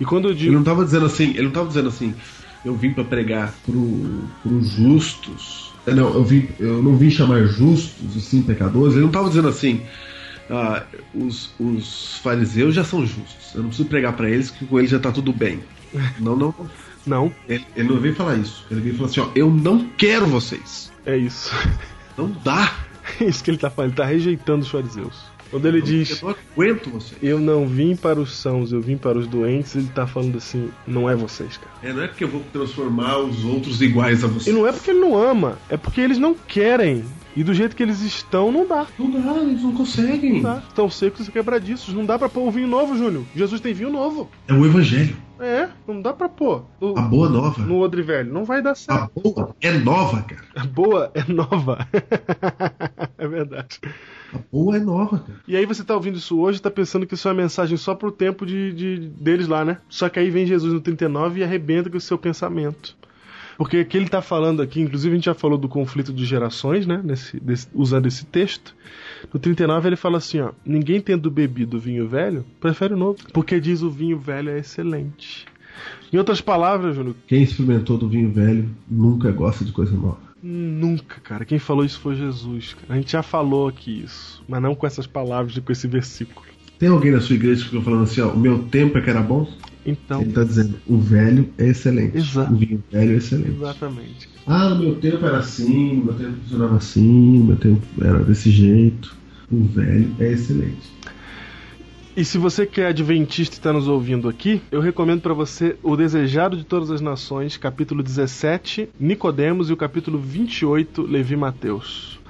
E 0.00 0.04
quando 0.04 0.28
eu 0.28 0.34
digo. 0.34 0.50
Ele 0.50 0.56
não 0.56 0.64
tava 0.64 0.84
dizendo 0.84 1.06
assim, 1.06 1.30
ele 1.30 1.44
não 1.44 1.52
tava 1.52 1.68
dizendo 1.68 1.88
assim, 1.88 2.14
eu 2.64 2.74
vim 2.74 2.92
para 2.92 3.04
pregar 3.04 3.54
pro, 3.64 4.24
pros 4.42 4.70
justos. 4.70 5.72
Não, 5.86 6.14
eu, 6.14 6.24
vim, 6.24 6.48
eu 6.58 6.82
não 6.82 6.96
vim 6.96 7.10
chamar 7.10 7.44
justos 7.44 8.16
e 8.16 8.20
sim 8.20 8.42
pecadores. 8.42 8.94
Ele 8.94 9.02
não 9.02 9.08
estava 9.08 9.28
dizendo 9.28 9.48
assim, 9.48 9.82
ah, 10.50 10.84
os, 11.14 11.50
os 11.58 12.18
fariseus 12.18 12.74
já 12.74 12.84
são 12.84 13.06
justos. 13.06 13.54
Eu 13.54 13.62
não 13.62 13.68
preciso 13.68 13.88
pregar 13.88 14.12
para 14.14 14.28
eles 14.30 14.50
que 14.50 14.66
com 14.66 14.78
eles 14.78 14.90
já 14.90 14.98
tá 14.98 15.10
tudo 15.10 15.32
bem. 15.32 15.60
Não, 16.18 16.36
não. 16.36 16.54
Não. 17.06 17.30
Ele, 17.46 17.66
ele 17.76 17.88
não 17.88 18.00
veio 18.00 18.14
falar 18.14 18.36
isso. 18.36 18.64
Ele 18.70 18.80
veio 18.80 18.96
falar 18.96 19.10
assim: 19.10 19.20
ó, 19.20 19.28
eu 19.34 19.50
não 19.50 19.90
quero 19.90 20.24
vocês. 20.24 20.90
É 21.04 21.14
isso. 21.14 21.52
Não 22.16 22.30
dá. 22.42 22.72
É 23.20 23.24
isso 23.24 23.44
que 23.44 23.50
ele 23.50 23.58
tá 23.58 23.68
falando. 23.68 23.90
Ele 23.90 23.96
tá 23.96 24.04
rejeitando 24.06 24.62
os 24.62 24.70
fariseus. 24.70 25.34
Quando 25.50 25.66
ele 25.66 25.78
eu, 25.78 25.82
diz. 25.82 26.22
Eu 26.22 26.28
não 26.28 26.36
aguento 26.52 26.90
vocês. 26.90 27.22
Eu 27.22 27.38
não 27.38 27.68
vim 27.68 27.94
para 27.94 28.18
os 28.18 28.36
sãos, 28.36 28.72
eu 28.72 28.80
vim 28.80 28.96
para 28.96 29.18
os 29.18 29.26
doentes. 29.26 29.76
Ele 29.76 29.88
tá 29.88 30.06
falando 30.06 30.38
assim: 30.38 30.70
não 30.86 31.08
é 31.08 31.14
vocês, 31.14 31.56
cara. 31.56 31.70
É, 31.82 31.92
não 31.92 32.02
é 32.02 32.08
porque 32.08 32.24
eu 32.24 32.28
vou 32.28 32.42
transformar 32.52 33.18
os 33.18 33.44
outros 33.44 33.80
iguais 33.80 34.24
a 34.24 34.26
vocês. 34.26 34.46
E 34.46 34.52
não 34.52 34.66
é 34.66 34.72
porque 34.72 34.90
ele 34.90 35.00
não 35.00 35.16
ama, 35.16 35.58
é 35.68 35.76
porque 35.76 36.00
eles 36.00 36.18
não 36.18 36.34
querem. 36.34 37.04
E 37.36 37.42
do 37.42 37.52
jeito 37.52 37.74
que 37.74 37.82
eles 37.82 38.00
estão, 38.00 38.52
não 38.52 38.66
dá. 38.66 38.86
Não 38.98 39.10
dá, 39.10 39.36
eles 39.38 39.62
não 39.62 39.72
conseguem. 39.72 40.34
Não 40.34 40.42
dá. 40.42 40.62
Estão 40.68 40.88
secos 40.88 41.26
e 41.26 41.32
quebradiços. 41.32 41.92
Não 41.92 42.06
dá 42.06 42.18
pra 42.18 42.28
pôr 42.28 42.46
o 42.46 42.50
vinho 42.50 42.68
novo, 42.68 42.96
Júnior. 42.96 43.24
Jesus 43.34 43.60
tem 43.60 43.74
vinho 43.74 43.90
novo. 43.90 44.30
É 44.46 44.52
o 44.52 44.64
evangelho. 44.64 45.16
É, 45.40 45.68
não 45.86 46.00
dá 46.00 46.12
pra 46.12 46.28
pôr. 46.28 46.64
O, 46.80 46.96
a 46.96 47.02
boa 47.02 47.28
nova. 47.28 47.60
No 47.62 47.80
odre 47.80 48.02
velho. 48.02 48.32
Não 48.32 48.44
vai 48.44 48.62
dar 48.62 48.76
certo. 48.76 49.10
A 49.16 49.20
boa 49.20 49.56
é 49.60 49.72
nova, 49.72 50.22
cara. 50.22 50.44
A 50.54 50.64
boa 50.64 51.10
é 51.12 51.32
nova. 51.32 51.88
é 53.18 53.26
verdade. 53.26 53.80
A 54.32 54.38
boa 54.52 54.76
é 54.76 54.80
nova, 54.80 55.18
cara. 55.18 55.40
E 55.48 55.56
aí 55.56 55.66
você 55.66 55.82
tá 55.82 55.94
ouvindo 55.94 56.18
isso 56.18 56.38
hoje 56.38 56.58
e 56.58 56.62
tá 56.62 56.70
pensando 56.70 57.04
que 57.04 57.14
isso 57.14 57.26
é 57.26 57.32
uma 57.32 57.42
mensagem 57.42 57.76
só 57.76 57.96
pro 57.96 58.12
tempo 58.12 58.46
de, 58.46 58.72
de, 58.72 59.08
deles 59.08 59.48
lá, 59.48 59.64
né? 59.64 59.78
Só 59.88 60.08
que 60.08 60.20
aí 60.20 60.30
vem 60.30 60.46
Jesus 60.46 60.72
no 60.72 60.80
39 60.80 61.40
e 61.40 61.44
arrebenta 61.44 61.90
com 61.90 61.96
o 61.96 62.00
seu 62.00 62.16
pensamento. 62.16 62.96
Porque 63.56 63.80
o 63.80 63.86
que 63.86 63.96
ele 63.96 64.06
está 64.06 64.20
falando 64.20 64.62
aqui, 64.62 64.80
inclusive 64.80 65.12
a 65.12 65.16
gente 65.16 65.24
já 65.26 65.34
falou 65.34 65.56
do 65.56 65.68
conflito 65.68 66.12
de 66.12 66.24
gerações, 66.24 66.86
né? 66.86 67.00
Nesse, 67.04 67.38
desse, 67.38 67.68
usando 67.74 68.06
esse 68.06 68.24
texto. 68.26 68.74
No 69.32 69.38
39 69.40 69.88
ele 69.88 69.96
fala 69.96 70.18
assim: 70.18 70.40
ó, 70.40 70.52
ninguém 70.64 71.00
tendo 71.00 71.30
bebido 71.30 71.78
vinho 71.78 72.08
velho, 72.08 72.44
prefere 72.60 72.94
o 72.94 72.96
novo. 72.96 73.18
Porque 73.32 73.60
diz 73.60 73.82
o 73.82 73.90
vinho 73.90 74.18
velho 74.18 74.50
é 74.50 74.58
excelente. 74.58 75.46
Em 76.12 76.16
outras 76.16 76.40
palavras, 76.40 76.94
Júnior. 76.94 77.16
Quem 77.26 77.42
experimentou 77.42 77.98
do 77.98 78.08
vinho 78.08 78.30
velho 78.30 78.70
nunca 78.88 79.30
gosta 79.32 79.64
de 79.64 79.72
coisa 79.72 79.96
nova. 79.96 80.18
Nunca, 80.42 81.20
cara. 81.20 81.44
Quem 81.44 81.58
falou 81.58 81.84
isso 81.84 81.98
foi 81.98 82.14
Jesus. 82.14 82.74
Cara. 82.74 82.92
A 82.92 82.96
gente 82.96 83.12
já 83.12 83.22
falou 83.22 83.66
aqui 83.66 84.02
isso, 84.04 84.44
mas 84.46 84.60
não 84.60 84.74
com 84.74 84.86
essas 84.86 85.06
palavras 85.06 85.56
e 85.56 85.60
com 85.60 85.72
esse 85.72 85.88
versículo. 85.88 86.53
Tem 86.78 86.88
alguém 86.88 87.12
na 87.12 87.20
sua 87.20 87.36
igreja 87.36 87.62
que 87.62 87.68
ficou 87.68 87.82
falando 87.82 88.02
assim, 88.02 88.20
ó, 88.20 88.30
o 88.30 88.38
meu 88.38 88.64
tempo 88.64 88.98
é 88.98 89.00
que 89.00 89.10
era 89.10 89.22
bom? 89.22 89.48
Então. 89.86 90.20
Ele 90.20 90.30
está 90.30 90.44
dizendo, 90.44 90.76
o 90.86 90.98
velho 90.98 91.48
é 91.58 91.68
excelente. 91.68 92.16
Exato. 92.16 92.52
O 92.52 92.56
vinho 92.56 92.82
velho 92.90 93.12
é 93.12 93.16
excelente. 93.16 93.56
Exatamente. 93.56 94.28
Ah, 94.46 94.70
no 94.70 94.80
meu 94.80 94.94
tempo 94.96 95.24
era 95.24 95.38
assim, 95.38 95.96
no 95.96 96.04
meu 96.06 96.14
tempo 96.14 96.32
funcionava 96.42 96.76
assim, 96.76 97.38
no 97.38 97.44
meu 97.44 97.56
tempo 97.56 97.82
era 98.00 98.18
desse 98.24 98.50
jeito. 98.50 99.14
O 99.50 99.62
velho 99.64 100.14
é 100.18 100.32
excelente. 100.32 100.94
E 102.16 102.24
se 102.24 102.38
você 102.38 102.64
que 102.64 102.80
é 102.80 102.86
adventista 102.86 103.56
e 103.56 103.58
está 103.58 103.72
nos 103.72 103.88
ouvindo 103.88 104.28
aqui, 104.28 104.62
eu 104.70 104.80
recomendo 104.80 105.20
para 105.20 105.34
você 105.34 105.76
O 105.82 105.96
Desejado 105.96 106.56
de 106.56 106.64
Todas 106.64 106.90
as 106.90 107.00
Nações, 107.00 107.56
capítulo 107.56 108.04
17, 108.04 108.88
Nicodemos, 109.00 109.68
e 109.68 109.72
o 109.72 109.76
capítulo 109.76 110.16
28, 110.16 111.02
Levi 111.02 111.36
Mateus. 111.36 112.20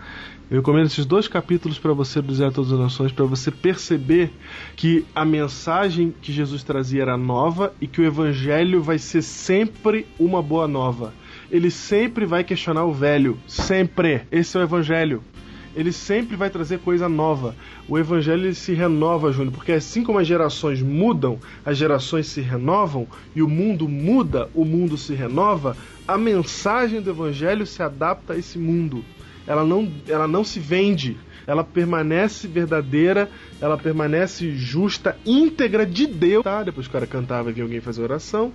Eu 0.55 0.61
recomendo 0.61 0.87
esses 0.87 1.05
dois 1.05 1.27
capítulos 1.27 1.81
para 1.81 1.93
você 1.93 2.23
do 2.23 2.33
Zé 2.33 2.49
Todas 2.49 2.71
as 2.71 2.79
Nações, 2.79 3.11
para 3.11 3.25
você 3.25 3.51
perceber 3.51 4.31
que 4.77 5.05
a 5.13 5.25
mensagem 5.25 6.15
que 6.23 6.33
Jesus 6.33 6.63
trazia 6.63 7.03
era 7.03 7.17
nova 7.17 7.75
e 7.81 7.89
que 7.89 8.01
o 8.01 8.05
evangelho 8.05 8.81
vai 8.81 8.97
ser 8.97 9.23
sempre 9.23 10.07
uma 10.17 10.41
boa 10.41 10.69
nova. 10.69 11.13
Ele 11.51 11.73
sempre 11.73 12.25
vai 12.25 12.45
questionar 12.45 12.85
o 12.85 12.93
velho, 12.93 13.37
sempre. 13.49 14.29
Esse 14.31 14.57
é 14.57 14.61
o 14.61 14.63
evangelho. 14.63 15.25
Ele 15.75 15.91
sempre 15.91 16.37
vai 16.37 16.49
trazer 16.51 16.79
coisa 16.79 17.09
nova. 17.09 17.57
O 17.89 17.99
evangelho 17.99 18.55
se 18.55 18.75
renova, 18.75 19.33
Júnior, 19.33 19.55
porque 19.55 19.73
assim 19.73 20.05
como 20.05 20.21
as 20.21 20.27
gerações 20.29 20.81
mudam, 20.81 21.37
as 21.67 21.77
gerações 21.77 22.29
se 22.29 22.41
renovam 22.41 23.09
e 23.35 23.43
o 23.43 23.49
mundo 23.49 23.89
muda, 23.89 24.49
o 24.55 24.65
mundo 24.65 24.97
se 24.97 25.15
renova, 25.15 25.77
a 26.07 26.17
mensagem 26.17 27.03
do 27.03 27.11
evangelho 27.11 27.67
se 27.67 27.83
adapta 27.83 28.35
a 28.35 28.39
esse 28.39 28.57
mundo 28.57 29.05
ela 29.47 29.65
não, 29.65 29.91
ela 30.09 30.27
não 30.27 30.45
se 30.45 30.61
vende. 30.61 31.17
Ela 31.47 31.63
permanece 31.63 32.49
verdadeira, 32.49 33.31
ela 33.61 33.77
permanece 33.77 34.57
justa, 34.57 35.17
íntegra 35.27 35.85
de 35.85 36.07
Deus. 36.07 36.43
Tá? 36.43 36.63
Depois 36.63 36.87
o 36.87 36.91
cara 36.91 37.07
cantava 37.07 37.51
e 37.51 37.53
vinha 37.53 37.65
alguém 37.65 37.81
fazer 37.81 38.03
oração, 38.03 38.51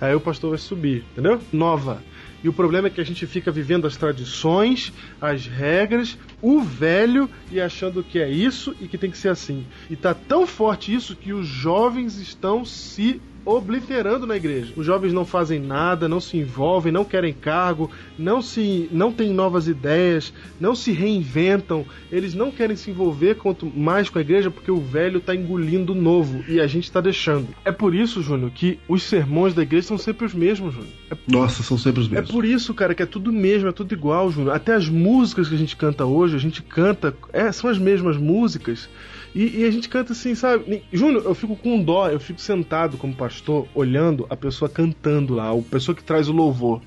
aí 0.00 0.14
o 0.14 0.20
pastor 0.20 0.50
vai 0.50 0.58
subir, 0.58 1.04
entendeu? 1.12 1.38
Nova. 1.52 2.02
E 2.42 2.48
o 2.48 2.52
problema 2.52 2.88
é 2.88 2.90
que 2.90 3.00
a 3.00 3.04
gente 3.04 3.26
fica 3.26 3.50
vivendo 3.50 3.86
as 3.86 3.96
tradições, 3.96 4.92
as 5.20 5.46
regras, 5.46 6.16
o 6.40 6.62
velho 6.62 7.28
e 7.52 7.60
achando 7.60 8.02
que 8.02 8.18
é 8.18 8.30
isso 8.30 8.74
e 8.80 8.88
que 8.88 8.96
tem 8.96 9.10
que 9.10 9.18
ser 9.18 9.28
assim. 9.28 9.66
E 9.90 9.96
tá 9.96 10.14
tão 10.14 10.46
forte 10.46 10.94
isso 10.94 11.14
que 11.14 11.34
os 11.34 11.46
jovens 11.46 12.16
estão 12.16 12.64
se 12.64 13.20
obliterando 13.44 14.26
na 14.26 14.36
igreja. 14.36 14.72
Os 14.76 14.84
jovens 14.86 15.12
não 15.12 15.24
fazem 15.24 15.58
nada, 15.58 16.08
não 16.08 16.20
se 16.20 16.36
envolvem, 16.36 16.92
não 16.92 17.04
querem 17.04 17.32
cargo, 17.32 17.90
não 18.18 18.40
se 18.42 18.88
não 18.92 19.12
têm 19.12 19.32
novas 19.32 19.66
ideias, 19.68 20.32
não 20.60 20.74
se 20.74 20.92
reinventam, 20.92 21.84
eles 22.10 22.34
não 22.34 22.50
querem 22.50 22.76
se 22.76 22.90
envolver 22.90 23.36
quanto 23.36 23.66
mais 23.66 24.08
com 24.08 24.18
a 24.18 24.22
igreja 24.22 24.50
porque 24.50 24.70
o 24.70 24.80
velho 24.80 25.18
está 25.18 25.34
engolindo 25.34 25.92
o 25.92 25.96
novo 25.96 26.44
e 26.48 26.60
a 26.60 26.66
gente 26.66 26.84
está 26.84 27.00
deixando. 27.00 27.48
É 27.64 27.72
por 27.72 27.94
isso, 27.94 28.22
Júnior, 28.22 28.50
que 28.50 28.78
os 28.88 29.02
sermões 29.02 29.54
da 29.54 29.62
igreja 29.62 29.88
são 29.88 29.98
sempre 29.98 30.26
os 30.26 30.34
mesmos, 30.34 30.74
Júnior. 30.74 30.92
É... 31.10 31.16
Nossa, 31.26 31.62
são 31.62 31.78
sempre 31.78 32.00
os 32.02 32.06
É 32.08 32.10
mesmos. 32.16 32.30
por 32.30 32.44
isso, 32.44 32.74
cara, 32.74 32.94
que 32.94 33.02
é 33.02 33.06
tudo 33.06 33.32
mesmo, 33.32 33.68
é 33.68 33.72
tudo 33.72 33.92
igual, 33.92 34.30
Júnior. 34.30 34.54
Até 34.54 34.74
as 34.74 34.88
músicas 34.88 35.48
que 35.48 35.54
a 35.54 35.58
gente 35.58 35.76
canta 35.76 36.04
hoje, 36.04 36.36
a 36.36 36.40
gente 36.40 36.62
canta, 36.62 37.14
é, 37.32 37.50
são 37.52 37.68
as 37.70 37.78
mesmas 37.78 38.16
músicas. 38.16 38.88
E, 39.34 39.60
e, 39.60 39.64
a 39.64 39.70
gente 39.70 39.88
canta 39.88 40.12
assim, 40.12 40.34
sabe? 40.34 40.82
Júnior, 40.92 41.24
eu 41.24 41.34
fico 41.34 41.54
com 41.54 41.82
dó, 41.82 42.08
eu 42.08 42.18
fico 42.18 42.40
sentado 42.40 42.96
como 42.96 43.14
pastor, 43.14 43.66
olhando 43.74 44.26
a 44.28 44.36
pessoa 44.36 44.68
cantando 44.68 45.34
lá, 45.34 45.50
a 45.50 45.62
pessoa 45.62 45.94
que 45.94 46.02
traz 46.02 46.28
o 46.28 46.32
louvor. 46.32 46.82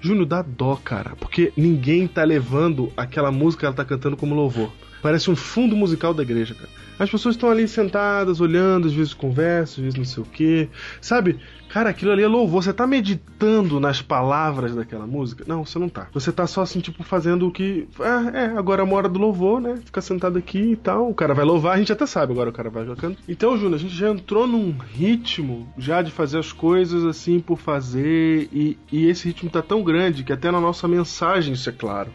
Júnior, 0.00 0.26
dá 0.26 0.42
dó, 0.42 0.76
cara, 0.76 1.14
porque 1.16 1.52
ninguém 1.56 2.06
tá 2.06 2.24
levando 2.24 2.92
aquela 2.96 3.30
música 3.30 3.60
que 3.60 3.66
ela 3.66 3.74
tá 3.74 3.84
cantando 3.84 4.16
como 4.16 4.34
louvor. 4.34 4.72
Parece 5.02 5.30
um 5.30 5.36
fundo 5.36 5.76
musical 5.76 6.14
da 6.14 6.22
igreja, 6.22 6.54
cara. 6.54 6.68
As 6.98 7.10
pessoas 7.10 7.34
estão 7.34 7.50
ali 7.50 7.66
sentadas, 7.66 8.40
olhando, 8.40 8.86
às 8.86 8.94
vezes 8.94 9.12
conversam, 9.12 9.82
às 9.82 9.94
vezes 9.94 9.98
não 9.98 10.04
sei 10.04 10.22
o 10.22 10.26
quê. 10.26 10.68
Sabe? 11.00 11.38
Cara, 11.72 11.88
aquilo 11.88 12.12
ali 12.12 12.22
é 12.22 12.28
louvor. 12.28 12.62
Você 12.62 12.70
tá 12.70 12.86
meditando 12.86 13.80
nas 13.80 14.02
palavras 14.02 14.74
daquela 14.74 15.06
música? 15.06 15.42
Não, 15.48 15.64
você 15.64 15.78
não 15.78 15.88
tá. 15.88 16.06
Você 16.12 16.30
tá 16.30 16.46
só 16.46 16.60
assim, 16.60 16.80
tipo, 16.80 17.02
fazendo 17.02 17.48
o 17.48 17.50
que. 17.50 17.88
Ah, 17.98 18.30
é, 18.34 18.44
agora 18.58 18.82
é 18.82 18.84
uma 18.84 18.94
hora 18.94 19.08
do 19.08 19.18
louvor, 19.18 19.58
né? 19.58 19.80
Fica 19.82 20.02
sentado 20.02 20.36
aqui 20.36 20.72
e 20.72 20.76
tal. 20.76 21.08
O 21.08 21.14
cara 21.14 21.32
vai 21.32 21.46
louvar, 21.46 21.74
a 21.74 21.78
gente 21.78 21.90
até 21.90 22.04
sabe 22.04 22.30
agora 22.30 22.50
o 22.50 22.52
cara 22.52 22.68
vai 22.68 22.84
jogando. 22.84 23.16
Então, 23.26 23.56
Júnior, 23.56 23.76
a 23.76 23.78
gente 23.78 23.94
já 23.94 24.10
entrou 24.10 24.46
num 24.46 24.76
ritmo 24.92 25.66
já 25.78 26.02
de 26.02 26.10
fazer 26.10 26.38
as 26.38 26.52
coisas 26.52 27.06
assim 27.06 27.40
por 27.40 27.56
fazer. 27.56 28.50
E, 28.52 28.78
e 28.92 29.06
esse 29.06 29.28
ritmo 29.28 29.48
tá 29.48 29.62
tão 29.62 29.82
grande 29.82 30.24
que 30.24 30.32
até 30.32 30.50
na 30.50 30.60
nossa 30.60 30.86
mensagem 30.86 31.54
isso 31.54 31.70
é 31.70 31.72
claro. 31.72 32.12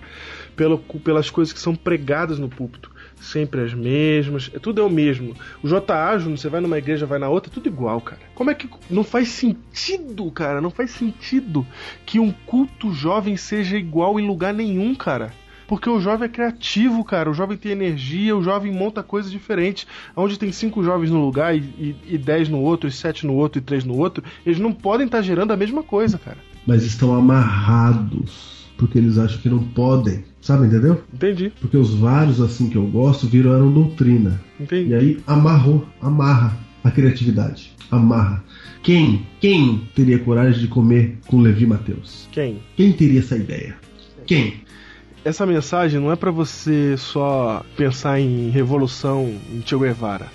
Pelo, 0.56 0.78
pelas 0.78 1.32
coisas 1.32 1.52
que 1.52 1.60
são 1.60 1.76
pregadas 1.76 2.38
no 2.38 2.48
púlpito 2.48 2.92
sempre 3.20 3.62
as 3.62 3.74
mesmas, 3.74 4.50
é, 4.54 4.60
tudo 4.60 4.82
é 4.82 4.84
o 4.84 4.90
mesmo. 4.90 5.36
O 5.62 5.68
JA, 5.68 6.18
você 6.18 6.50
vai 6.50 6.62
numa 6.62 6.78
igreja, 6.78 7.06
vai 7.06 7.20
na 7.20 7.30
outra, 7.30 7.52
é 7.52 7.54
tudo 7.54 7.68
igual, 7.68 8.00
cara. 8.02 8.22
Como 8.36 8.50
é 8.50 8.54
que 8.56 8.70
não 8.90 9.04
faz 9.04 9.30
sentido, 9.30 10.30
cara? 10.32 10.62
Não 10.62 10.70
faz 10.70 10.92
sentido 10.92 11.66
que 12.06 12.20
um 12.20 12.32
culto 12.32 12.92
jovem 12.94 13.38
seja 13.38 13.78
igual 13.78 14.20
em 14.20 14.28
lugar 14.28 14.54
nenhum, 14.54 14.94
cara. 14.96 15.34
Porque 15.68 15.90
o 15.90 16.00
jovem 16.00 16.28
é 16.28 16.32
criativo, 16.32 17.04
cara. 17.04 17.30
O 17.30 17.34
jovem 17.34 17.58
tem 17.58 17.74
energia, 17.74 18.36
o 18.36 18.42
jovem 18.42 18.72
monta 18.72 19.04
coisas 19.04 19.30
diferentes. 19.30 19.86
Onde 20.16 20.40
tem 20.40 20.52
cinco 20.52 20.82
jovens 20.82 21.12
no 21.12 21.20
lugar 21.20 21.54
e, 21.56 21.60
e, 21.60 21.96
e 22.08 22.18
dez 22.18 22.48
no 22.48 22.60
outro, 22.62 22.88
e 22.88 22.92
sete 22.92 23.28
no 23.28 23.34
outro, 23.34 23.60
e 23.60 23.62
três 23.62 23.84
no 23.84 23.98
outro, 23.98 24.24
eles 24.46 24.60
não 24.60 24.72
podem 24.72 25.06
estar 25.06 25.22
gerando 25.22 25.52
a 25.52 25.58
mesma 25.58 25.84
coisa, 25.84 26.18
cara. 26.18 26.38
Mas 26.66 26.84
estão 26.84 27.14
amarrados 27.14 28.57
porque 28.78 28.98
eles 28.98 29.18
acham 29.18 29.40
que 29.42 29.50
não 29.50 29.64
podem. 29.64 30.24
Sabe, 30.42 30.68
entendeu? 30.68 31.04
Entendi. 31.14 31.52
Porque 31.60 31.76
os 31.76 31.94
vários 31.94 32.40
assim 32.40 32.70
que 32.70 32.78
eu 32.78 32.86
gosto 32.86 33.28
viraram 33.28 33.72
doutrina. 33.72 34.40
Entendi. 34.60 34.92
E 34.92 34.96
aí 34.96 35.20
amarrou, 35.28 35.86
amarra 36.02 36.58
a 36.84 36.92
criatividade. 36.92 37.74
Amarra. 37.92 38.44
Quem? 38.82 39.26
Quem 39.42 39.90
teria 39.94 40.20
coragem 40.20 40.62
de 40.62 40.68
comer 40.68 41.18
com 41.28 41.42
Levi 41.42 41.66
Mateus? 41.66 42.30
Quem? 42.32 42.62
Quem 42.76 42.94
teria 42.94 43.20
essa 43.20 43.36
ideia? 43.36 43.76
Quem? 44.26 44.62
Essa 45.26 45.46
mensagem 45.46 46.00
não 46.00 46.12
é 46.12 46.16
para 46.16 46.32
você 46.32 46.96
só 46.98 47.66
pensar 47.76 48.20
em 48.20 48.50
revolução, 48.50 49.34
em 49.52 49.62
Che 49.66 49.76
Guevara. 49.76 50.28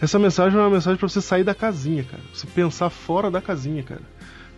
Essa 0.00 0.18
mensagem 0.18 0.56
é 0.56 0.62
uma 0.62 0.70
mensagem 0.70 0.96
para 0.96 1.08
você 1.08 1.20
sair 1.20 1.42
da 1.42 1.54
casinha, 1.54 2.04
cara. 2.04 2.22
Você 2.32 2.46
pensar 2.46 2.90
fora 2.90 3.30
da 3.30 3.40
casinha, 3.40 3.82
cara 3.82 4.02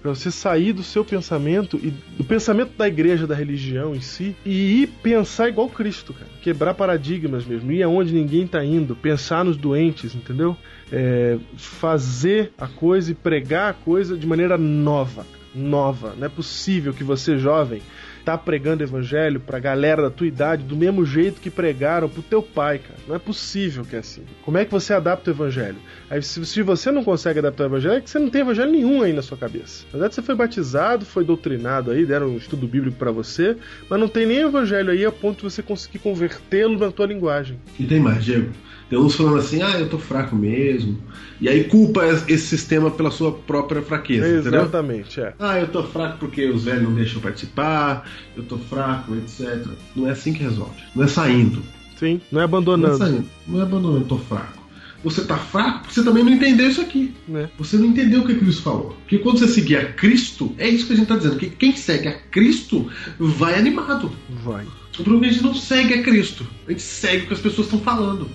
para 0.01 0.15
você 0.15 0.31
sair 0.31 0.73
do 0.73 0.83
seu 0.83 1.05
pensamento 1.05 1.79
e 1.83 1.91
do 1.91 2.25
pensamento 2.25 2.73
da 2.77 2.89
igreja, 2.89 3.27
da 3.27 3.35
religião 3.35 3.95
em 3.95 4.01
si, 4.01 4.35
e 4.45 4.83
ir 4.83 4.87
pensar 5.03 5.49
igual 5.49 5.69
Cristo, 5.69 6.13
cara. 6.13 6.31
Quebrar 6.43 6.75
paradigmas 6.75 7.45
mesmo, 7.45 7.71
ir 7.73 7.83
aonde 7.83 8.13
ninguém 8.13 8.47
tá 8.47 8.65
indo, 8.65 8.97
pensar 8.97 9.45
nos 9.45 9.57
doentes, 9.57 10.15
entendeu? 10.15 10.57
É, 10.91 11.39
fazer 11.57 12.53
a 12.59 12.67
coisa 12.67 13.13
e 13.13 13.15
pregar 13.15 13.71
a 13.71 13.75
coisa 13.75 14.17
de 14.17 14.27
maneira 14.27 14.57
nova. 14.57 15.27
Nova. 15.55 16.15
Não 16.17 16.27
é 16.27 16.29
possível 16.29 16.93
que 16.93 17.03
você, 17.03 17.37
jovem, 17.37 17.83
tá 18.25 18.37
pregando 18.37 18.83
evangelho 18.83 19.41
pra 19.41 19.59
galera 19.59 20.03
da 20.03 20.11
tua 20.11 20.27
idade 20.27 20.63
do 20.63 20.77
mesmo 20.77 21.05
jeito 21.05 21.41
que 21.41 21.51
pregaram 21.51 22.09
pro 22.09 22.23
teu 22.23 22.43
pai, 22.43 22.79
cara. 22.79 22.99
Não 23.07 23.15
é 23.15 23.19
possível 23.19 23.85
que 23.85 23.97
é 23.97 24.01
assim. 24.01 24.23
Como 24.43 24.59
é 24.59 24.65
que 24.65 24.71
você 24.71 24.93
adapta 24.93 25.31
o 25.31 25.35
evangelho? 25.35 25.77
Aí, 26.09 26.23
se, 26.23 26.45
se 26.45 26.63
você 26.63 26.91
não 26.91 27.05
consegue 27.05 27.39
adaptar 27.39 27.65
o 27.65 27.67
evangelho, 27.67 27.95
é 27.95 28.01
que 28.01 28.11
você 28.11 28.19
não 28.19 28.31
tem 28.31 28.43
evangelho 28.43 28.71
nenhum 28.71 29.03
aí 29.03 29.13
na 29.13 29.23
sua 29.23 29.37
cabeça. 29.37 29.85
Na 29.87 29.93
verdade, 29.93 30.15
você 30.15 30.23
foi 30.23 30.35
batizado, 30.35 31.05
foi 31.05 31.25
doutrinado 31.25 31.91
aí, 31.91 32.05
deram 32.05 32.29
um 32.29 32.37
estudo 32.37 32.67
bíblico 32.67 32.97
para 32.97 33.11
você, 33.11 33.57
mas 33.89 34.01
não 34.01 34.09
tem 34.09 34.27
nem 34.27 34.39
evangelho 34.39 34.91
aí 34.91 35.05
a 35.05 35.13
ponto 35.13 35.39
de 35.39 35.43
você 35.45 35.63
conseguir 35.63 35.99
convertê-lo 35.99 36.79
na 36.79 36.91
tua 36.91 37.07
linguagem. 37.07 37.59
E 37.79 37.85
tem 37.85 38.01
mais, 38.01 38.25
Diego. 38.25 38.51
Tem 38.91 38.99
uns 38.99 39.15
falando 39.15 39.39
assim, 39.39 39.63
ah, 39.63 39.79
eu 39.79 39.89
tô 39.89 39.99
fraco 39.99 40.35
mesmo. 40.35 40.99
E 41.41 41.49
aí 41.49 41.63
culpa 41.63 42.05
esse 42.05 42.39
sistema 42.39 42.91
pela 42.91 43.13
sua 43.13 43.31
própria 43.31 43.81
fraqueza. 43.81 44.27
Exatamente, 44.27 45.13
entendeu? 45.13 45.31
é. 45.31 45.35
Ah, 45.39 45.61
eu 45.61 45.69
tô 45.69 45.85
fraco 45.85 46.19
porque 46.19 46.47
os 46.49 46.65
velhos 46.65 46.83
não 46.83 46.95
deixam 46.95 47.23
participar, 47.23 48.11
eu 48.37 48.43
tô 48.43 48.59
fraco, 48.59 49.15
etc. 49.15 49.65
Não 49.95 50.09
é 50.09 50.11
assim 50.11 50.33
que 50.33 50.43
resolve. 50.43 50.75
Não 50.93 51.05
é 51.05 51.07
saindo. 51.07 51.63
Sim, 51.97 52.21
não 52.33 52.41
é 52.41 52.45
abandonando. 52.45 52.99
Não 52.99 53.07
é 53.07 53.09
saindo. 53.11 53.27
Não 53.47 53.61
é 53.61 53.63
abandonando, 53.63 54.05
tô 54.07 54.19
fraco. 54.19 54.59
Você 55.05 55.25
tá 55.25 55.39
fraco 55.39 55.81
porque 55.81 55.95
você 55.95 56.03
também 56.03 56.25
não 56.25 56.33
entendeu 56.33 56.69
isso 56.69 56.81
aqui. 56.81 57.15
É. 57.33 57.49
Você 57.59 57.77
não 57.77 57.87
entendeu 57.87 58.23
o 58.23 58.27
que 58.27 58.35
Cristo 58.35 58.63
falou. 58.63 58.97
Porque 59.03 59.19
quando 59.19 59.39
você 59.39 59.47
seguir 59.47 59.77
a 59.77 59.93
Cristo, 59.93 60.53
é 60.59 60.69
isso 60.69 60.87
que 60.87 60.95
a 60.95 60.97
gente 60.97 61.07
tá 61.07 61.17
dizendo. 61.17 61.37
Que 61.37 61.49
quem 61.49 61.77
segue 61.77 62.09
a 62.09 62.19
Cristo 62.19 62.91
vai 63.19 63.55
animado. 63.55 64.11
Vai. 64.43 64.67
O 64.99 65.03
problema 65.05 65.27
é 65.27 65.29
que 65.29 65.35
a 65.35 65.39
gente 65.39 65.45
não 65.45 65.55
segue 65.55 65.95
a 65.95 66.03
Cristo. 66.03 66.45
A 66.67 66.73
gente 66.73 66.83
segue 66.83 67.25
o 67.25 67.27
que 67.29 67.35
as 67.35 67.41
pessoas 67.41 67.69
estão 67.69 67.81
falando. 67.81 68.29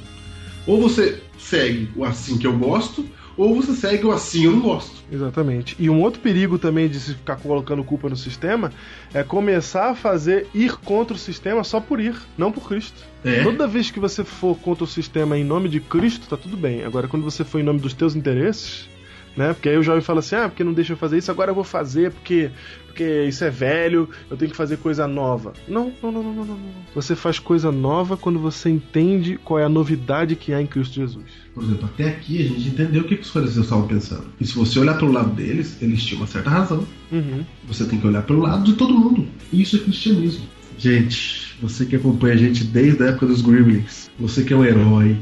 Ou 0.66 0.82
você 0.82 1.22
segue 1.38 1.90
o 1.96 2.04
assim 2.04 2.38
que 2.38 2.48
eu 2.48 2.58
gosto, 2.58 3.06
ou 3.38 3.54
você 3.54 3.74
segue 3.74 4.06
o 4.06 4.12
assim 4.12 4.46
eu 4.46 4.52
não 4.52 4.62
gosto. 4.62 5.04
Exatamente. 5.12 5.76
E 5.78 5.90
um 5.90 6.02
outro 6.02 6.22
perigo 6.22 6.58
também 6.58 6.88
de 6.88 7.00
se 7.00 7.14
ficar 7.14 7.36
colocando 7.36 7.84
culpa 7.84 8.10
no 8.10 8.16
sistema 8.16 8.72
é 9.14 9.24
começar 9.24 9.92
a 9.92 9.96
fazer 9.96 10.48
ir 10.54 10.76
contra 10.78 11.16
o 11.16 11.20
sistema 11.20 11.64
só 11.64 11.80
por 11.80 12.00
ir, 12.00 12.16
não 12.38 12.52
por 12.52 12.68
Cristo. 12.68 13.04
É. 13.24 13.44
Toda 13.44 13.68
vez 13.68 13.92
que 13.92 14.00
você 14.00 14.24
for 14.24 14.58
contra 14.58 14.84
o 14.84 14.88
sistema 14.88 15.38
em 15.38 15.44
nome 15.44 15.70
de 15.70 15.80
Cristo, 15.80 16.28
tá 16.28 16.38
tudo 16.38 16.56
bem. 16.56 16.84
Agora, 16.84 17.08
quando 17.08 17.24
você 17.24 17.44
for 17.44 17.60
em 17.60 17.64
nome 17.64 17.80
dos 17.80 17.94
teus 17.94 18.16
interesses, 18.16 18.88
né? 19.36 19.54
Porque 19.54 19.70
aí 19.70 19.78
o 19.78 19.84
jovem 19.84 20.02
fala 20.02 20.20
assim: 20.20 20.36
ah, 20.36 20.50
porque 20.50 20.64
não 20.64 20.74
deixa 20.74 20.94
eu 20.94 20.98
fazer 20.98 21.18
isso, 21.18 21.32
agora 21.32 21.52
eu 21.52 21.56
vou 21.56 21.64
fazer 21.64 22.12
porque, 22.12 22.50
porque 22.86 23.24
isso 23.24 23.44
é 23.44 23.50
velho, 23.50 24.10
eu 24.30 24.38
tenho 24.38 24.52
que 24.52 24.58
fazer 24.58 24.78
coisa 24.78 25.08
nova. 25.08 25.54
Não, 25.68 25.92
não, 26.02 26.12
não, 26.12 26.24
não, 26.24 26.34
não, 26.34 26.46
não. 26.46 26.58
Você 26.94 27.16
faz 27.16 27.40
coisa 27.40 27.72
nova 27.72 28.18
quando 28.18 28.40
você 28.40 28.70
entende 28.70 29.38
qual 29.44 29.60
é 29.60 29.64
a 29.64 29.70
novidade 29.70 30.36
que 30.36 30.54
há 30.54 30.62
em 30.62 30.68
Cristo 30.68 30.96
Jesus. 30.96 31.26
Por 31.54 31.64
exemplo, 31.64 31.86
até 31.86 32.10
aqui 32.10 32.42
a 32.42 32.48
gente 32.48 32.68
entendeu 32.70 33.02
o 33.02 33.06
que 33.06 33.16
os 33.16 33.30
fariseus 33.30 33.66
estavam 33.66 33.88
pensando. 33.88 34.26
E 34.40 34.46
se 34.46 34.56
você 34.56 34.80
olhar 34.80 34.98
pelo 34.98 35.12
lado 35.12 35.32
deles, 35.32 35.82
eles 35.82 36.04
tinham 36.04 36.22
uma 36.22 36.28
certa 36.28 36.50
razão. 36.50 36.86
Uhum. 37.12 37.46
Você 37.68 37.86
tem 37.86 38.00
que 38.00 38.08
olhar 38.08 38.24
pelo 38.24 38.42
lado 38.42 38.64
de 38.64 38.74
todo 38.74 38.94
mundo. 38.94 39.28
Isso 39.52 39.78
é 39.78 39.80
cristianismo. 39.80 40.46
Gente, 40.78 41.56
você 41.62 41.86
que 41.86 41.96
acompanha 41.96 42.34
a 42.34 42.38
gente 42.38 42.66
desde 42.66 43.02
a 43.04 43.08
época 43.08 43.28
dos 43.28 43.42
Gremlins, 43.42 44.10
você 44.20 44.44
que 44.44 44.52
é 44.52 44.58
um 44.58 44.66
herói, 44.66 45.18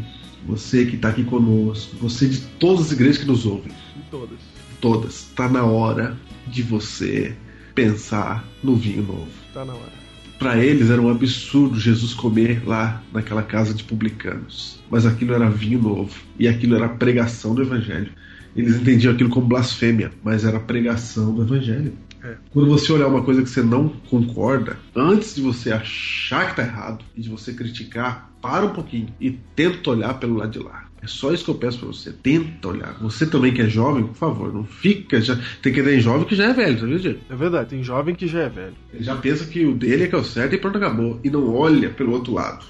você 0.47 0.85
que 0.85 0.95
está 0.95 1.09
aqui 1.09 1.23
conosco, 1.23 1.95
você 1.97 2.27
de 2.27 2.39
todas 2.59 2.87
as 2.87 2.91
igrejas 2.91 3.17
que 3.19 3.25
nos 3.25 3.45
ouvem, 3.45 3.71
Todas. 4.13 4.37
todas, 4.79 5.13
está 5.15 5.49
na 5.49 5.65
hora 5.65 6.15
de 6.45 6.61
você 6.61 7.35
pensar 7.73 8.47
no 8.63 8.75
vinho 8.75 9.01
novo. 9.01 9.31
Tá 9.51 9.65
na 9.65 9.73
hora. 9.73 9.91
Para 10.37 10.63
eles 10.63 10.91
era 10.91 11.01
um 11.01 11.09
absurdo 11.09 11.79
Jesus 11.79 12.13
comer 12.13 12.61
lá 12.63 13.01
naquela 13.11 13.41
casa 13.41 13.73
de 13.73 13.83
publicanos, 13.83 14.79
mas 14.87 15.07
aquilo 15.07 15.33
era 15.33 15.49
vinho 15.49 15.81
novo 15.81 16.13
e 16.37 16.47
aquilo 16.47 16.75
era 16.75 16.87
pregação 16.89 17.55
do 17.55 17.63
evangelho. 17.63 18.11
Eles 18.55 18.75
entendiam 18.75 19.15
aquilo 19.15 19.31
como 19.31 19.47
blasfêmia, 19.47 20.11
mas 20.23 20.45
era 20.45 20.59
pregação 20.59 21.33
do 21.33 21.41
evangelho. 21.41 21.93
É. 22.23 22.35
Quando 22.51 22.69
você 22.69 22.93
olhar 22.93 23.07
uma 23.07 23.23
coisa 23.23 23.41
que 23.41 23.49
você 23.49 23.63
não 23.63 23.89
concorda, 23.89 24.77
antes 24.95 25.33
de 25.33 25.41
você 25.41 25.71
achar 25.71 26.51
que 26.51 26.57
tá 26.57 26.61
errado 26.61 27.03
e 27.15 27.21
de 27.21 27.29
você 27.29 27.51
criticar, 27.51 28.31
para 28.39 28.63
um 28.63 28.73
pouquinho 28.73 29.07
e 29.19 29.31
tenta 29.31 29.89
olhar 29.89 30.13
pelo 30.19 30.35
lado 30.35 30.51
de 30.51 30.59
lá. 30.59 30.82
É 31.03 31.07
só 31.07 31.33
isso 31.33 31.43
que 31.43 31.51
eu 31.51 31.55
peço 31.55 31.79
pra 31.79 31.87
você. 31.87 32.13
Tenta 32.13 32.69
olhar. 32.69 32.97
Você 33.01 33.25
também 33.25 33.53
que 33.53 33.61
é 33.61 33.67
jovem, 33.67 34.05
por 34.05 34.15
favor, 34.15 34.53
não 34.53 34.63
fica. 34.63 35.19
Já... 35.19 35.37
Tem 35.61 35.73
que 35.73 35.83
ter 35.83 35.99
jovem 35.99 36.25
que 36.25 36.33
já 36.33 36.45
é 36.45 36.53
velho, 36.53 36.79
sabia, 36.79 36.97
Diego? 36.97 37.19
É 37.29 37.35
verdade, 37.35 37.69
tem 37.71 37.83
jovem 37.83 38.15
que 38.15 38.25
já 38.25 38.43
é 38.43 38.49
velho. 38.49 38.73
Ele 38.93 39.03
já 39.03 39.13
pensa 39.17 39.45
que 39.45 39.65
o 39.65 39.75
dele 39.75 40.05
é 40.05 40.07
que 40.07 40.15
é 40.15 40.17
o 40.17 40.23
certo 40.23 40.55
e 40.55 40.57
pronto, 40.57 40.77
acabou. 40.77 41.19
E 41.21 41.29
não 41.29 41.53
olha 41.53 41.89
pelo 41.89 42.13
outro 42.13 42.33
lado. 42.33 42.65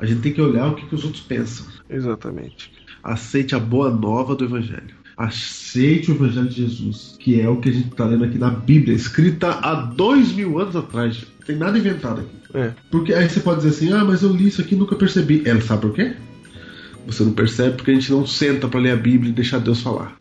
A 0.00 0.04
gente 0.04 0.20
tem 0.20 0.32
que 0.32 0.40
olhar 0.40 0.66
o 0.66 0.74
que, 0.74 0.84
que 0.84 0.94
os 0.96 1.04
outros 1.04 1.22
pensam. 1.22 1.64
Exatamente. 1.88 2.72
Aceite 3.04 3.54
a 3.54 3.60
boa 3.60 3.88
nova 3.88 4.34
do 4.34 4.44
Evangelho. 4.44 5.02
Aceite 5.16 6.10
o 6.10 6.14
Evangelho 6.14 6.48
de 6.48 6.56
Jesus, 6.56 7.16
que 7.20 7.40
é 7.40 7.48
o 7.48 7.58
que 7.58 7.68
a 7.68 7.72
gente 7.72 7.88
está 7.88 8.04
lendo 8.04 8.24
aqui 8.24 8.36
na 8.36 8.50
Bíblia, 8.50 8.96
escrita 8.96 9.60
há 9.62 9.74
dois 9.74 10.32
mil 10.32 10.58
anos 10.58 10.74
atrás. 10.74 11.24
Não 11.38 11.46
tem 11.46 11.54
nada 11.54 11.78
inventado 11.78 12.22
aqui. 12.22 12.58
É. 12.58 12.72
Porque 12.90 13.14
aí 13.14 13.28
você 13.28 13.38
pode 13.38 13.62
dizer 13.62 13.68
assim: 13.68 13.92
ah, 13.92 14.04
mas 14.04 14.22
eu 14.24 14.32
li 14.32 14.48
isso 14.48 14.60
aqui 14.60 14.74
e 14.74 14.78
nunca 14.78 14.96
percebi. 14.96 15.42
Ela 15.44 15.60
sabe 15.60 15.82
por 15.82 15.92
quê? 15.92 16.16
Você 17.06 17.24
não 17.24 17.32
percebe 17.32 17.76
porque 17.76 17.90
a 17.90 17.94
gente 17.94 18.10
não 18.10 18.26
senta 18.26 18.68
para 18.68 18.80
ler 18.80 18.92
a 18.92 18.96
Bíblia 18.96 19.30
e 19.30 19.34
deixar 19.34 19.58
Deus 19.58 19.80
falar. 19.80 20.16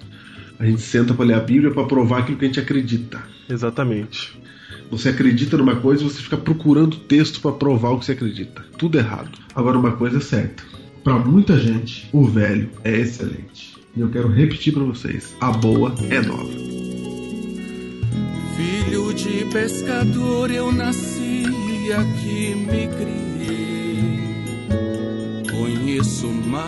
A 0.60 0.66
gente 0.66 0.82
senta 0.82 1.14
para 1.14 1.26
ler 1.26 1.34
a 1.36 1.40
Bíblia 1.40 1.72
para 1.72 1.86
provar 1.86 2.20
aquilo 2.20 2.38
que 2.38 2.46
a 2.46 2.48
gente 2.48 2.60
acredita. 2.60 3.22
Exatamente. 3.50 4.40
Você 4.92 5.10
acredita 5.10 5.58
numa 5.58 5.76
coisa 5.78 6.04
e 6.04 6.10
você 6.10 6.22
fica 6.22 6.38
procurando 6.38 6.98
texto 6.98 7.40
para 7.40 7.54
provar 7.54 7.92
o 7.92 8.00
que 8.00 8.06
você 8.06 8.12
acredita. 8.12 8.64
Tudo 8.78 8.98
errado. 8.98 9.32
Agora, 9.56 9.80
uma 9.80 9.94
coisa 9.94 10.18
é 10.18 10.22
certa: 10.22 10.64
para 11.04 11.18
muita 11.18 11.58
gente, 11.58 12.10
o 12.12 12.26
velho 12.26 12.70
é 12.84 13.00
excelente. 13.00 13.76
E 13.96 14.02
eu 14.02 14.10
quero 14.10 14.28
repetir 14.28 14.74
para 14.74 14.84
vocês: 14.84 15.36
a 15.40 15.52
boa 15.52 15.96
é 16.10 16.22
nova. 16.22 16.52
Filho 18.56 19.14
de 19.14 19.46
pescador, 19.46 20.52
eu 20.52 20.72
nasci 20.72 21.44
e 21.86 21.94
aqui 21.94 22.56
me 22.56 22.88
criei. 22.88 23.81
Conheço 25.62 26.26
o 26.26 26.34
mar 26.34 26.66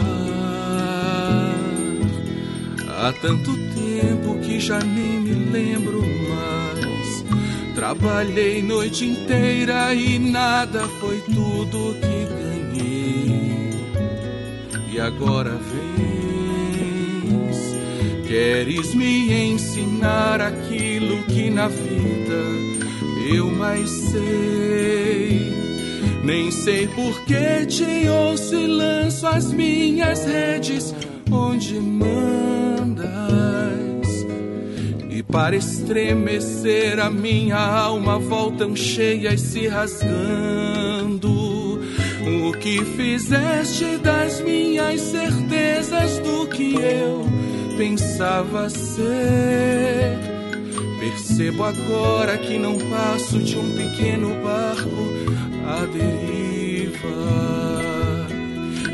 há 2.90 3.12
tanto 3.14 3.58
tempo 3.74 4.38
que 4.44 4.60
já 4.60 4.78
nem 4.82 5.20
me 5.20 5.34
lembro 5.52 6.00
mais. 6.30 7.26
Trabalhei 7.74 8.62
noite 8.62 9.04
inteira 9.06 9.96
e 9.96 10.20
nada 10.20 10.88
foi 11.00 11.20
tudo 11.22 11.96
que 11.96 12.28
ganhei. 12.78 13.74
agora 15.02 15.60
vens. 15.72 16.78
Queres 18.28 18.94
me 18.94 19.54
ensinar 19.54 20.40
aquilo 20.40 21.24
que 21.24 21.50
na 21.50 21.68
vida 21.68 22.44
eu 23.34 23.50
mais 23.50 23.90
sei. 23.90 25.73
Nem 26.24 26.50
sei 26.52 26.88
por 26.88 27.20
que 27.26 27.66
te 27.66 28.08
ouço 28.08 28.56
e 28.56 28.66
lanço 28.66 29.28
as 29.28 29.52
minhas 29.52 30.26
redes 30.26 30.96
onde 31.30 31.78
mandas. 31.82 33.04
E 35.10 35.22
para 35.22 35.58
estremecer 35.58 36.98
a 36.98 37.10
minha 37.10 37.58
alma 37.58 38.18
voltam 38.20 38.74
cheias 38.74 39.42
se 39.42 39.68
rasgando. 39.68 41.34
O 42.26 42.54
que 42.54 42.86
fizeste 42.86 43.98
das 43.98 44.40
minhas 44.40 45.02
certezas 45.02 46.20
do 46.20 46.48
que 46.48 46.76
eu 46.76 47.28
pensava 47.78 48.70
ser? 48.70 50.18
Percebo 51.02 51.66
agora 51.66 52.38
que 52.38 52.58
não 52.58 52.78
passo 52.78 53.40
de 53.40 53.58
um 53.58 53.72
pequeno 53.76 54.30
barco 54.42 55.23
à 55.74 55.86
deriva. 55.86 57.10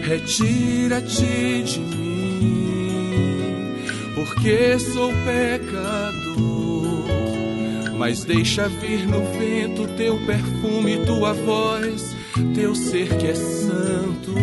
Retira-te 0.03 1.63
de 1.63 1.79
mim, 1.79 3.75
porque 4.15 4.79
sou 4.79 5.11
pecador. 5.25 6.69
Mas 7.97 8.23
deixa 8.23 8.67
vir 8.67 9.05
no 9.05 9.19
vento 9.37 9.85
teu 9.97 10.17
perfume, 10.25 11.05
tua 11.05 11.33
voz, 11.33 12.15
teu 12.55 12.73
ser 12.73 13.09
que 13.17 13.27
é 13.27 13.35
santo. 13.35 14.33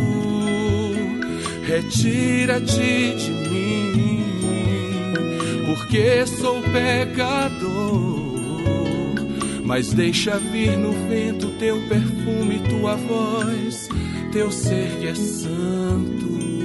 Retira-te 1.66 3.14
de 3.16 3.30
mim, 3.48 4.24
porque 5.66 6.26
sou 6.26 6.60
pecador. 6.62 8.15
Mas 9.66 9.92
deixa 9.92 10.38
vir 10.38 10.78
no 10.78 10.92
vento 11.08 11.50
teu 11.58 11.76
perfume, 11.88 12.60
tua 12.70 12.94
voz, 12.94 13.88
teu 14.32 14.50
ser 14.52 14.88
que 15.00 15.08
é 15.08 15.14
santo. 15.14 16.55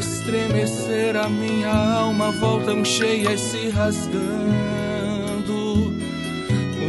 Estremecer 0.00 1.14
a 1.16 1.28
minha 1.28 1.70
alma 1.70 2.32
voltam 2.32 2.84
cheias 2.84 3.40
se 3.40 3.68
rasgando. 3.68 4.20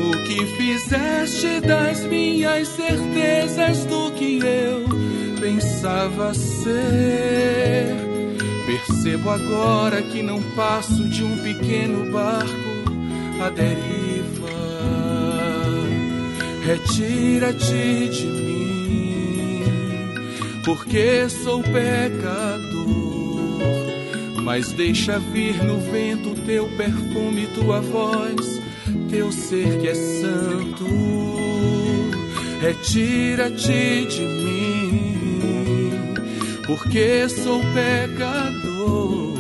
O 0.04 0.12
que 0.26 0.46
fizeste 0.58 1.60
das 1.62 2.06
minhas 2.06 2.68
certezas 2.70 3.86
do 3.86 4.12
que 4.14 4.40
eu 4.40 4.86
pensava 5.40 6.34
ser? 6.34 7.98
Percebo 8.66 9.30
agora 9.30 10.02
que 10.02 10.24
não 10.24 10.42
passo 10.56 11.08
de 11.10 11.24
um 11.24 11.38
pequeno 11.40 12.10
barco 12.12 12.72
à 13.44 13.50
deriva. 13.50 14.50
Retira-te 16.64 18.08
de 18.10 18.26
mim, 18.28 19.64
porque 20.64 21.28
sou 21.28 21.62
pecador. 21.62 22.71
Mas 24.54 24.74
deixa 24.74 25.18
vir 25.18 25.64
no 25.64 25.80
vento 25.80 26.36
teu 26.46 26.68
perfume, 26.76 27.48
tua 27.56 27.80
voz, 27.80 28.62
teu 29.10 29.32
ser 29.32 29.80
que 29.80 29.88
é 29.88 29.96
santo. 29.96 30.86
Retira-te 32.60 34.06
de 34.08 34.20
mim, 34.20 36.14
porque 36.68 37.30
sou 37.30 37.62
pecador. 37.74 39.36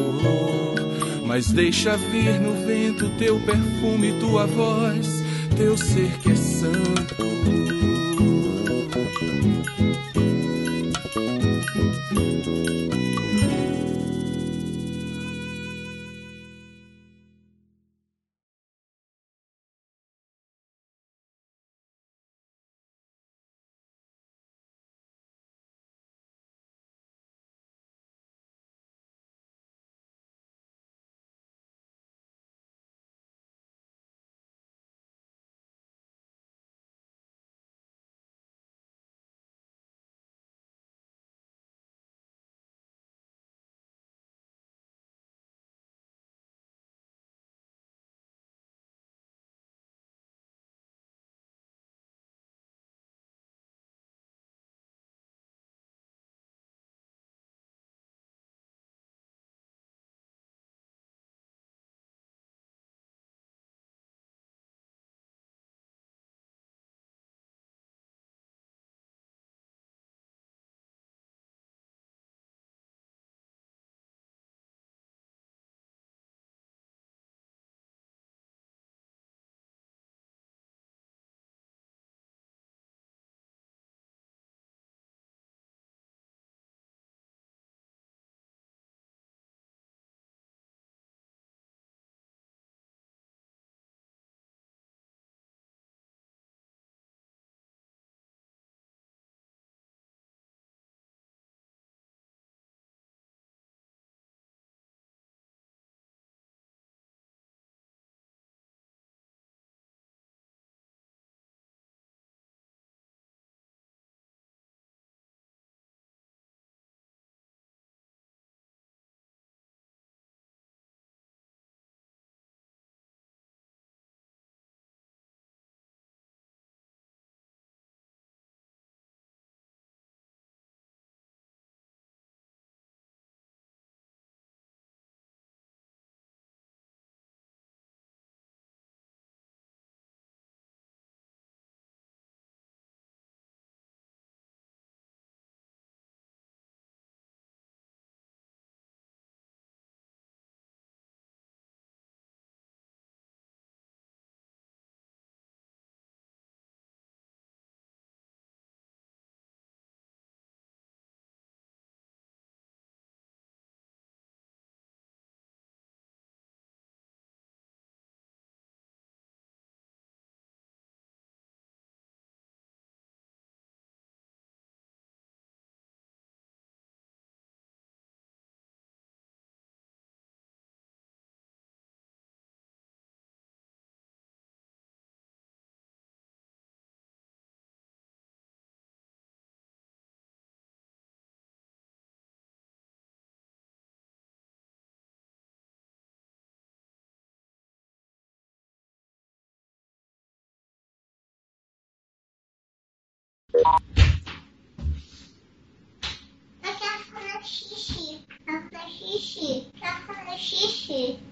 Mas 1.26 1.52
deixa 1.52 1.98
vir 1.98 2.40
no 2.40 2.66
vento 2.66 3.10
teu 3.18 3.38
perfume, 3.42 4.14
tua 4.14 4.48
voz, 4.48 5.26
teu 5.58 5.76
ser 5.76 6.20
que 6.20 6.32
é 6.32 6.36
santo. 6.38 7.21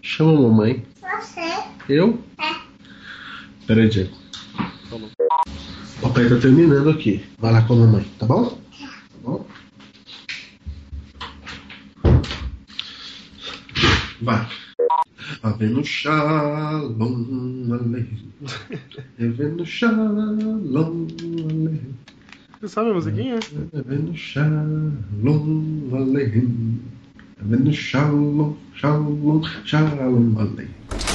Chama 0.01 0.37
a 0.37 0.41
mamãe. 0.41 0.85
Você. 0.99 1.63
Eu? 1.87 2.21
É. 2.39 2.55
Pera 3.65 3.81
aí, 3.81 3.89
Diego. 3.89 4.13
Papai 6.01 6.27
tá 6.27 6.37
terminando 6.41 6.89
aqui. 6.89 7.25
Vai 7.37 7.53
lá 7.53 7.61
com 7.61 7.73
a 7.73 7.77
mamãe, 7.77 8.03
tá 8.17 8.25
bom? 8.25 8.49
Tá 8.49 8.57
bom? 9.23 9.45
Vai. 14.21 14.49
Havendo 15.41 15.85
shalom 15.85 17.71
aleichem. 17.71 18.33
Havendo 19.19 19.65
shalom 19.65 21.07
aleichem. 21.49 21.95
Você 22.59 22.67
sabe 22.67 22.89
a 22.89 22.93
musiquinha? 22.93 23.39
Havendo 23.73 24.13
shalom 24.17 25.89
aleichem. 25.93 26.81
Havendo 27.39 27.71
shalom, 27.71 28.53
shalom, 28.75 29.41
shalom 29.63 30.37
aleichem. 30.37 31.08